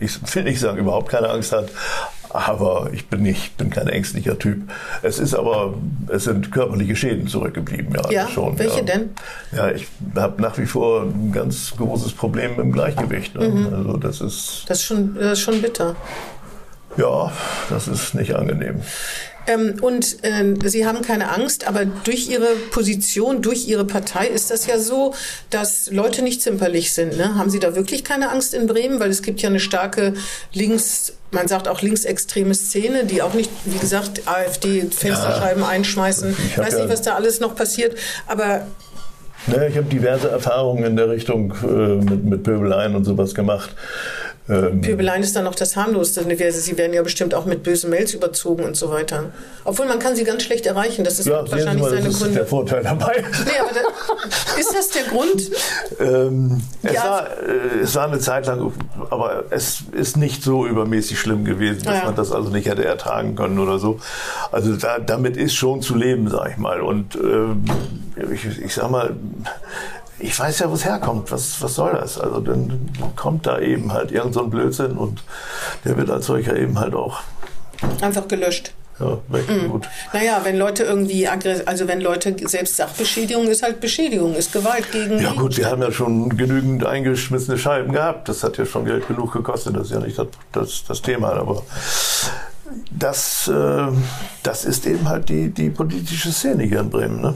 ich 0.00 0.34
will 0.34 0.44
nicht 0.44 0.60
sagen, 0.60 0.78
überhaupt 0.78 1.08
keine 1.08 1.30
Angst 1.30 1.52
hat, 1.52 1.70
aber 2.30 2.90
ich 2.92 3.08
bin 3.08 3.22
nicht, 3.22 3.56
bin 3.56 3.70
kein 3.70 3.86
ängstlicher 3.86 4.38
Typ. 4.38 4.62
Es 5.02 5.20
ist 5.20 5.34
aber, 5.34 5.74
es 6.08 6.24
sind 6.24 6.50
körperliche 6.50 6.96
Schäden 6.96 7.28
zurückgeblieben, 7.28 7.94
ja, 7.94 8.10
ja 8.10 8.28
schon. 8.28 8.58
Welche 8.58 8.78
ja. 8.78 8.82
denn? 8.82 9.10
Ja, 9.52 9.70
ich 9.70 9.86
habe 10.16 10.42
nach 10.42 10.58
wie 10.58 10.66
vor 10.66 11.02
ein 11.02 11.30
ganz 11.30 11.74
großes 11.76 12.12
Problem 12.12 12.58
im 12.58 12.72
Gleichgewicht. 12.72 13.36
Ne? 13.36 13.48
Mhm. 13.48 13.74
Also 13.74 13.96
das 13.98 14.20
ist. 14.20 14.64
Das 14.66 14.78
ist 14.78 14.84
schon, 14.84 15.14
das 15.14 15.38
ist 15.38 15.40
schon 15.40 15.62
bitter. 15.62 15.94
Ja, 16.96 17.32
das 17.70 17.88
ist 17.88 18.14
nicht 18.14 18.34
angenehm. 18.34 18.82
Ähm, 19.46 19.76
und 19.80 20.18
äh, 20.22 20.54
Sie 20.64 20.86
haben 20.86 21.02
keine 21.02 21.30
Angst, 21.30 21.66
aber 21.66 21.84
durch 21.84 22.28
Ihre 22.28 22.48
Position, 22.70 23.42
durch 23.42 23.68
Ihre 23.68 23.84
Partei 23.84 24.26
ist 24.26 24.50
das 24.50 24.66
ja 24.66 24.78
so, 24.78 25.14
dass 25.50 25.90
Leute 25.90 26.22
nicht 26.22 26.42
zimperlich 26.42 26.92
sind. 26.92 27.16
Ne? 27.16 27.34
Haben 27.36 27.50
Sie 27.50 27.60
da 27.60 27.74
wirklich 27.74 28.04
keine 28.04 28.30
Angst 28.30 28.54
in 28.54 28.66
Bremen? 28.66 29.00
Weil 29.00 29.10
es 29.10 29.22
gibt 29.22 29.42
ja 29.42 29.48
eine 29.48 29.60
starke 29.60 30.14
links, 30.52 31.14
man 31.30 31.48
sagt 31.48 31.68
auch 31.68 31.82
linksextreme 31.82 32.54
Szene, 32.54 33.04
die 33.04 33.22
auch 33.22 33.34
nicht, 33.34 33.50
wie 33.64 33.78
gesagt, 33.78 34.22
AfD 34.26 34.82
Fensterscheiben 34.90 35.62
ja. 35.62 35.68
einschmeißen. 35.68 36.34
Ich 36.48 36.58
weiß 36.58 36.76
nicht, 36.76 36.88
was 36.88 37.02
da 37.02 37.14
alles 37.14 37.40
noch 37.40 37.54
passiert, 37.54 37.96
aber 38.26 38.66
naja, 39.46 39.68
ich 39.68 39.76
habe 39.76 39.86
diverse 39.86 40.30
Erfahrungen 40.30 40.84
in 40.84 40.96
der 40.96 41.10
Richtung 41.10 41.52
äh, 41.62 41.66
mit, 42.02 42.24
mit 42.24 42.42
Pöbeleien 42.44 42.96
und 42.96 43.04
sowas 43.04 43.34
gemacht. 43.34 43.74
Ähm, 44.46 44.82
Pöbeleien 44.82 45.22
ist 45.22 45.34
dann 45.34 45.44
noch 45.44 45.54
das 45.54 45.74
harmloseste. 45.74 46.24
Sie 46.52 46.76
werden 46.76 46.92
ja 46.92 47.02
bestimmt 47.02 47.34
auch 47.34 47.46
mit 47.46 47.62
bösen 47.62 47.88
Mails 47.88 48.12
überzogen 48.12 48.64
und 48.64 48.76
so 48.76 48.90
weiter. 48.90 49.30
Obwohl 49.64 49.86
man 49.86 49.98
kann 49.98 50.16
sie 50.16 50.24
ganz 50.24 50.42
schlecht 50.42 50.66
erreichen. 50.66 51.02
Das 51.02 51.18
ist 51.18 51.26
ja, 51.26 51.50
wahrscheinlich 51.50 51.82
mal, 51.82 51.90
seine 51.90 52.04
das 52.04 52.18
Gründe. 52.18 52.28
ist 52.28 52.36
der 52.36 52.46
Vorteil 52.46 52.82
dabei. 52.82 53.24
Nee, 53.44 53.58
aber 53.58 53.70
da, 53.72 54.58
ist 54.60 54.74
das 54.74 54.90
der 54.90 55.04
Grund? 55.04 55.50
Ähm, 55.98 56.60
es, 56.82 56.92
ja. 56.92 57.04
war, 57.04 57.26
äh, 57.26 57.80
es 57.82 57.94
war 57.94 58.06
eine 58.06 58.18
Zeit 58.18 58.46
lang, 58.46 58.72
aber 59.08 59.44
es 59.48 59.82
ist 59.92 60.18
nicht 60.18 60.42
so 60.42 60.66
übermäßig 60.66 61.18
schlimm 61.18 61.44
gewesen, 61.46 61.82
dass 61.84 62.00
ja. 62.00 62.04
man 62.04 62.14
das 62.14 62.30
also 62.30 62.50
nicht 62.50 62.68
hätte 62.68 62.84
ertragen 62.84 63.36
können 63.36 63.58
oder 63.58 63.78
so. 63.78 63.98
Also 64.52 64.76
da, 64.76 64.98
damit 64.98 65.38
ist 65.38 65.54
schon 65.54 65.80
zu 65.80 65.94
leben, 65.94 66.28
sag 66.28 66.50
ich 66.50 66.56
mal. 66.58 66.82
Und 66.82 67.14
ähm, 67.16 67.64
ich, 68.30 68.44
ich 68.60 68.74
sag 68.74 68.90
mal, 68.90 69.16
ich 70.18 70.38
weiß 70.38 70.60
ja, 70.60 70.70
wo 70.70 70.74
es 70.74 70.84
herkommt. 70.84 71.30
Was, 71.32 71.60
was 71.60 71.74
soll 71.74 71.92
das? 71.92 72.18
Also 72.18 72.40
dann 72.40 72.88
kommt 73.16 73.46
da 73.46 73.58
eben 73.58 73.92
halt 73.92 74.12
irgend 74.12 74.34
so 74.34 74.44
ein 74.44 74.50
Blödsinn 74.50 74.92
und 74.92 75.22
der 75.84 75.96
wird 75.96 76.10
als 76.10 76.26
solcher 76.26 76.56
eben 76.56 76.78
halt 76.78 76.94
auch 76.94 77.20
einfach 78.00 78.28
gelöscht. 78.28 78.72
Ja, 79.00 79.18
mhm. 79.28 79.70
gut. 79.70 79.88
Naja, 80.12 80.40
wenn 80.44 80.56
Leute 80.56 80.84
irgendwie 80.84 81.26
also 81.26 81.88
wenn 81.88 82.00
Leute 82.00 82.36
selbst 82.46 82.76
Sachbeschädigung 82.76 83.48
ist 83.48 83.64
halt 83.64 83.80
Beschädigung, 83.80 84.34
ist 84.36 84.52
Gewalt 84.52 84.90
gegen. 84.92 85.18
Ja 85.18 85.32
gut, 85.32 85.56
wir 85.56 85.66
haben 85.66 85.82
ja 85.82 85.90
schon 85.90 86.36
genügend 86.36 86.86
eingeschmissene 86.86 87.58
Scheiben 87.58 87.92
gehabt. 87.92 88.28
Das 88.28 88.44
hat 88.44 88.56
ja 88.56 88.64
schon 88.64 88.84
Geld 88.84 89.08
genug 89.08 89.32
gekostet, 89.32 89.74
das 89.74 89.86
ist 89.86 89.92
ja 89.92 89.98
nicht 89.98 90.16
das, 90.16 90.28
das, 90.52 90.84
das 90.86 91.02
Thema, 91.02 91.32
aber 91.32 91.62
das, 92.90 93.48
äh, 93.48 93.88
das 94.44 94.64
ist 94.64 94.86
eben 94.86 95.08
halt 95.08 95.28
die, 95.28 95.50
die 95.50 95.70
politische 95.70 96.30
Szene 96.30 96.62
hier 96.62 96.80
in 96.80 96.90
Bremen. 96.90 97.20
Ne? 97.20 97.34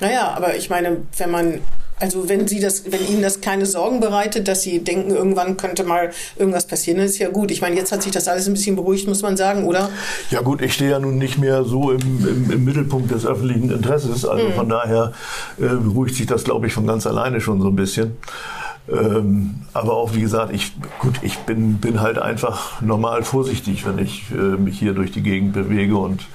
Naja, 0.00 0.32
aber 0.34 0.56
ich 0.56 0.70
meine, 0.70 1.02
wenn 1.18 1.30
man 1.30 1.60
also 2.00 2.28
wenn 2.28 2.48
Sie 2.48 2.60
das, 2.60 2.90
wenn 2.90 3.06
Ihnen 3.08 3.22
das 3.22 3.40
keine 3.40 3.66
Sorgen 3.66 4.00
bereitet, 4.00 4.48
dass 4.48 4.62
Sie 4.62 4.80
denken, 4.80 5.10
irgendwann 5.10 5.56
könnte 5.56 5.84
mal 5.84 6.10
irgendwas 6.36 6.66
passieren, 6.66 6.98
ist 7.00 7.18
ja 7.18 7.28
gut. 7.28 7.50
Ich 7.50 7.60
meine, 7.60 7.76
jetzt 7.76 7.92
hat 7.92 8.02
sich 8.02 8.12
das 8.12 8.28
alles 8.28 8.46
ein 8.46 8.54
bisschen 8.54 8.76
beruhigt, 8.76 9.06
muss 9.06 9.22
man 9.22 9.36
sagen, 9.36 9.64
oder? 9.64 9.90
Ja 10.30 10.40
gut, 10.40 10.60
ich 10.62 10.74
stehe 10.74 10.90
ja 10.90 10.98
nun 10.98 11.18
nicht 11.18 11.38
mehr 11.38 11.64
so 11.64 11.92
im, 11.92 12.00
im, 12.00 12.50
im 12.50 12.64
Mittelpunkt 12.64 13.10
des 13.10 13.24
öffentlichen 13.24 13.70
Interesses. 13.70 14.24
Also 14.24 14.48
mhm. 14.48 14.52
von 14.54 14.68
daher 14.68 15.12
äh, 15.58 15.62
beruhigt 15.62 16.16
sich 16.16 16.26
das, 16.26 16.44
glaube 16.44 16.66
ich, 16.66 16.72
von 16.72 16.86
ganz 16.86 17.06
alleine 17.06 17.40
schon 17.40 17.60
so 17.60 17.68
ein 17.68 17.76
bisschen. 17.76 18.16
Ähm, 18.86 19.62
aber 19.72 19.94
auch 19.94 20.14
wie 20.14 20.20
gesagt, 20.20 20.52
ich 20.52 20.72
gut, 20.98 21.14
ich 21.22 21.38
bin 21.38 21.78
bin 21.78 22.02
halt 22.02 22.18
einfach 22.18 22.82
normal 22.82 23.22
vorsichtig, 23.22 23.86
wenn 23.86 23.98
ich 23.98 24.24
äh, 24.30 24.34
mich 24.34 24.78
hier 24.78 24.92
durch 24.92 25.10
die 25.10 25.22
Gegend 25.22 25.54
bewege 25.54 25.96
und 25.96 26.26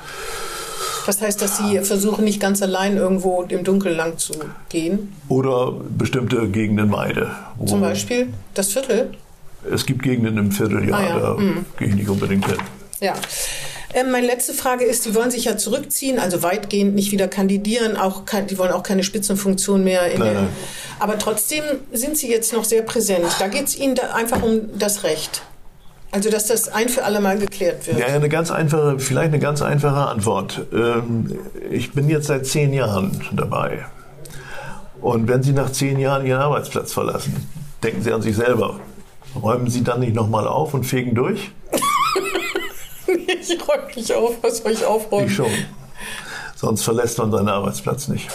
was 1.10 1.22
heißt, 1.22 1.42
dass 1.42 1.58
Sie 1.58 1.80
versuchen, 1.80 2.24
nicht 2.24 2.40
ganz 2.40 2.62
allein 2.62 2.96
irgendwo 2.96 3.42
im 3.42 3.64
Dunkeln 3.64 3.98
lang 3.98 4.20
zu 4.20 4.34
gehen? 4.70 5.12
Oder 5.28 5.74
bestimmte 5.98 6.48
Gegenden 6.50 6.90
meide. 6.90 7.32
Zum 7.66 7.82
Beispiel 7.82 8.28
das 8.54 8.72
Viertel? 8.72 9.10
Es 9.74 9.88
gibt 9.88 10.04
Gegenden 10.04 10.38
im 10.38 10.52
Viertel, 10.52 10.88
ja, 10.88 10.96
ah, 10.96 11.04
ja. 11.04 11.20
da 11.20 11.34
mhm. 11.34 11.66
gehe 11.80 11.88
ich 11.88 11.96
nicht 11.96 12.10
unbedingt 12.10 12.46
hin. 12.46 12.58
Ja. 13.02 13.16
Ähm, 13.94 14.12
meine 14.12 14.28
letzte 14.28 14.54
Frage 14.54 14.86
ist, 14.86 15.02
Sie 15.02 15.16
wollen 15.16 15.32
sich 15.32 15.46
ja 15.46 15.58
zurückziehen, 15.58 16.20
also 16.20 16.44
weitgehend 16.44 16.94
nicht 16.94 17.12
wieder 17.12 17.28
kandidieren, 17.28 17.98
auch 17.98 18.26
kein, 18.26 18.46
die 18.46 18.60
wollen 18.60 18.72
auch 18.72 18.84
keine 18.84 19.04
Spitzenfunktion 19.04 19.84
mehr. 19.84 20.12
In 20.12 20.20
nein, 20.20 20.34
der, 20.34 20.42
nein. 20.42 20.50
Aber 21.00 21.18
trotzdem 21.18 21.64
sind 21.92 22.18
Sie 22.18 22.30
jetzt 22.30 22.54
noch 22.54 22.66
sehr 22.66 22.84
präsent. 22.84 23.26
Da 23.40 23.48
geht 23.48 23.66
es 23.66 23.76
Ihnen 23.76 23.98
einfach 24.14 24.44
um 24.44 24.78
das 24.78 25.04
Recht. 25.04 25.42
Also, 26.12 26.30
dass 26.32 26.48
das 26.48 26.70
ein 26.70 26.90
für 26.90 27.04
alle 27.04 27.20
Mal 27.20 27.38
geklärt 27.38 27.86
wird. 27.86 28.00
Ja, 28.00 28.08
eine 28.08 28.30
ganz 28.30 28.50
einfache, 28.50 28.98
vielleicht 29.00 29.28
eine 29.28 29.40
ganz 29.40 29.62
einfache 29.62 30.08
Antwort. 30.10 30.66
Ähm, 30.74 31.38
ich 31.70 31.92
bin 31.92 32.10
jetzt 32.10 32.28
seit 32.28 32.48
zehn 32.48 32.74
Jahren 32.74 33.22
dabei. 33.32 33.86
Und 35.02 35.28
wenn 35.28 35.44
Sie 35.44 35.54
nach 35.54 35.72
zehn 35.72 36.00
Jahren 36.00 36.26
Ihren 36.26 36.42
Arbeitsplatz 36.42 36.94
verlassen, 36.94 37.48
denken 37.84 38.02
Sie 38.02 38.12
an 38.12 38.22
sich 38.22 38.36
selber. 38.36 38.80
Räumen 39.40 39.70
Sie 39.70 39.84
dann 39.84 40.00
nicht 40.00 40.16
nochmal 40.16 40.48
auf 40.48 40.74
und 40.74 40.84
fegen 40.84 41.14
durch? 41.14 41.52
ich 43.08 43.68
räume 43.68 43.88
nicht 43.96 44.12
auf. 44.12 44.38
Was 44.42 44.58
soll 44.58 44.72
ich 44.72 44.84
aufräumen? 44.84 45.28
Ich 45.28 45.36
schon. 45.36 45.52
Sonst 46.56 46.82
verlässt 46.82 47.20
man 47.20 47.32
seinen 47.32 47.50
Arbeitsplatz 47.50 48.08
nicht. 48.08 48.28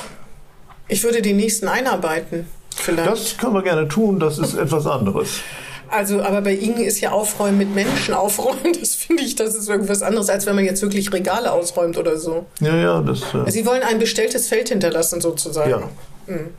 Ich 0.89 1.03
würde 1.03 1.23
die 1.23 1.33
nächsten 1.33 1.69
einarbeiten. 1.69 2.47
Vielleicht. 2.75 3.11
Das 3.11 3.37
können 3.37 3.55
wir 3.55 3.63
gerne 3.63 3.89
tun. 3.89 4.21
Das 4.21 4.39
ist 4.39 4.55
etwas 4.55 4.87
anderes. 4.87 5.41
Also, 5.89 6.23
aber 6.23 6.41
bei 6.41 6.55
Ihnen 6.55 6.79
ist 6.79 7.01
ja 7.01 7.13
Aufräumen 7.13 7.59
mit 7.59 7.75
Menschen 7.75 8.15
aufräumen. 8.15 8.73
Das 8.81 8.95
finde 8.95 9.23
ich, 9.23 9.35
das 9.35 9.55
ist 9.55 9.69
irgendwas 9.69 10.03
anderes, 10.03 10.29
als 10.29 10.47
wenn 10.47 10.55
man 10.55 10.65
jetzt 10.65 10.83
wirklich 10.83 11.13
Regale 11.13 11.53
ausräumt 11.53 11.97
oder 11.97 12.17
so. 12.17 12.47
Ja, 12.61 12.77
ja, 12.77 13.01
das. 13.03 13.23
Äh 13.35 13.51
Sie 13.51 13.67
wollen 13.67 13.83
ein 13.83 13.99
bestelltes 13.99 14.49
Feld 14.49 14.69
hinterlassen, 14.69 15.21
sozusagen. 15.21 15.71
Ja. 15.71 15.91
Mhm. 16.27 16.51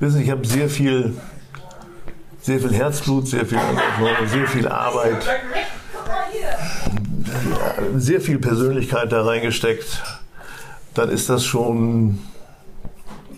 Wissen 0.00 0.18
Sie, 0.18 0.24
ich 0.24 0.30
habe 0.30 0.46
sehr 0.46 0.68
viel, 0.68 1.14
sehr 2.42 2.58
viel 2.58 2.72
Herzblut, 2.72 3.28
sehr 3.28 3.46
viel 3.46 3.58
sehr 4.26 4.48
viel 4.48 4.68
Arbeit, 4.68 5.22
sehr 7.96 8.20
viel 8.20 8.38
Persönlichkeit 8.38 9.12
da 9.12 9.24
reingesteckt. 9.24 10.02
Dann 10.94 11.08
ist 11.08 11.28
das 11.30 11.44
schon 11.44 12.18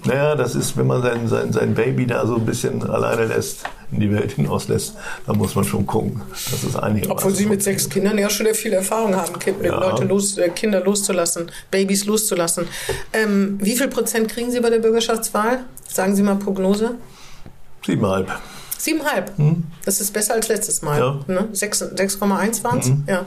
naja, 0.05 0.35
das 0.35 0.55
ist, 0.55 0.77
wenn 0.77 0.87
man 0.87 1.03
sein, 1.03 1.29
sein, 1.29 1.53
sein 1.53 1.75
Baby 1.75 2.07
da 2.07 2.27
so 2.27 2.37
ein 2.37 2.45
bisschen 2.45 2.83
alleine 2.89 3.27
lässt, 3.27 3.65
in 3.91 4.01
die 4.01 4.13
Welt 4.13 4.33
hinauslässt, 4.33 4.95
dann 5.27 5.39
muss 5.39 5.55
man 5.55 5.65
schon 5.65 5.87
gucken. 5.87 6.21
Das 6.31 6.63
ist 6.63 6.77
einigermaßen. 6.77 7.13
Obwohl 7.13 7.35
Sie 7.35 7.47
mit 7.47 7.63
sechs 7.63 7.89
Kindern 7.89 8.19
ja 8.19 8.29
schon 8.29 8.47
viel 8.55 8.73
Erfahrung 8.73 9.17
haben, 9.17 9.33
ja. 9.63 9.79
Leute 9.79 10.05
los, 10.05 10.37
äh, 10.37 10.51
Kinder 10.51 10.81
loszulassen, 10.81 11.51
Babys 11.71 12.05
loszulassen. 12.05 12.67
Ähm, 13.13 13.59
wie 13.63 13.77
viel 13.77 13.89
Prozent 13.89 14.29
kriegen 14.29 14.51
Sie 14.51 14.61
bei 14.61 14.71
der 14.71 14.81
Bürgerschaftswahl? 14.81 15.61
Sagen 15.89 16.15
Sie 16.15 16.23
mal 16.23 16.37
Prognose. 16.37 16.97
Siebeneinhalb. 17.85 18.31
Siebeneinhalb. 18.77 19.39
Hm. 19.39 19.65
Das 19.85 20.01
ist 20.01 20.13
besser 20.13 20.35
als 20.35 20.49
letztes 20.49 20.83
Mal. 20.83 20.99
Ja. 20.99 21.21
Ne? 21.27 21.49
6,1 21.53 22.63
waren 22.65 22.79
es. 22.81 22.89
Mhm. 22.89 23.05
Ja. 23.07 23.25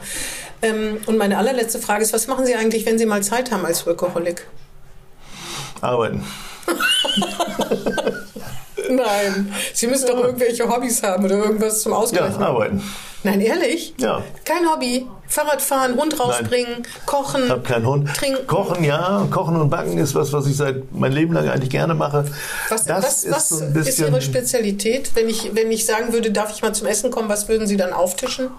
Ähm, 0.62 0.98
und 1.08 1.18
meine 1.18 1.38
allerletzte 1.38 1.80
Frage 1.80 2.04
ist, 2.04 2.14
was 2.14 2.28
machen 2.28 2.46
Sie 2.46 2.56
eigentlich, 2.56 2.86
wenn 2.86 3.00
Sie 3.00 3.06
mal 3.06 3.24
Zeit 3.24 3.52
haben 3.52 3.66
als 3.66 3.86
Workaholic? 3.88 4.46
Arbeiten. 5.82 6.24
Nein, 8.90 9.54
Sie 9.74 9.88
müssen 9.88 10.08
doch 10.08 10.18
irgendwelche 10.24 10.68
Hobbys 10.70 11.04
haben 11.04 11.26
oder 11.26 11.36
irgendwas 11.36 11.82
zum 11.82 11.92
Ja, 11.92 11.98
Ausgleich. 11.98 12.36
arbeiten. 12.40 12.82
Nein, 13.24 13.42
ehrlich? 13.42 13.94
Ja. 14.00 14.22
Kein 14.46 14.70
Hobby. 14.72 15.08
Fahrradfahren, 15.28 15.98
Hund 15.98 16.18
rausbringen, 16.18 16.84
kochen. 17.06 17.44
Ich 17.46 17.50
habe 17.50 17.62
keinen 17.64 17.86
Hund. 17.86 18.14
Trinken. 18.16 18.48
Kochen, 18.48 18.82
ja. 18.86 19.28
Kochen 19.30 19.58
und 19.58 19.70
Backen 19.70 19.98
ist 19.98 20.16
was, 20.16 20.32
was 20.32 20.48
ich 20.48 20.56
seit 20.56 20.94
mein 20.94 21.12
Leben 21.12 21.34
lang 21.34 21.50
eigentlich 21.50 21.70
gerne 21.70 21.96
mache. 21.96 22.24
Was, 22.70 22.86
das 22.86 23.04
was, 23.04 23.24
ist 23.26 23.32
was 23.36 23.50
so 23.50 23.58
ein 23.66 23.76
ist 23.76 23.86
bisschen. 23.86 24.08
Ihre 24.08 24.22
Spezialität? 24.22 25.12
Wenn 25.16 25.28
ich, 25.28 25.54
wenn 25.54 25.70
ich 25.70 25.86
sagen 25.86 26.14
würde, 26.14 26.32
darf 26.32 26.52
ich 26.54 26.62
mal 26.62 26.74
zum 26.74 26.88
Essen 26.88 27.12
kommen, 27.12 27.28
was 27.28 27.50
würden 27.50 27.68
Sie 27.68 27.76
dann 27.76 27.92
auftischen? 27.92 28.52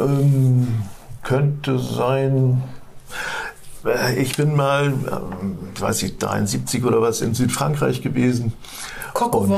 ähm, 0.00 0.82
könnte 1.22 1.78
sein. 1.78 2.62
Äh, 3.84 4.20
Ich 4.20 4.36
bin 4.36 4.54
mal, 4.56 4.86
ähm, 4.88 5.58
weiß 5.78 6.02
ich, 6.04 6.18
73 6.18 6.84
oder 6.84 7.00
was 7.00 7.20
in 7.20 7.34
Südfrankreich 7.34 8.02
gewesen. 8.02 8.52
Coq. 9.14 9.48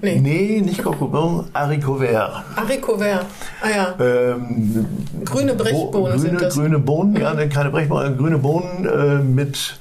Nee. 0.00 0.20
Nee, 0.20 0.60
nicht 0.60 0.82
Coq 0.84 1.00
au 1.02 1.12
vin, 1.12 1.44
Haricot 1.54 1.98
vert. 2.00 2.44
Haricot 2.56 2.98
vert. 2.98 3.26
Ah 3.60 3.68
ja. 3.68 3.94
Ähm, 4.04 4.86
Grüne 5.24 5.54
Brechbohnen 5.54 5.90
Bo- 6.12 6.18
sind 6.18 6.30
grüne, 6.30 6.40
das. 6.44 6.54
Grüne 6.54 6.78
Bohnen, 6.78 7.16
ja, 7.16 7.34
ne, 7.34 7.48
keine 7.48 7.70
Brechbohnen, 7.70 8.16
grüne 8.16 8.38
Bohnen 8.38 8.86
äh, 8.86 9.18
mit, 9.22 9.78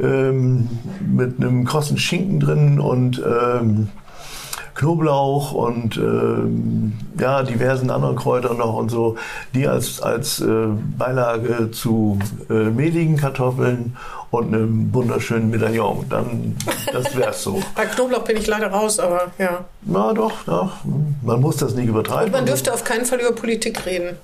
ähm, 0.00 0.68
mit 1.00 1.38
einem 1.38 1.64
krossen 1.64 1.98
Schinken 1.98 2.38
drin 2.40 2.80
und 2.80 3.20
ähm, 3.24 3.88
Knoblauch 4.74 5.52
und 5.52 5.96
ähm, 5.96 6.92
ja, 7.18 7.42
diversen 7.42 7.90
anderen 7.90 8.16
Kräutern 8.16 8.56
noch 8.56 8.74
und 8.74 8.90
so, 8.90 9.16
die 9.54 9.66
als, 9.66 10.00
als 10.00 10.40
äh, 10.40 10.66
Beilage 10.98 11.70
zu 11.70 12.18
äh, 12.48 12.70
mehligen 12.70 13.16
Kartoffeln 13.16 13.96
und 14.30 14.48
einem 14.48 14.92
wunderschönen 14.94 15.50
Medaillon. 15.50 16.06
Dann, 16.08 16.56
das 16.92 17.14
wär's 17.16 17.42
so. 17.42 17.60
Bei 17.76 17.84
Knoblauch 17.86 18.24
bin 18.24 18.36
ich 18.36 18.46
leider 18.46 18.68
raus, 18.68 18.98
aber 18.98 19.30
ja. 19.38 19.64
Na 19.82 20.12
doch, 20.12 20.44
doch, 20.46 20.72
man 21.22 21.40
muss 21.40 21.58
das 21.58 21.74
nicht 21.74 21.88
übertreiben. 21.88 22.26
Und 22.26 22.32
man 22.32 22.46
dürfte 22.46 22.72
auf 22.72 22.84
keinen 22.84 23.04
Fall 23.04 23.20
über 23.20 23.32
Politik 23.32 23.84
reden. 23.84 24.16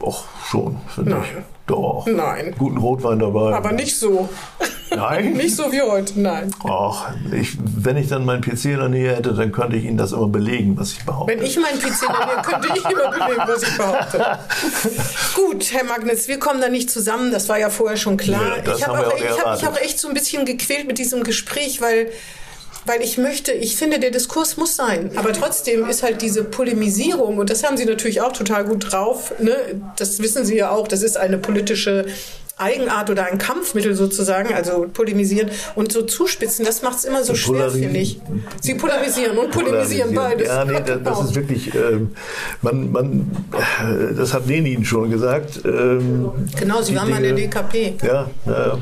Och, 0.00 0.24
schon, 0.44 0.78
finde 0.88 1.18
ich. 1.22 1.51
Doch. 1.66 2.06
Nein. 2.06 2.54
Guten 2.58 2.78
Rotwein 2.78 3.18
dabei. 3.18 3.54
Aber 3.54 3.72
nicht 3.72 3.96
so. 3.96 4.28
Nein? 4.94 5.32
Nicht 5.36 5.56
so 5.56 5.72
wie 5.72 5.80
heute, 5.80 6.20
nein. 6.20 6.50
Och, 6.64 7.06
ich, 7.32 7.56
wenn 7.62 7.96
ich 7.96 8.08
dann 8.08 8.26
meinen 8.26 8.42
PC 8.42 8.66
in 8.66 8.78
der 8.78 8.88
Nähe 8.90 9.16
hätte, 9.16 9.32
dann 9.32 9.50
könnte 9.50 9.76
ich 9.76 9.84
Ihnen 9.84 9.96
das 9.96 10.12
immer 10.12 10.28
belegen, 10.28 10.76
was 10.76 10.92
ich 10.92 11.04
behaupte. 11.04 11.34
Wenn 11.34 11.42
ich 11.42 11.58
meinen 11.58 11.78
PC 11.78 12.02
nehme, 12.02 12.42
könnte 12.42 12.68
ich 12.76 12.84
immer 12.84 13.10
belegen, 13.10 13.42
was 13.46 13.62
ich 13.62 13.76
behaupte. 13.76 14.38
Gut, 15.34 15.72
Herr 15.72 15.84
Magnitz, 15.84 16.28
wir 16.28 16.38
kommen 16.38 16.60
da 16.60 16.68
nicht 16.68 16.90
zusammen. 16.90 17.32
Das 17.32 17.48
war 17.48 17.58
ja 17.58 17.70
vorher 17.70 17.96
schon 17.96 18.18
klar. 18.18 18.58
Ja, 18.64 18.74
ich 18.74 18.86
habe 18.86 19.06
auch, 19.06 19.12
auch 19.12 19.16
ich 19.16 19.22
hab, 19.22 19.30
ich 19.30 19.38
erwartet. 19.38 19.66
hab 19.66 19.80
echt 19.82 19.98
so 19.98 20.08
ein 20.08 20.14
bisschen 20.14 20.44
gequält 20.44 20.86
mit 20.86 20.98
diesem 20.98 21.22
Gespräch, 21.22 21.80
weil, 21.80 22.08
weil 22.86 23.00
ich 23.02 23.18
möchte, 23.18 23.52
ich 23.52 23.76
finde, 23.76 23.98
der 23.98 24.10
Diskurs 24.10 24.56
muss 24.56 24.76
sein. 24.76 25.10
Aber 25.16 25.32
trotzdem 25.32 25.88
ist 25.88 26.02
halt 26.02 26.22
diese 26.22 26.44
Polemisierung, 26.44 27.38
und 27.38 27.50
das 27.50 27.64
haben 27.64 27.76
Sie 27.76 27.84
natürlich 27.84 28.20
auch 28.20 28.32
total 28.32 28.64
gut 28.64 28.92
drauf, 28.92 29.32
ne? 29.38 29.56
das 29.96 30.20
wissen 30.20 30.44
Sie 30.44 30.56
ja 30.56 30.70
auch, 30.70 30.88
das 30.88 31.02
ist 31.02 31.16
eine 31.16 31.38
politische 31.38 32.06
Eigenart 32.58 33.10
oder 33.10 33.24
ein 33.26 33.38
Kampfmittel 33.38 33.94
sozusagen, 33.94 34.54
also 34.54 34.86
polemisieren 34.92 35.50
und 35.74 35.90
so 35.90 36.02
zuspitzen, 36.02 36.64
das 36.64 36.82
macht 36.82 36.98
es 36.98 37.04
immer 37.04 37.24
so 37.24 37.34
schwer, 37.34 37.54
polarisieren. 37.54 37.84
finde 37.84 38.00
ich. 38.00 38.20
Sie 38.60 38.74
polarisieren 38.74 39.38
und 39.38 39.50
polemisieren 39.50 40.14
beides. 40.14 40.48
Ja, 40.48 40.64
nee, 40.64 40.80
das, 40.84 41.02
das 41.02 41.20
ist 41.24 41.34
wirklich, 41.34 41.74
ähm, 41.74 42.10
man, 42.60 42.92
man, 42.92 43.30
das 44.16 44.34
hat 44.34 44.46
Lenin 44.46 44.84
schon 44.84 45.10
gesagt. 45.10 45.60
Ähm, 45.64 46.30
Genau, 46.58 46.82
Sie 46.82 46.94
waren 46.94 47.10
mal 47.10 47.24
in 47.24 47.36
der 47.36 47.46
DKP. 47.46 47.94
Ja, 48.02 48.30
ja. 48.46 48.78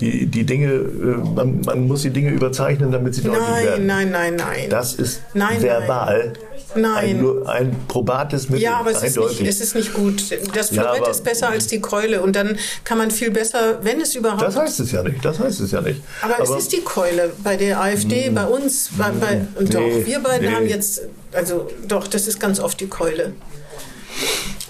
Die, 0.00 0.26
die 0.26 0.44
Dinge, 0.44 0.66
äh, 0.72 0.86
man, 1.34 1.60
man 1.60 1.86
muss 1.86 2.02
die 2.02 2.10
Dinge 2.10 2.30
überzeichnen, 2.30 2.90
damit 2.90 3.14
sie 3.14 3.22
deutlich 3.22 3.42
Nein, 3.42 3.64
werden. 3.64 3.86
nein, 3.86 4.10
nein, 4.10 4.36
nein. 4.36 4.70
Das 4.70 4.94
ist 4.94 5.20
Nein, 5.34 5.62
verbal 5.62 6.32
Nein. 6.74 6.94
Ein, 6.96 7.20
nur 7.20 7.48
ein 7.48 7.76
probates 7.88 8.48
Mittel. 8.48 8.62
ja, 8.62 8.76
aber 8.76 8.90
es 8.92 9.02
ist, 9.02 9.16
nicht, 9.16 9.40
es 9.40 9.60
ist 9.60 9.74
nicht 9.74 9.92
gut. 9.92 10.22
Das 10.54 10.70
Ja, 10.70 10.82
Florett 10.82 11.02
aber- 11.02 11.10
ist 11.10 11.24
besser 11.24 11.48
als 11.48 11.66
die 11.66 11.80
Keule 11.80 12.22
und 12.22 12.36
dann 12.36 12.56
kann 12.84 12.98
man 12.98 13.10
viel 13.10 13.30
besser, 13.30 13.78
wenn 13.82 14.00
es 14.00 14.14
überhaupt. 14.14 14.42
das 14.42 14.56
heißt 14.56 14.80
es 14.80 14.92
ja 14.92 15.02
nicht. 15.02 15.24
Das 15.24 15.38
heißt 15.38 15.60
es 15.60 15.72
ja 15.72 15.80
nicht. 15.80 16.00
aber, 16.22 16.40
es 16.42 16.50
ist 16.50 16.72
die 16.72 16.80
Keule 16.82 17.32
bei 17.42 17.56
der 17.56 17.80
AfD, 17.80 18.30
bei 18.30 18.44
uns, 18.44 18.90
bei, 18.96 19.10
bei, 19.10 19.40
doch, 19.64 19.80
nee, 19.80 20.06
wir 20.06 20.20
beiden 20.20 20.48
nee. 20.48 20.54
haben 20.54 20.66
jetzt, 20.66 21.02
also 21.32 21.68
doch, 21.88 22.06
das 22.06 22.28
ist 22.28 22.38
ganz 22.38 22.60
oft 22.60 22.80
die 22.80 22.88
Keule. 22.88 23.32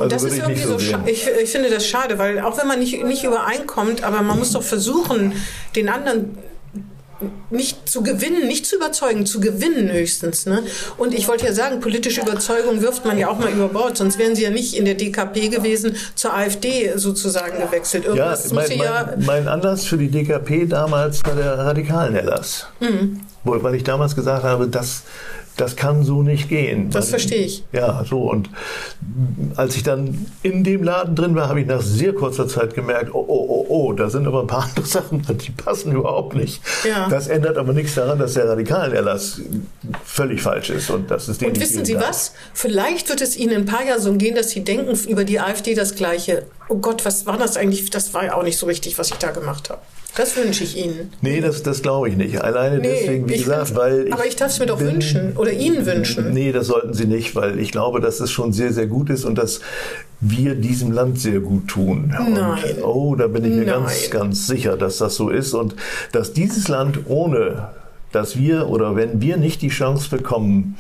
Also 0.01 0.15
das 0.15 0.25
ist 0.25 0.35
ich 0.35 0.43
irgendwie 0.43 0.63
so, 0.63 0.79
so 0.79 0.97
ich, 1.07 1.27
ich 1.43 1.51
finde 1.51 1.71
das 1.71 1.87
schade, 1.87 2.19
weil 2.19 2.41
auch 2.41 2.59
wenn 2.59 2.67
man 2.67 2.79
nicht, 2.79 3.05
nicht 3.05 3.25
übereinkommt, 3.25 4.03
aber 4.03 4.23
man 4.23 4.39
muss 4.39 4.53
doch 4.53 4.63
versuchen, 4.63 5.33
den 5.77 5.89
anderen 5.89 6.37
nicht 7.51 7.89
zu 7.89 8.03
gewinnen, 8.03 8.47
nicht 8.47 8.67
zu 8.67 8.77
überzeugen, 8.77 9.27
zu 9.27 9.41
gewinnen 9.41 9.93
höchstens. 9.93 10.47
Ne? 10.47 10.63
Und 10.97 11.15
ich 11.15 11.29
wollte 11.29 11.47
ja 11.47 11.53
sagen, 11.53 11.81
politische 11.81 12.23
Überzeugung 12.23 12.81
wirft 12.81 13.05
man 13.05 13.19
ja 13.19 13.29
auch 13.29 13.39
mal 13.39 13.51
über 13.51 13.69
Bord, 13.69 13.97
sonst 13.97 14.19
wären 14.19 14.35
sie 14.35 14.43
ja 14.43 14.51
nicht 14.51 14.75
in 14.75 14.85
der 14.85 14.95
DKP 14.95 15.49
gewesen, 15.49 15.97
zur 16.15 16.35
AfD 16.35 16.93
sozusagen 16.97 17.61
gewechselt. 17.61 18.05
Ja, 18.05 18.11
Irgendwas 18.11 18.53
muss 18.53 18.69
mein, 18.69 18.79
ja. 18.79 19.15
mein, 19.17 19.27
mein 19.27 19.49
Anlass 19.49 19.85
für 19.85 19.99
die 19.99 20.09
DKP 20.09 20.67
damals 20.67 21.23
war 21.25 21.35
der 21.35 21.59
radikalen 21.59 22.15
Erlass. 22.15 22.67
Mhm. 22.81 23.21
Weil 23.45 23.75
ich 23.75 23.85
damals 23.85 24.15
gesagt 24.15 24.45
habe, 24.45 24.69
das, 24.69 25.03
das 25.61 25.77
kann 25.77 26.05
so 26.05 26.23
nicht 26.23 26.49
gehen. 26.49 26.91
Das 26.91 27.11
verstehe 27.11 27.45
ich. 27.45 27.65
Ja, 27.73 28.05
so. 28.09 28.31
Und 28.31 28.49
als 29.57 29.77
ich 29.77 29.83
dann 29.83 30.27
in 30.43 30.65
dem 30.65 30.83
Laden 30.83 31.15
drin 31.15 31.35
war, 31.35 31.49
habe 31.49 31.61
ich 31.61 31.67
nach 31.67 31.83
sehr 31.83 32.15
kurzer 32.15 32.49
Zeit 32.49 32.75
gemerkt, 32.75 33.15
oh, 33.15 33.25
oh, 33.27 33.47
oh, 33.49 33.67
oh, 33.69 33.93
da 33.93 34.09
sind 34.09 34.27
aber 34.27 34.41
ein 34.41 34.47
paar 34.47 34.65
andere 34.69 34.87
Sachen, 34.87 35.23
die 35.23 35.51
passen 35.51 35.93
überhaupt 35.93 36.35
nicht. 36.35 36.63
Ja. 36.85 37.09
Das 37.09 37.29
ändert 37.29 37.59
aber 37.59 37.73
nichts 37.73 37.95
daran, 37.95 38.19
dass 38.19 38.35
der 38.35 38.49
radikalen 38.49 38.93
Erlass 38.93 39.41
völlig 40.05 40.41
falsch 40.41 40.71
ist. 40.71 40.91
Und, 40.91 41.11
das 41.11 41.29
ist 41.29 41.43
Und 41.43 41.61
wissen 41.61 41.85
Sie 41.85 41.97
was? 41.97 42.33
Vielleicht 42.55 43.09
wird 43.09 43.21
es 43.21 43.37
Ihnen 43.37 43.53
in 43.53 43.59
ein 43.61 43.67
paar 43.67 43.85
Jahren 43.85 44.01
so 44.01 44.13
gehen, 44.15 44.35
dass 44.35 44.51
Sie 44.51 44.65
denken 44.65 44.99
über 45.09 45.25
die 45.25 45.41
AfD 45.41 45.75
das 45.75 45.95
Gleiche. 45.95 46.47
Oh 46.69 46.77
Gott, 46.77 47.05
was 47.05 47.27
war 47.27 47.37
das 47.37 47.57
eigentlich? 47.57 47.91
Das 47.91 48.15
war 48.15 48.25
ja 48.25 48.35
auch 48.35 48.43
nicht 48.43 48.59
so 48.59 48.67
richtig, 48.67 48.99
was 48.99 49.11
ich 49.11 49.17
da 49.17 49.31
gemacht 49.31 49.71
habe. 49.71 49.81
Das 50.17 50.37
wünsche 50.37 50.65
ich 50.65 50.77
Ihnen. 50.77 51.13
Nee, 51.23 51.41
das, 51.41 51.63
das 51.63 51.83
glaube 51.83 52.09
ich 52.09 52.17
nicht. 52.17 52.43
Alleine 52.43 52.81
deswegen, 52.81 53.29
wie 53.29 53.37
gesagt, 53.39 53.75
weil 53.77 54.09
ich 54.09 54.13
aber 54.13 54.27
ich 54.27 54.37
darf 54.37 54.49
es 54.51 54.59
mir 54.59 54.67
doch 54.67 54.79
bin- 54.79 54.89
wünschen 54.95 55.37
oder 55.37 55.53
Ihnen 55.53 55.87
wünschen. 55.87 56.33
Nee, 56.33 56.53
das 56.53 56.67
sollten 56.67 56.95
Sie 56.95 57.07
nicht, 57.07 57.37
weil 57.37 57.59
ich 57.61 57.71
glaube, 57.71 58.01
dass 58.01 58.21
es 58.21 58.31
schon 58.31 58.53
sehr, 58.53 58.73
sehr 58.73 58.87
gut 58.87 59.09
ist 59.11 59.25
und 59.25 59.37
dass 59.37 59.61
wir 60.21 60.55
diesem 60.55 60.93
Land 60.93 61.21
sehr 61.21 61.41
gut 61.41 61.69
tun. 61.69 62.13
Nein. 62.13 62.37
Und, 62.77 62.83
oh, 62.85 63.15
da 63.15 63.27
bin 63.29 63.45
ich 63.45 63.53
mir 63.53 63.65
ganz, 63.65 64.03
Nein. 64.03 64.11
ganz 64.11 64.47
sicher, 64.47 64.77
dass 64.77 64.99
das 64.99 65.15
so 65.15 65.31
ist 65.31 65.55
und 65.55 65.75
dass 66.13 66.33
dieses 66.33 66.69
Land 66.69 67.01
ohne 67.07 67.69
dass 68.13 68.37
wir 68.37 68.69
oder 68.69 68.97
wenn 68.97 69.21
wir 69.21 69.37
nicht 69.37 69.63
die 69.63 69.69
Chance 69.69 70.09
bekommen, 70.15 70.77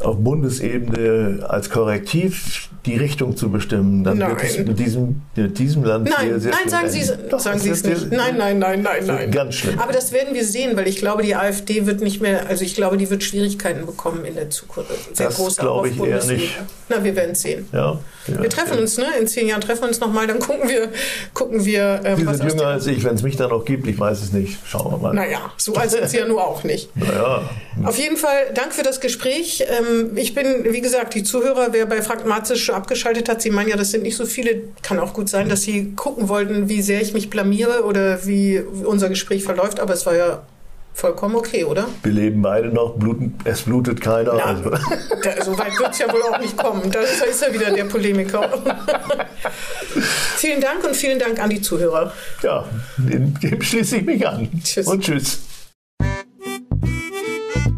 auf 0.00 0.16
Bundesebene 0.18 1.46
als 1.48 1.70
Korrektiv 1.70 2.68
die 2.84 2.96
Richtung 2.96 3.36
zu 3.36 3.50
bestimmen, 3.50 4.04
dann 4.04 4.18
wird 4.18 4.42
es 4.42 4.56
Nein. 4.56 4.66
mit 4.66 4.78
diesem, 4.78 5.22
mit 5.34 5.58
diesem 5.58 5.84
Land 5.84 6.08
Nein, 6.08 6.28
sehr, 6.28 6.40
sehr 6.40 6.52
nein, 6.52 6.68
sagen 6.68 6.88
Sie. 6.88 7.12
Doch, 7.30 7.40
sagen 7.40 7.58
Sie 7.58 7.70
es 7.70 7.84
nicht. 7.84 8.10
Nein, 8.10 8.36
nein, 8.38 8.58
nein, 8.58 8.82
nein, 8.82 9.04
nein. 9.06 9.30
Ganz 9.30 9.56
schlimm. 9.56 9.78
Aber 9.78 9.92
das 9.92 10.12
werden 10.12 10.34
wir 10.34 10.44
sehen, 10.44 10.76
weil 10.76 10.88
ich 10.88 10.96
glaube, 10.96 11.22
die 11.22 11.34
AfD 11.34 11.86
wird 11.86 12.00
nicht 12.00 12.20
mehr, 12.20 12.48
also 12.48 12.64
ich 12.64 12.74
glaube, 12.74 12.96
die 12.96 13.10
wird 13.10 13.22
Schwierigkeiten 13.22 13.84
bekommen 13.84 14.24
in 14.24 14.34
der 14.34 14.50
Zukunft. 14.50 15.16
Sehr 15.16 15.28
Das 15.28 15.56
glaube 15.56 15.88
ich 15.88 16.00
eher 16.00 16.24
nicht. 16.24 16.56
Na, 16.88 17.04
wir 17.04 17.14
werden 17.14 17.32
es 17.32 17.42
sehen. 17.42 17.68
Ja, 17.72 17.98
ja, 18.28 18.42
Wir 18.42 18.48
treffen 18.48 18.74
ja. 18.74 18.80
uns, 18.80 18.96
ne? 18.96 19.06
In 19.20 19.26
zehn 19.26 19.48
Jahren 19.48 19.60
treffen 19.60 19.82
wir 19.82 19.88
uns 19.88 20.00
nochmal, 20.00 20.26
dann 20.26 20.38
gucken 20.38 20.68
wir, 20.68 20.88
gucken 21.34 21.64
wir, 21.64 22.00
ähm, 22.04 22.16
Sie 22.16 22.26
was 22.26 22.38
sind 22.38 22.50
jünger 22.50 22.66
als 22.66 22.86
ich, 22.86 23.04
wenn 23.04 23.14
es 23.14 23.22
mich 23.22 23.36
da 23.36 23.48
noch 23.48 23.64
gibt, 23.64 23.86
ich 23.86 23.98
weiß 23.98 24.22
es 24.22 24.32
nicht. 24.32 24.58
Schauen 24.64 24.92
wir 24.92 24.98
mal. 24.98 25.14
Naja, 25.14 25.52
so 25.56 25.74
alt 25.74 25.90
sind 25.90 26.08
Sie 26.08 26.18
ja 26.18 26.26
nur 26.26 26.46
auch 26.46 26.57
nicht. 26.64 26.94
Naja, 26.96 27.48
Auf 27.84 27.98
jeden 27.98 28.16
Fall, 28.16 28.52
Dank 28.54 28.72
für 28.72 28.82
das 28.82 29.00
Gespräch. 29.00 29.64
Ähm, 29.68 30.16
ich 30.16 30.34
bin, 30.34 30.72
wie 30.72 30.80
gesagt, 30.80 31.14
die 31.14 31.22
Zuhörer, 31.22 31.68
wer 31.72 31.86
bei 31.86 32.02
schon 32.54 32.74
abgeschaltet 32.74 33.28
hat, 33.28 33.42
Sie 33.42 33.50
meinen 33.50 33.68
ja, 33.68 33.76
das 33.76 33.90
sind 33.90 34.02
nicht 34.02 34.16
so 34.16 34.26
viele. 34.26 34.62
Kann 34.82 34.98
auch 34.98 35.12
gut 35.12 35.28
sein, 35.28 35.48
dass 35.48 35.62
Sie 35.62 35.92
gucken 35.94 36.28
wollten, 36.28 36.68
wie 36.68 36.82
sehr 36.82 37.00
ich 37.00 37.12
mich 37.12 37.30
blamiere 37.30 37.84
oder 37.84 38.26
wie 38.26 38.58
unser 38.58 39.08
Gespräch 39.08 39.44
verläuft, 39.44 39.80
aber 39.80 39.94
es 39.94 40.06
war 40.06 40.16
ja 40.16 40.42
vollkommen 40.98 41.36
okay, 41.36 41.64
oder? 41.64 41.86
wir 42.02 42.12
leben 42.12 42.42
beide 42.42 42.68
noch, 42.68 42.96
bluten, 42.96 43.38
es 43.44 43.62
blutet 43.62 44.00
keiner. 44.00 44.36
Ja. 44.36 44.44
Also, 44.46 44.70
Da, 45.22 45.44
so 45.44 45.56
weit 45.58 45.78
wird 45.78 45.92
es 45.92 45.98
ja 45.98 46.12
wohl 46.12 46.22
auch 46.22 46.38
nicht 46.38 46.56
kommen. 46.56 46.90
Da 46.90 47.00
ist, 47.00 47.20
da 47.20 47.24
ist 47.24 47.42
ja 47.42 47.52
wieder 47.52 47.70
der 47.70 47.84
Polemiker. 47.84 48.48
vielen 50.36 50.60
Dank 50.60 50.84
und 50.84 50.94
vielen 50.96 51.18
Dank 51.18 51.40
an 51.40 51.50
die 51.50 51.60
Zuhörer. 51.60 52.12
ja, 52.42 52.64
dem, 52.96 53.38
dem 53.40 53.62
schließe 53.62 53.98
ich 53.98 54.04
mich 54.04 54.26
an. 54.26 54.48
Tschüss. 54.62 54.86
Und 54.86 55.04
tschüss. 55.04 55.38